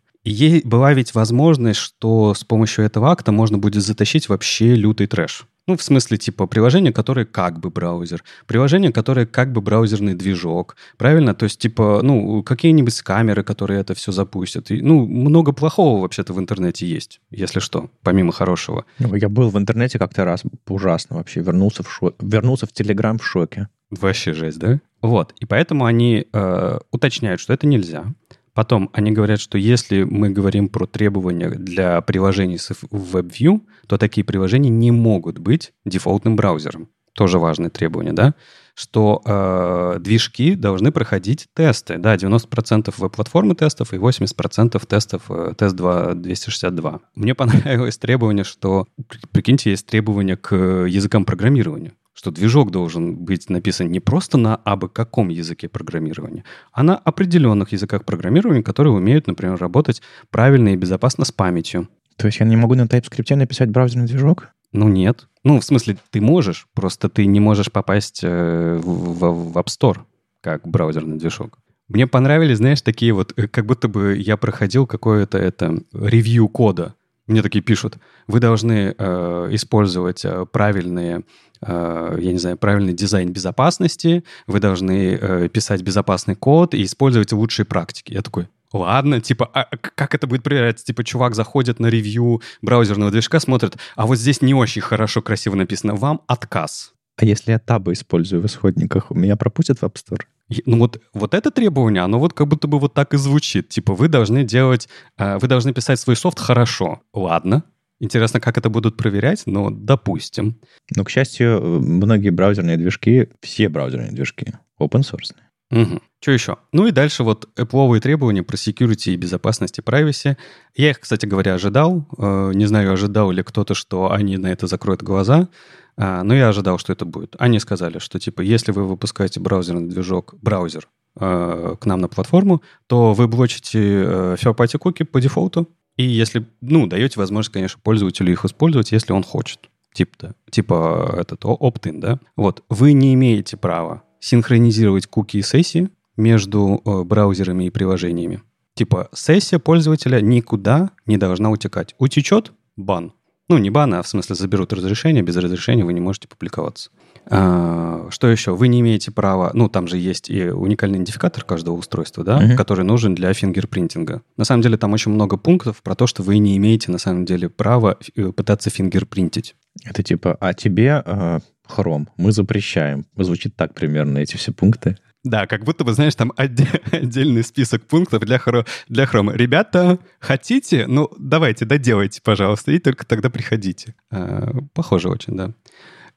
была 0.65 0.93
ведь 0.95 1.15
возможность, 1.15 1.79
что 1.79 2.35
с 2.35 2.45
помощью 2.45 2.85
этого 2.85 3.11
акта 3.11 3.31
можно 3.31 3.57
будет 3.57 3.83
затащить 3.83 4.29
вообще 4.29 4.75
лютый 4.75 5.07
трэш. 5.07 5.47
Ну, 5.69 5.77
в 5.77 5.83
смысле, 5.83 6.17
типа, 6.17 6.47
приложение, 6.47 6.95
которое 6.95 7.27
как 7.27 7.61
бы 7.61 7.69
браузер, 7.69 8.25
приложение, 8.47 8.91
которое 8.91 9.27
как 9.27 9.53
бы 9.53 9.61
браузерный 9.61 10.15
движок, 10.15 10.77
правильно? 10.97 11.35
То 11.35 11.45
есть, 11.45 11.61
типа, 11.61 12.01
ну, 12.03 12.43
какие-нибудь 12.43 12.99
камеры, 13.03 13.45
которые 13.45 13.81
это 13.81 13.95
все 13.95 14.11
запустят. 14.11 14.71
И, 14.71 14.81
ну, 14.81 15.07
много 15.07 15.53
плохого 15.53 16.01
вообще-то 16.01 16.33
в 16.33 16.39
интернете 16.39 16.87
есть, 16.87 17.21
если 17.31 17.61
что, 17.61 17.91
помимо 18.03 18.33
хорошего. 18.33 18.87
Ну, 18.99 19.15
я 19.15 19.29
был 19.29 19.51
в 19.51 19.59
интернете 19.59 19.99
как-то 19.99 20.25
раз, 20.25 20.43
ужасно 20.67 21.17
вообще, 21.17 21.43
вернулся 21.43 21.83
в, 21.83 21.93
шо... 21.93 22.15
вернулся 22.19 22.65
в 22.65 22.73
Телеграм 22.73 23.19
в 23.19 23.27
шоке. 23.27 23.69
Вообще 23.91 24.33
жесть, 24.33 24.59
да? 24.59 24.81
Вот, 25.03 25.35
и 25.39 25.45
поэтому 25.45 25.85
они 25.85 26.27
э, 26.33 26.79
уточняют, 26.91 27.41
что 27.41 27.53
это 27.53 27.67
нельзя. 27.67 28.07
Потом 28.55 28.91
они 28.93 29.13
говорят, 29.13 29.41
что 29.41 29.59
если 29.59 30.03
мы 30.03 30.31
говорим 30.31 30.69
про 30.69 30.87
требования 30.87 31.51
для 31.51 32.01
приложений 32.01 32.59
с 32.59 32.71
WebView, 32.71 33.63
то 33.87 33.99
такие 33.99 34.25
приложения 34.25 34.71
не 34.71 34.91
могут 34.91 35.39
быть 35.39 35.73
дефолтным 35.85 36.37
браузером. 36.37 36.89
Тоже 37.15 37.39
важное 37.39 37.71
требование, 37.71 38.13
да? 38.13 38.35
Что 38.75 39.21
э, 39.25 39.99
движки 39.99 40.55
должны 40.55 40.93
проходить 40.93 41.49
тесты. 41.53 41.99
Да, 41.99 42.15
90% 42.15 42.95
веб-платформы 42.97 43.57
тестов 43.57 43.93
и 43.93 43.97
80% 43.97 44.87
тестов 44.87 45.23
э, 45.29 45.53
тест 45.59 45.75
2 45.75 46.15
262. 46.15 47.01
Мне 47.17 47.35
понравилось 47.35 47.99
требование, 47.99 48.45
что, 48.45 48.87
прикиньте, 49.33 49.71
есть 49.71 49.87
требования 49.87 50.37
к 50.37 50.55
языкам 50.55 51.25
программирования 51.25 51.93
что 52.19 52.33
движок 52.33 52.73
должен 52.73 53.15
быть 53.15 53.49
написан 53.49 53.93
не 53.93 54.01
просто 54.01 54.39
на 54.39 54.57
абы 54.57 54.89
каком 54.89 55.29
языке 55.29 55.69
программирования, 55.69 56.43
а 56.73 56.83
на 56.83 56.97
определенных 56.97 57.71
языках 57.71 58.05
программирования, 58.05 58.65
которые 58.65 58.93
умеют, 58.93 59.29
например, 59.29 59.57
работать 59.57 60.03
правильно 60.29 60.71
и 60.71 60.77
безопасно 60.77 61.25
с 61.25 61.31
памятью. 61.31 61.87
То 62.17 62.27
есть 62.27 62.41
я 62.41 62.47
не 62.47 62.57
могу 62.57 62.75
на 62.75 62.87
TypeScript 62.87 63.37
написать 63.37 63.71
браузерный 63.71 64.09
движок? 64.09 64.49
Ну, 64.73 64.89
нет. 64.89 65.29
Ну, 65.45 65.61
в 65.61 65.65
смысле, 65.65 65.97
ты 66.11 66.21
можешь, 66.21 66.67
просто 66.75 67.09
ты 67.09 67.25
не 67.25 67.39
можешь 67.39 67.71
попасть 67.71 68.23
э, 68.25 68.81
в, 68.83 69.53
в 69.53 69.57
App 69.57 69.67
Store 69.67 69.99
как 70.41 70.67
браузерный 70.67 71.19
движок. 71.19 71.61
Мне 71.87 72.09
понравились, 72.09 72.57
знаешь, 72.57 72.83
такие 72.83 73.13
вот, 73.13 73.33
э, 73.37 73.47
как 73.47 73.65
будто 73.65 73.87
бы 73.87 74.17
я 74.17 74.37
проходил 74.37 74.89
какое-то 74.89 75.39
это 75.39 75.85
ревью 75.93 76.49
кода. 76.49 76.97
Мне 77.29 77.43
такие 77.43 77.63
пишут, 77.63 77.99
вы 78.27 78.41
должны 78.41 78.95
э, 78.97 79.49
использовать 79.53 80.25
э, 80.25 80.47
правильные 80.51 81.25
я 81.67 82.33
не 82.33 82.39
знаю, 82.39 82.57
правильный 82.57 82.93
дизайн 82.93 83.33
безопасности, 83.33 84.25
вы 84.47 84.61
должны 84.61 85.19
э, 85.21 85.49
писать 85.49 85.83
безопасный 85.83 86.35
код 86.35 86.75
и 86.75 86.85
использовать 86.85 87.33
лучшие 87.33 87.67
практики. 87.67 88.13
Я 88.13 88.23
такой, 88.23 88.49
Ладно, 88.73 89.21
типа, 89.21 89.49
а 89.55 89.65
как 89.65 90.15
это 90.15 90.27
будет 90.27 90.43
проверяться? 90.43 90.85
Типа, 90.85 91.03
чувак 91.03 91.35
заходит 91.35 91.81
на 91.81 91.87
ревью 91.87 92.43
браузерного 92.61 93.11
движка, 93.11 93.41
смотрит, 93.41 93.79
а 93.97 94.07
вот 94.07 94.17
здесь 94.17 94.43
не 94.43 94.53
очень 94.53 94.83
хорошо, 94.83 95.23
красиво 95.23 95.55
написано, 95.55 95.95
вам 95.95 96.21
отказ. 96.27 96.93
А 97.17 97.25
если 97.25 97.53
я 97.53 97.59
табы 97.59 97.95
использую 97.95 98.43
в 98.43 98.47
исходниках, 98.47 99.11
меня 99.11 99.37
пропустят 99.37 99.79
в 99.79 99.83
App 99.85 99.95
Store? 99.95 100.21
Ну 100.67 100.79
вот, 100.79 101.01
вот 101.15 101.35
это 101.35 101.51
требование, 101.51 102.03
оно 102.03 102.19
вот 102.19 102.33
как 102.33 102.47
будто 102.47 102.69
бы 102.69 102.79
вот 102.79 102.95
так 102.95 103.15
и 103.15 103.17
звучит. 103.17 103.69
Типа, 103.71 103.95
вы 103.95 104.09
должны 104.09 104.45
делать, 104.45 104.89
э, 105.17 105.39
вы 105.39 105.49
должны 105.49 105.73
писать 105.73 105.99
свой 105.99 106.17
софт 106.17 106.39
хорошо. 106.39 107.01
Ладно, 107.13 107.65
Интересно, 108.01 108.41
как 108.41 108.57
это 108.59 108.71
будут 108.71 108.97
проверять, 108.97 109.43
но 109.47 109.71
допустим. 109.71 110.61
Но, 110.95 111.05
к 111.05 111.11
счастью, 111.11 111.61
многие 111.61 112.31
браузерные 112.31 112.77
движки, 112.77 113.29
все 113.41 113.69
браузерные 113.69 114.13
движки, 114.13 114.55
open 114.81 115.01
source. 115.01 115.35
Угу. 115.71 116.01
Что 116.21 116.31
еще? 116.33 116.57
Ну 116.73 116.87
и 116.87 116.93
дальше 116.93 117.25
вот 117.25 117.49
Apple 117.57 118.01
требования 118.01 118.43
про 118.43 118.57
security 118.57 119.13
и 119.13 119.17
безопасность 119.17 119.79
и 119.79 119.83
privacy. 119.83 120.37
Я 120.75 120.91
их, 120.91 121.01
кстати 121.01 121.27
говоря, 121.27 121.55
ожидал. 121.55 122.09
Э, 122.17 122.53
не 122.55 122.67
знаю, 122.67 122.93
ожидал 122.93 123.31
ли 123.31 123.43
кто-то, 123.43 123.75
что 123.75 124.11
они 124.11 124.39
на 124.39 124.47
это 124.47 124.67
закроют 124.67 125.03
глаза. 125.03 125.49
А, 125.97 126.23
но 126.23 126.35
я 126.35 126.49
ожидал, 126.49 126.79
что 126.79 126.93
это 126.93 127.05
будет. 127.05 127.35
Они 127.39 127.59
сказали, 127.59 127.99
что 127.99 128.19
типа, 128.19 128.41
если 128.41 128.73
вы 128.73 128.87
выпускаете 128.87 129.41
браузерный 129.41 129.89
движок, 129.89 130.37
браузер 130.41 130.89
э, 131.21 131.75
к 131.79 131.85
нам 131.87 132.01
на 132.01 132.09
платформу, 132.09 132.63
то 132.87 133.13
вы 133.13 133.29
блочите 133.29 133.81
э, 133.81 134.37
third-party 134.41 134.79
cookie 134.79 135.05
по 135.05 135.21
дефолту, 135.21 135.69
и 135.99 136.05
если, 136.05 136.47
ну, 136.61 136.87
даете 136.87 137.19
возможность, 137.19 137.53
конечно, 137.53 137.81
пользователю 137.83 138.33
их 138.33 138.45
использовать, 138.45 138.93
если 138.93 139.13
он 139.13 139.25
хочет. 139.25 139.69
Типа, 139.93 140.35
типа 140.49 141.17
этот 141.19 141.45
opt-in, 141.45 141.99
да? 141.99 142.21
Вот, 142.37 142.63
вы 142.71 142.93
не 142.93 143.13
имеете 143.15 143.57
права 143.57 144.05
синхронизировать 144.21 145.07
куки 145.07 145.39
и 145.39 145.43
сессии 145.43 145.91
между 146.17 146.81
э, 146.85 147.03
браузерами 147.03 147.65
и 147.65 147.71
приложениями. 147.71 148.43
Типа, 148.75 149.09
сессия 149.13 149.59
пользователя 149.59 150.21
никуда 150.21 150.91
не 151.07 151.19
должна 151.19 151.51
утекать. 151.51 151.97
Утечет— 151.99 152.53
бан. 152.77 153.13
Ну, 153.49 153.59
не 153.59 153.71
бан, 153.71 153.95
а 153.95 154.03
в 154.03 154.09
смысле 154.09 154.37
заберут 154.37 154.73
разрешение. 154.73 155.23
Без 155.23 155.37
разрешения 155.37 155.85
вы 155.85 155.95
не 155.95 156.01
можете 156.01 156.29
публиковаться. 156.29 156.91
А, 157.31 158.09
что 158.11 158.29
еще? 158.29 158.55
Вы 158.55 158.69
не 158.69 158.81
имеете 158.81 159.11
права, 159.11 159.51
ну, 159.55 159.69
там 159.69 159.87
же 159.87 159.99
есть 159.99 160.31
и 160.31 160.51
уникальный 160.51 160.97
идентификатор 160.97 161.45
каждого 161.45 161.77
устройства, 161.77 162.25
да, 162.25 162.43
uh-huh. 162.43 162.57
который 162.57 162.85
нужен 162.85 163.15
для 163.15 163.33
фингерпринтинга. 163.33 164.23
На 164.37 164.45
самом 164.45 164.63
деле 164.63 164.77
там 164.77 164.93
очень 164.93 165.13
много 165.13 165.37
пунктов 165.37 165.83
про 165.83 165.95
то, 165.95 166.07
что 166.07 166.23
вы 166.23 166.39
не 166.39 166.57
имеете, 166.57 166.91
на 166.91 166.99
самом 166.99 167.25
деле, 167.25 167.49
права 167.49 167.99
э, 168.17 168.33
пытаться 168.33 168.71
фингерпринтить. 168.71 169.55
Это 169.85 170.03
типа, 170.03 170.37
а 170.41 170.55
тебе, 170.55 171.03
э, 171.05 171.41
Chrome, 171.69 172.07
мы 172.17 172.33
запрещаем. 172.33 173.05
Звучит 173.17 173.55
так 173.57 173.75
примерно 173.75 174.19
эти 174.19 174.37
все 174.37 174.53
пункты. 174.53 174.97
Да, 175.25 175.47
как 175.47 175.65
будто 175.65 175.85
бы, 175.85 175.93
знаешь, 175.93 176.15
там 176.15 176.33
отдельный 176.37 177.43
список 177.43 177.87
пунктов 177.87 178.25
для, 178.25 178.39
хро... 178.39 178.65
для 178.89 179.05
хрома. 179.05 179.35
Ребята, 179.35 179.99
хотите? 180.21 180.87
Ну, 180.87 181.11
давайте, 181.19 181.65
доделайте, 181.65 182.23
пожалуйста, 182.23 182.73
и 182.73 182.79
только 182.79 183.05
тогда 183.05 183.29
приходите. 183.29 183.95
А, 184.11 184.53
похоже 184.73 185.09
очень, 185.09 185.37
да. 185.37 185.53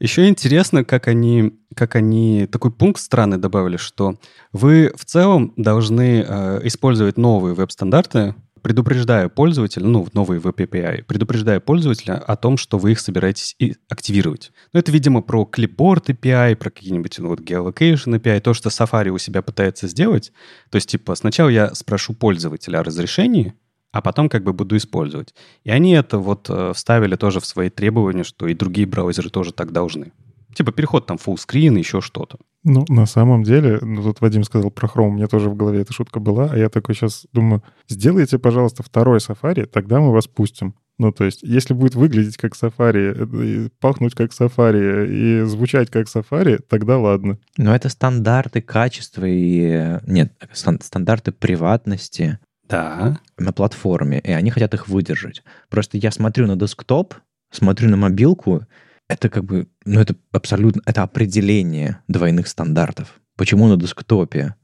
Еще 0.01 0.27
интересно, 0.27 0.83
как 0.83 1.07
они, 1.07 1.59
как 1.75 1.95
они 1.95 2.47
такой 2.47 2.71
пункт 2.71 2.99
странный 2.99 3.37
добавили, 3.37 3.77
что 3.77 4.19
вы 4.51 4.91
в 4.95 5.05
целом 5.05 5.53
должны 5.57 6.25
э, 6.27 6.61
использовать 6.63 7.17
новые 7.19 7.53
веб-стандарты, 7.53 8.33
предупреждая 8.63 9.29
пользователя, 9.29 9.85
ну, 9.85 10.07
новые 10.13 10.39
веб-API, 10.39 11.03
предупреждая 11.03 11.59
пользователя 11.59 12.15
о 12.15 12.35
том, 12.35 12.57
что 12.57 12.79
вы 12.79 12.93
их 12.93 12.99
собираетесь 12.99 13.55
и 13.59 13.75
активировать. 13.89 14.51
Ну, 14.73 14.79
это, 14.79 14.91
видимо, 14.91 15.21
про 15.21 15.43
Clipboard 15.43 16.05
API, 16.07 16.55
про 16.55 16.71
какие-нибудь 16.71 17.19
ну, 17.19 17.27
вот 17.27 17.41
Geolocation 17.41 18.19
API, 18.19 18.39
то, 18.39 18.55
что 18.55 18.69
Safari 18.69 19.09
у 19.09 19.19
себя 19.19 19.43
пытается 19.43 19.87
сделать. 19.87 20.31
То 20.71 20.77
есть, 20.77 20.89
типа, 20.89 21.13
сначала 21.13 21.49
я 21.49 21.75
спрошу 21.75 22.15
пользователя 22.15 22.79
о 22.79 22.83
разрешении, 22.83 23.53
а 23.91 24.01
потом 24.01 24.30
как 24.30 24.43
бы 24.43 24.53
буду 24.53 24.77
использовать. 24.77 25.34
И 25.63 25.69
они 25.69 25.93
это 25.93 26.18
вот 26.18 26.49
э, 26.49 26.73
вставили 26.73 27.15
тоже 27.15 27.39
в 27.39 27.45
свои 27.45 27.69
требования, 27.69 28.23
что 28.23 28.47
и 28.47 28.53
другие 28.53 28.88
браузеры 28.88 29.30
тоже 29.30 29.53
так 29.53 29.72
должны. 29.72 30.11
Типа 30.53 30.72
переход 30.72 31.05
там 31.05 31.18
full 31.18 31.35
screen, 31.35 31.77
еще 31.77 32.01
что-то. 32.01 32.38
Ну, 32.63 32.85
на 32.89 33.05
самом 33.05 33.43
деле, 33.43 33.80
ну, 33.81 34.03
тут 34.03 34.22
Вадим 34.22 34.43
сказал 34.43 34.69
про 34.69 34.88
Chrome, 34.88 35.07
у 35.07 35.11
меня 35.11 35.27
тоже 35.27 35.49
в 35.49 35.55
голове 35.55 35.81
эта 35.81 35.93
шутка 35.93 36.19
была, 36.19 36.49
а 36.51 36.57
я 36.57 36.69
такой 36.69 36.93
сейчас 36.93 37.26
думаю, 37.34 37.63
сделайте, 37.88 38.38
пожалуйста, 38.38 38.84
второй 38.84 39.18
Safari, 39.18 39.65
тогда 39.65 39.99
мы 39.99 40.11
вас 40.11 40.27
пустим. 40.27 40.76
Ну, 40.99 41.11
то 41.11 41.23
есть, 41.23 41.41
если 41.41 41.73
будет 41.73 41.95
выглядеть 41.95 42.38
как 42.38 42.53
Safari, 42.53 43.72
пахнуть 43.80 44.13
как 44.13 44.31
Safari 44.31 45.07
и 45.07 45.41
звучать 45.45 45.89
как 45.89 46.05
Safari, 46.05 46.59
тогда 46.68 46.99
ладно. 46.99 47.39
Но 47.57 47.73
это 47.73 47.89
стандарты 47.89 48.61
качества 48.61 49.26
и... 49.26 49.97
Нет, 50.05 50.34
стандарты 50.53 51.31
приватности 51.31 52.38
да. 52.72 53.19
на 53.38 53.52
платформе, 53.52 54.19
и 54.19 54.31
они 54.31 54.49
хотят 54.49 54.73
их 54.73 54.88
выдержать. 54.88 55.43
Просто 55.69 55.98
я 55.98 56.11
смотрю 56.11 56.48
на 56.48 56.56
десктоп, 56.56 57.14
смотрю 57.52 57.89
на 57.89 57.98
мобилку, 57.98 58.65
это 59.07 59.30
как 59.30 59.43
бы, 59.43 59.68
ну 59.85 59.99
это 59.99 60.15
абсолютно, 60.31 60.81
это 60.85 61.03
определение 61.03 61.99
двойных 62.07 62.48
стандартов. 62.48 63.19
Почему 63.35 63.68
на 63.68 63.77
десктопе 63.77 64.56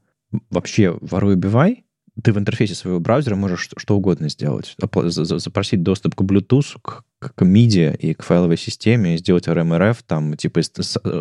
вообще 0.50 0.96
воруй 1.00 1.34
убивай, 1.34 1.84
ты 2.22 2.32
в 2.32 2.38
интерфейсе 2.38 2.74
своего 2.74 3.00
браузера 3.00 3.36
можешь 3.36 3.68
что 3.76 3.96
угодно 3.96 4.28
сделать. 4.28 4.74
Запросить 4.78 5.82
доступ 5.82 6.14
к 6.14 6.22
Bluetooth, 6.22 6.76
к, 6.82 7.04
к 7.20 7.42
MIDI 7.42 7.96
и 7.96 8.14
к 8.14 8.22
файловой 8.22 8.56
системе, 8.56 9.16
сделать 9.18 9.46
RMRF, 9.46 9.98
там, 10.06 10.36
типа, 10.36 10.60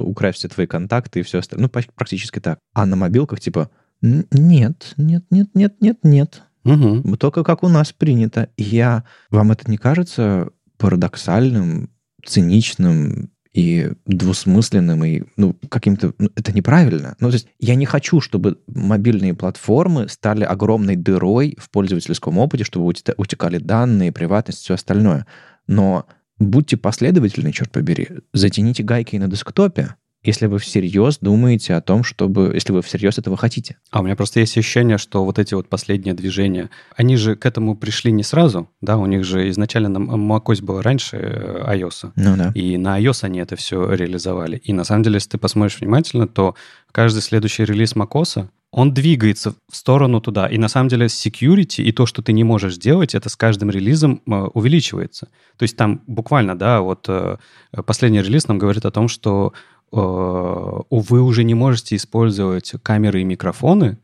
украсть 0.02 0.40
все 0.40 0.50
твои 0.50 0.66
контакты 0.66 1.20
и 1.20 1.24
все 1.24 1.40
остальное. 1.40 1.70
Ну, 1.74 1.84
практически 1.96 2.40
так. 2.40 2.60
А 2.74 2.86
на 2.86 2.96
мобилках, 2.96 3.40
типа, 3.40 3.70
нет, 4.02 4.94
нет, 4.98 5.26
нет, 5.30 5.50
нет, 5.54 5.76
нет, 5.82 6.00
нет. 6.04 6.44
Угу. 6.68 7.18
Только 7.18 7.44
как 7.44 7.64
у 7.64 7.70
нас 7.70 7.94
принято. 7.94 8.50
Я... 8.58 9.04
Вам 9.30 9.52
это 9.52 9.70
не 9.70 9.78
кажется 9.78 10.50
парадоксальным, 10.78 11.90
циничным 12.26 13.32
и 13.54 13.92
двусмысленным, 14.06 15.04
и 15.04 15.24
ну, 15.36 15.56
каким-то... 15.70 16.14
Ну, 16.20 16.30
это 16.36 16.52
неправильно. 16.52 17.16
Ну, 17.20 17.30
то 17.30 17.34
есть 17.34 17.48
я 17.60 17.76
не 17.76 17.86
хочу, 17.86 18.22
чтобы 18.22 18.60
мобильные 18.68 19.34
платформы 19.34 20.08
стали 20.10 20.44
огромной 20.44 20.96
дырой 20.96 21.58
в 21.60 21.72
пользовательском 21.72 22.38
опыте, 22.38 22.64
чтобы 22.64 22.86
утекали 22.86 23.58
данные, 23.58 24.12
приватность, 24.12 24.60
все 24.60 24.76
остальное. 24.76 25.26
Но 25.66 26.06
будьте 26.38 26.78
последовательны, 26.78 27.52
черт 27.52 27.72
побери. 27.72 28.10
Затяните 28.34 28.84
гайки 28.84 29.16
на 29.16 29.28
десктопе, 29.28 29.96
если 30.28 30.46
вы 30.46 30.60
всерьез 30.60 31.20
думаете 31.22 31.74
о 31.74 31.82
том, 31.82 32.04
чтобы, 32.04 32.52
если 32.54 32.74
вы 32.74 32.82
всерьез 32.82 33.18
этого 33.18 33.38
хотите. 33.38 33.78
А 33.92 34.02
у 34.02 34.04
меня 34.04 34.18
просто 34.18 34.42
есть 34.42 34.58
ощущение, 34.58 34.98
что 34.98 35.24
вот 35.24 35.40
эти 35.40 35.54
вот 35.54 35.70
последние 35.70 36.14
движения, 36.14 36.70
они 36.98 37.16
же 37.16 37.36
к 37.38 37.46
этому 37.46 37.76
пришли 37.78 38.12
не 38.12 38.24
сразу, 38.24 38.70
да, 38.82 38.98
у 38.98 39.06
них 39.06 39.24
же 39.24 39.50
изначально 39.50 39.88
на 39.88 39.98
macOS 39.98 40.62
было 40.62 40.84
раньше 40.84 41.16
э, 41.18 41.76
iOS, 41.76 42.12
ну, 42.18 42.36
да. 42.36 42.52
и 42.54 42.78
на 42.78 43.00
iOS 43.00 43.24
они 43.24 43.40
это 43.40 43.56
все 43.56 43.94
реализовали. 43.94 44.58
И 44.58 44.74
на 44.74 44.84
самом 44.84 45.04
деле, 45.04 45.16
если 45.16 45.30
ты 45.30 45.38
посмотришь 45.38 45.80
внимательно, 45.80 46.28
то 46.28 46.56
каждый 46.92 47.22
следующий 47.22 47.64
релиз 47.64 47.96
macOS, 47.96 48.48
он 48.72 48.94
двигается 48.94 49.56
в 49.72 49.76
сторону 49.76 50.20
туда. 50.20 50.48
И 50.48 50.58
на 50.58 50.68
самом 50.68 50.90
деле 50.90 51.06
security 51.06 51.84
и 51.84 51.92
то, 51.92 52.06
что 52.06 52.22
ты 52.22 52.34
не 52.34 52.44
можешь 52.44 52.76
сделать, 52.76 53.16
это 53.16 53.30
с 53.30 53.36
каждым 53.36 53.70
релизом 53.70 54.22
э, 54.28 54.32
увеличивается. 54.54 55.30
То 55.58 55.64
есть 55.64 55.78
там 55.78 56.02
буквально, 56.06 56.58
да, 56.58 56.82
вот 56.82 57.06
э, 57.08 57.38
последний 57.86 58.22
релиз 58.22 58.48
нам 58.48 58.58
говорит 58.58 58.86
о 58.86 58.92
том, 58.92 59.08
что 59.08 59.54
вы 59.92 61.22
уже 61.22 61.44
не 61.44 61.54
можете 61.54 61.96
использовать 61.96 62.74
камеры 62.84 63.22
и 63.22 63.26
микрофоны 63.26 63.98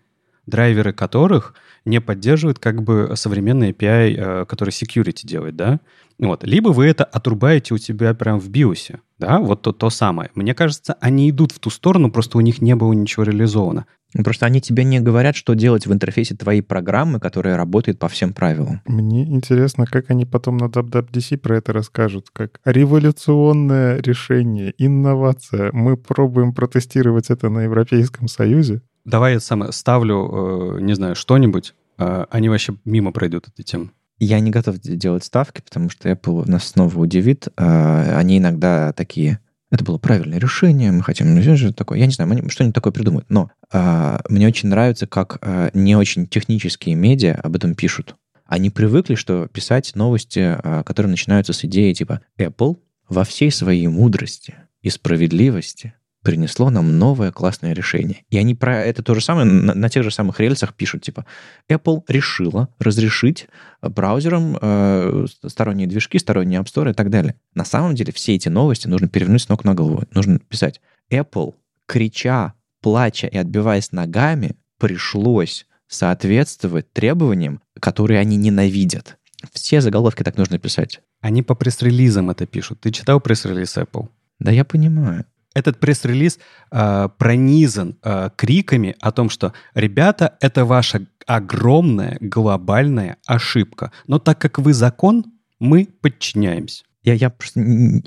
драйверы 0.45 0.93
которых 0.93 1.55
не 1.85 1.99
поддерживают 2.01 2.59
как 2.59 2.83
бы 2.83 3.11
современный 3.15 3.71
API, 3.71 4.15
э, 4.15 4.45
который 4.45 4.69
security 4.69 5.25
делает, 5.25 5.55
да? 5.55 5.79
Вот. 6.19 6.43
Либо 6.43 6.69
вы 6.69 6.85
это 6.85 7.03
отрубаете 7.03 7.73
у 7.73 7.77
себя 7.77 8.13
прям 8.13 8.39
в 8.39 8.49
биосе, 8.49 9.01
да, 9.17 9.39
вот 9.39 9.61
то, 9.61 9.71
то 9.71 9.89
самое. 9.89 10.29
Мне 10.35 10.53
кажется, 10.53 10.95
они 11.01 11.29
идут 11.29 11.51
в 11.51 11.59
ту 11.59 11.69
сторону, 11.69 12.11
просто 12.11 12.37
у 12.37 12.41
них 12.41 12.61
не 12.61 12.75
было 12.75 12.93
ничего 12.93 13.23
реализовано. 13.23 13.85
Ну, 14.13 14.23
просто 14.23 14.45
они 14.45 14.61
тебе 14.61 14.83
не 14.83 14.99
говорят, 14.99 15.35
что 15.35 15.55
делать 15.55 15.87
в 15.87 15.93
интерфейсе 15.93 16.35
твоей 16.35 16.61
программы, 16.61 17.19
которая 17.19 17.57
работает 17.57 17.97
по 17.97 18.07
всем 18.07 18.31
правилам. 18.31 18.81
Мне 18.85 19.23
интересно, 19.23 19.85
как 19.87 20.11
они 20.11 20.25
потом 20.25 20.57
на 20.57 20.65
WWDC 20.65 21.37
про 21.37 21.57
это 21.57 21.73
расскажут, 21.73 22.27
как 22.31 22.59
революционное 22.63 23.99
решение, 24.01 24.73
инновация. 24.77 25.71
Мы 25.73 25.97
пробуем 25.97 26.53
протестировать 26.53 27.31
это 27.31 27.49
на 27.49 27.61
Европейском 27.61 28.27
Союзе. 28.27 28.81
Давай 29.05 29.33
я 29.33 29.39
сам 29.39 29.71
ставлю, 29.71 30.77
э, 30.77 30.81
не 30.81 30.93
знаю, 30.93 31.15
что-нибудь, 31.15 31.73
э, 31.97 32.25
они 32.29 32.49
вообще 32.49 32.75
мимо 32.85 33.11
пройдут 33.11 33.47
этой 33.47 33.63
темы. 33.63 33.91
Я 34.19 34.39
не 34.39 34.51
готов 34.51 34.79
делать 34.79 35.23
ставки, 35.23 35.61
потому 35.61 35.89
что 35.89 36.09
Apple 36.09 36.49
нас 36.49 36.67
снова 36.67 36.97
удивит. 36.99 37.47
Э, 37.57 38.15
они 38.15 38.37
иногда 38.37 38.93
такие 38.93 39.39
это 39.73 39.83
было 39.83 39.97
правильное 39.97 40.37
решение, 40.37 40.91
мы 40.91 41.01
хотим 41.01 41.33
ну, 41.33 41.57
что 41.57 41.73
такое. 41.73 41.97
Я 41.97 42.05
не 42.05 42.11
знаю, 42.11 42.29
мы 42.29 42.47
что-нибудь 42.47 42.75
такое 42.75 42.93
придумают. 42.93 43.25
Но 43.29 43.49
а, 43.71 44.21
мне 44.29 44.45
очень 44.45 44.69
нравится, 44.69 45.07
как 45.07 45.39
а, 45.41 45.71
не 45.73 45.95
очень 45.95 46.27
технические 46.27 46.93
медиа 46.93 47.39
об 47.41 47.55
этом 47.55 47.73
пишут. 47.73 48.15
Они 48.45 48.69
привыкли, 48.69 49.15
что 49.15 49.47
писать 49.47 49.93
новости, 49.95 50.41
а, 50.41 50.83
которые 50.83 51.09
начинаются 51.09 51.53
с 51.53 51.65
идеи 51.65 51.91
типа 51.93 52.21
Apple 52.37 52.77
во 53.09 53.23
всей 53.23 53.49
своей 53.49 53.87
мудрости 53.87 54.53
и 54.83 54.91
справедливости 54.91 55.95
принесло 56.23 56.69
нам 56.69 56.97
новое 56.97 57.31
классное 57.31 57.73
решение. 57.73 58.23
И 58.29 58.37
они 58.37 58.55
про 58.55 58.81
это 58.81 59.03
то 59.03 59.13
же 59.13 59.21
самое 59.21 59.45
на, 59.45 59.75
на 59.75 59.89
тех 59.89 60.03
же 60.03 60.11
самых 60.11 60.39
рельсах 60.39 60.73
пишут, 60.73 61.03
типа, 61.03 61.25
Apple 61.69 62.01
решила 62.07 62.69
разрешить 62.79 63.47
э, 63.81 63.89
браузерам 63.89 64.57
э, 64.59 65.25
сторонние 65.45 65.87
движки, 65.87 66.17
сторонние 66.17 66.61
App 66.61 66.65
Store 66.65 66.91
и 66.91 66.93
так 66.93 67.09
далее. 67.09 67.35
На 67.53 67.65
самом 67.65 67.93
деле 67.93 68.11
все 68.13 68.35
эти 68.35 68.49
новости 68.49 68.87
нужно 68.87 69.07
перевернуть 69.07 69.43
с 69.43 69.49
ног 69.49 69.63
на 69.65 69.75
голову. 69.75 70.03
Нужно 70.11 70.39
писать, 70.39 70.81
Apple, 71.11 71.53
крича, 71.85 72.53
плача 72.81 73.27
и 73.27 73.37
отбиваясь 73.37 73.91
ногами, 73.91 74.55
пришлось 74.79 75.67
соответствовать 75.87 76.91
требованиям, 76.91 77.61
которые 77.79 78.19
они 78.19 78.37
ненавидят. 78.37 79.17
Все 79.51 79.81
заголовки 79.81 80.23
так 80.23 80.37
нужно 80.37 80.57
писать. 80.57 81.01
Они 81.21 81.43
по 81.43 81.53
пресс-релизам 81.53 82.29
это 82.29 82.45
пишут. 82.45 82.79
Ты 82.79 82.91
читал 82.91 83.19
пресс-релиз 83.19 83.77
Apple? 83.77 84.07
Да 84.39 84.51
я 84.51 84.63
понимаю. 84.63 85.25
Этот 85.53 85.79
пресс-релиз 85.79 86.39
э, 86.71 87.09
пронизан 87.17 87.97
э, 88.01 88.29
криками 88.35 88.95
о 88.99 89.11
том, 89.11 89.29
что 89.29 89.53
«Ребята, 89.75 90.37
это 90.41 90.65
ваша 90.65 91.05
огромная 91.27 92.17
глобальная 92.19 93.17
ошибка, 93.25 93.91
но 94.07 94.19
так 94.19 94.39
как 94.39 94.59
вы 94.59 94.73
закон, 94.73 95.25
мы 95.59 95.87
подчиняемся». 96.01 96.83
Я, 97.03 97.13
я, 97.13 97.33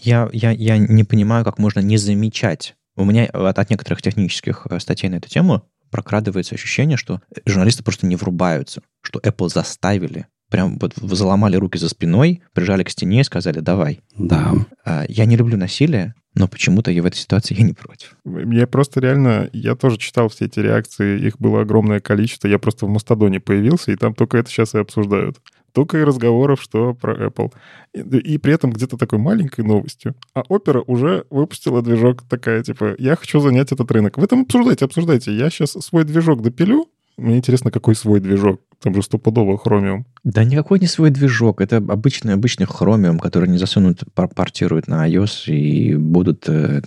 я, 0.02 0.28
я, 0.32 0.50
я 0.50 0.78
не 0.78 1.04
понимаю, 1.04 1.44
как 1.44 1.58
можно 1.58 1.80
не 1.80 1.98
замечать. 1.98 2.74
У 2.96 3.04
меня 3.04 3.26
от, 3.26 3.58
от 3.58 3.70
некоторых 3.70 4.02
технических 4.02 4.66
э, 4.68 4.80
статей 4.80 5.08
на 5.08 5.16
эту 5.16 5.28
тему 5.28 5.62
прокрадывается 5.90 6.54
ощущение, 6.54 6.96
что 6.96 7.20
журналисты 7.44 7.84
просто 7.84 8.06
не 8.06 8.16
врубаются, 8.16 8.82
что 9.02 9.20
Apple 9.20 9.48
заставили 9.48 10.26
прям 10.50 10.78
вот 10.78 10.94
заломали 10.96 11.56
руки 11.56 11.78
за 11.78 11.88
спиной, 11.88 12.42
прижали 12.52 12.82
к 12.82 12.90
стене 12.90 13.20
и 13.20 13.24
сказали 13.24 13.60
«давай». 13.60 14.00
Да. 14.16 14.54
А, 14.84 15.04
я 15.08 15.24
не 15.24 15.36
люблю 15.36 15.56
насилие, 15.56 16.14
но 16.34 16.48
почему-то 16.48 16.90
я 16.90 17.02
в 17.02 17.06
этой 17.06 17.16
ситуации 17.16 17.56
я 17.58 17.64
не 17.64 17.72
против. 17.72 18.16
Я 18.24 18.66
просто 18.66 19.00
реально, 19.00 19.48
я 19.52 19.74
тоже 19.74 19.96
читал 19.96 20.28
все 20.28 20.44
эти 20.44 20.60
реакции, 20.60 21.18
их 21.18 21.38
было 21.38 21.62
огромное 21.62 22.00
количество. 22.00 22.46
Я 22.46 22.58
просто 22.58 22.86
в 22.86 22.90
Мастодоне 22.90 23.40
появился, 23.40 23.90
и 23.90 23.96
там 23.96 24.14
только 24.14 24.38
это 24.38 24.50
сейчас 24.50 24.74
и 24.74 24.78
обсуждают. 24.78 25.38
Только 25.72 25.98
и 25.98 26.04
разговоров, 26.04 26.62
что 26.62 26.94
про 26.94 27.28
Apple. 27.28 27.52
И, 27.94 28.00
и 28.00 28.38
при 28.38 28.54
этом 28.54 28.70
где-то 28.70 28.96
такой 28.96 29.18
маленькой 29.18 29.64
новостью. 29.64 30.14
А 30.34 30.42
Opera 30.42 30.82
уже 30.86 31.26
выпустила 31.30 31.82
движок 31.82 32.22
такая, 32.28 32.62
типа, 32.62 32.94
я 32.98 33.16
хочу 33.16 33.40
занять 33.40 33.72
этот 33.72 33.90
рынок. 33.90 34.16
Вы 34.16 34.26
там 34.26 34.42
обсуждайте, 34.42 34.84
обсуждайте. 34.84 35.34
Я 35.34 35.50
сейчас 35.50 35.72
свой 35.72 36.04
движок 36.04 36.42
допилю, 36.42 36.88
мне 37.16 37.38
интересно, 37.38 37.70
какой 37.70 37.94
свой 37.94 38.20
движок. 38.20 38.60
Там 38.82 38.94
же 38.94 39.02
стопудово 39.02 39.56
хромиум. 39.56 40.06
Да 40.22 40.44
никакой 40.44 40.78
не 40.80 40.86
свой 40.86 41.10
движок. 41.10 41.60
Это 41.60 41.78
обычный, 41.78 42.34
обычный 42.34 42.66
хромиум, 42.66 43.18
который 43.18 43.48
не 43.48 43.58
засунут, 43.58 44.04
портируют 44.14 44.86
на 44.86 45.08
iOS 45.08 45.46
и 45.46 45.96
будут 45.96 46.48
э, 46.48 46.82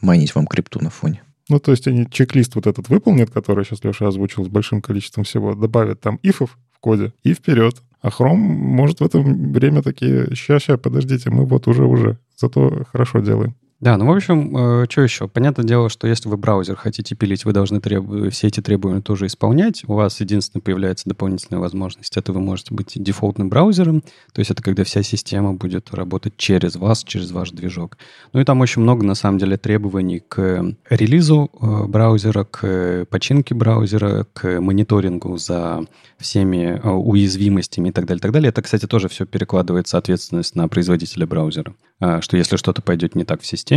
майнить 0.00 0.34
вам 0.34 0.46
крипту 0.46 0.80
на 0.82 0.90
фоне. 0.90 1.22
Ну, 1.48 1.60
то 1.60 1.70
есть 1.70 1.86
они 1.86 2.06
чек-лист 2.10 2.54
вот 2.56 2.66
этот 2.66 2.88
выполнят, 2.88 3.30
который 3.30 3.64
сейчас 3.64 3.82
Леша 3.84 4.08
озвучил 4.08 4.44
с 4.44 4.48
большим 4.48 4.82
количеством 4.82 5.24
всего, 5.24 5.54
добавят 5.54 6.00
там 6.00 6.18
ифов 6.22 6.58
в 6.72 6.78
коде 6.80 7.12
и 7.22 7.32
вперед. 7.32 7.76
А 8.00 8.08
Chrome 8.08 8.36
может 8.36 9.00
в 9.00 9.04
это 9.04 9.18
время 9.18 9.82
такие, 9.82 10.34
ща-ща, 10.34 10.76
подождите, 10.76 11.30
мы 11.30 11.46
вот 11.46 11.66
уже-уже, 11.66 12.18
зато 12.36 12.84
хорошо 12.92 13.20
делаем. 13.20 13.54
Да, 13.80 13.96
ну, 13.96 14.06
в 14.06 14.10
общем, 14.10 14.56
э, 14.56 14.86
что 14.88 15.02
еще? 15.02 15.28
Понятное 15.28 15.64
дело, 15.64 15.88
что 15.88 16.08
если 16.08 16.28
вы 16.28 16.36
браузер 16.36 16.74
хотите 16.74 17.14
пилить, 17.14 17.44
вы 17.44 17.52
должны 17.52 17.80
треб... 17.80 18.04
все 18.32 18.48
эти 18.48 18.60
требования 18.60 19.02
тоже 19.02 19.26
исполнять. 19.26 19.84
У 19.86 19.94
вас 19.94 20.18
единственное 20.18 20.62
появляется 20.62 21.08
дополнительная 21.08 21.60
возможность. 21.60 22.16
Это 22.16 22.32
вы 22.32 22.40
можете 22.40 22.74
быть 22.74 22.92
дефолтным 22.96 23.48
браузером. 23.48 24.00
То 24.32 24.40
есть 24.40 24.50
это 24.50 24.64
когда 24.64 24.82
вся 24.82 25.04
система 25.04 25.54
будет 25.54 25.94
работать 25.94 26.36
через 26.36 26.74
вас, 26.74 27.04
через 27.04 27.30
ваш 27.30 27.52
движок. 27.52 27.98
Ну 28.32 28.40
и 28.40 28.44
там 28.44 28.60
очень 28.62 28.82
много, 28.82 29.06
на 29.06 29.14
самом 29.14 29.38
деле, 29.38 29.56
требований 29.56 30.18
к 30.26 30.74
релизу 30.90 31.48
э, 31.60 31.84
браузера, 31.86 32.42
к 32.50 33.06
починке 33.08 33.54
браузера, 33.54 34.26
к 34.32 34.60
мониторингу 34.60 35.36
за 35.36 35.84
всеми 36.18 36.80
э, 36.82 36.90
уязвимостями 36.90 37.90
и 37.90 37.92
так 37.92 38.06
далее, 38.06 38.20
так 38.20 38.32
далее. 38.32 38.48
Это, 38.48 38.60
кстати, 38.60 38.86
тоже 38.86 39.08
все 39.08 39.24
перекладывается 39.24 39.98
ответственность 39.98 40.56
на 40.56 40.66
производителя 40.66 41.28
браузера. 41.28 41.74
А, 42.00 42.20
что 42.20 42.36
если 42.36 42.56
что-то 42.56 42.80
пойдет 42.82 43.14
не 43.14 43.24
так 43.24 43.40
в 43.40 43.46
системе, 43.46 43.67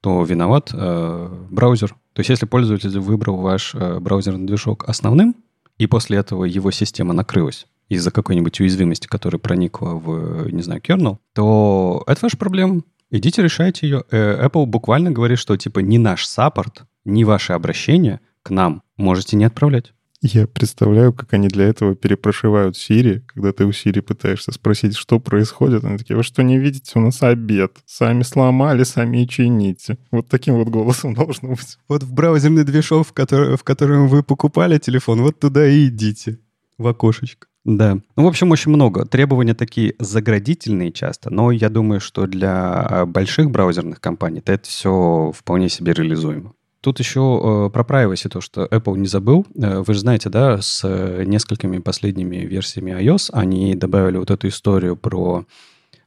то 0.00 0.22
виноват 0.22 0.70
э, 0.72 1.46
браузер. 1.50 1.90
То 2.12 2.20
есть 2.20 2.30
если 2.30 2.46
пользователь 2.46 2.98
выбрал 2.98 3.36
ваш 3.38 3.74
э, 3.74 3.98
браузерный 4.00 4.46
движок 4.46 4.84
основным, 4.88 5.36
и 5.78 5.86
после 5.86 6.18
этого 6.18 6.44
его 6.44 6.70
система 6.70 7.12
накрылась 7.14 7.66
из-за 7.88 8.10
какой-нибудь 8.10 8.60
уязвимости, 8.60 9.06
которая 9.06 9.38
проникла 9.38 9.90
в, 9.90 10.50
не 10.50 10.62
знаю, 10.62 10.80
kernel, 10.80 11.18
то 11.34 12.04
это 12.06 12.20
ваша 12.22 12.36
проблема. 12.36 12.82
Идите 13.10 13.42
решайте 13.42 13.86
ее. 13.86 14.04
Э, 14.10 14.46
Apple 14.46 14.66
буквально 14.66 15.10
говорит, 15.10 15.38
что 15.38 15.56
типа 15.56 15.80
ни 15.80 15.98
наш 15.98 16.26
саппорт, 16.26 16.84
ни 17.04 17.24
ваши 17.24 17.52
обращения 17.52 18.20
к 18.42 18.50
нам 18.50 18.82
можете 18.96 19.36
не 19.36 19.44
отправлять. 19.44 19.92
Я 20.22 20.46
представляю, 20.46 21.14
как 21.14 21.32
они 21.32 21.48
для 21.48 21.64
этого 21.64 21.94
перепрошивают 21.94 22.76
Siri, 22.76 23.22
когда 23.26 23.52
ты 23.52 23.64
у 23.64 23.70
Siri 23.70 24.02
пытаешься 24.02 24.52
спросить, 24.52 24.94
что 24.94 25.18
происходит. 25.18 25.82
Они 25.84 25.96
такие, 25.96 26.14
вы 26.14 26.22
что, 26.22 26.42
не 26.42 26.58
видите, 26.58 26.92
у 26.96 27.00
нас 27.00 27.22
обед. 27.22 27.78
Сами 27.86 28.22
сломали, 28.22 28.82
сами 28.82 29.22
и 29.22 29.28
чините. 29.28 29.96
Вот 30.10 30.28
таким 30.28 30.56
вот 30.56 30.68
голосом 30.68 31.14
должно 31.14 31.50
быть. 31.50 31.78
Вот 31.88 32.02
в 32.02 32.12
браузерный 32.12 32.64
движок, 32.64 33.06
в, 33.06 33.12
который, 33.14 33.56
в 33.56 33.64
котором 33.64 34.08
вы 34.08 34.22
покупали 34.22 34.78
телефон, 34.78 35.22
вот 35.22 35.40
туда 35.40 35.66
и 35.66 35.86
идите. 35.86 36.38
В 36.76 36.86
окошечко. 36.86 37.46
Да. 37.64 37.98
Ну, 38.16 38.24
в 38.24 38.26
общем, 38.26 38.50
очень 38.50 38.72
много. 38.72 39.06
Требования 39.06 39.54
такие 39.54 39.94
заградительные 39.98 40.92
часто, 40.92 41.30
но 41.30 41.50
я 41.50 41.68
думаю, 41.68 42.00
что 42.00 42.26
для 42.26 42.72
а, 42.72 43.06
больших 43.06 43.50
браузерных 43.50 44.00
компаний 44.00 44.42
это 44.44 44.66
все 44.66 45.32
вполне 45.34 45.68
себе 45.68 45.92
реализуемо. 45.92 46.54
Тут 46.80 46.98
еще 46.98 47.66
э, 47.66 47.70
про 47.70 47.82
privacy, 47.82 48.28
то, 48.28 48.40
что 48.40 48.64
Apple 48.64 48.96
не 48.96 49.06
забыл. 49.06 49.46
Э, 49.54 49.82
вы 49.86 49.92
же 49.92 50.00
знаете, 50.00 50.30
да, 50.30 50.62
с 50.62 50.80
э, 50.82 51.24
несколькими 51.26 51.78
последними 51.78 52.36
версиями 52.36 52.92
iOS 52.92 53.30
они 53.32 53.74
добавили 53.74 54.16
вот 54.16 54.30
эту 54.30 54.48
историю 54.48 54.96
про 54.96 55.44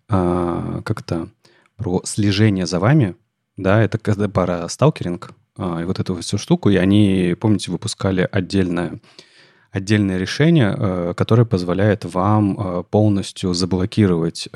э, 0.09 0.81
как-то 0.83 1.29
про 1.77 2.01
слежение 2.05 2.65
за 2.65 2.79
вами. 2.79 3.15
Да, 3.55 3.83
это 3.83 3.99
когда 3.99 4.27
пара 4.27 4.67
сталкеринг 4.67 5.31
э, 5.59 5.81
и 5.83 5.85
вот 5.85 5.99
эту 5.99 6.15
всю 6.15 6.39
штуку. 6.39 6.71
И 6.71 6.75
они, 6.75 7.35
помните, 7.39 7.69
выпускали 7.71 8.27
отдельное 8.31 8.99
отдельное 9.69 10.17
решение, 10.17 10.75
э, 10.75 11.13
которое 11.15 11.45
позволяет 11.45 12.03
вам 12.05 12.83
полностью 12.89 13.53
заблокировать 13.53 14.49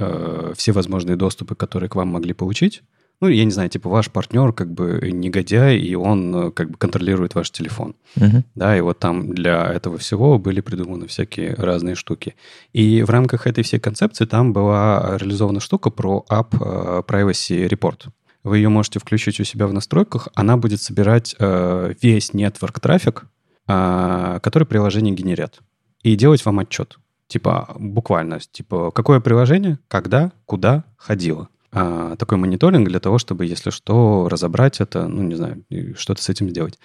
все 0.56 0.72
возможные 0.72 1.16
доступы, 1.16 1.54
которые 1.56 1.90
к 1.90 1.96
вам 1.96 2.08
могли 2.08 2.34
получить 2.34 2.82
ну, 3.20 3.28
я 3.30 3.46
не 3.46 3.52
знаю, 3.52 3.70
типа 3.70 3.90
ваш 3.90 4.12
партнер 4.12 4.54
как 4.54 4.72
бы 4.72 5.10
негодяй, 5.12 5.78
и 5.78 5.96
он 5.96 6.36
э, 6.36 6.52
как 6.52 6.70
бы 6.70 6.78
контролирует 6.78 7.34
ваш 7.34 7.50
телефон. 7.50 7.96
Uh-huh. 8.16 8.44
Да, 8.54 8.78
и 8.78 8.82
вот 8.82 9.00
там 9.00 9.34
для 9.34 9.66
этого 9.66 9.98
всего 9.98 10.38
были 10.38 10.62
придуманы 10.62 11.08
всякие 11.08 11.56
разные 11.56 11.96
штуки. 11.96 12.36
И 12.74 13.02
в 13.02 13.10
рамках 13.10 13.48
этой 13.48 13.64
всей 13.64 13.80
концепции 13.80 14.26
там 14.26 14.54
была 14.54 15.18
реализована 15.18 15.60
штука 15.60 15.90
про 15.90 16.26
App 16.30 16.50
э, 16.60 17.02
Privacy 17.08 17.68
Report. 17.68 18.08
Вы 18.44 18.58
ее 18.58 18.70
можете 18.70 19.00
включить 19.00 19.40
у 19.40 19.44
себя 19.44 19.66
в 19.66 19.74
настройках, 19.74 20.28
она 20.36 20.56
будет 20.56 20.82
собирать 20.82 21.36
э, 21.40 21.94
весь 22.02 22.32
network 22.32 22.80
трафик, 22.80 23.26
э, 23.68 24.40
который 24.44 24.66
приложение 24.68 25.16
генерят, 25.16 25.60
и 26.04 26.16
делать 26.16 26.46
вам 26.46 26.60
отчет. 26.60 26.98
Типа 27.28 27.76
буквально, 27.80 28.40
типа 28.40 28.92
какое 28.92 29.20
приложение, 29.20 29.80
когда, 29.88 30.32
куда 30.46 30.84
ходило 30.98 31.50
а, 31.78 32.16
такой 32.16 32.38
мониторинг 32.38 32.88
для 32.88 33.00
того, 33.00 33.18
чтобы, 33.18 33.46
если 33.46 33.70
что, 33.70 34.28
разобрать 34.30 34.82
это, 34.82 35.08
ну, 35.08 35.24
не 35.24 35.36
знаю, 35.36 35.64
что-то 35.98 36.22
с 36.22 36.30
этим 36.30 36.50
сделать. 36.50 36.80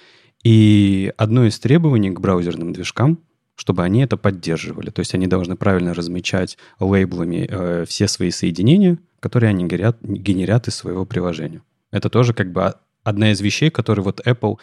И 0.44 1.12
одно 1.16 1.44
из 1.44 1.59
требований 1.59 2.10
к 2.10 2.20
браузерным 2.20 2.73
движкам 2.73 3.19
чтобы 3.55 3.85
они 3.85 4.02
это 4.02 4.16
поддерживали. 4.16 4.90
То 4.90 5.01
есть 5.01 5.14
они 5.14 5.27
должны 5.27 5.56
правильно 5.56 5.94
размечать 5.94 6.59
лейблами 6.81 7.47
э, 7.48 7.85
все 7.86 8.09
свои 8.09 8.31
соединения, 8.31 8.98
которые 9.20 9.51
они 9.51 9.64
генерят, 9.64 9.98
генерят 10.02 10.69
из 10.69 10.74
своего 10.74 11.05
приложения. 11.05 11.62
Это 11.90 12.09
тоже 12.09 12.35
как 12.35 12.51
бы 12.52 12.74
одна 13.05 13.31
из 13.31 13.40
вещей, 13.40 13.70
которые 13.70 14.05
вот 14.05 14.27
Apple... 14.27 14.56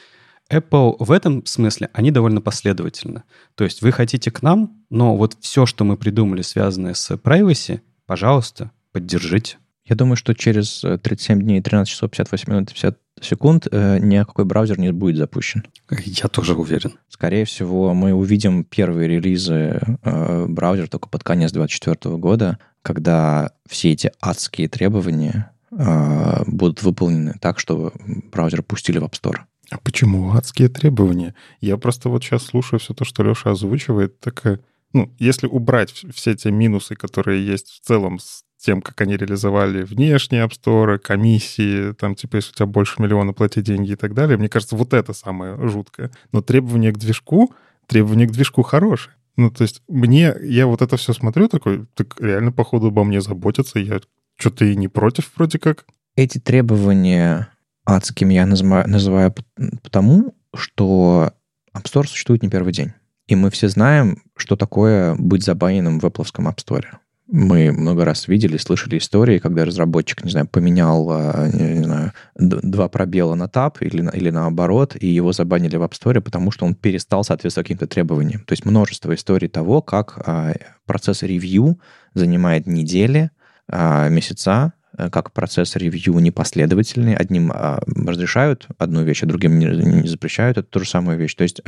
Apple 0.52 0.96
в 1.00 1.12
этом 1.12 1.46
смысле, 1.46 1.90
они 1.94 2.10
довольно 2.12 2.42
последовательны. 2.42 3.24
То 3.56 3.64
есть 3.64 3.82
вы 3.82 3.92
хотите 3.92 4.32
к 4.32 4.42
нам, 4.42 4.84
но 4.90 5.16
вот 5.16 5.38
все, 5.40 5.66
что 5.68 5.84
мы 5.84 5.96
придумали, 5.96 6.42
связанное 6.42 6.96
с 6.96 7.12
privacy, 7.12 7.82
пожалуйста, 8.08 8.72
поддержите. 8.92 9.58
Я 9.90 9.96
думаю, 9.96 10.18
что 10.18 10.36
через 10.36 10.82
37 10.82 11.42
дней, 11.42 11.62
13 11.62 11.92
часов, 11.92 12.12
58 12.12 12.54
минут 12.54 12.70
и 12.70 12.74
50 12.74 12.98
секунд 13.22 13.68
э, 13.72 13.98
никакой 13.98 14.46
браузер 14.46 14.80
не 14.80 14.92
будет 14.92 15.18
запущен. 15.18 15.64
Я 15.90 16.28
тоже 16.28 16.54
уверен. 16.54 16.94
Скорее 17.10 17.44
всего, 17.46 17.96
мы 17.96 18.14
увидим 18.14 18.64
первые 18.64 19.10
релизы 19.10 19.82
э, 20.04 20.46
браузера 20.48 20.86
только 20.86 21.10
под 21.10 21.24
конец 21.24 21.52
2024 21.52 22.18
года, 22.18 22.60
когда 22.84 23.52
все 23.68 23.92
эти 23.92 24.12
адские 24.22 24.70
требования 24.70 25.52
э, 25.72 26.44
будут 26.46 26.84
выполнены 26.84 27.34
так, 27.42 27.60
чтобы 27.60 27.92
браузер 28.32 28.62
пустили 28.62 29.00
в 29.00 29.06
App 29.06 29.14
Store. 29.20 29.40
А 29.72 29.80
почему 29.80 30.34
адские 30.34 30.70
требования? 30.70 31.34
Я 31.62 31.78
просто 31.78 32.10
вот 32.10 32.24
сейчас 32.24 32.44
слушаю 32.44 32.80
все 32.80 32.94
то, 32.94 33.06
что 33.06 33.24
Леша 33.24 33.52
озвучивает, 33.52 34.20
так, 34.20 34.62
ну, 34.94 35.12
если 35.18 35.48
убрать 35.48 35.90
все 36.14 36.36
те 36.36 36.52
минусы, 36.52 36.96
которые 36.96 37.44
есть 37.44 37.70
в 37.70 37.80
целом 37.82 38.20
с 38.20 38.44
тем, 38.60 38.82
как 38.82 39.00
они 39.02 39.16
реализовали 39.16 39.84
внешние 39.84 40.46
Store, 40.48 40.98
комиссии, 40.98 41.94
там, 41.94 42.16
типа, 42.16 42.38
если 42.38 42.52
у 42.52 42.56
тебя 42.56 42.66
больше 42.66 43.02
миллиона, 43.02 43.34
плати 43.34 43.62
деньги 43.62 43.92
и 43.92 43.96
так 43.96 44.14
далее. 44.14 44.38
Мне 44.38 44.50
кажется, 44.50 44.76
вот 44.76 44.94
это 44.94 45.14
самое 45.14 45.58
жуткое. 45.68 46.12
Но 46.32 46.42
требования 46.42 46.92
к 46.92 46.98
движку, 46.98 47.54
требования 47.88 48.28
к 48.28 48.32
движку 48.32 48.62
хорошие. 48.62 49.14
Ну, 49.38 49.50
то 49.50 49.62
есть 49.62 49.82
мне, 49.88 50.36
я 50.44 50.68
вот 50.68 50.82
это 50.82 50.98
все 50.98 51.14
смотрю 51.14 51.48
такой, 51.48 51.86
так 51.94 52.20
реально, 52.20 52.52
походу, 52.52 52.88
обо 52.88 53.06
мне 53.06 53.22
заботятся, 53.22 53.80
я 53.80 54.02
что-то 54.36 54.66
и 54.66 54.76
не 54.76 54.90
против 54.90 55.32
вроде 55.36 55.60
как. 55.60 55.86
Эти 56.18 56.40
требования 56.40 57.48
адскими 57.86 58.34
я 58.34 58.46
называю, 58.46 58.90
называю 58.90 59.34
потому, 59.82 60.36
что 60.54 61.32
App 61.74 61.84
Store 61.84 62.06
существует 62.06 62.44
не 62.44 62.50
первый 62.50 62.74
день. 62.74 62.92
И 63.28 63.36
мы 63.36 63.52
все 63.52 63.70
знаем, 63.70 64.22
что 64.36 64.58
такое 64.58 65.16
быть 65.16 65.44
забаненным 65.44 66.00
в 66.00 66.04
Apple 66.04 66.26
App 66.26 66.58
Store. 66.58 66.86
Мы 67.32 67.72
много 67.72 68.06
раз 68.06 68.28
видели, 68.28 68.58
слышали 68.58 68.98
истории, 68.98 69.38
когда 69.38 69.64
разработчик, 69.64 70.24
не 70.24 70.32
знаю, 70.32 70.48
поменял, 70.48 71.08
а, 71.12 71.48
не 71.48 71.84
знаю, 71.84 72.12
два 72.36 72.90
пробела 72.90 73.36
на 73.36 73.48
тап 73.48 73.84
или, 73.84 74.10
или 74.16 74.32
наоборот, 74.32 74.96
и 75.00 75.06
его 75.06 75.32
забанили 75.32 75.76
в 75.76 75.84
App 75.84 75.92
Store, 75.92 76.22
потому 76.22 76.50
что 76.50 76.66
он 76.66 76.74
перестал 76.74 77.24
соответствовать 77.24 77.68
каким-то 77.68 77.86
требованиям. 77.86 78.42
То 78.46 78.54
есть 78.54 78.66
множество 78.66 79.14
историй 79.14 79.48
того, 79.48 79.84
как 79.84 80.20
а, 80.26 80.56
процесс 80.88 81.22
ревью 81.22 81.80
занимает 82.16 82.66
недели, 82.66 83.30
а, 83.68 84.10
месяца, 84.10 84.74
как 84.98 85.32
процесс 85.32 85.76
ревью 85.76 86.18
непоследовательный. 86.18 87.16
Одним 87.16 87.52
разрешают 87.52 88.68
одну 88.80 89.04
вещь, 89.04 89.22
а 89.22 89.28
другим 89.28 89.60
не, 89.60 90.08
запрещают. 90.08 90.58
Это 90.58 90.68
ту 90.68 90.80
же 90.80 90.90
самую 90.90 91.18
вещь. 91.20 91.36
То 91.36 91.44
есть 91.44 91.62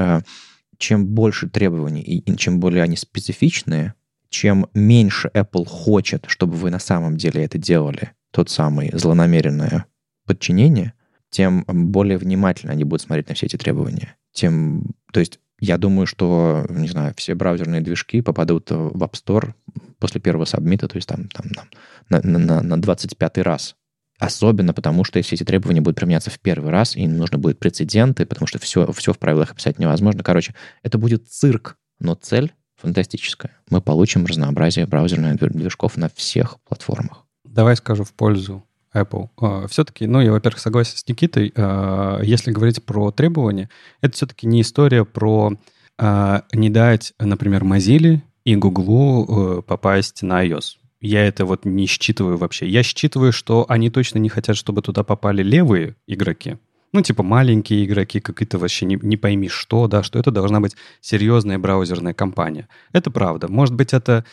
чем 0.80 1.06
больше 1.06 1.48
требований 1.48 2.02
и 2.02 2.36
чем 2.36 2.60
более 2.60 2.84
они 2.84 2.98
специфичные, 2.98 3.94
чем 4.32 4.68
меньше 4.74 5.30
Apple 5.34 5.66
хочет, 5.66 6.24
чтобы 6.28 6.56
вы 6.56 6.72
на 6.72 6.80
самом 6.80 7.18
деле 7.18 7.44
это 7.44 7.58
делали, 7.58 8.14
тот 8.32 8.50
самый 8.50 8.90
злонамеренное 8.94 9.86
подчинение, 10.26 10.94
тем 11.30 11.66
более 11.68 12.18
внимательно 12.18 12.72
они 12.72 12.86
будут 12.86 13.02
смотреть 13.02 13.28
на 13.28 13.36
все 13.36 13.46
эти 13.46 13.58
требования. 13.58 14.16
Тем, 14.32 14.96
то 15.12 15.20
есть 15.20 15.40
я 15.60 15.78
думаю, 15.78 16.08
что, 16.08 16.66
не 16.70 16.88
знаю, 16.88 17.14
все 17.18 17.36
браузерные 17.36 17.82
движки 17.82 18.22
попадут 18.22 18.72
в 18.72 19.04
App 19.04 19.12
Store 19.12 19.54
после 20.00 20.22
первого 20.22 20.46
сабмита, 20.46 20.88
то 20.88 20.96
есть 20.96 21.10
там, 21.10 21.28
там, 21.28 21.50
там 21.50 21.68
на, 22.10 22.40
на, 22.40 22.62
на 22.62 22.82
25 22.82 23.38
раз. 23.40 23.76
Особенно 24.18 24.74
потому, 24.74 25.04
что 25.04 25.18
если 25.18 25.36
эти 25.36 25.44
требования 25.44 25.82
будут 25.82 25.98
применяться 25.98 26.30
в 26.30 26.40
первый 26.40 26.72
раз, 26.72 26.96
им 26.96 27.18
нужно 27.18 27.38
будет 27.38 27.60
прецеденты, 27.60 28.26
потому 28.26 28.48
что 28.48 28.60
все, 28.60 28.90
все 28.94 29.14
в 29.14 29.20
правилах 29.20 29.52
описать 29.52 29.78
невозможно. 29.78 30.24
Короче, 30.24 30.56
это 30.84 30.98
будет 30.98 31.28
цирк, 31.28 31.78
но 32.00 32.16
цель 32.16 32.54
фантастическая. 32.82 33.58
Мы 33.70 33.82
получим 33.82 34.26
разнообразие 34.26 34.86
браузерных 34.86 35.38
движков 35.38 35.98
на 35.98 36.10
всех 36.14 36.58
платформах. 36.68 37.26
Давай 37.44 37.76
скажу 37.76 38.04
в 38.04 38.14
пользу 38.14 38.64
Apple. 38.94 39.30
А, 39.40 39.68
все-таки, 39.68 40.08
ну, 40.08 40.22
я, 40.22 40.32
во-первых, 40.32 40.60
согласен 40.60 40.98
с 40.98 41.08
Никитой. 41.08 41.54
А, 41.56 42.22
если 42.22 42.52
говорить 42.52 42.84
про 42.84 43.12
требования, 43.12 43.70
это 44.02 44.16
все-таки 44.16 44.48
не 44.48 44.62
история 44.62 45.06
про 45.06 45.54
а, 45.98 46.44
не 46.54 46.70
дать, 46.70 47.14
например, 47.20 47.64
Mozilla 47.64 48.20
и 48.44 48.56
Google 48.56 49.60
э, 49.60 49.62
попасть 49.62 50.24
на 50.24 50.46
iOS. 50.46 50.78
Я 51.00 51.26
это 51.26 51.46
вот 51.46 51.66
не 51.66 51.86
считываю 51.86 52.38
вообще. 52.38 52.68
Я 52.68 52.84
считываю, 52.84 53.32
что 53.32 53.66
они 53.70 53.90
точно 53.90 54.20
не 54.20 54.30
хотят, 54.30 54.56
чтобы 54.56 54.82
туда 54.82 55.04
попали 55.04 55.44
левые 55.44 55.96
игроки, 56.08 56.58
ну, 56.94 57.02
типа 57.02 57.24
маленькие 57.24 57.86
игроки, 57.86 58.20
какие-то 58.20 58.58
вообще 58.58 58.86
не, 58.86 59.00
не 59.02 59.18
пойми 59.18 59.50
что, 59.50 59.88
да, 59.88 60.04
что 60.04 60.20
это 60.20 60.32
должна 60.32 60.60
быть 60.60 60.76
серьезная 61.00 61.60
браузерная 61.60 62.14
компания. 62.14 62.68
Это 62.94 63.12
правда. 63.12 63.48
Может 63.48 63.76
быть, 63.76 63.94
это, 63.94 64.26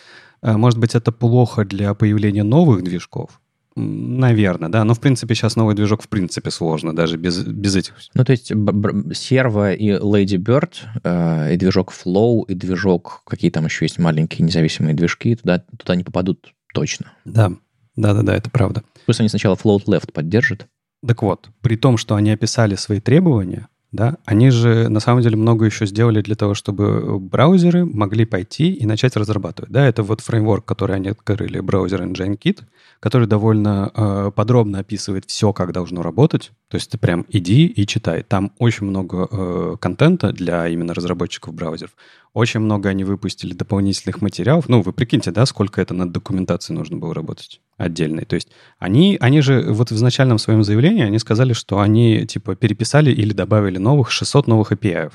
э, 0.43 0.57
может 0.57 0.79
быть, 0.79 0.95
это 0.95 1.13
плохо 1.13 1.65
для 1.65 1.95
появления 1.95 2.43
новых 2.43 2.83
движков, 2.83 3.41
Наверное, 3.81 4.69
да. 4.69 4.83
Но, 4.83 4.95
в 4.95 5.01
принципе, 5.01 5.37
сейчас 5.37 5.55
новый 5.55 5.77
движок 5.77 6.03
в 6.03 6.09
принципе 6.09 6.51
сложно, 6.51 6.97
даже 6.97 7.17
без, 7.17 7.45
без 7.45 7.77
этих. 7.77 7.95
Ну, 8.15 8.25
то 8.25 8.33
есть 8.33 8.51
Servo 8.51 9.75
и 9.75 9.91
Lady 9.91 10.37
Bird, 10.37 10.73
э, 11.05 11.55
и 11.55 11.57
движок 11.57 11.93
Flow, 11.93 12.45
и 12.49 12.55
движок, 12.55 13.23
какие 13.25 13.53
там 13.53 13.67
еще 13.67 13.85
есть 13.85 13.99
маленькие 13.99 14.45
независимые 14.45 14.95
движки, 14.95 15.37
туда, 15.37 15.63
туда 15.79 15.95
не 15.95 16.03
попадут 16.03 16.55
точно. 16.75 17.13
Да, 17.25 17.53
да-да-да, 17.95 18.35
это 18.35 18.51
правда. 18.51 18.83
Пусть 19.07 19.21
они 19.21 19.29
сначала 19.29 19.55
Float 19.55 19.85
Left 19.85 20.13
поддержат, 20.13 20.67
так 21.07 21.23
вот, 21.23 21.51
при 21.61 21.77
том, 21.77 21.97
что 21.97 22.15
они 22.15 22.31
описали 22.31 22.75
свои 22.75 23.01
требования, 23.01 23.69
да, 23.91 24.19
они 24.27 24.51
же 24.51 24.89
на 24.89 25.01
самом 25.01 25.23
деле 25.23 25.37
много 25.37 25.65
еще 25.65 25.87
сделали 25.87 26.21
для 26.21 26.35
того, 26.35 26.53
чтобы 26.53 27.19
браузеры 27.19 27.87
могли 27.87 28.27
пойти 28.27 28.73
и 28.73 28.85
начать 28.85 29.17
разрабатывать. 29.17 29.71
Да, 29.73 29.87
это 29.87 30.03
вот 30.03 30.21
фреймворк, 30.21 30.65
который 30.67 30.97
они 30.97 31.09
открыли, 31.09 31.61
браузер 31.61 32.03
Engine 32.03 32.39
Kit, 32.39 32.61
который 33.01 33.27
довольно 33.27 33.91
э, 33.95 34.31
подробно 34.35 34.81
описывает 34.81 35.25
все, 35.25 35.55
как 35.55 35.73
должно 35.73 36.03
работать. 36.03 36.53
То 36.69 36.75
есть 36.75 36.91
ты 36.91 36.99
прям 36.99 37.25
иди 37.31 37.67
и 37.67 37.87
читай. 37.87 38.23
Там 38.23 38.53
очень 38.59 38.87
много 38.87 39.27
э, 39.31 39.77
контента 39.81 40.33
для 40.33 40.69
именно 40.69 40.93
разработчиков 40.93 41.55
браузеров. 41.55 41.93
Очень 42.35 42.61
много 42.61 42.91
они 42.91 43.05
выпустили 43.05 43.55
дополнительных 43.55 44.21
материалов. 44.21 44.69
Ну, 44.69 44.83
вы 44.83 44.93
прикиньте, 44.93 45.31
да, 45.31 45.47
сколько 45.47 45.81
это 45.81 45.95
над 45.95 46.13
документацией 46.13 46.77
нужно 46.79 46.99
было 46.99 47.15
работать 47.15 47.63
отдельной. 47.79 48.25
То 48.25 48.35
есть 48.35 48.49
они, 48.79 49.17
они 49.21 49.41
же 49.41 49.73
вот 49.73 49.91
в 49.91 49.95
изначальном 49.95 50.39
своем 50.39 50.63
заявлении 50.63 51.05
они 51.05 51.19
сказали, 51.19 51.55
что 51.55 51.79
они 51.79 52.27
типа 52.27 52.57
переписали 52.57 53.11
или 53.11 53.33
добавили 53.33 53.79
новых 53.79 54.11
600 54.11 54.47
новых 54.49 54.73
API. 54.73 55.11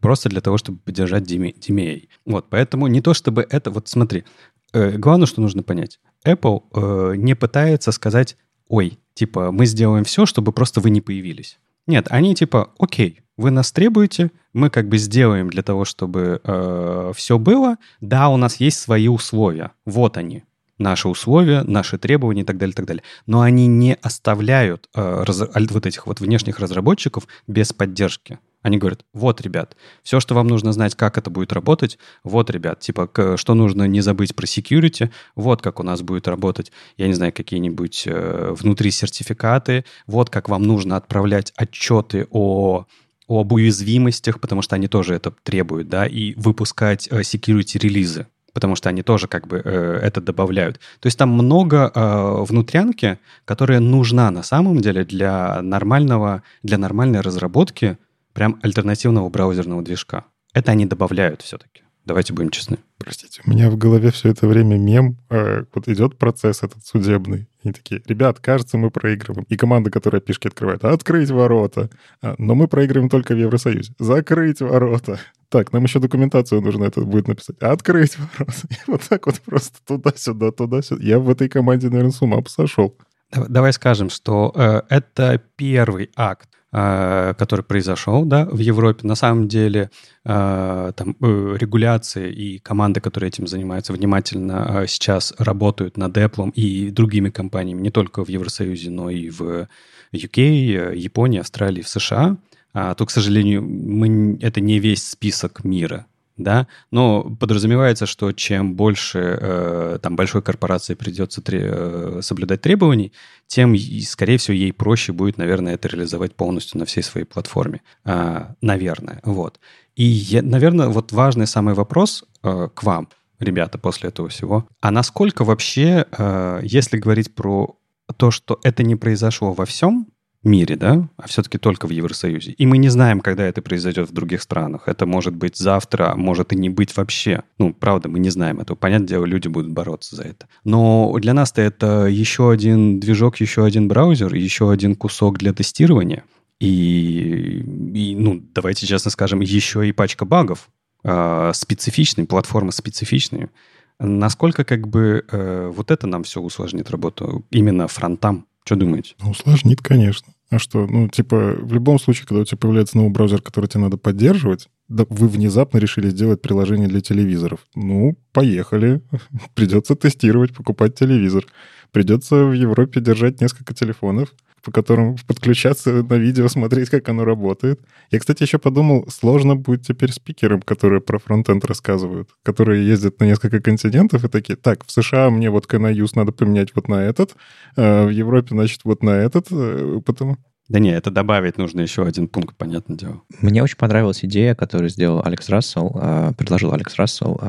Просто 0.00 0.28
для 0.28 0.40
того, 0.40 0.58
чтобы 0.58 0.78
поддержать 0.78 1.30
DMA. 1.30 2.08
Вот, 2.24 2.46
поэтому 2.50 2.88
не 2.88 3.00
то, 3.00 3.14
чтобы 3.14 3.46
это... 3.48 3.70
Вот 3.70 3.86
смотри, 3.86 4.24
э, 4.72 4.98
главное, 4.98 5.26
что 5.26 5.40
нужно 5.40 5.62
понять. 5.62 6.00
Apple 6.26 6.62
э, 6.74 7.14
не 7.16 7.36
пытается 7.36 7.92
сказать, 7.92 8.36
ой, 8.66 8.98
типа, 9.14 9.52
мы 9.52 9.64
сделаем 9.66 10.02
все, 10.02 10.26
чтобы 10.26 10.50
просто 10.50 10.80
вы 10.80 10.90
не 10.90 11.00
появились. 11.00 11.60
Нет, 11.86 12.08
они 12.10 12.34
типа, 12.34 12.72
окей, 12.80 13.20
вы 13.36 13.52
нас 13.52 13.70
требуете, 13.70 14.32
мы 14.52 14.70
как 14.70 14.88
бы 14.88 14.98
сделаем 14.98 15.50
для 15.50 15.62
того, 15.62 15.84
чтобы 15.84 16.40
э, 16.42 17.12
все 17.14 17.38
было. 17.38 17.76
Да, 18.00 18.28
у 18.28 18.36
нас 18.36 18.56
есть 18.56 18.80
свои 18.80 19.06
условия. 19.06 19.70
Вот 19.84 20.16
они, 20.16 20.42
наши 20.78 21.08
условия, 21.08 21.62
наши 21.62 21.98
требования 21.98 22.42
и 22.42 22.44
так 22.44 22.58
далее, 22.58 22.72
и 22.72 22.76
так 22.76 22.86
далее. 22.86 23.02
Но 23.26 23.40
они 23.40 23.66
не 23.66 23.94
оставляют 23.94 24.88
э, 24.94 25.24
раз, 25.24 25.42
вот 25.70 25.86
этих 25.86 26.06
вот 26.06 26.20
внешних 26.20 26.58
разработчиков 26.58 27.26
без 27.46 27.72
поддержки. 27.72 28.38
Они 28.62 28.78
говорят, 28.78 29.04
вот, 29.12 29.40
ребят, 29.42 29.76
все, 30.02 30.18
что 30.18 30.34
вам 30.34 30.48
нужно 30.48 30.72
знать, 30.72 30.96
как 30.96 31.18
это 31.18 31.30
будет 31.30 31.52
работать, 31.52 31.98
вот, 32.24 32.50
ребят, 32.50 32.80
типа, 32.80 33.06
к, 33.06 33.36
что 33.36 33.54
нужно 33.54 33.84
не 33.84 34.00
забыть 34.00 34.34
про 34.34 34.44
security, 34.44 35.10
вот 35.36 35.62
как 35.62 35.78
у 35.78 35.84
нас 35.84 36.02
будет 36.02 36.26
работать, 36.26 36.72
я 36.96 37.06
не 37.06 37.14
знаю, 37.14 37.32
какие-нибудь 37.32 38.02
э, 38.06 38.54
внутри 38.58 38.90
сертификаты, 38.90 39.84
вот 40.08 40.30
как 40.30 40.48
вам 40.48 40.64
нужно 40.64 40.96
отправлять 40.96 41.52
отчеты 41.56 42.26
о 42.30 42.86
об 43.28 43.52
уязвимостях, 43.52 44.40
потому 44.40 44.62
что 44.62 44.76
они 44.76 44.88
тоже 44.88 45.14
это 45.14 45.32
требуют, 45.42 45.88
да, 45.88 46.06
и 46.06 46.34
выпускать 46.34 47.08
э, 47.10 47.20
security 47.20 47.78
релизы 47.78 48.26
потому 48.56 48.74
что 48.74 48.88
они 48.88 49.02
тоже 49.02 49.28
как 49.28 49.46
бы 49.46 49.60
э, 49.62 50.00
это 50.02 50.22
добавляют. 50.22 50.80
То 51.00 51.08
есть 51.08 51.18
там 51.18 51.28
много 51.28 51.92
э, 51.94 52.44
внутрянки, 52.48 53.18
которая 53.44 53.80
нужна 53.80 54.30
на 54.30 54.42
самом 54.42 54.80
деле 54.80 55.04
для 55.04 55.60
нормального, 55.60 56.42
для 56.62 56.78
нормальной 56.78 57.20
разработки 57.20 57.98
прям 58.32 58.58
альтернативного 58.62 59.28
браузерного 59.28 59.82
движка. 59.82 60.24
Это 60.54 60.72
они 60.72 60.86
добавляют 60.86 61.42
все-таки. 61.42 61.82
Давайте 62.06 62.32
будем 62.32 62.50
честны. 62.50 62.78
Простите, 62.98 63.42
у 63.44 63.50
меня 63.50 63.68
в 63.68 63.76
голове 63.76 64.12
все 64.12 64.30
это 64.30 64.46
время 64.46 64.76
мем, 64.76 65.16
э, 65.28 65.64
вот 65.74 65.88
идет 65.88 66.16
процесс 66.16 66.62
этот 66.62 66.86
судебный. 66.86 67.48
Они 67.64 67.72
такие, 67.72 68.00
ребят, 68.06 68.38
кажется, 68.38 68.78
мы 68.78 68.92
проигрываем. 68.92 69.44
И 69.48 69.56
команда, 69.56 69.90
которая 69.90 70.20
пишки 70.20 70.46
открывает, 70.46 70.84
открыть 70.84 71.30
ворота. 71.30 71.90
А, 72.22 72.36
но 72.38 72.54
мы 72.54 72.68
проигрываем 72.68 73.10
только 73.10 73.34
в 73.34 73.38
Евросоюзе. 73.38 73.92
Закрыть 73.98 74.60
ворота. 74.60 75.18
Так, 75.48 75.72
нам 75.72 75.82
еще 75.82 75.98
документацию 75.98 76.60
нужно 76.60 76.84
это 76.84 77.00
будет 77.00 77.26
написать. 77.26 77.58
Открыть 77.58 78.16
ворота. 78.18 78.60
И 78.70 78.76
вот 78.86 79.02
так 79.02 79.26
вот 79.26 79.40
просто 79.40 79.78
туда-сюда, 79.84 80.52
туда-сюда. 80.52 81.02
Я 81.02 81.18
в 81.18 81.28
этой 81.28 81.48
команде, 81.48 81.88
наверное, 81.88 82.12
с 82.12 82.22
ума 82.22 82.40
сошел. 82.46 82.96
Давай 83.32 83.72
скажем, 83.72 84.10
что 84.10 84.52
э, 84.54 84.82
это 84.88 85.42
первый 85.56 86.10
акт 86.14 86.48
который 86.76 87.62
произошел 87.62 88.26
да, 88.26 88.44
в 88.44 88.58
Европе. 88.58 89.06
На 89.06 89.14
самом 89.14 89.48
деле 89.48 89.90
э, 90.24 90.92
там 90.94 91.16
э, 91.22 91.56
регуляции 91.58 92.30
и 92.30 92.58
команды, 92.58 93.00
которые 93.00 93.28
этим 93.28 93.46
занимаются, 93.46 93.94
внимательно 93.94 94.84
сейчас 94.86 95.32
работают 95.38 95.96
над 95.96 96.14
Apple 96.18 96.52
и 96.52 96.90
другими 96.90 97.30
компаниями, 97.30 97.80
не 97.80 97.90
только 97.90 98.22
в 98.24 98.28
Евросоюзе, 98.28 98.90
но 98.90 99.08
и 99.08 99.30
в 99.30 99.68
UK, 100.12 100.94
Японии, 100.94 101.40
Австралии, 101.40 101.80
в 101.80 101.88
США. 101.88 102.36
А 102.74 102.94
то, 102.94 103.06
к 103.06 103.10
сожалению, 103.10 103.62
мы, 103.62 104.38
это 104.42 104.60
не 104.60 104.78
весь 104.78 105.08
список 105.08 105.64
мира 105.64 106.04
да, 106.36 106.66
но 106.90 107.22
подразумевается, 107.22 108.06
что 108.06 108.32
чем 108.32 108.74
больше 108.74 109.38
э, 109.40 109.98
там 110.02 110.16
большой 110.16 110.42
корпорации 110.42 110.94
придется 110.94 111.40
тре- 111.40 111.70
э, 111.72 112.20
соблюдать 112.22 112.60
требований, 112.60 113.12
тем, 113.46 113.76
скорее 114.02 114.38
всего, 114.38 114.54
ей 114.54 114.72
проще 114.72 115.12
будет, 115.12 115.38
наверное, 115.38 115.74
это 115.74 115.88
реализовать 115.88 116.34
полностью 116.34 116.78
на 116.78 116.84
всей 116.84 117.02
своей 117.02 117.26
платформе. 117.26 117.80
Э, 118.04 118.54
наверное, 118.60 119.20
вот. 119.24 119.60
И, 119.94 120.04
я, 120.04 120.42
наверное, 120.42 120.88
вот 120.88 121.12
важный 121.12 121.46
самый 121.46 121.74
вопрос 121.74 122.24
э, 122.42 122.68
к 122.74 122.82
вам, 122.82 123.08
ребята, 123.38 123.78
после 123.78 124.10
этого 124.10 124.28
всего. 124.28 124.68
А 124.80 124.90
насколько 124.90 125.44
вообще, 125.44 126.06
э, 126.10 126.60
если 126.62 126.98
говорить 126.98 127.34
про 127.34 127.78
то, 128.16 128.30
что 128.30 128.60
это 128.62 128.82
не 128.82 128.94
произошло 128.94 129.52
во 129.52 129.64
всем, 129.64 130.06
мире, 130.46 130.76
да, 130.76 131.08
а 131.16 131.28
все-таки 131.28 131.58
только 131.58 131.86
в 131.86 131.90
Евросоюзе. 131.90 132.52
И 132.52 132.66
мы 132.66 132.78
не 132.78 132.88
знаем, 132.88 133.20
когда 133.20 133.44
это 133.44 133.60
произойдет 133.62 134.08
в 134.08 134.12
других 134.12 134.42
странах. 134.42 134.84
Это 134.86 135.04
может 135.04 135.34
быть 135.34 135.56
завтра, 135.56 136.12
а 136.12 136.16
может 136.16 136.52
и 136.52 136.56
не 136.56 136.70
быть 136.70 136.96
вообще. 136.96 137.42
Ну, 137.58 137.74
правда, 137.74 138.08
мы 138.08 138.18
не 138.18 138.30
знаем 138.30 138.60
этого. 138.60 138.76
Понятное 138.76 139.08
дело, 139.08 139.24
люди 139.24 139.48
будут 139.48 139.72
бороться 139.72 140.16
за 140.16 140.22
это. 140.22 140.46
Но 140.64 141.14
для 141.18 141.34
нас-то 141.34 141.60
это 141.60 142.06
еще 142.06 142.50
один 142.50 143.00
движок, 143.00 143.36
еще 143.38 143.64
один 143.64 143.88
браузер, 143.88 144.34
еще 144.34 144.70
один 144.70 144.96
кусок 144.96 145.38
для 145.38 145.52
тестирования. 145.52 146.24
И, 146.58 147.62
и 147.94 148.16
ну, 148.16 148.42
давайте 148.54 148.86
честно 148.86 149.10
скажем, 149.10 149.40
еще 149.40 149.86
и 149.86 149.92
пачка 149.92 150.24
багов 150.24 150.70
э, 151.04 151.52
специфичной, 151.54 152.24
платформа 152.24 152.72
специфичная. 152.72 153.50
Насколько 153.98 154.64
как 154.64 154.88
бы 154.88 155.24
э, 155.30 155.72
вот 155.74 155.90
это 155.90 156.06
нам 156.06 156.22
все 156.22 156.40
усложнит 156.40 156.90
работу 156.90 157.44
именно 157.50 157.88
фронтам? 157.88 158.46
Что 158.64 158.76
думаете? 158.76 159.14
Ну, 159.20 159.30
усложнит, 159.30 159.80
конечно. 159.80 160.32
А 160.50 160.58
что, 160.58 160.86
ну, 160.86 161.08
типа, 161.08 161.56
в 161.60 161.72
любом 161.72 161.98
случае, 161.98 162.26
когда 162.26 162.42
у 162.42 162.44
тебя 162.44 162.58
появляется 162.58 162.96
новый 162.96 163.10
браузер, 163.10 163.42
который 163.42 163.66
тебе 163.66 163.82
надо 163.82 163.96
поддерживать, 163.96 164.68
да, 164.88 165.04
вы 165.08 165.28
внезапно 165.28 165.78
решили 165.78 166.08
сделать 166.08 166.40
приложение 166.40 166.86
для 166.86 167.00
телевизоров. 167.00 167.60
Ну, 167.74 168.16
поехали. 168.32 169.02
Придется 169.54 169.96
тестировать, 169.96 170.54
покупать 170.54 170.94
телевизор. 170.94 171.44
Придется 171.90 172.44
в 172.44 172.52
Европе 172.52 173.00
держать 173.00 173.40
несколько 173.40 173.74
телефонов, 173.74 174.32
по 174.66 174.72
которым 174.72 175.16
подключаться 175.28 176.02
на 176.02 176.14
видео, 176.14 176.48
смотреть, 176.48 176.90
как 176.90 177.08
оно 177.08 177.24
работает. 177.24 177.80
Я, 178.10 178.18
кстати, 178.18 178.42
еще 178.42 178.58
подумал, 178.58 179.06
сложно 179.08 179.54
будет 179.54 179.86
теперь 179.86 180.10
спикерам, 180.10 180.60
которые 180.60 181.00
про 181.00 181.20
фронтенд 181.20 181.64
рассказывают, 181.64 182.30
которые 182.42 182.84
ездят 182.84 183.20
на 183.20 183.26
несколько 183.26 183.60
континентов 183.60 184.24
и 184.24 184.28
такие, 184.28 184.56
так, 184.56 184.84
в 184.84 184.90
США 184.90 185.30
мне 185.30 185.50
вот 185.50 185.66
Can 185.66 186.08
надо 186.16 186.32
поменять 186.32 186.74
вот 186.74 186.88
на 186.88 187.04
этот, 187.04 187.36
а 187.76 188.06
в 188.06 188.10
Европе, 188.10 188.48
значит, 188.50 188.80
вот 188.82 189.04
на 189.04 189.10
этот, 189.10 189.46
э, 189.52 190.00
потому... 190.04 190.36
Да 190.68 190.80
не, 190.80 190.90
это 190.90 191.12
добавить 191.12 191.58
нужно 191.58 191.80
еще 191.80 192.04
один 192.04 192.26
пункт, 192.26 192.56
понятное 192.56 192.96
дело. 192.96 193.22
Мне 193.40 193.62
очень 193.62 193.76
понравилась 193.76 194.24
идея, 194.24 194.56
которую 194.56 194.88
сделал 194.88 195.22
Алекс 195.24 195.48
Рассел, 195.48 195.92
а, 195.94 196.32
предложил 196.32 196.72
Алекс 196.72 196.96
Рассел, 196.96 197.40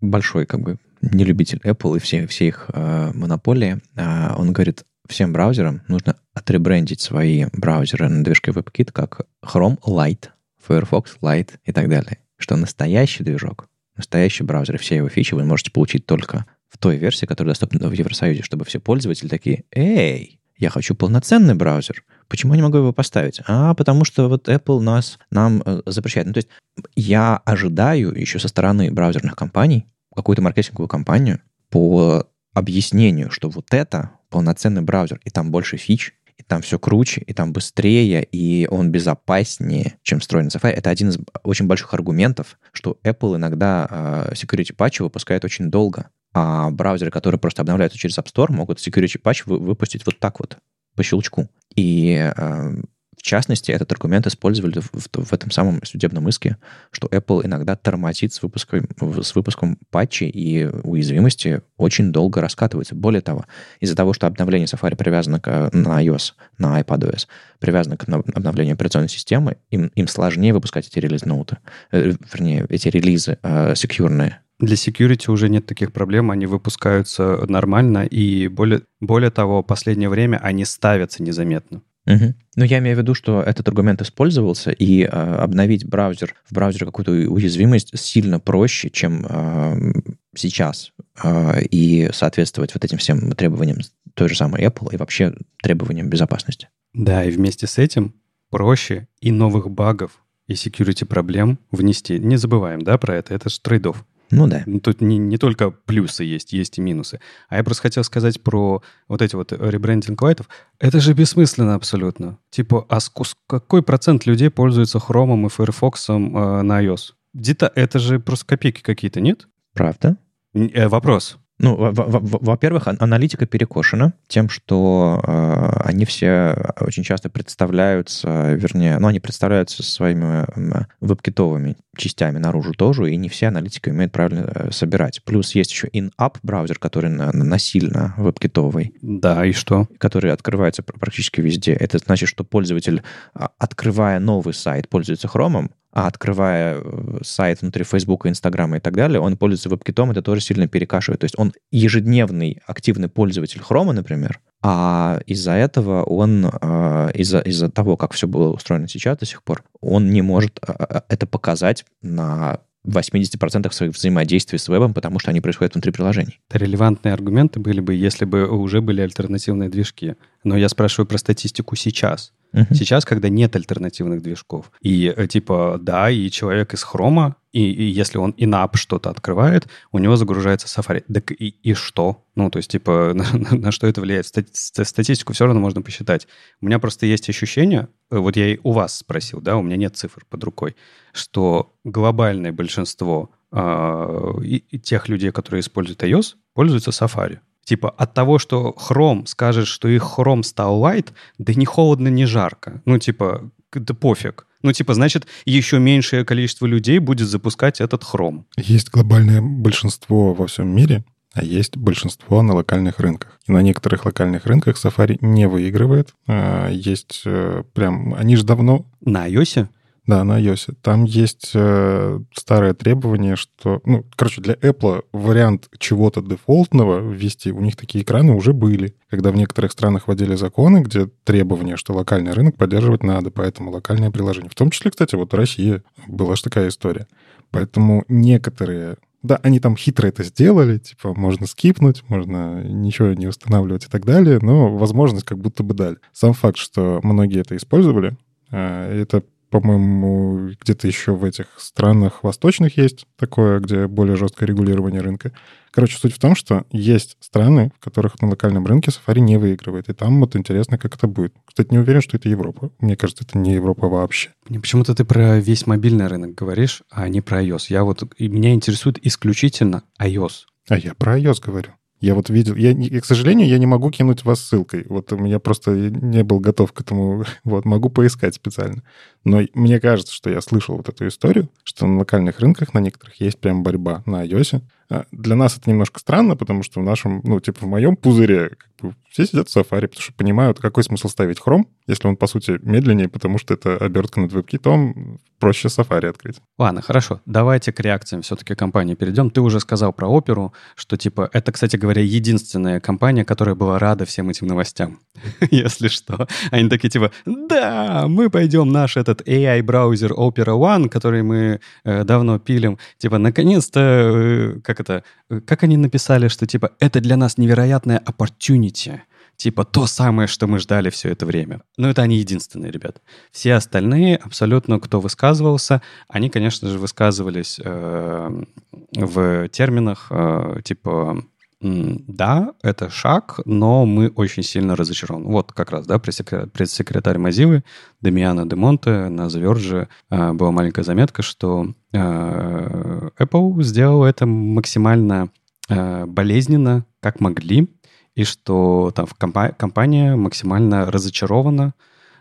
большой 0.00 0.44
как 0.44 0.58
бы 0.58 0.78
не 1.02 1.22
любитель 1.22 1.60
Apple 1.62 1.98
и 1.98 2.00
все, 2.00 2.26
все 2.26 2.48
их 2.48 2.68
монополии. 2.74 3.78
Он 3.96 4.52
говорит, 4.52 4.82
всем 5.08 5.32
браузерам 5.32 5.82
нужно 5.88 6.16
отребрендить 6.34 7.00
свои 7.00 7.46
браузеры 7.52 8.08
на 8.08 8.22
движке 8.22 8.50
WebKit 8.50 8.92
как 8.92 9.22
Chrome 9.44 9.78
Lite, 9.80 10.28
Firefox 10.66 11.18
Lite 11.20 11.58
и 11.64 11.72
так 11.72 11.88
далее. 11.88 12.18
Что 12.36 12.56
настоящий 12.56 13.24
движок, 13.24 13.68
настоящий 13.96 14.44
браузер, 14.44 14.78
все 14.78 14.96
его 14.96 15.08
фичи 15.08 15.34
вы 15.34 15.44
можете 15.44 15.72
получить 15.72 16.06
только 16.06 16.46
в 16.68 16.78
той 16.78 16.96
версии, 16.96 17.26
которая 17.26 17.52
доступна 17.52 17.88
в 17.88 17.92
Евросоюзе, 17.92 18.42
чтобы 18.42 18.64
все 18.64 18.78
пользователи 18.78 19.28
такие, 19.28 19.64
эй, 19.72 20.40
я 20.56 20.70
хочу 20.70 20.94
полноценный 20.94 21.54
браузер. 21.54 22.04
Почему 22.28 22.52
я 22.52 22.58
не 22.58 22.62
могу 22.62 22.78
его 22.78 22.92
поставить? 22.92 23.40
А, 23.46 23.74
потому 23.74 24.04
что 24.04 24.28
вот 24.28 24.48
Apple 24.48 24.80
нас, 24.80 25.18
нам 25.30 25.62
э, 25.64 25.82
запрещает. 25.86 26.26
Ну, 26.26 26.32
то 26.34 26.38
есть 26.38 26.48
я 26.94 27.36
ожидаю 27.44 28.12
еще 28.12 28.38
со 28.38 28.48
стороны 28.48 28.90
браузерных 28.90 29.34
компаний 29.34 29.86
какую-то 30.14 30.42
маркетинговую 30.42 30.88
кампанию 30.88 31.40
по 31.70 32.26
объяснению, 32.52 33.30
что 33.30 33.48
вот 33.48 33.72
это 33.72 34.10
полноценный 34.30 34.82
браузер, 34.82 35.20
и 35.24 35.30
там 35.30 35.50
больше 35.50 35.76
фич, 35.76 36.14
и 36.36 36.42
там 36.42 36.62
все 36.62 36.78
круче, 36.78 37.20
и 37.20 37.34
там 37.34 37.52
быстрее, 37.52 38.22
и 38.22 38.66
он 38.68 38.90
безопаснее, 38.90 39.94
чем 40.02 40.20
встроенный 40.20 40.50
Safari. 40.50 40.70
Это 40.70 40.90
один 40.90 41.08
из 41.08 41.18
очень 41.42 41.66
больших 41.66 41.92
аргументов, 41.94 42.58
что 42.72 42.98
Apple 43.02 43.36
иногда 43.36 43.88
э, 43.90 44.32
security 44.34 44.72
патчи 44.72 45.02
выпускает 45.02 45.44
очень 45.44 45.70
долго, 45.70 46.10
а 46.32 46.70
браузеры, 46.70 47.10
которые 47.10 47.40
просто 47.40 47.62
обновляются 47.62 47.98
через 47.98 48.16
App 48.18 48.26
Store, 48.32 48.52
могут 48.52 48.78
security 48.78 49.18
патч 49.18 49.46
выпустить 49.46 50.06
вот 50.06 50.18
так 50.20 50.38
вот, 50.38 50.58
по 50.94 51.02
щелчку. 51.02 51.48
И 51.74 52.14
э, 52.14 52.74
в 53.18 53.22
частности, 53.22 53.72
этот 53.72 53.90
аргумент 53.90 54.26
использовали 54.28 54.78
в, 54.78 54.90
в, 54.92 55.24
в 55.24 55.32
этом 55.32 55.50
самом 55.50 55.84
судебном 55.84 56.28
иске, 56.28 56.56
что 56.92 57.08
Apple 57.08 57.44
иногда 57.44 57.74
тормозит 57.74 58.32
с 58.32 58.42
выпуском, 58.42 58.88
с 59.22 59.34
выпуском 59.34 59.76
патчей 59.90 60.28
и 60.28 60.66
уязвимости 60.84 61.62
очень 61.76 62.12
долго 62.12 62.40
раскатывается. 62.40 62.94
Более 62.94 63.20
того, 63.20 63.44
из-за 63.80 63.96
того, 63.96 64.12
что 64.12 64.28
обновление 64.28 64.66
Safari 64.66 64.94
привязано 64.94 65.40
к, 65.40 65.70
на 65.72 66.02
iOS, 66.02 66.34
на 66.58 66.80
iPadOS, 66.80 67.26
привязано 67.58 67.96
к 67.96 68.04
обновлению 68.08 68.74
операционной 68.74 69.08
системы, 69.08 69.56
им, 69.70 69.90
им 69.96 70.06
сложнее 70.06 70.54
выпускать 70.54 70.86
эти 70.86 71.00
релиз-ноуты, 71.00 71.58
э, 71.90 72.12
вернее, 72.32 72.66
эти 72.68 72.86
релизы 72.86 73.38
э, 73.42 73.74
секьюрные. 73.74 74.40
Для 74.60 74.74
security 74.74 75.30
уже 75.30 75.48
нет 75.48 75.66
таких 75.66 75.92
проблем, 75.92 76.30
они 76.30 76.46
выпускаются 76.46 77.44
нормально, 77.48 78.04
и 78.04 78.46
более, 78.48 78.82
более 79.00 79.30
того, 79.30 79.62
в 79.62 79.66
последнее 79.66 80.08
время 80.08 80.38
они 80.38 80.64
ставятся 80.64 81.22
незаметно. 81.22 81.82
Угу. 82.08 82.34
Ну, 82.56 82.64
я 82.64 82.78
имею 82.78 82.96
в 82.96 82.98
виду, 83.00 83.14
что 83.14 83.42
этот 83.42 83.68
аргумент 83.68 84.00
использовался, 84.00 84.70
и 84.70 85.02
э, 85.02 85.06
обновить 85.06 85.84
браузер 85.86 86.34
в 86.48 86.54
браузере 86.54 86.86
какую-то 86.86 87.12
уязвимость 87.12 87.96
сильно 87.98 88.40
проще, 88.40 88.88
чем 88.88 89.26
э, 89.28 89.92
сейчас, 90.34 90.92
э, 91.22 91.62
и 91.64 92.08
соответствовать 92.12 92.72
вот 92.72 92.84
этим 92.84 92.96
всем 92.96 93.32
требованиям 93.32 93.78
той 94.14 94.30
же 94.30 94.36
самой 94.36 94.64
Apple 94.64 94.94
и 94.94 94.96
вообще 94.96 95.34
требованиям 95.62 96.08
безопасности. 96.08 96.68
Да, 96.94 97.22
и 97.24 97.30
вместе 97.30 97.66
с 97.66 97.76
этим 97.76 98.14
проще 98.48 99.06
и 99.20 99.30
новых 99.30 99.70
багов, 99.70 100.12
и 100.46 100.54
security 100.54 101.04
проблем 101.04 101.58
внести. 101.70 102.18
Не 102.18 102.36
забываем, 102.36 102.80
да, 102.80 102.96
про 102.96 103.16
это. 103.16 103.34
Это 103.34 103.50
же 103.50 103.60
трейдов. 103.60 104.06
Ну 104.30 104.46
да. 104.46 104.64
Тут 104.82 105.00
не, 105.00 105.18
не 105.18 105.38
только 105.38 105.70
плюсы 105.70 106.24
есть, 106.24 106.52
есть 106.52 106.78
и 106.78 106.80
минусы. 106.80 107.20
А 107.48 107.56
я 107.56 107.64
просто 107.64 107.82
хотел 107.82 108.04
сказать 108.04 108.42
про 108.42 108.82
вот 109.08 109.22
эти 109.22 109.34
вот 109.34 109.52
ребрендинг 109.52 110.20
лайтов. 110.20 110.48
Это 110.78 111.00
же 111.00 111.14
бессмысленно 111.14 111.74
абсолютно. 111.74 112.38
Типа, 112.50 112.84
а 112.88 113.00
с, 113.00 113.10
какой 113.46 113.82
процент 113.82 114.26
людей 114.26 114.50
пользуется 114.50 114.98
Chrome 114.98 115.46
и 115.46 115.48
Firefox 115.48 116.10
э, 116.10 116.16
на 116.16 116.82
iOS? 116.84 117.12
Где-то 117.34 117.72
это 117.74 117.98
же 117.98 118.20
просто 118.20 118.46
копейки 118.46 118.82
какие-то, 118.82 119.20
нет? 119.20 119.48
Правда. 119.74 120.16
Э, 120.54 120.88
вопрос. 120.88 121.38
Ну, 121.58 121.76
во-первых, 121.76 122.86
аналитика 122.86 123.46
перекошена 123.46 124.12
тем, 124.28 124.48
что 124.48 125.20
э, 125.26 125.80
они 125.84 126.04
все 126.04 126.72
очень 126.80 127.02
часто 127.02 127.30
представляются, 127.30 128.52
вернее, 128.54 128.98
ну, 128.98 129.08
они 129.08 129.18
представляются 129.18 129.82
своими 129.82 130.44
э, 130.44 130.84
веб-китовыми 131.00 131.76
частями 131.96 132.38
наружу 132.38 132.72
тоже, 132.74 133.10
и 133.10 133.16
не 133.16 133.28
все 133.28 133.48
аналитики 133.48 133.90
умеют 133.90 134.12
правильно 134.12 134.50
э, 134.54 134.70
собирать. 134.70 135.22
Плюс 135.24 135.54
есть 135.54 135.72
еще 135.72 135.88
in-app 135.88 136.36
браузер, 136.42 136.78
который 136.78 137.10
на, 137.10 137.32
насильно 137.32 138.14
веб-китовый. 138.16 138.94
Да, 139.02 139.44
и 139.44 139.52
что? 139.52 139.88
Который 139.98 140.32
открывается 140.32 140.82
практически 140.82 141.40
везде. 141.40 141.72
Это 141.72 141.98
значит, 141.98 142.28
что 142.28 142.44
пользователь, 142.44 143.02
а, 143.34 143.50
открывая 143.58 144.20
новый 144.20 144.54
сайт, 144.54 144.88
пользуется 144.88 145.26
Chrome, 145.26 145.70
а 145.92 146.06
открывая 146.06 146.80
э, 146.80 147.18
сайт 147.22 147.62
внутри 147.62 147.84
Facebook, 147.84 148.26
Инстаграма 148.26 148.76
и 148.76 148.80
так 148.80 148.94
далее, 148.94 149.20
он 149.20 149.36
пользуется 149.36 149.68
веб-китом, 149.68 150.10
это 150.10 150.22
тоже 150.22 150.40
сильно 150.40 150.68
перекашивает. 150.68 151.20
То 151.20 151.24
есть 151.24 151.38
он 151.38 151.52
ежедневный 151.70 152.60
активный 152.66 153.08
пользователь 153.08 153.60
Chrome, 153.60 153.92
например, 153.92 154.40
а 154.62 155.20
из-за 155.26 155.52
этого 155.52 156.02
он, 156.02 156.46
э, 156.46 157.10
из-за, 157.14 157.40
из-за 157.40 157.70
того, 157.70 157.96
как 157.96 158.12
все 158.12 158.26
было 158.26 158.52
устроено 158.52 158.88
сейчас 158.88 159.18
до 159.18 159.26
сих 159.26 159.42
пор, 159.42 159.64
он 159.80 160.10
не 160.10 160.22
может 160.22 160.58
э, 160.66 161.00
это 161.08 161.26
показать 161.26 161.84
на 162.02 162.60
в 162.84 162.96
80% 162.96 163.70
своих 163.72 163.92
взаимодействий 163.92 164.58
с 164.58 164.68
вебом, 164.68 164.94
потому 164.94 165.18
что 165.18 165.30
они 165.30 165.40
происходят 165.40 165.74
внутри 165.74 165.92
приложений. 165.92 166.40
Это 166.48 166.58
релевантные 166.58 167.12
аргументы 167.12 167.60
были 167.60 167.80
бы, 167.80 167.94
если 167.94 168.24
бы 168.24 168.48
уже 168.48 168.80
были 168.80 169.02
альтернативные 169.02 169.68
движки. 169.68 170.14
Но 170.42 170.56
я 170.56 170.68
спрашиваю 170.68 171.06
про 171.06 171.18
статистику 171.18 171.76
сейчас. 171.76 172.32
Uh-huh. 172.52 172.74
Сейчас, 172.74 173.04
когда 173.04 173.28
нет 173.28 173.54
альтернативных 173.56 174.22
движков. 174.22 174.72
И 174.80 175.12
э, 175.14 175.26
типа, 175.26 175.78
да, 175.80 176.10
и 176.10 176.30
человек 176.30 176.74
из 176.74 176.82
хрома, 176.82 177.36
и, 177.52 177.70
и 177.70 177.84
если 177.84 178.18
он 178.18 178.34
инап 178.36 178.76
что-то 178.76 179.10
открывает, 179.10 179.68
у 179.92 179.98
него 179.98 180.16
загружается 180.16 180.66
Safari. 180.66 181.04
Так 181.12 181.32
и, 181.32 181.48
и 181.48 181.74
что? 181.74 182.24
Ну, 182.34 182.50
то 182.50 182.58
есть, 182.58 182.70
типа, 182.70 183.12
на, 183.14 183.24
на, 183.32 183.56
на 183.56 183.72
что 183.72 183.86
это 183.86 184.00
влияет? 184.00 184.26
Стати- 184.26 184.84
статистику 184.84 185.32
все 185.32 185.44
равно 185.44 185.60
можно 185.60 185.82
посчитать. 185.82 186.26
У 186.60 186.66
меня 186.66 186.78
просто 186.78 187.06
есть 187.06 187.28
ощущение, 187.28 187.88
э, 188.10 188.18
вот 188.18 188.36
я 188.36 188.54
и 188.54 188.58
у 188.62 188.72
вас 188.72 188.96
спросил, 188.96 189.40
да, 189.40 189.56
у 189.56 189.62
меня 189.62 189.76
нет 189.76 189.96
цифр 189.96 190.24
под 190.28 190.42
рукой, 190.44 190.76
что 191.12 191.74
глобальное 191.84 192.52
большинство 192.52 193.30
э, 193.52 194.32
и, 194.42 194.56
и 194.70 194.78
тех 194.78 195.08
людей, 195.08 195.32
которые 195.32 195.60
используют 195.60 196.02
iOS, 196.02 196.34
пользуются 196.54 196.90
Safari. 196.90 197.40
Типа 197.68 197.90
от 197.90 198.14
того, 198.14 198.38
что 198.38 198.74
Chrome 198.78 199.26
скажет, 199.26 199.66
что 199.66 199.88
их 199.88 200.02
Chrome 200.16 200.42
стал 200.42 200.82
light, 200.82 201.08
да 201.36 201.52
не 201.52 201.66
холодно, 201.66 202.08
не 202.08 202.24
жарко. 202.24 202.80
Ну, 202.86 202.98
типа, 202.98 203.50
да 203.74 203.92
пофиг. 203.92 204.46
Ну, 204.62 204.72
типа, 204.72 204.94
значит, 204.94 205.26
еще 205.44 205.78
меньшее 205.78 206.24
количество 206.24 206.64
людей 206.64 206.98
будет 206.98 207.28
запускать 207.28 207.82
этот 207.82 208.04
Chrome. 208.04 208.44
Есть 208.56 208.88
глобальное 208.88 209.42
большинство 209.42 210.32
во 210.32 210.46
всем 210.46 210.74
мире, 210.74 211.04
а 211.34 211.44
есть 211.44 211.76
большинство 211.76 212.40
на 212.40 212.54
локальных 212.54 213.00
рынках. 213.00 213.38
И 213.46 213.52
на 213.52 213.60
некоторых 213.60 214.06
локальных 214.06 214.46
рынках 214.46 214.82
Safari 214.82 215.18
не 215.20 215.46
выигрывает. 215.46 216.14
А, 216.26 216.70
есть 216.70 217.20
э, 217.26 217.64
прям... 217.74 218.14
Они 218.14 218.36
же 218.36 218.44
давно... 218.44 218.86
На 219.02 219.28
iOS? 219.28 219.68
Да, 220.08 220.24
на 220.24 220.40
iOS. 220.40 220.74
Там 220.80 221.04
есть 221.04 221.50
э, 221.52 222.20
старое 222.34 222.72
требование, 222.72 223.36
что... 223.36 223.82
Ну, 223.84 224.06
короче, 224.16 224.40
для 224.40 224.54
Apple 224.54 225.04
вариант 225.12 225.68
чего-то 225.78 226.22
дефолтного 226.22 226.98
ввести, 226.98 227.52
у 227.52 227.60
них 227.60 227.76
такие 227.76 228.02
экраны 228.02 228.34
уже 228.34 228.54
были. 228.54 228.96
Когда 229.10 229.30
в 229.30 229.36
некоторых 229.36 229.70
странах 229.70 230.08
вводили 230.08 230.34
законы, 230.34 230.78
где 230.78 231.10
требование, 231.24 231.76
что 231.76 231.92
локальный 231.92 232.32
рынок 232.32 232.56
поддерживать 232.56 233.02
надо, 233.02 233.30
поэтому 233.30 233.70
локальное 233.70 234.10
приложение. 234.10 234.48
В 234.48 234.54
том 234.54 234.70
числе, 234.70 234.90
кстати, 234.90 235.14
вот 235.14 235.34
Россия 235.34 235.82
была 236.06 236.36
же 236.36 236.42
такая 236.42 236.68
история. 236.68 237.06
Поэтому 237.50 238.06
некоторые 238.08 238.96
да, 239.22 239.38
они 239.42 239.60
там 239.60 239.76
хитро 239.76 240.06
это 240.06 240.24
сделали, 240.24 240.78
типа 240.78 241.12
можно 241.12 241.46
скипнуть, 241.46 242.02
можно 242.08 242.62
ничего 242.62 243.08
не 243.08 243.26
устанавливать 243.26 243.84
и 243.84 243.88
так 243.88 244.06
далее, 244.06 244.38
но 244.40 244.74
возможность 244.74 245.26
как 245.26 245.38
будто 245.38 245.62
бы 245.62 245.74
дали. 245.74 245.98
Сам 246.12 246.32
факт, 246.32 246.56
что 246.56 247.00
многие 247.02 247.40
это 247.40 247.56
использовали, 247.56 248.16
э, 248.52 249.02
это 249.02 249.24
по-моему, 249.50 250.50
где-то 250.60 250.86
еще 250.86 251.12
в 251.12 251.24
этих 251.24 251.46
странах 251.58 252.22
восточных 252.22 252.76
есть 252.76 253.06
такое, 253.16 253.60
где 253.60 253.86
более 253.86 254.16
жесткое 254.16 254.46
регулирование 254.46 255.00
рынка. 255.00 255.32
Короче, 255.70 255.98
суть 255.98 256.14
в 256.14 256.18
том, 256.18 256.34
что 256.34 256.64
есть 256.70 257.16
страны, 257.20 257.72
в 257.78 257.84
которых 257.84 258.20
на 258.20 258.28
локальном 258.28 258.66
рынке 258.66 258.90
Safari 258.90 259.20
не 259.20 259.36
выигрывает. 259.36 259.88
И 259.88 259.92
там 259.92 260.20
вот 260.20 260.34
интересно, 260.36 260.78
как 260.78 260.94
это 260.94 261.06
будет. 261.06 261.34
Кстати, 261.44 261.68
не 261.70 261.78
уверен, 261.78 262.00
что 262.00 262.16
это 262.16 262.28
Европа. 262.28 262.70
Мне 262.80 262.96
кажется, 262.96 263.24
это 263.24 263.38
не 263.38 263.54
Европа 263.54 263.88
вообще. 263.88 264.30
Почему-то 264.46 264.94
ты 264.94 265.04
про 265.04 265.38
весь 265.38 265.66
мобильный 265.66 266.06
рынок 266.06 266.34
говоришь, 266.34 266.82
а 266.90 267.08
не 267.08 267.20
про 267.20 267.42
iOS. 267.42 267.66
Я 267.68 267.84
вот, 267.84 268.02
меня 268.18 268.52
интересует 268.52 268.98
исключительно 269.06 269.82
iOS. 270.00 270.46
А 270.68 270.78
я 270.78 270.94
про 270.94 271.18
iOS 271.18 271.40
говорю. 271.44 271.72
Я 272.00 272.14
вот 272.14 272.30
видел, 272.30 272.54
я, 272.54 273.00
к 273.00 273.04
сожалению, 273.04 273.48
я 273.48 273.58
не 273.58 273.66
могу 273.66 273.90
кинуть 273.90 274.24
вас 274.24 274.40
ссылкой. 274.40 274.86
Вот 274.88 275.12
у 275.12 275.18
меня 275.18 275.40
просто 275.40 275.72
не 275.72 276.22
был 276.22 276.38
готов 276.38 276.72
к 276.72 276.80
этому. 276.80 277.24
Вот, 277.44 277.64
могу 277.64 277.88
поискать 277.88 278.34
специально. 278.34 278.82
Но 279.28 279.42
мне 279.52 279.78
кажется, 279.78 280.14
что 280.14 280.30
я 280.30 280.40
слышал 280.40 280.78
вот 280.78 280.88
эту 280.88 281.06
историю, 281.06 281.50
что 281.62 281.86
на 281.86 281.98
локальных 281.98 282.40
рынках 282.40 282.72
на 282.72 282.78
некоторых 282.78 283.20
есть 283.20 283.38
прям 283.38 283.62
борьба 283.62 284.02
на 284.06 284.24
iOS. 284.24 284.62
А 284.90 285.04
для 285.12 285.36
нас 285.36 285.58
это 285.58 285.68
немножко 285.68 286.00
странно, 286.00 286.34
потому 286.34 286.62
что 286.62 286.80
в 286.80 286.82
нашем, 286.82 287.20
ну, 287.22 287.38
типа 287.40 287.66
в 287.66 287.68
моем 287.68 287.94
пузыре 287.94 288.56
как 288.58 288.90
бы, 288.90 288.96
все 289.10 289.26
сидят 289.26 289.48
в 289.48 289.54
Safari, 289.54 289.86
потому 289.86 290.00
что 290.00 290.12
понимают, 290.14 290.60
какой 290.60 290.82
смысл 290.82 291.08
ставить 291.08 291.40
Chrome, 291.40 291.66
если 291.86 292.08
он, 292.08 292.16
по 292.16 292.26
сути, 292.26 292.58
медленнее, 292.62 293.08
потому 293.08 293.36
что 293.36 293.52
это 293.52 293.76
обертка 293.76 294.20
над 294.20 294.32
веб-китом, 294.32 295.20
проще 295.38 295.68
Safari 295.68 296.06
открыть. 296.06 296.36
Ладно, 296.56 296.80
хорошо. 296.80 297.20
Давайте 297.26 297.72
к 297.72 297.80
реакциям 297.80 298.22
все-таки 298.22 298.54
компании 298.54 298.94
перейдем. 298.94 299.30
Ты 299.30 299.40
уже 299.42 299.60
сказал 299.60 299.92
про 299.92 300.08
оперу, 300.08 300.54
что, 300.74 300.96
типа, 300.96 301.28
это, 301.32 301.52
кстати 301.52 301.76
говоря, 301.76 302.02
единственная 302.02 302.80
компания, 302.80 303.24
которая 303.24 303.54
была 303.54 303.78
рада 303.78 304.06
всем 304.06 304.30
этим 304.30 304.46
новостям, 304.46 305.00
если 305.50 305.88
что. 305.88 306.28
Они 306.50 306.68
такие, 306.68 306.88
типа, 306.88 307.12
да, 307.26 308.06
мы 308.08 308.30
пойдем 308.30 308.70
наш 308.70 308.96
этот 308.96 309.17
AI-браузер 309.22 310.12
Opera 310.12 310.56
One, 310.56 310.88
который 310.88 311.22
мы 311.22 311.60
э, 311.84 312.04
давно 312.04 312.38
пилим, 312.38 312.78
типа, 312.98 313.18
наконец-то, 313.18 313.80
э, 313.80 314.60
как 314.62 314.80
это, 314.80 315.02
э, 315.30 315.40
как 315.40 315.62
они 315.62 315.76
написали, 315.76 316.28
что, 316.28 316.46
типа, 316.46 316.72
это 316.80 317.00
для 317.00 317.16
нас 317.16 317.38
невероятная 317.38 318.02
opportunity, 318.06 319.00
типа 319.36 319.64
то 319.64 319.86
самое, 319.86 320.26
что 320.26 320.46
мы 320.46 320.58
ждали 320.58 320.90
все 320.90 321.10
это 321.10 321.24
время. 321.24 321.62
Но 321.76 321.88
это 321.88 322.02
они 322.02 322.16
единственные, 322.18 322.72
ребят. 322.72 323.00
Все 323.30 323.54
остальные, 323.54 324.16
абсолютно 324.16 324.80
кто 324.80 325.00
высказывался, 325.00 325.80
они, 326.08 326.28
конечно 326.28 326.68
же, 326.68 326.78
высказывались 326.78 327.60
э, 327.64 328.44
в 328.92 329.48
терминах 329.48 330.08
э, 330.10 330.60
типа 330.64 331.22
да, 331.60 332.54
это 332.62 332.88
шаг, 332.88 333.40
но 333.44 333.84
мы 333.84 334.08
очень 334.10 334.44
сильно 334.44 334.76
разочарованы. 334.76 335.28
Вот 335.28 335.52
как 335.52 335.70
раз, 335.70 335.86
да, 335.86 335.98
пресс-секретарь 335.98 337.16
Mozilla 337.18 337.64
Демиана 338.00 338.48
Демонте 338.48 339.08
на 339.08 339.26
Verge 339.26 339.88
э, 340.10 340.32
была 340.34 340.52
маленькая 340.52 340.84
заметка, 340.84 341.22
что 341.22 341.74
э, 341.92 343.08
Apple 343.18 343.62
сделал 343.62 344.04
это 344.04 344.24
максимально 344.24 345.30
э, 345.68 346.06
болезненно, 346.06 346.86
как 347.00 347.20
могли, 347.20 347.68
и 348.14 348.22
что 348.22 348.92
там 348.94 349.06
компа- 349.18 349.52
компания 349.56 350.14
максимально 350.14 350.90
разочарована 350.90 351.74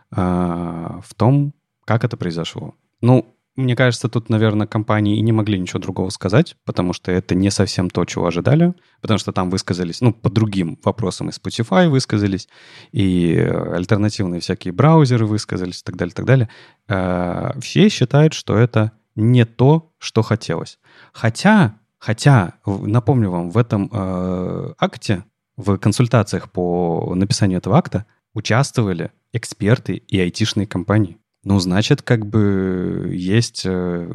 в 0.09 1.13
том, 1.17 1.53
как 1.83 2.05
это 2.05 2.15
произошло. 2.15 2.75
Ну, 3.01 3.36
мне 3.57 3.75
кажется, 3.75 4.07
тут, 4.07 4.29
наверное, 4.29 4.67
компании 4.67 5.17
и 5.17 5.21
не 5.21 5.31
могли 5.31 5.59
ничего 5.59 5.79
другого 5.79 6.09
сказать, 6.09 6.55
потому 6.63 6.93
что 6.93 7.11
это 7.11 7.33
не 7.33 7.49
совсем 7.49 7.89
то, 7.89 8.05
чего 8.05 8.27
ожидали, 8.27 8.75
потому 9.01 9.17
что 9.17 9.31
там 9.31 9.49
высказались, 9.49 9.99
ну, 9.99 10.13
по 10.13 10.29
другим 10.29 10.77
вопросам 10.83 11.29
и 11.29 11.31
Spotify 11.31 11.89
высказались, 11.89 12.47
и 12.91 13.35
альтернативные 13.35 14.41
всякие 14.41 14.73
браузеры 14.73 15.25
высказались 15.25 15.81
и 15.81 15.83
так 15.83 15.97
далее, 15.97 16.11
и 16.11 16.15
так 16.15 16.25
далее. 16.25 16.49
Э, 16.87 17.59
все 17.59 17.89
считают, 17.89 18.33
что 18.33 18.55
это 18.55 18.91
не 19.15 19.43
то, 19.45 19.91
что 19.97 20.21
хотелось. 20.21 20.77
Хотя, 21.11 21.79
хотя, 21.97 22.53
напомню 22.65 23.31
вам, 23.31 23.49
в 23.49 23.57
этом 23.57 23.89
э, 23.91 24.73
акте, 24.77 25.23
в 25.57 25.77
консультациях 25.79 26.51
по 26.51 27.13
написанию 27.15 27.57
этого 27.57 27.77
акта 27.77 28.05
участвовали 28.35 29.11
эксперты 29.33 29.95
и 29.95 30.19
айтишные 30.19 30.67
компании. 30.67 31.17
Ну, 31.47 31.59
значит, 31.59 32.01
как 32.01 32.25
бы 32.25 33.09
есть, 33.13 33.61
э, 33.63 34.13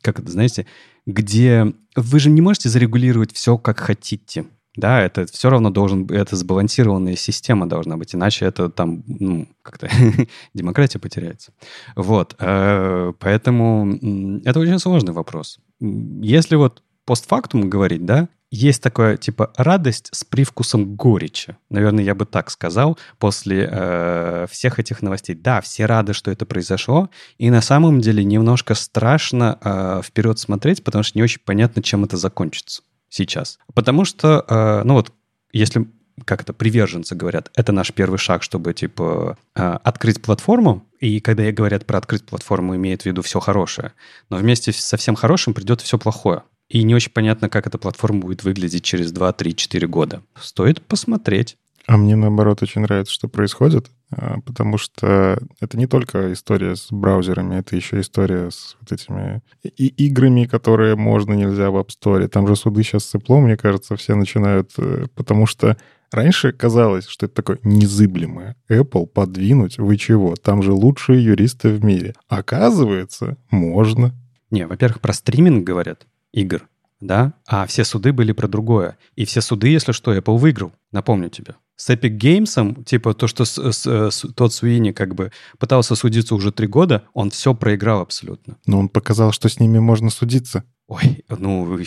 как 0.00 0.18
это, 0.18 0.32
знаете, 0.32 0.66
где 1.06 1.72
вы 1.94 2.18
же 2.18 2.28
не 2.28 2.40
можете 2.40 2.70
зарегулировать 2.70 3.32
все, 3.32 3.56
как 3.56 3.78
хотите. 3.78 4.46
Да, 4.74 5.00
это 5.00 5.26
все 5.26 5.48
равно 5.48 5.70
должен, 5.70 6.10
это 6.10 6.34
сбалансированная 6.34 7.14
система 7.14 7.68
должна 7.68 7.96
быть, 7.96 8.16
иначе 8.16 8.46
это 8.46 8.68
там, 8.68 9.04
ну, 9.06 9.46
как-то 9.62 9.88
демократия 10.54 10.98
потеряется. 10.98 11.52
Вот, 11.94 12.34
э, 12.40 13.12
поэтому 13.16 14.40
это 14.44 14.58
очень 14.58 14.80
сложный 14.80 15.12
вопрос. 15.12 15.60
Если 15.78 16.56
вот 16.56 16.82
постфактум 17.04 17.70
говорить, 17.70 18.04
да, 18.04 18.28
есть 18.52 18.82
такое, 18.82 19.16
типа, 19.16 19.50
радость 19.56 20.10
с 20.12 20.24
привкусом 20.24 20.94
горечи. 20.94 21.56
Наверное, 21.70 22.04
я 22.04 22.14
бы 22.14 22.26
так 22.26 22.50
сказал 22.50 22.98
после 23.18 23.66
э, 23.68 24.46
всех 24.50 24.78
этих 24.78 25.00
новостей. 25.00 25.34
Да, 25.34 25.62
все 25.62 25.86
рады, 25.86 26.12
что 26.12 26.30
это 26.30 26.44
произошло, 26.44 27.08
и 27.38 27.48
на 27.50 27.62
самом 27.62 28.02
деле 28.02 28.22
немножко 28.22 28.74
страшно 28.74 29.58
э, 29.58 30.02
вперед 30.04 30.38
смотреть, 30.38 30.84
потому 30.84 31.02
что 31.02 31.16
не 31.16 31.22
очень 31.22 31.40
понятно, 31.42 31.82
чем 31.82 32.04
это 32.04 32.18
закончится 32.18 32.82
сейчас. 33.08 33.58
Потому 33.72 34.04
что, 34.04 34.44
э, 34.46 34.82
ну 34.84 34.94
вот, 34.94 35.12
если 35.54 35.88
как 36.26 36.42
это, 36.42 36.52
приверженцы 36.52 37.14
говорят, 37.14 37.50
это 37.54 37.72
наш 37.72 37.90
первый 37.94 38.18
шаг, 38.18 38.42
чтобы, 38.42 38.74
типа, 38.74 39.38
э, 39.54 39.78
открыть 39.82 40.20
платформу, 40.20 40.86
и 41.00 41.20
когда 41.20 41.50
говорят 41.52 41.86
про 41.86 41.96
открыть 41.96 42.26
платформу, 42.26 42.76
имеют 42.76 43.02
в 43.02 43.06
виду 43.06 43.22
все 43.22 43.40
хорошее, 43.40 43.94
но 44.28 44.36
вместе 44.36 44.72
со 44.72 44.98
всем 44.98 45.14
хорошим 45.14 45.54
придет 45.54 45.80
все 45.80 45.98
плохое. 45.98 46.42
И 46.72 46.84
не 46.84 46.94
очень 46.94 47.12
понятно, 47.12 47.50
как 47.50 47.66
эта 47.66 47.76
платформа 47.76 48.20
будет 48.20 48.44
выглядеть 48.44 48.82
через 48.82 49.12
2, 49.12 49.32
3, 49.34 49.54
4 49.54 49.86
года. 49.88 50.22
Стоит 50.40 50.80
посмотреть. 50.80 51.58
А 51.86 51.98
мне, 51.98 52.16
наоборот, 52.16 52.62
очень 52.62 52.80
нравится, 52.80 53.12
что 53.12 53.28
происходит, 53.28 53.90
а, 54.10 54.40
потому 54.46 54.78
что 54.78 55.38
это 55.60 55.76
не 55.76 55.86
только 55.86 56.32
история 56.32 56.74
с 56.74 56.88
браузерами, 56.90 57.56
это 57.56 57.76
еще 57.76 58.00
история 58.00 58.50
с 58.50 58.76
вот 58.80 58.90
этими 58.90 59.42
и 59.64 59.88
играми, 60.06 60.46
которые 60.46 60.96
можно, 60.96 61.34
нельзя 61.34 61.70
в 61.70 61.76
App 61.76 61.88
Store. 61.88 62.26
Там 62.28 62.48
же 62.48 62.56
суды 62.56 62.82
сейчас 62.84 63.04
с 63.04 63.14
Apple, 63.16 63.40
мне 63.40 63.58
кажется, 63.58 63.94
все 63.96 64.14
начинают, 64.14 64.72
э, 64.78 65.06
потому 65.14 65.46
что 65.46 65.76
Раньше 66.10 66.52
казалось, 66.52 67.06
что 67.06 67.24
это 67.24 67.36
такое 67.36 67.58
незыблемое. 67.62 68.54
Apple 68.68 69.06
подвинуть, 69.06 69.78
вы 69.78 69.96
чего? 69.96 70.34
Там 70.34 70.62
же 70.62 70.72
лучшие 70.72 71.24
юристы 71.24 71.70
в 71.70 71.82
мире. 71.82 72.12
Оказывается, 72.28 73.38
можно. 73.50 74.14
Не, 74.50 74.66
во-первых, 74.66 75.00
про 75.00 75.14
стриминг 75.14 75.64
говорят 75.64 76.06
игр, 76.32 76.68
да, 77.00 77.34
а 77.46 77.66
все 77.66 77.84
суды 77.84 78.12
были 78.12 78.32
про 78.32 78.48
другое. 78.48 78.96
И 79.16 79.24
все 79.24 79.40
суды, 79.40 79.68
если 79.68 79.92
что, 79.92 80.16
Apple 80.16 80.38
выиграл, 80.38 80.72
напомню 80.92 81.28
тебе. 81.28 81.54
С 81.76 81.90
Epic 81.90 82.16
Games, 82.16 82.84
типа 82.84 83.14
то, 83.14 83.26
что 83.26 83.44
с, 83.44 83.58
с, 83.58 83.86
с, 83.86 84.20
тот 84.34 84.52
Суини 84.52 84.92
как 84.92 85.14
бы 85.14 85.32
пытался 85.58 85.96
судиться 85.96 86.34
уже 86.34 86.52
три 86.52 86.66
года, 86.66 87.04
он 87.12 87.30
все 87.30 87.54
проиграл 87.54 88.00
абсолютно. 88.00 88.56
Но 88.66 88.78
он 88.78 88.88
показал, 88.88 89.32
что 89.32 89.48
с 89.48 89.58
ними 89.58 89.78
можно 89.78 90.10
судиться. 90.10 90.64
Ой, 90.86 91.24
ну, 91.28 91.78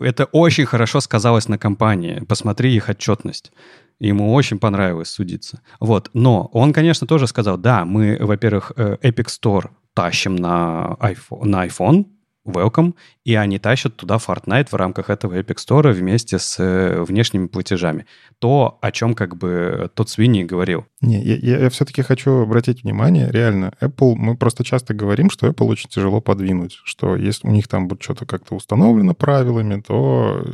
это 0.00 0.24
очень 0.26 0.66
хорошо 0.66 1.00
сказалось 1.00 1.48
на 1.48 1.58
компании. 1.58 2.24
Посмотри 2.26 2.74
их 2.74 2.88
отчетность. 2.88 3.52
Ему 4.00 4.34
очень 4.34 4.58
понравилось 4.58 5.10
судиться. 5.10 5.60
Вот. 5.80 6.10
Но 6.12 6.50
он, 6.52 6.72
конечно, 6.72 7.06
тоже 7.06 7.26
сказал, 7.26 7.56
да, 7.56 7.84
мы, 7.84 8.18
во-первых, 8.20 8.72
э, 8.76 8.96
Epic 9.02 9.26
Store 9.26 9.70
тащим 9.94 10.36
на 10.36 10.96
iPhone, 11.00 11.44
на 11.44 11.66
iPhone 11.66 12.06
Welcome, 12.46 12.94
и 13.24 13.34
они 13.34 13.58
тащат 13.58 13.96
туда 13.96 14.16
Fortnite 14.16 14.68
в 14.70 14.74
рамках 14.74 15.10
этого 15.10 15.38
Epic 15.38 15.56
Store 15.56 15.92
вместе 15.92 16.38
с 16.38 16.58
э, 16.58 17.02
внешними 17.02 17.46
платежами. 17.46 18.06
То, 18.38 18.78
о 18.80 18.92
чем 18.92 19.14
как 19.14 19.36
бы 19.36 19.90
тот 19.94 20.10
Свинни 20.10 20.44
говорил. 20.44 20.86
Не, 21.00 21.22
я, 21.22 21.36
я, 21.36 21.58
я 21.60 21.70
все-таки 21.70 22.02
хочу 22.02 22.42
обратить 22.42 22.82
внимание, 22.82 23.30
реально, 23.30 23.72
Apple, 23.80 24.14
мы 24.14 24.36
просто 24.36 24.64
часто 24.64 24.94
говорим, 24.94 25.30
что 25.30 25.46
Apple 25.46 25.66
очень 25.66 25.88
тяжело 25.88 26.20
подвинуть, 26.20 26.78
что 26.84 27.16
если 27.16 27.48
у 27.48 27.50
них 27.50 27.68
там 27.68 27.88
будет 27.88 28.02
что-то 28.02 28.26
как-то 28.26 28.54
установлено 28.54 29.14
правилами, 29.14 29.80
то 29.80 30.44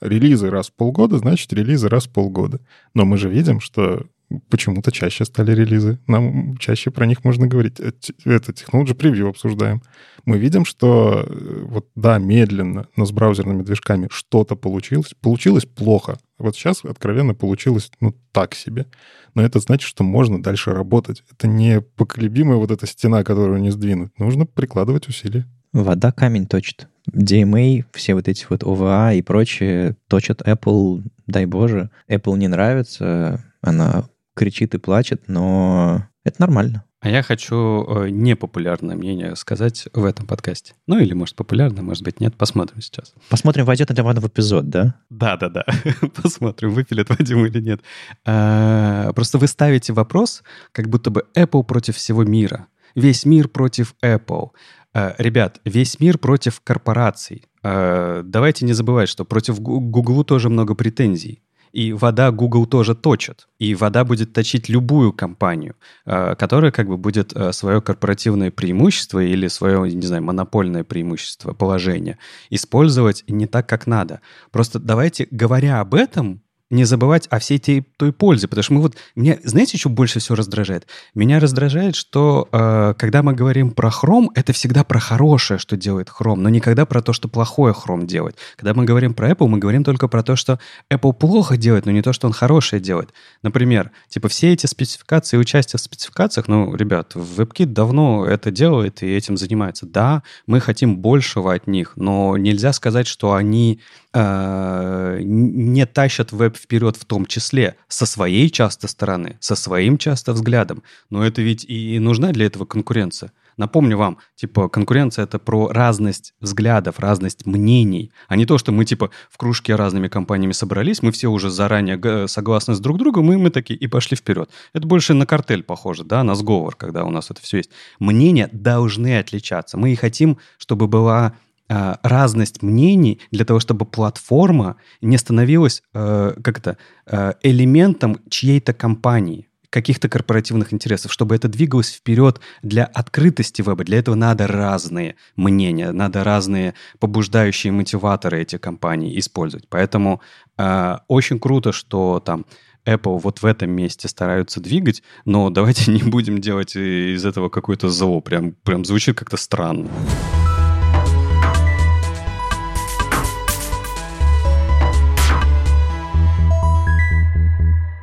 релизы 0.00 0.50
раз 0.50 0.68
в 0.68 0.74
полгода, 0.74 1.18
значит 1.18 1.52
релизы 1.52 1.88
раз 1.88 2.06
в 2.06 2.10
полгода. 2.10 2.60
Но 2.94 3.04
мы 3.04 3.18
же 3.18 3.28
видим, 3.28 3.60
что 3.60 4.06
почему-то 4.48 4.92
чаще 4.92 5.24
стали 5.24 5.52
релизы. 5.52 5.98
Нам 6.06 6.56
чаще 6.58 6.90
про 6.90 7.06
них 7.06 7.24
можно 7.24 7.46
говорить. 7.46 7.80
Э, 7.80 7.92
это 8.24 8.52
Technology 8.52 8.96
Preview 8.96 9.28
обсуждаем. 9.28 9.82
Мы 10.24 10.38
видим, 10.38 10.64
что 10.64 11.26
э, 11.26 11.64
вот 11.66 11.88
да, 11.94 12.18
медленно, 12.18 12.86
но 12.96 13.04
с 13.04 13.12
браузерными 13.12 13.62
движками 13.62 14.08
что-то 14.10 14.56
получилось. 14.56 15.14
Получилось 15.20 15.64
плохо. 15.64 16.18
Вот 16.38 16.54
сейчас 16.54 16.84
откровенно 16.84 17.34
получилось, 17.34 17.90
ну, 18.00 18.14
так 18.32 18.54
себе. 18.54 18.86
Но 19.34 19.42
это 19.42 19.60
значит, 19.60 19.88
что 19.88 20.04
можно 20.04 20.42
дальше 20.42 20.72
работать. 20.72 21.22
Это 21.30 21.46
не 21.46 21.80
поколебимая 21.80 22.56
вот 22.56 22.70
эта 22.70 22.86
стена, 22.86 23.24
которую 23.24 23.60
не 23.60 23.70
сдвинуть. 23.70 24.18
Нужно 24.18 24.46
прикладывать 24.46 25.08
усилия. 25.08 25.46
Вода 25.72 26.10
камень 26.12 26.46
точит. 26.46 26.88
DMA, 27.12 27.84
все 27.92 28.14
вот 28.14 28.28
эти 28.28 28.44
вот 28.48 28.62
OVA 28.62 29.16
и 29.16 29.22
прочее 29.22 29.96
точат 30.08 30.42
Apple, 30.42 31.02
дай 31.26 31.46
боже. 31.46 31.90
Apple 32.08 32.36
не 32.36 32.48
нравится, 32.48 33.44
она 33.60 34.08
кричит 34.40 34.74
и 34.74 34.78
плачет, 34.78 35.24
но 35.26 36.06
это 36.24 36.40
нормально. 36.40 36.84
А 37.00 37.10
я 37.10 37.22
хочу 37.22 37.56
э, 37.84 38.08
непопулярное 38.08 38.96
мнение 38.96 39.36
сказать 39.36 39.86
в 39.92 40.02
этом 40.02 40.26
подкасте. 40.26 40.72
Ну 40.86 40.98
или, 40.98 41.12
может, 41.12 41.36
популярное, 41.36 41.82
может 41.82 42.02
быть, 42.02 42.20
нет. 42.20 42.34
Посмотрим 42.36 42.80
сейчас. 42.80 43.12
Посмотрим, 43.28 43.66
войдет 43.66 43.90
это 43.90 44.02
в 44.02 44.26
эпизод, 44.26 44.70
да? 44.70 44.94
Да-да-да. 45.10 45.66
Посмотрим, 46.22 46.70
выпилят 46.70 47.10
Вадим 47.10 47.44
или 47.44 47.60
нет. 47.60 47.82
А, 48.24 49.12
просто 49.12 49.36
вы 49.36 49.46
ставите 49.46 49.92
вопрос, 49.92 50.42
как 50.72 50.88
будто 50.88 51.10
бы 51.10 51.26
Apple 51.36 51.62
против 51.62 51.96
всего 51.96 52.24
мира. 52.24 52.68
Весь 52.94 53.26
мир 53.26 53.48
против 53.48 53.94
Apple. 54.02 54.52
А, 54.94 55.14
ребят, 55.18 55.60
весь 55.66 56.00
мир 56.00 56.16
против 56.16 56.62
корпораций. 56.62 57.44
А, 57.62 58.22
давайте 58.22 58.64
не 58.64 58.72
забывать, 58.72 59.10
что 59.10 59.26
против 59.26 59.60
Google 59.60 60.24
тоже 60.24 60.48
много 60.48 60.74
претензий. 60.74 61.42
И 61.72 61.92
вода 61.92 62.30
Google 62.30 62.66
тоже 62.66 62.94
точит. 62.94 63.48
И 63.58 63.74
вода 63.74 64.04
будет 64.04 64.32
точить 64.32 64.68
любую 64.68 65.12
компанию, 65.12 65.76
э, 66.04 66.34
которая 66.36 66.72
как 66.72 66.88
бы 66.88 66.96
будет 66.96 67.32
э, 67.34 67.52
свое 67.52 67.80
корпоративное 67.80 68.50
преимущество 68.50 69.20
или 69.20 69.48
свое, 69.48 69.92
не 69.92 70.06
знаю, 70.06 70.22
монопольное 70.22 70.84
преимущество, 70.84 71.52
положение 71.52 72.18
использовать 72.50 73.24
не 73.28 73.46
так, 73.46 73.68
как 73.68 73.86
надо. 73.86 74.20
Просто 74.50 74.78
давайте, 74.78 75.28
говоря 75.30 75.80
об 75.80 75.94
этом, 75.94 76.42
не 76.70 76.84
забывать 76.84 77.26
о 77.30 77.40
всей 77.40 77.58
той, 77.58 77.84
той 77.96 78.12
пользе, 78.12 78.48
потому 78.48 78.62
что 78.62 78.72
мы 78.74 78.80
вот... 78.80 78.96
Меня, 79.16 79.38
знаете, 79.42 79.76
что 79.76 79.88
больше 79.88 80.20
всего 80.20 80.36
раздражает? 80.36 80.86
Меня 81.14 81.40
раздражает, 81.40 81.96
что 81.96 82.48
э, 82.52 82.94
когда 82.96 83.22
мы 83.22 83.34
говорим 83.34 83.72
про 83.72 83.90
хром, 83.90 84.30
это 84.34 84.52
всегда 84.52 84.84
про 84.84 85.00
хорошее, 85.00 85.58
что 85.58 85.76
делает 85.76 86.08
хром, 86.08 86.42
но 86.42 86.48
никогда 86.48 86.86
про 86.86 87.02
то, 87.02 87.12
что 87.12 87.28
плохое 87.28 87.74
хром 87.74 88.06
делает. 88.06 88.36
Когда 88.56 88.72
мы 88.72 88.84
говорим 88.84 89.14
про 89.14 89.30
Apple, 89.30 89.48
мы 89.48 89.58
говорим 89.58 89.82
только 89.82 90.06
про 90.06 90.22
то, 90.22 90.36
что 90.36 90.60
Apple 90.92 91.12
плохо 91.12 91.56
делает, 91.56 91.86
но 91.86 91.92
не 91.92 92.02
то, 92.02 92.12
что 92.12 92.28
он 92.28 92.32
хорошее 92.32 92.80
делает. 92.80 93.12
Например, 93.42 93.90
типа 94.08 94.28
все 94.28 94.52
эти 94.52 94.66
спецификации 94.66 95.36
и 95.36 95.40
участие 95.40 95.78
в 95.78 95.82
спецификациях, 95.82 96.46
ну, 96.46 96.74
ребят, 96.76 97.14
WebKit 97.14 97.66
давно 97.66 98.24
это 98.26 98.52
делает 98.52 99.02
и 99.02 99.12
этим 99.12 99.36
занимается. 99.36 99.86
Да, 99.86 100.22
мы 100.46 100.60
хотим 100.60 100.98
большего 100.98 101.52
от 101.52 101.66
них, 101.66 101.94
но 101.96 102.36
нельзя 102.36 102.72
сказать, 102.72 103.08
что 103.08 103.34
они 103.34 103.80
не 104.12 105.86
тащат 105.86 106.32
веб 106.32 106.56
вперед 106.56 106.96
в 106.96 107.04
том 107.04 107.26
числе 107.26 107.76
со 107.88 108.06
своей 108.06 108.50
часто 108.50 108.88
стороны, 108.88 109.36
со 109.40 109.54
своим 109.54 109.98
часто 109.98 110.32
взглядом. 110.32 110.82
Но 111.10 111.24
это 111.24 111.42
ведь 111.42 111.64
и 111.64 111.98
нужна 111.98 112.32
для 112.32 112.46
этого 112.46 112.64
конкуренция. 112.64 113.32
Напомню 113.56 113.98
вам, 113.98 114.18
типа, 114.36 114.68
конкуренция— 114.70 115.24
это 115.26 115.38
про 115.38 115.68
разность 115.68 116.32
взглядов, 116.40 116.98
разность 116.98 117.44
мнений, 117.44 118.10
а 118.26 118.36
не 118.36 118.46
то, 118.46 118.56
что 118.56 118.72
мы, 118.72 118.86
типа, 118.86 119.10
в 119.28 119.36
кружке 119.36 119.74
разными 119.74 120.08
компаниями 120.08 120.52
собрались, 120.52 121.02
мы 121.02 121.12
все 121.12 121.28
уже 121.28 121.50
заранее 121.50 122.26
согласны 122.26 122.74
с 122.74 122.80
друг 122.80 122.96
другом, 122.96 123.30
и 123.30 123.36
мы 123.36 123.50
такие, 123.50 123.78
и 123.78 123.86
пошли 123.86 124.16
вперед. 124.16 124.48
Это 124.72 124.86
больше 124.86 125.12
на 125.12 125.26
картель 125.26 125.62
похоже, 125.62 126.04
да, 126.04 126.24
на 126.24 126.36
сговор, 126.36 126.74
когда 126.74 127.04
у 127.04 127.10
нас 127.10 127.30
это 127.30 127.42
все 127.42 127.58
есть. 127.58 127.70
Мнения 127.98 128.48
должны 128.50 129.18
отличаться. 129.18 129.76
Мы 129.76 129.92
и 129.92 129.96
хотим, 129.96 130.38
чтобы 130.56 130.86
была 130.88 131.34
Э, 131.70 131.94
разность 132.02 132.62
мнений 132.62 133.20
для 133.30 133.44
того, 133.44 133.60
чтобы 133.60 133.86
платформа 133.86 134.76
не 135.00 135.16
становилась 135.18 135.82
э, 135.94 136.34
как 136.42 136.58
это, 136.58 136.76
э, 137.06 137.34
элементом 137.42 138.18
чьей-то 138.28 138.72
компании 138.72 139.46
каких-то 139.70 140.08
корпоративных 140.08 140.72
интересов, 140.72 141.12
чтобы 141.12 141.36
это 141.36 141.46
двигалось 141.46 141.92
вперед 141.92 142.40
для 142.62 142.84
открытости 142.84 143.62
веба. 143.62 143.84
Для 143.84 144.00
этого 144.00 144.16
надо 144.16 144.48
разные 144.48 145.14
мнения, 145.36 145.92
надо 145.92 146.24
разные 146.24 146.74
побуждающие 146.98 147.72
мотиваторы 147.72 148.42
эти 148.42 148.58
компании 148.58 149.16
использовать. 149.20 149.68
Поэтому 149.68 150.20
э, 150.58 150.96
очень 151.06 151.38
круто, 151.38 151.70
что 151.70 152.18
там 152.18 152.46
Apple 152.84 153.20
вот 153.20 153.42
в 153.42 153.46
этом 153.46 153.70
месте 153.70 154.08
стараются 154.08 154.60
двигать, 154.60 155.04
но 155.24 155.50
давайте 155.50 155.88
не 155.92 156.02
будем 156.02 156.40
делать 156.40 156.74
из 156.74 157.24
этого 157.24 157.48
какое-то 157.48 157.90
зло. 157.90 158.20
Прям, 158.20 158.56
прям 158.64 158.84
звучит 158.84 159.16
как-то 159.16 159.36
странно. 159.36 159.88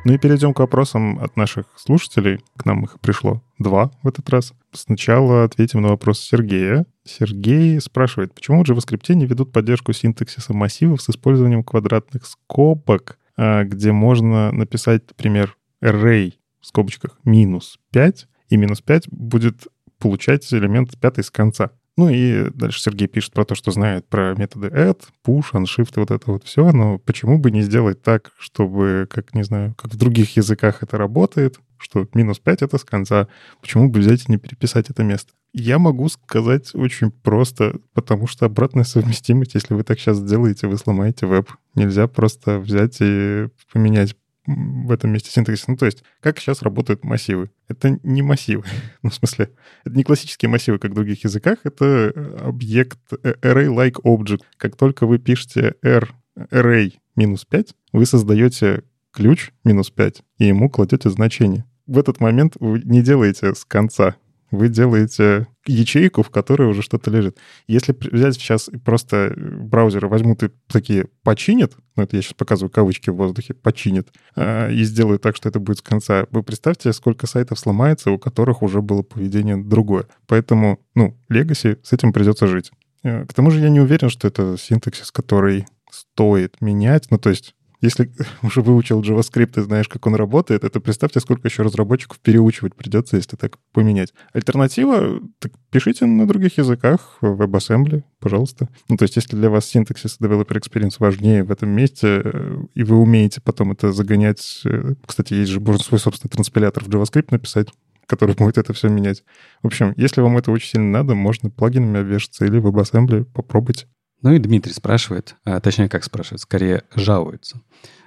Ну 0.08 0.14
и 0.14 0.18
перейдем 0.18 0.54
к 0.54 0.60
вопросам 0.60 1.18
от 1.18 1.36
наших 1.36 1.66
слушателей. 1.76 2.40
К 2.56 2.64
нам 2.64 2.82
их 2.84 2.98
пришло 2.98 3.42
два 3.58 3.90
в 4.02 4.08
этот 4.08 4.30
раз. 4.30 4.54
Сначала 4.72 5.44
ответим 5.44 5.82
на 5.82 5.88
вопрос 5.88 6.18
Сергея. 6.20 6.86
Сергей 7.04 7.78
спрашивает, 7.78 8.32
почему 8.32 8.64
в 8.64 8.66
JavaScript 8.66 9.12
не 9.12 9.26
ведут 9.26 9.52
поддержку 9.52 9.92
синтаксиса 9.92 10.54
массивов 10.54 11.02
с 11.02 11.10
использованием 11.10 11.62
квадратных 11.62 12.24
скобок, 12.24 13.18
а, 13.36 13.64
где 13.64 13.92
можно 13.92 14.50
написать, 14.50 15.02
например, 15.08 15.58
array 15.84 16.32
в 16.62 16.66
скобочках 16.66 17.18
минус 17.24 17.78
5, 17.92 18.28
и 18.48 18.56
минус 18.56 18.80
5 18.80 19.10
будет 19.10 19.66
получать 19.98 20.50
элемент 20.54 20.98
пятый 20.98 21.22
с 21.22 21.30
конца. 21.30 21.72
Ну 21.98 22.08
и 22.10 22.48
дальше 22.50 22.80
Сергей 22.80 23.08
пишет 23.08 23.32
про 23.32 23.44
то, 23.44 23.56
что 23.56 23.72
знает 23.72 24.06
про 24.06 24.32
методы 24.36 24.68
add, 24.68 25.00
push, 25.26 25.46
unshift 25.52 25.94
вот 25.96 26.12
это 26.12 26.30
вот 26.30 26.44
все. 26.44 26.70
Но 26.70 26.98
почему 26.98 27.38
бы 27.38 27.50
не 27.50 27.62
сделать 27.62 28.00
так, 28.02 28.30
чтобы, 28.38 29.08
как, 29.10 29.34
не 29.34 29.42
знаю, 29.42 29.74
как 29.76 29.92
в 29.92 29.96
других 29.96 30.36
языках 30.36 30.84
это 30.84 30.96
работает, 30.96 31.58
что 31.76 32.06
минус 32.14 32.38
5— 32.38 32.62
это 32.62 32.78
с 32.78 32.84
конца. 32.84 33.26
Почему 33.60 33.90
бы 33.90 33.98
взять 33.98 34.28
и 34.28 34.30
не 34.30 34.38
переписать 34.38 34.90
это 34.90 35.02
место? 35.02 35.32
Я 35.52 35.80
могу 35.80 36.08
сказать 36.08 36.72
очень 36.72 37.10
просто, 37.10 37.80
потому 37.94 38.28
что 38.28 38.46
обратная 38.46 38.84
совместимость, 38.84 39.54
если 39.54 39.74
вы 39.74 39.82
так 39.82 39.98
сейчас 39.98 40.18
сделаете, 40.18 40.68
вы 40.68 40.76
сломаете 40.78 41.26
веб. 41.26 41.50
Нельзя 41.74 42.06
просто 42.06 42.60
взять 42.60 42.98
и 43.00 43.48
поменять 43.72 44.14
в 44.48 44.90
этом 44.90 45.12
месте 45.12 45.30
синтаксис. 45.30 45.68
Ну, 45.68 45.76
то 45.76 45.86
есть, 45.86 46.02
как 46.20 46.38
сейчас 46.38 46.62
работают 46.62 47.04
массивы? 47.04 47.50
Это 47.68 47.98
не 48.02 48.22
массивы. 48.22 48.64
ну, 49.02 49.10
в 49.10 49.14
смысле, 49.14 49.50
это 49.84 49.94
не 49.94 50.04
классические 50.04 50.48
массивы, 50.48 50.78
как 50.78 50.92
в 50.92 50.94
других 50.94 51.22
языках. 51.24 51.58
Это 51.64 51.84
э, 51.84 52.38
объект 52.46 52.98
э, 53.22 53.34
array-like 53.42 54.02
object. 54.04 54.42
Как 54.56 54.76
только 54.76 55.06
вы 55.06 55.18
пишете 55.18 55.74
r 55.82 56.08
array 56.50 56.94
минус 57.16 57.44
5, 57.44 57.74
вы 57.92 58.06
создаете 58.06 58.84
ключ 59.12 59.50
минус 59.64 59.90
5, 59.90 60.22
и 60.38 60.46
ему 60.46 60.70
кладете 60.70 61.10
значение. 61.10 61.64
В 61.86 61.98
этот 61.98 62.20
момент 62.20 62.54
вы 62.60 62.80
не 62.84 63.02
делаете 63.02 63.54
с 63.54 63.64
конца 63.64 64.16
вы 64.50 64.68
делаете 64.68 65.46
ячейку, 65.66 66.22
в 66.22 66.30
которой 66.30 66.68
уже 66.68 66.82
что-то 66.82 67.10
лежит. 67.10 67.38
Если 67.66 67.94
взять 68.10 68.34
сейчас 68.34 68.70
просто 68.84 69.34
браузеры 69.36 70.08
возьмут 70.08 70.42
и 70.42 70.50
такие 70.66 71.06
починят, 71.22 71.74
ну 71.96 72.04
это 72.04 72.16
я 72.16 72.22
сейчас 72.22 72.34
показываю 72.34 72.70
кавычки 72.70 73.10
в 73.10 73.16
воздухе, 73.16 73.54
починят, 73.54 74.08
э, 74.36 74.72
и 74.72 74.82
сделают 74.84 75.22
так, 75.22 75.36
что 75.36 75.48
это 75.48 75.60
будет 75.60 75.78
с 75.78 75.82
конца, 75.82 76.26
вы 76.30 76.42
представьте, 76.42 76.92
сколько 76.92 77.26
сайтов 77.26 77.58
сломается, 77.58 78.10
у 78.10 78.18
которых 78.18 78.62
уже 78.62 78.80
было 78.80 79.02
поведение 79.02 79.56
другое. 79.56 80.06
Поэтому, 80.26 80.80
ну, 80.94 81.18
Legacy, 81.30 81.78
с 81.82 81.92
этим 81.92 82.12
придется 82.12 82.46
жить. 82.46 82.70
Э, 83.02 83.26
к 83.26 83.34
тому 83.34 83.50
же 83.50 83.60
я 83.60 83.68
не 83.68 83.80
уверен, 83.80 84.08
что 84.08 84.28
это 84.28 84.56
синтаксис, 84.58 85.10
который 85.10 85.66
стоит 85.90 86.60
менять. 86.60 87.06
Ну, 87.10 87.18
то 87.18 87.30
есть 87.30 87.54
если 87.80 88.12
уже 88.42 88.60
выучил 88.62 89.02
JavaScript 89.02 89.60
и 89.60 89.62
знаешь, 89.62 89.88
как 89.88 90.06
он 90.06 90.14
работает, 90.14 90.64
это 90.64 90.80
представьте, 90.80 91.20
сколько 91.20 91.48
еще 91.48 91.62
разработчиков 91.62 92.18
переучивать 92.20 92.74
придется, 92.74 93.16
если 93.16 93.36
так 93.36 93.58
поменять. 93.72 94.12
Альтернатива, 94.32 95.20
так 95.38 95.52
пишите 95.70 96.06
на 96.06 96.26
других 96.26 96.58
языках, 96.58 97.18
в 97.20 97.42
WebAssembly, 97.42 98.02
пожалуйста. 98.20 98.68
Ну, 98.88 98.96
то 98.96 99.04
есть 99.04 99.16
если 99.16 99.36
для 99.36 99.50
вас 99.50 99.66
синтаксис 99.66 100.16
и 100.20 100.24
developer 100.24 100.58
experience 100.58 100.96
важнее 100.98 101.44
в 101.44 101.50
этом 101.50 101.70
месте, 101.70 102.22
э, 102.24 102.58
и 102.74 102.82
вы 102.82 102.96
умеете 102.96 103.40
потом 103.40 103.72
это 103.72 103.92
загонять... 103.92 104.62
Э, 104.64 104.94
кстати, 105.06 105.34
есть 105.34 105.50
же, 105.50 105.60
можно 105.60 105.82
свой 105.82 106.00
собственный 106.00 106.30
транспилятор 106.30 106.84
в 106.84 106.88
JavaScript 106.88 107.28
написать, 107.30 107.68
который 108.06 108.34
будет 108.34 108.58
это 108.58 108.72
все 108.72 108.88
менять. 108.88 109.22
В 109.62 109.66
общем, 109.66 109.92
если 109.96 110.20
вам 110.20 110.38
это 110.38 110.50
очень 110.50 110.70
сильно 110.70 110.90
надо, 110.90 111.14
можно 111.14 111.50
плагинами 111.50 112.00
обвешаться 112.00 112.44
или 112.46 112.58
в 112.58 112.66
WebAssembly 112.66 113.24
попробовать. 113.24 113.86
Ну 114.22 114.32
и 114.32 114.38
Дмитрий 114.38 114.72
спрашивает, 114.72 115.36
а, 115.44 115.60
точнее, 115.60 115.88
как 115.88 116.04
спрашивает, 116.04 116.40
скорее 116.40 116.82
жалуется. 116.94 117.60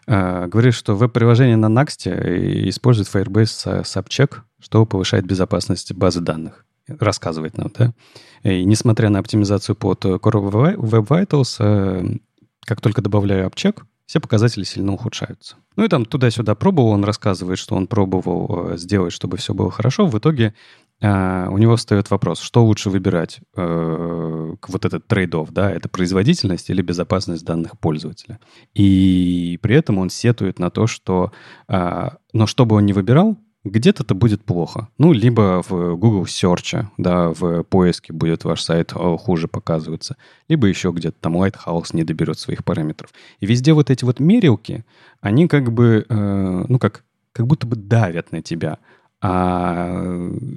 А, 0.08 0.48
говорит, 0.48 0.74
что 0.74 0.96
веб-приложение 0.96 1.56
на 1.56 1.68
Next 1.68 2.10
использует 2.70 3.08
Firebase 3.08 3.84
Subcheck, 3.84 4.40
что 4.60 4.86
повышает 4.86 5.26
безопасность 5.26 5.94
базы 5.94 6.22
данных. 6.22 6.66
Рассказывает 6.88 7.58
нам, 7.58 7.72
да? 7.78 7.94
И 8.44 8.66
несмотря 8.66 9.10
на 9.10 9.20
оптимизацию 9.20 9.76
под 9.76 10.04
Core 10.04 10.76
Web 10.76 11.08
Vitals, 11.08 11.56
э, 11.60 12.18
как 12.66 12.82
только 12.82 13.02
добавляю 13.02 13.46
обчек, 13.48 13.86
все 14.06 14.20
показатели 14.20 14.64
сильно 14.64 14.92
ухудшаются. 14.92 15.56
Ну 15.78 15.86
и 15.86 15.88
там 15.88 16.06
туда-сюда 16.06 16.56
пробовал, 16.56 16.90
он 16.90 17.06
рассказывает, 17.06 17.60
что 17.60 17.76
он 17.76 17.88
пробовал 17.88 18.72
э, 18.72 18.78
сделать, 18.78 19.14
чтобы 19.14 19.38
все 19.38 19.54
было 19.54 19.72
хорошо. 19.72 20.08
В 20.08 20.18
итоге 20.18 20.54
а, 21.02 21.48
у 21.50 21.58
него 21.58 21.76
встает 21.76 22.12
вопрос, 22.12 22.40
что 22.40 22.64
лучше 22.64 22.90
выбирать, 22.90 23.40
э, 23.56 24.56
вот 24.68 24.86
этот 24.86 25.08
trade-off, 25.08 25.48
да, 25.52 25.72
это 25.72 25.90
производительность 25.90 26.70
или 26.70 26.82
безопасность 26.82 27.44
данных 27.44 27.80
пользователя. 27.80 28.40
И 28.74 29.58
при 29.62 29.76
этом 29.76 29.98
он 29.98 30.10
сетует 30.10 30.60
на 30.60 30.70
то, 30.70 30.86
что, 30.88 31.32
э, 31.68 32.10
но 32.34 32.46
что 32.46 32.66
бы 32.66 32.76
он 32.76 32.86
ни 32.86 32.94
выбирал, 32.94 33.38
где-то 33.64 34.04
это 34.04 34.16
будет 34.16 34.44
плохо. 34.44 34.90
Ну, 34.98 35.12
либо 35.12 35.64
в 35.68 35.96
Google 35.96 36.24
Search, 36.24 36.86
да, 36.98 37.30
в 37.30 37.64
поиске 37.64 38.12
будет 38.12 38.44
ваш 38.44 38.62
сайт 38.62 38.94
э, 38.94 39.18
хуже 39.18 39.48
показываться, 39.48 40.18
либо 40.48 40.68
еще 40.68 40.92
где-то 40.92 41.18
там 41.20 41.38
Lighthouse 41.38 41.90
не 41.94 42.04
доберет 42.04 42.40
своих 42.40 42.64
параметров. 42.64 43.12
И 43.40 43.46
везде 43.46 43.74
вот 43.74 43.90
эти 43.90 44.04
вот 44.04 44.20
мерилки, 44.20 44.84
они 45.20 45.48
как 45.48 45.72
бы, 45.72 46.06
э, 46.08 46.66
ну, 46.68 46.80
как, 46.80 47.04
как 47.34 47.48
будто 47.48 47.68
бы 47.68 47.76
давят 47.76 48.32
на 48.32 48.42
тебя. 48.42 48.80
А, 49.22 50.04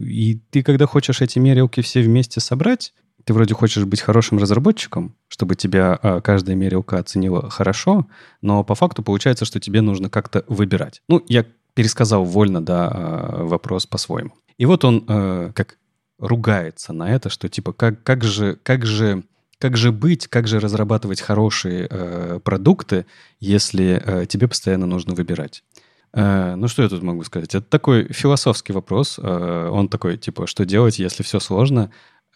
и 0.02 0.40
ты, 0.50 0.62
когда 0.62 0.86
хочешь 0.86 1.20
эти 1.20 1.38
мерилки 1.38 1.80
все 1.82 2.00
вместе 2.02 2.40
собрать, 2.40 2.94
ты 3.24 3.32
вроде 3.32 3.54
хочешь 3.54 3.84
быть 3.84 4.00
хорошим 4.00 4.38
разработчиком, 4.38 5.16
чтобы 5.28 5.54
тебя 5.54 5.98
а, 6.02 6.20
каждая 6.20 6.56
мерилка 6.56 6.98
оценила 6.98 7.50
хорошо, 7.50 8.06
но 8.42 8.64
по 8.64 8.74
факту 8.74 9.02
получается, 9.02 9.44
что 9.44 9.60
тебе 9.60 9.80
нужно 9.80 10.10
как-то 10.10 10.44
выбирать. 10.48 11.02
Ну, 11.08 11.22
я 11.28 11.44
пересказал 11.74 12.24
вольно, 12.24 12.64
да, 12.64 12.90
а, 12.92 13.44
вопрос 13.44 13.86
по-своему. 13.86 14.32
И 14.56 14.66
вот 14.66 14.84
он 14.84 15.04
э, 15.08 15.50
как 15.54 15.78
ругается 16.18 16.92
на 16.92 17.10
это, 17.10 17.28
что 17.28 17.48
типа 17.48 17.72
как, 17.72 18.02
как 18.02 18.22
же, 18.22 18.56
как 18.62 18.86
же 18.86 19.24
как 19.58 19.76
же 19.76 19.92
быть, 19.92 20.26
как 20.28 20.46
же 20.46 20.60
разрабатывать 20.60 21.20
хорошие 21.20 21.86
э, 21.88 22.40
продукты, 22.44 23.06
если 23.40 24.02
э, 24.04 24.26
тебе 24.26 24.46
постоянно 24.46 24.84
нужно 24.84 25.14
выбирать. 25.14 25.64
Э, 26.14 26.54
ну, 26.54 26.68
что 26.68 26.82
я 26.82 26.88
тут 26.88 27.02
могу 27.02 27.24
сказать? 27.24 27.54
Это 27.54 27.66
такой 27.66 28.12
философский 28.12 28.72
вопрос. 28.72 29.18
Э, 29.20 29.68
он 29.70 29.88
такой, 29.88 30.16
типа, 30.16 30.46
что 30.46 30.64
делать, 30.64 30.98
если 30.98 31.22
все 31.22 31.40
сложно? 31.40 31.90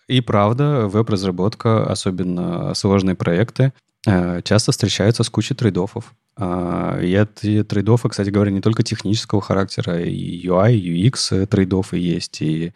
И 0.09 0.21
правда, 0.21 0.89
веб-разработка, 0.89 1.87
особенно 1.87 2.75
сложные 2.75 3.15
проекты, 3.15 3.73
э, 4.07 4.43
часто 4.43 4.73
встречаются 4.73 5.23
с 5.23 5.31
кучей 5.31 5.55
trade-off 5.55 6.00
ов. 6.00 6.15
И 6.41 7.19
эти 7.21 7.65
trade-off 7.65 8.01
ы, 8.01 8.09
кстати 8.09 8.31
говоря, 8.31 8.53
не 8.53 8.61
только 8.61 8.85
технического 8.85 9.41
характера, 9.41 10.01
и 10.01 10.47
UI, 10.47 10.73
UX 10.79 11.47
trade-off 11.47 11.92
ы 11.92 11.97
есть, 11.99 12.41
и 12.41 12.73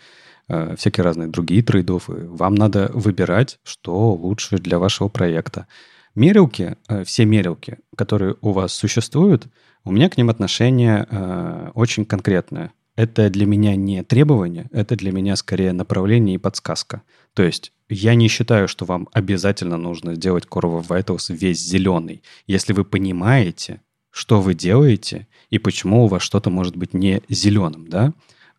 всякие 0.48 1.04
разные 1.04 1.28
другие 1.28 1.62
trade-off 1.62 2.15
ы. 2.15 2.26
Вам 2.26 2.56
надо 2.56 2.90
выбирать, 2.92 3.60
что 3.62 4.14
лучше 4.14 4.58
для 4.58 4.80
вашего 4.80 5.06
проекта. 5.06 5.68
Мерилки, 6.14 6.76
все 7.04 7.24
мерилки, 7.24 7.78
которые 7.96 8.36
у 8.40 8.52
вас 8.52 8.72
существуют– 8.72 9.48
у 9.84 9.90
меня 9.90 10.08
к 10.08 10.16
ним 10.16 10.30
отношение 10.30 11.06
э, 11.10 11.70
очень 11.74 12.04
конкретное. 12.04 12.72
Это 12.94 13.30
для 13.30 13.46
меня 13.46 13.74
не 13.74 14.04
требование, 14.04 14.68
это 14.70 14.96
для 14.96 15.12
меня 15.12 15.34
скорее 15.34 15.72
направление 15.72 16.36
и 16.36 16.38
подсказка. 16.38 17.02
То 17.34 17.42
есть 17.42 17.72
я 17.88 18.14
не 18.14 18.28
считаю, 18.28 18.68
что 18.68 18.84
вам 18.84 19.08
обязательно 19.12 19.76
нужно 19.76 20.14
сделать 20.14 20.44
Core 20.44 20.80
of 20.80 20.88
Vitals 20.88 21.34
весь 21.34 21.58
зеленый. 21.58 22.22
Если 22.46 22.72
вы 22.72 22.84
понимаете, 22.84 23.80
что 24.10 24.40
вы 24.40 24.54
делаете 24.54 25.26
и 25.50 25.58
почему 25.58 26.04
у 26.04 26.08
вас 26.08 26.22
что-то 26.22 26.50
может 26.50 26.76
быть 26.76 26.94
не 26.94 27.22
зеленым, 27.28 27.88
да? 27.88 28.12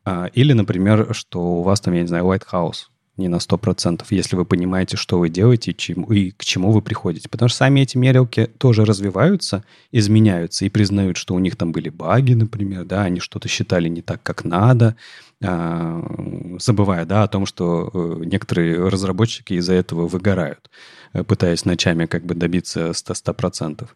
А, 0.03 0.25
или, 0.33 0.51
например, 0.53 1.13
что 1.13 1.59
у 1.59 1.61
вас 1.61 1.79
там, 1.79 1.93
я 1.93 2.01
не 2.01 2.07
знаю, 2.07 2.25
Lighthouse 2.25 2.87
не 3.17 3.27
на 3.27 3.35
100%, 3.35 4.05
если 4.09 4.35
вы 4.35 4.43
понимаете, 4.43 4.97
что 4.97 5.19
вы 5.19 5.29
делаете 5.29 5.71
и, 5.71 5.77
чему, 5.77 6.11
и 6.11 6.31
к 6.31 6.43
чему 6.43 6.71
вы 6.71 6.81
приходите. 6.81 7.29
Потому 7.29 7.49
что 7.49 7.59
сами 7.59 7.81
эти 7.81 7.95
мерилки 7.95 8.47
тоже 8.57 8.85
развиваются, 8.85 9.63
изменяются 9.91 10.65
и 10.65 10.69
признают, 10.69 11.17
что 11.17 11.35
у 11.35 11.39
них 11.39 11.55
там 11.55 11.71
были 11.71 11.89
баги, 11.89 12.33
например, 12.33 12.85
да, 12.85 13.03
они 13.03 13.19
что-то 13.19 13.47
считали 13.47 13.87
не 13.87 14.01
так, 14.01 14.23
как 14.23 14.43
надо, 14.43 14.95
а, 15.43 16.57
забывая, 16.59 17.05
да, 17.05 17.23
о 17.23 17.27
том, 17.27 17.45
что 17.45 17.91
э, 17.93 18.25
некоторые 18.25 18.87
разработчики 18.87 19.53
из-за 19.53 19.73
этого 19.73 20.07
выгорают, 20.07 20.71
э, 21.13 21.23
пытаясь 21.23 21.65
ночами 21.65 22.05
как 22.05 22.25
бы 22.25 22.33
добиться 22.33 22.93
100%. 22.93 23.13
100%. 23.13 23.87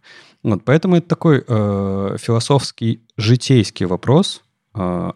Вот, 0.44 0.64
поэтому 0.64 0.98
это 0.98 1.07
такой 1.07 1.44
э, 1.48 2.18
философский, 2.19 3.02
житейский 3.18 3.85
вопрос– 3.85 4.44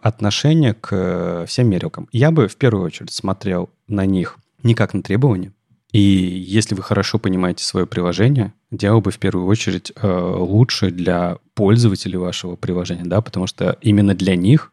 отношение 0.02 0.74
к 0.74 0.88
э, 0.92 1.44
всем 1.46 1.68
мерилкам. 1.68 2.08
Я 2.12 2.30
бы 2.30 2.48
в 2.48 2.56
первую 2.56 2.84
очередь 2.84 3.12
смотрел 3.12 3.70
на 3.88 4.06
них 4.06 4.38
не 4.62 4.74
как 4.74 4.94
на 4.94 5.02
требования. 5.02 5.52
И 5.92 6.00
если 6.00 6.74
вы 6.74 6.82
хорошо 6.82 7.18
понимаете 7.18 7.64
свое 7.64 7.86
приложение, 7.86 8.54
делал 8.70 9.02
бы 9.02 9.10
в 9.10 9.18
первую 9.18 9.46
очередь 9.46 9.92
э, 9.94 10.34
лучше 10.38 10.90
для 10.90 11.36
пользователей 11.54 12.16
вашего 12.16 12.56
приложения, 12.56 13.04
да, 13.04 13.20
потому 13.20 13.46
что 13.46 13.76
именно 13.82 14.14
для 14.14 14.34
них 14.34 14.72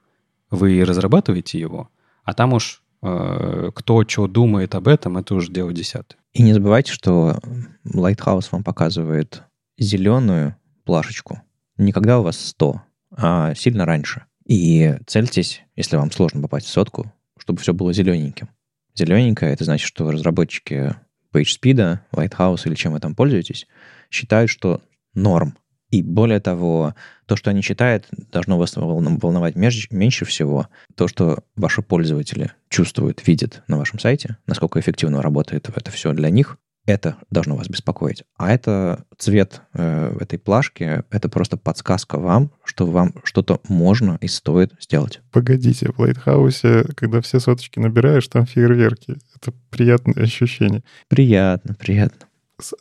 вы 0.50 0.84
разрабатываете 0.86 1.60
его, 1.60 1.90
а 2.24 2.34
там 2.34 2.54
уж 2.54 2.82
э, 3.02 3.72
кто 3.76 4.08
что 4.08 4.28
думает 4.28 4.76
об 4.76 4.88
этом, 4.88 5.18
это 5.18 5.36
уже 5.36 5.52
дело 5.52 5.74
десятое. 5.74 6.18
И 6.32 6.42
не 6.42 6.54
забывайте, 6.54 6.94
что 6.94 7.40
Lighthouse 7.86 8.48
вам 8.52 8.64
показывает 8.64 9.44
зеленую 9.78 10.56
плашечку. 10.86 11.42
Не 11.78 11.92
когда 11.92 12.20
у 12.20 12.24
вас 12.24 12.40
100, 12.40 12.82
а 13.18 13.56
сильно 13.56 13.86
раньше. 13.86 14.24
И 14.50 14.96
цельтесь, 15.06 15.62
если 15.76 15.96
вам 15.96 16.12
сложно 16.12 16.42
попасть 16.42 16.66
в 16.66 16.72
сотку, 16.72 17.14
чтобы 17.38 17.60
все 17.60 17.72
было 17.72 17.94
зелененьким. 17.94 18.50
Зелененькое— 18.96 19.54
это 19.54 19.64
значит, 19.64 19.88
что 19.88 20.10
разработчики 20.10 20.96
PageSpeed, 21.32 22.00
Lighthouse 22.12 22.62
или 22.66 22.74
чем 22.74 22.94
вы 22.94 23.00
там 23.00 23.14
пользуетесь, 23.14 23.68
считают, 24.10 24.50
что 24.50 24.82
норм. 25.14 25.56
И 25.92 26.02
более 26.02 26.40
того, 26.40 26.96
то, 27.28 27.36
что 27.36 27.52
они 27.52 27.62
считают, 27.62 28.08
должно 28.12 28.58
вас 28.58 28.76
волновать 28.76 29.56
меньше 29.56 30.26
всего 30.26 30.68
то, 30.96 31.08
что 31.08 31.44
ваши 31.56 31.84
пользователи 31.84 32.52
чувствуют, 32.70 33.28
видят 33.28 33.62
на 33.68 33.78
вашем 33.78 34.00
сайте, 34.00 34.38
насколько 34.48 34.80
эффективно 34.80 35.22
работает 35.22 35.70
это 35.70 35.92
все 35.92 36.12
для 36.12 36.32
них, 36.32 36.58
это 36.90 37.18
должно 37.30 37.56
вас 37.56 37.70
беспокоить. 37.70 38.24
А 38.38 38.52
это 38.52 39.06
цвет 39.18 39.62
э, 39.74 40.18
этой 40.20 40.40
плашки, 40.40 41.04
это 41.12 41.30
просто 41.30 41.56
подсказка 41.56 42.18
вам, 42.18 42.52
что 42.64 42.88
вам 42.88 43.14
что-то 43.24 43.62
можно 43.68 44.18
и 44.22 44.28
стоит 44.28 44.74
сделать. 44.82 45.22
Погодите, 45.32 45.92
в 45.92 46.00
Lighthouse 46.00 46.72
е, 46.72 46.86
когда 46.96 47.22
все 47.22 47.40
соточки 47.40 47.80
набираешь, 47.80 48.28
там 48.28 48.46
фейерверки. 48.46 49.18
Это 49.36 49.54
приятное 49.70 50.24
ощущение. 50.24 50.84
Приятно, 51.08 51.76
приятно. 51.76 52.28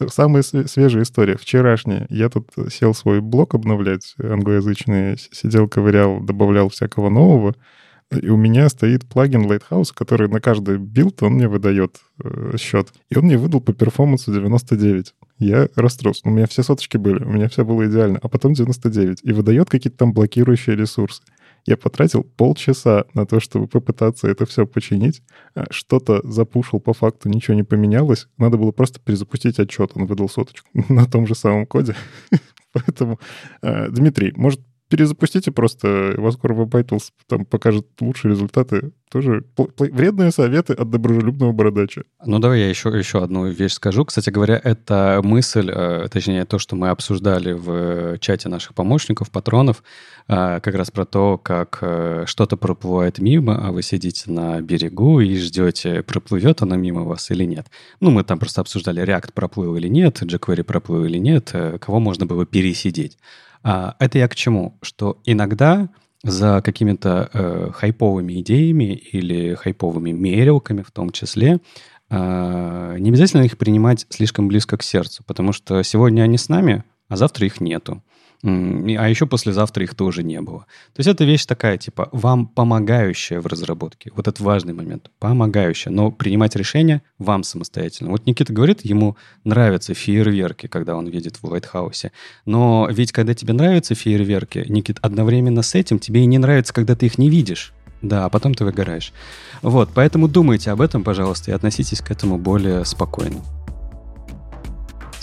Самая 0.08 0.42
свежая 0.42 1.04
история, 1.04 1.36
вчерашняя. 1.36 2.06
Я 2.08 2.28
тут 2.30 2.50
сел 2.70 2.94
свой 2.94 3.20
блог 3.20 3.54
обновлять 3.54 4.14
англоязычный, 4.18 5.16
сидел, 5.18 5.68
ковырял, 5.68 6.20
добавлял 6.20 6.68
всякого 6.68 7.10
нового. 7.10 7.54
И 8.10 8.28
у 8.28 8.36
меня 8.36 8.68
стоит 8.70 9.06
плагин 9.06 9.46
Lighthouse, 9.50 9.92
который 9.94 10.28
на 10.28 10.40
каждый 10.40 10.78
build 10.78 11.22
он 11.22 11.34
мне 11.34 11.46
выдает 11.46 11.98
э, 12.22 12.56
счет. 12.58 12.88
И 13.10 13.18
он 13.18 13.24
мне 13.24 13.36
выдал 13.36 13.60
по 13.60 13.74
performance 13.74 14.27
у 14.27 14.32
99. 14.32 15.14
Я 15.38 15.68
расстроился. 15.76 16.22
У 16.24 16.30
меня 16.30 16.46
все 16.46 16.62
соточки 16.62 16.96
были, 16.96 17.22
у 17.22 17.28
меня 17.28 17.48
все 17.48 17.64
было 17.64 17.86
идеально. 17.86 18.18
А 18.22 18.28
потом 18.28 18.54
99. 18.54 19.20
И 19.22 19.32
выдает 19.32 19.68
какие-то 19.68 19.98
там 19.98 20.12
блокирующие 20.14 20.74
ресурсы. 20.74 21.22
Я 21.66 21.76
потратил 21.76 22.22
полчаса 22.24 23.04
на 23.12 23.26
то, 23.26 23.40
чтобы 23.40 23.66
попытаться 23.66 24.26
это 24.26 24.46
все 24.46 24.66
починить. 24.66 25.22
А, 25.54 25.66
что-то 25.70 26.20
запушил 26.24 26.80
по 26.80 26.94
факту, 26.94 27.28
ничего 27.28 27.54
не 27.54 27.62
поменялось. 27.62 28.26
Надо 28.38 28.56
было 28.56 28.72
просто 28.72 29.00
перезапустить 29.00 29.58
отчет. 29.58 29.90
Он 29.94 30.06
выдал 30.06 30.30
соточку 30.30 30.66
на 30.88 31.04
том 31.04 31.26
же 31.26 31.34
самом 31.34 31.66
коде. 31.66 31.94
Поэтому, 32.72 33.20
э, 33.60 33.90
Дмитрий, 33.90 34.32
может, 34.34 34.60
перезапустите 34.88 35.50
просто, 35.50 36.14
у 36.16 36.22
вас 36.22 36.34
скоро 36.34 36.54
Web 36.54 37.00
там 37.26 37.44
покажет 37.44 37.86
лучшие 38.00 38.32
результаты. 38.32 38.92
Тоже 39.10 39.42
вредные 39.78 40.30
советы 40.32 40.74
от 40.74 40.90
доброжелюбного 40.90 41.52
бородача. 41.52 42.02
Ну, 42.26 42.38
давай 42.38 42.60
я 42.60 42.68
еще, 42.68 42.90
еще 42.90 43.22
одну 43.22 43.46
вещь 43.46 43.72
скажу. 43.72 44.04
Кстати 44.04 44.28
говоря, 44.28 44.60
это 44.62 45.20
мысль, 45.24 45.70
э, 45.74 46.08
точнее, 46.10 46.44
то, 46.44 46.58
что 46.58 46.76
мы 46.76 46.90
обсуждали 46.90 47.52
в 47.52 48.18
чате 48.18 48.50
наших 48.50 48.74
помощников, 48.74 49.30
патронов, 49.30 49.82
э, 50.28 50.60
как 50.60 50.74
раз 50.74 50.90
про 50.90 51.06
то, 51.06 51.38
как 51.38 51.78
э, 51.80 52.24
что-то 52.26 52.58
проплывает 52.58 53.18
мимо, 53.18 53.66
а 53.66 53.72
вы 53.72 53.82
сидите 53.82 54.30
на 54.30 54.60
берегу 54.60 55.20
и 55.20 55.36
ждете, 55.36 56.02
проплывет 56.02 56.60
оно 56.60 56.76
мимо 56.76 57.04
вас 57.04 57.30
или 57.30 57.44
нет. 57.44 57.66
Ну, 58.00 58.10
мы 58.10 58.24
там 58.24 58.38
просто 58.38 58.60
обсуждали, 58.60 59.02
React 59.02 59.32
проплыл 59.32 59.74
или 59.76 59.88
нет, 59.88 60.20
jQuery 60.20 60.64
проплыл 60.64 61.04
или 61.04 61.18
нет, 61.18 61.54
кого 61.80 61.98
можно 61.98 62.26
было 62.26 62.44
пересидеть. 62.44 63.16
А, 63.70 63.96
это 63.98 64.16
я 64.16 64.28
к 64.28 64.34
чему? 64.34 64.78
Что 64.80 65.20
иногда 65.26 65.90
за 66.24 66.62
какими-то 66.64 67.28
э, 67.30 67.70
хайповыми 67.74 68.40
идеями 68.40 68.94
или 68.94 69.56
хайповыми 69.56 70.10
мерилками 70.10 70.80
в 70.80 70.90
том 70.90 71.10
числе, 71.10 71.58
э, 72.08 72.96
не 72.98 73.10
обязательно 73.10 73.42
их 73.42 73.58
принимать 73.58 74.06
слишком 74.08 74.48
близко 74.48 74.78
к 74.78 74.82
сердцу, 74.82 75.22
потому 75.26 75.52
что 75.52 75.82
сегодня 75.82 76.22
они 76.22 76.38
с 76.38 76.48
нами, 76.48 76.82
а 77.10 77.16
завтра 77.16 77.44
их 77.44 77.60
нету. 77.60 78.02
А 78.42 79.08
еще 79.08 79.26
послезавтра 79.26 79.82
их 79.82 79.94
тоже 79.94 80.22
не 80.22 80.40
было. 80.40 80.60
То 80.94 81.00
есть 81.00 81.08
это 81.08 81.24
вещь 81.24 81.44
такая, 81.44 81.76
типа, 81.76 82.08
вам 82.12 82.46
помогающая 82.46 83.40
в 83.40 83.46
разработке. 83.46 84.12
Вот 84.14 84.28
это 84.28 84.42
важный 84.42 84.74
момент. 84.74 85.10
Помогающая. 85.18 85.90
Но 85.90 86.12
принимать 86.12 86.54
решения 86.54 87.02
вам 87.18 87.42
самостоятельно. 87.42 88.10
Вот 88.10 88.26
Никита 88.26 88.52
говорит, 88.52 88.84
ему 88.84 89.16
нравятся 89.44 89.94
фейерверки, 89.94 90.68
когда 90.68 90.96
он 90.96 91.08
видит 91.08 91.38
в 91.42 91.44
Лайтхаусе. 91.44 92.12
Но 92.46 92.88
ведь 92.90 93.10
когда 93.10 93.34
тебе 93.34 93.54
нравятся 93.54 93.94
фейерверки, 93.94 94.64
Никит, 94.68 94.98
одновременно 95.02 95.62
с 95.62 95.74
этим 95.74 95.98
тебе 95.98 96.22
и 96.22 96.26
не 96.26 96.38
нравится, 96.38 96.72
когда 96.72 96.94
ты 96.94 97.06
их 97.06 97.18
не 97.18 97.30
видишь. 97.30 97.72
Да, 98.02 98.26
а 98.26 98.28
потом 98.28 98.54
ты 98.54 98.64
выгораешь. 98.64 99.12
Вот, 99.62 99.90
поэтому 99.92 100.28
думайте 100.28 100.70
об 100.70 100.80
этом, 100.80 101.02
пожалуйста, 101.02 101.50
и 101.50 101.54
относитесь 101.54 102.00
к 102.00 102.12
этому 102.12 102.38
более 102.38 102.84
спокойно. 102.84 103.42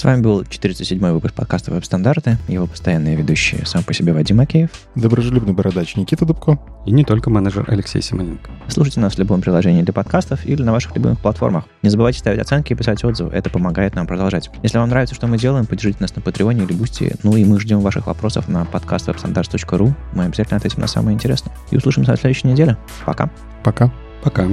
С 0.06 0.08
вами 0.08 0.22
был 0.22 0.44
47-й 0.44 1.14
выпуск 1.14 1.34
подкаста 1.34 1.72
«Веб-стандарты». 1.72 2.38
Его 2.48 2.68
постоянные 2.68 3.16
ведущие 3.16 3.66
сам 3.66 3.82
по 3.82 3.92
себе 3.92 4.14
Вадим 4.14 4.40
Макеев. 4.40 4.70
Доброжелюбный 4.94 5.54
бородач 5.54 5.96
Никита 5.96 6.28
Дубко. 6.28 6.60
И 6.86 6.92
не 6.92 7.04
только 7.04 7.32
менеджер 7.32 7.66
Алексей 7.68 8.04
Симоненко. 8.04 8.52
Слушайте 8.68 9.00
нас 9.00 9.16
в 9.16 9.18
любом 9.18 9.42
приложении 9.42 9.82
для 9.82 9.94
подкастов 9.94 10.46
или 10.46 10.62
на 10.62 10.74
ваших 10.74 10.96
любимых 10.96 11.20
платформах. 11.22 11.66
Не 11.82 11.90
забывайте 11.90 12.20
ставить 12.20 12.40
оценки 12.40 12.74
и 12.74 12.76
писать 12.76 13.04
отзывы. 13.04 13.32
Это 13.32 13.50
помогает 13.50 13.96
нам 13.96 14.06
продолжать. 14.06 14.52
Если 14.62 14.78
вам 14.78 14.90
нравится, 14.90 15.16
что 15.16 15.26
мы 15.26 15.40
делаем, 15.40 15.66
поддержите 15.66 15.98
нас 16.02 16.16
на 16.16 16.22
Патреоне 16.22 16.66
или 16.66 16.74
Бусти. 16.74 17.16
Ну 17.24 17.36
и 17.36 17.44
мы 17.44 17.60
ждем 17.60 17.80
ваших 17.80 18.06
вопросов 18.06 18.48
на 18.48 18.64
подкаст 18.64 19.10
webstandards.ru. 19.10 19.92
Мы 20.14 20.26
обязательно 20.26 20.58
ответим 20.58 20.82
на 20.82 20.88
самое 20.88 21.16
интересное. 21.16 21.52
И 21.72 21.78
услышимся 21.78 22.12
на 22.12 22.18
следующей 22.18 22.48
неделе. 22.48 22.78
Пока. 23.08 23.32
Пока. 23.64 23.92
Пока. 24.22 24.48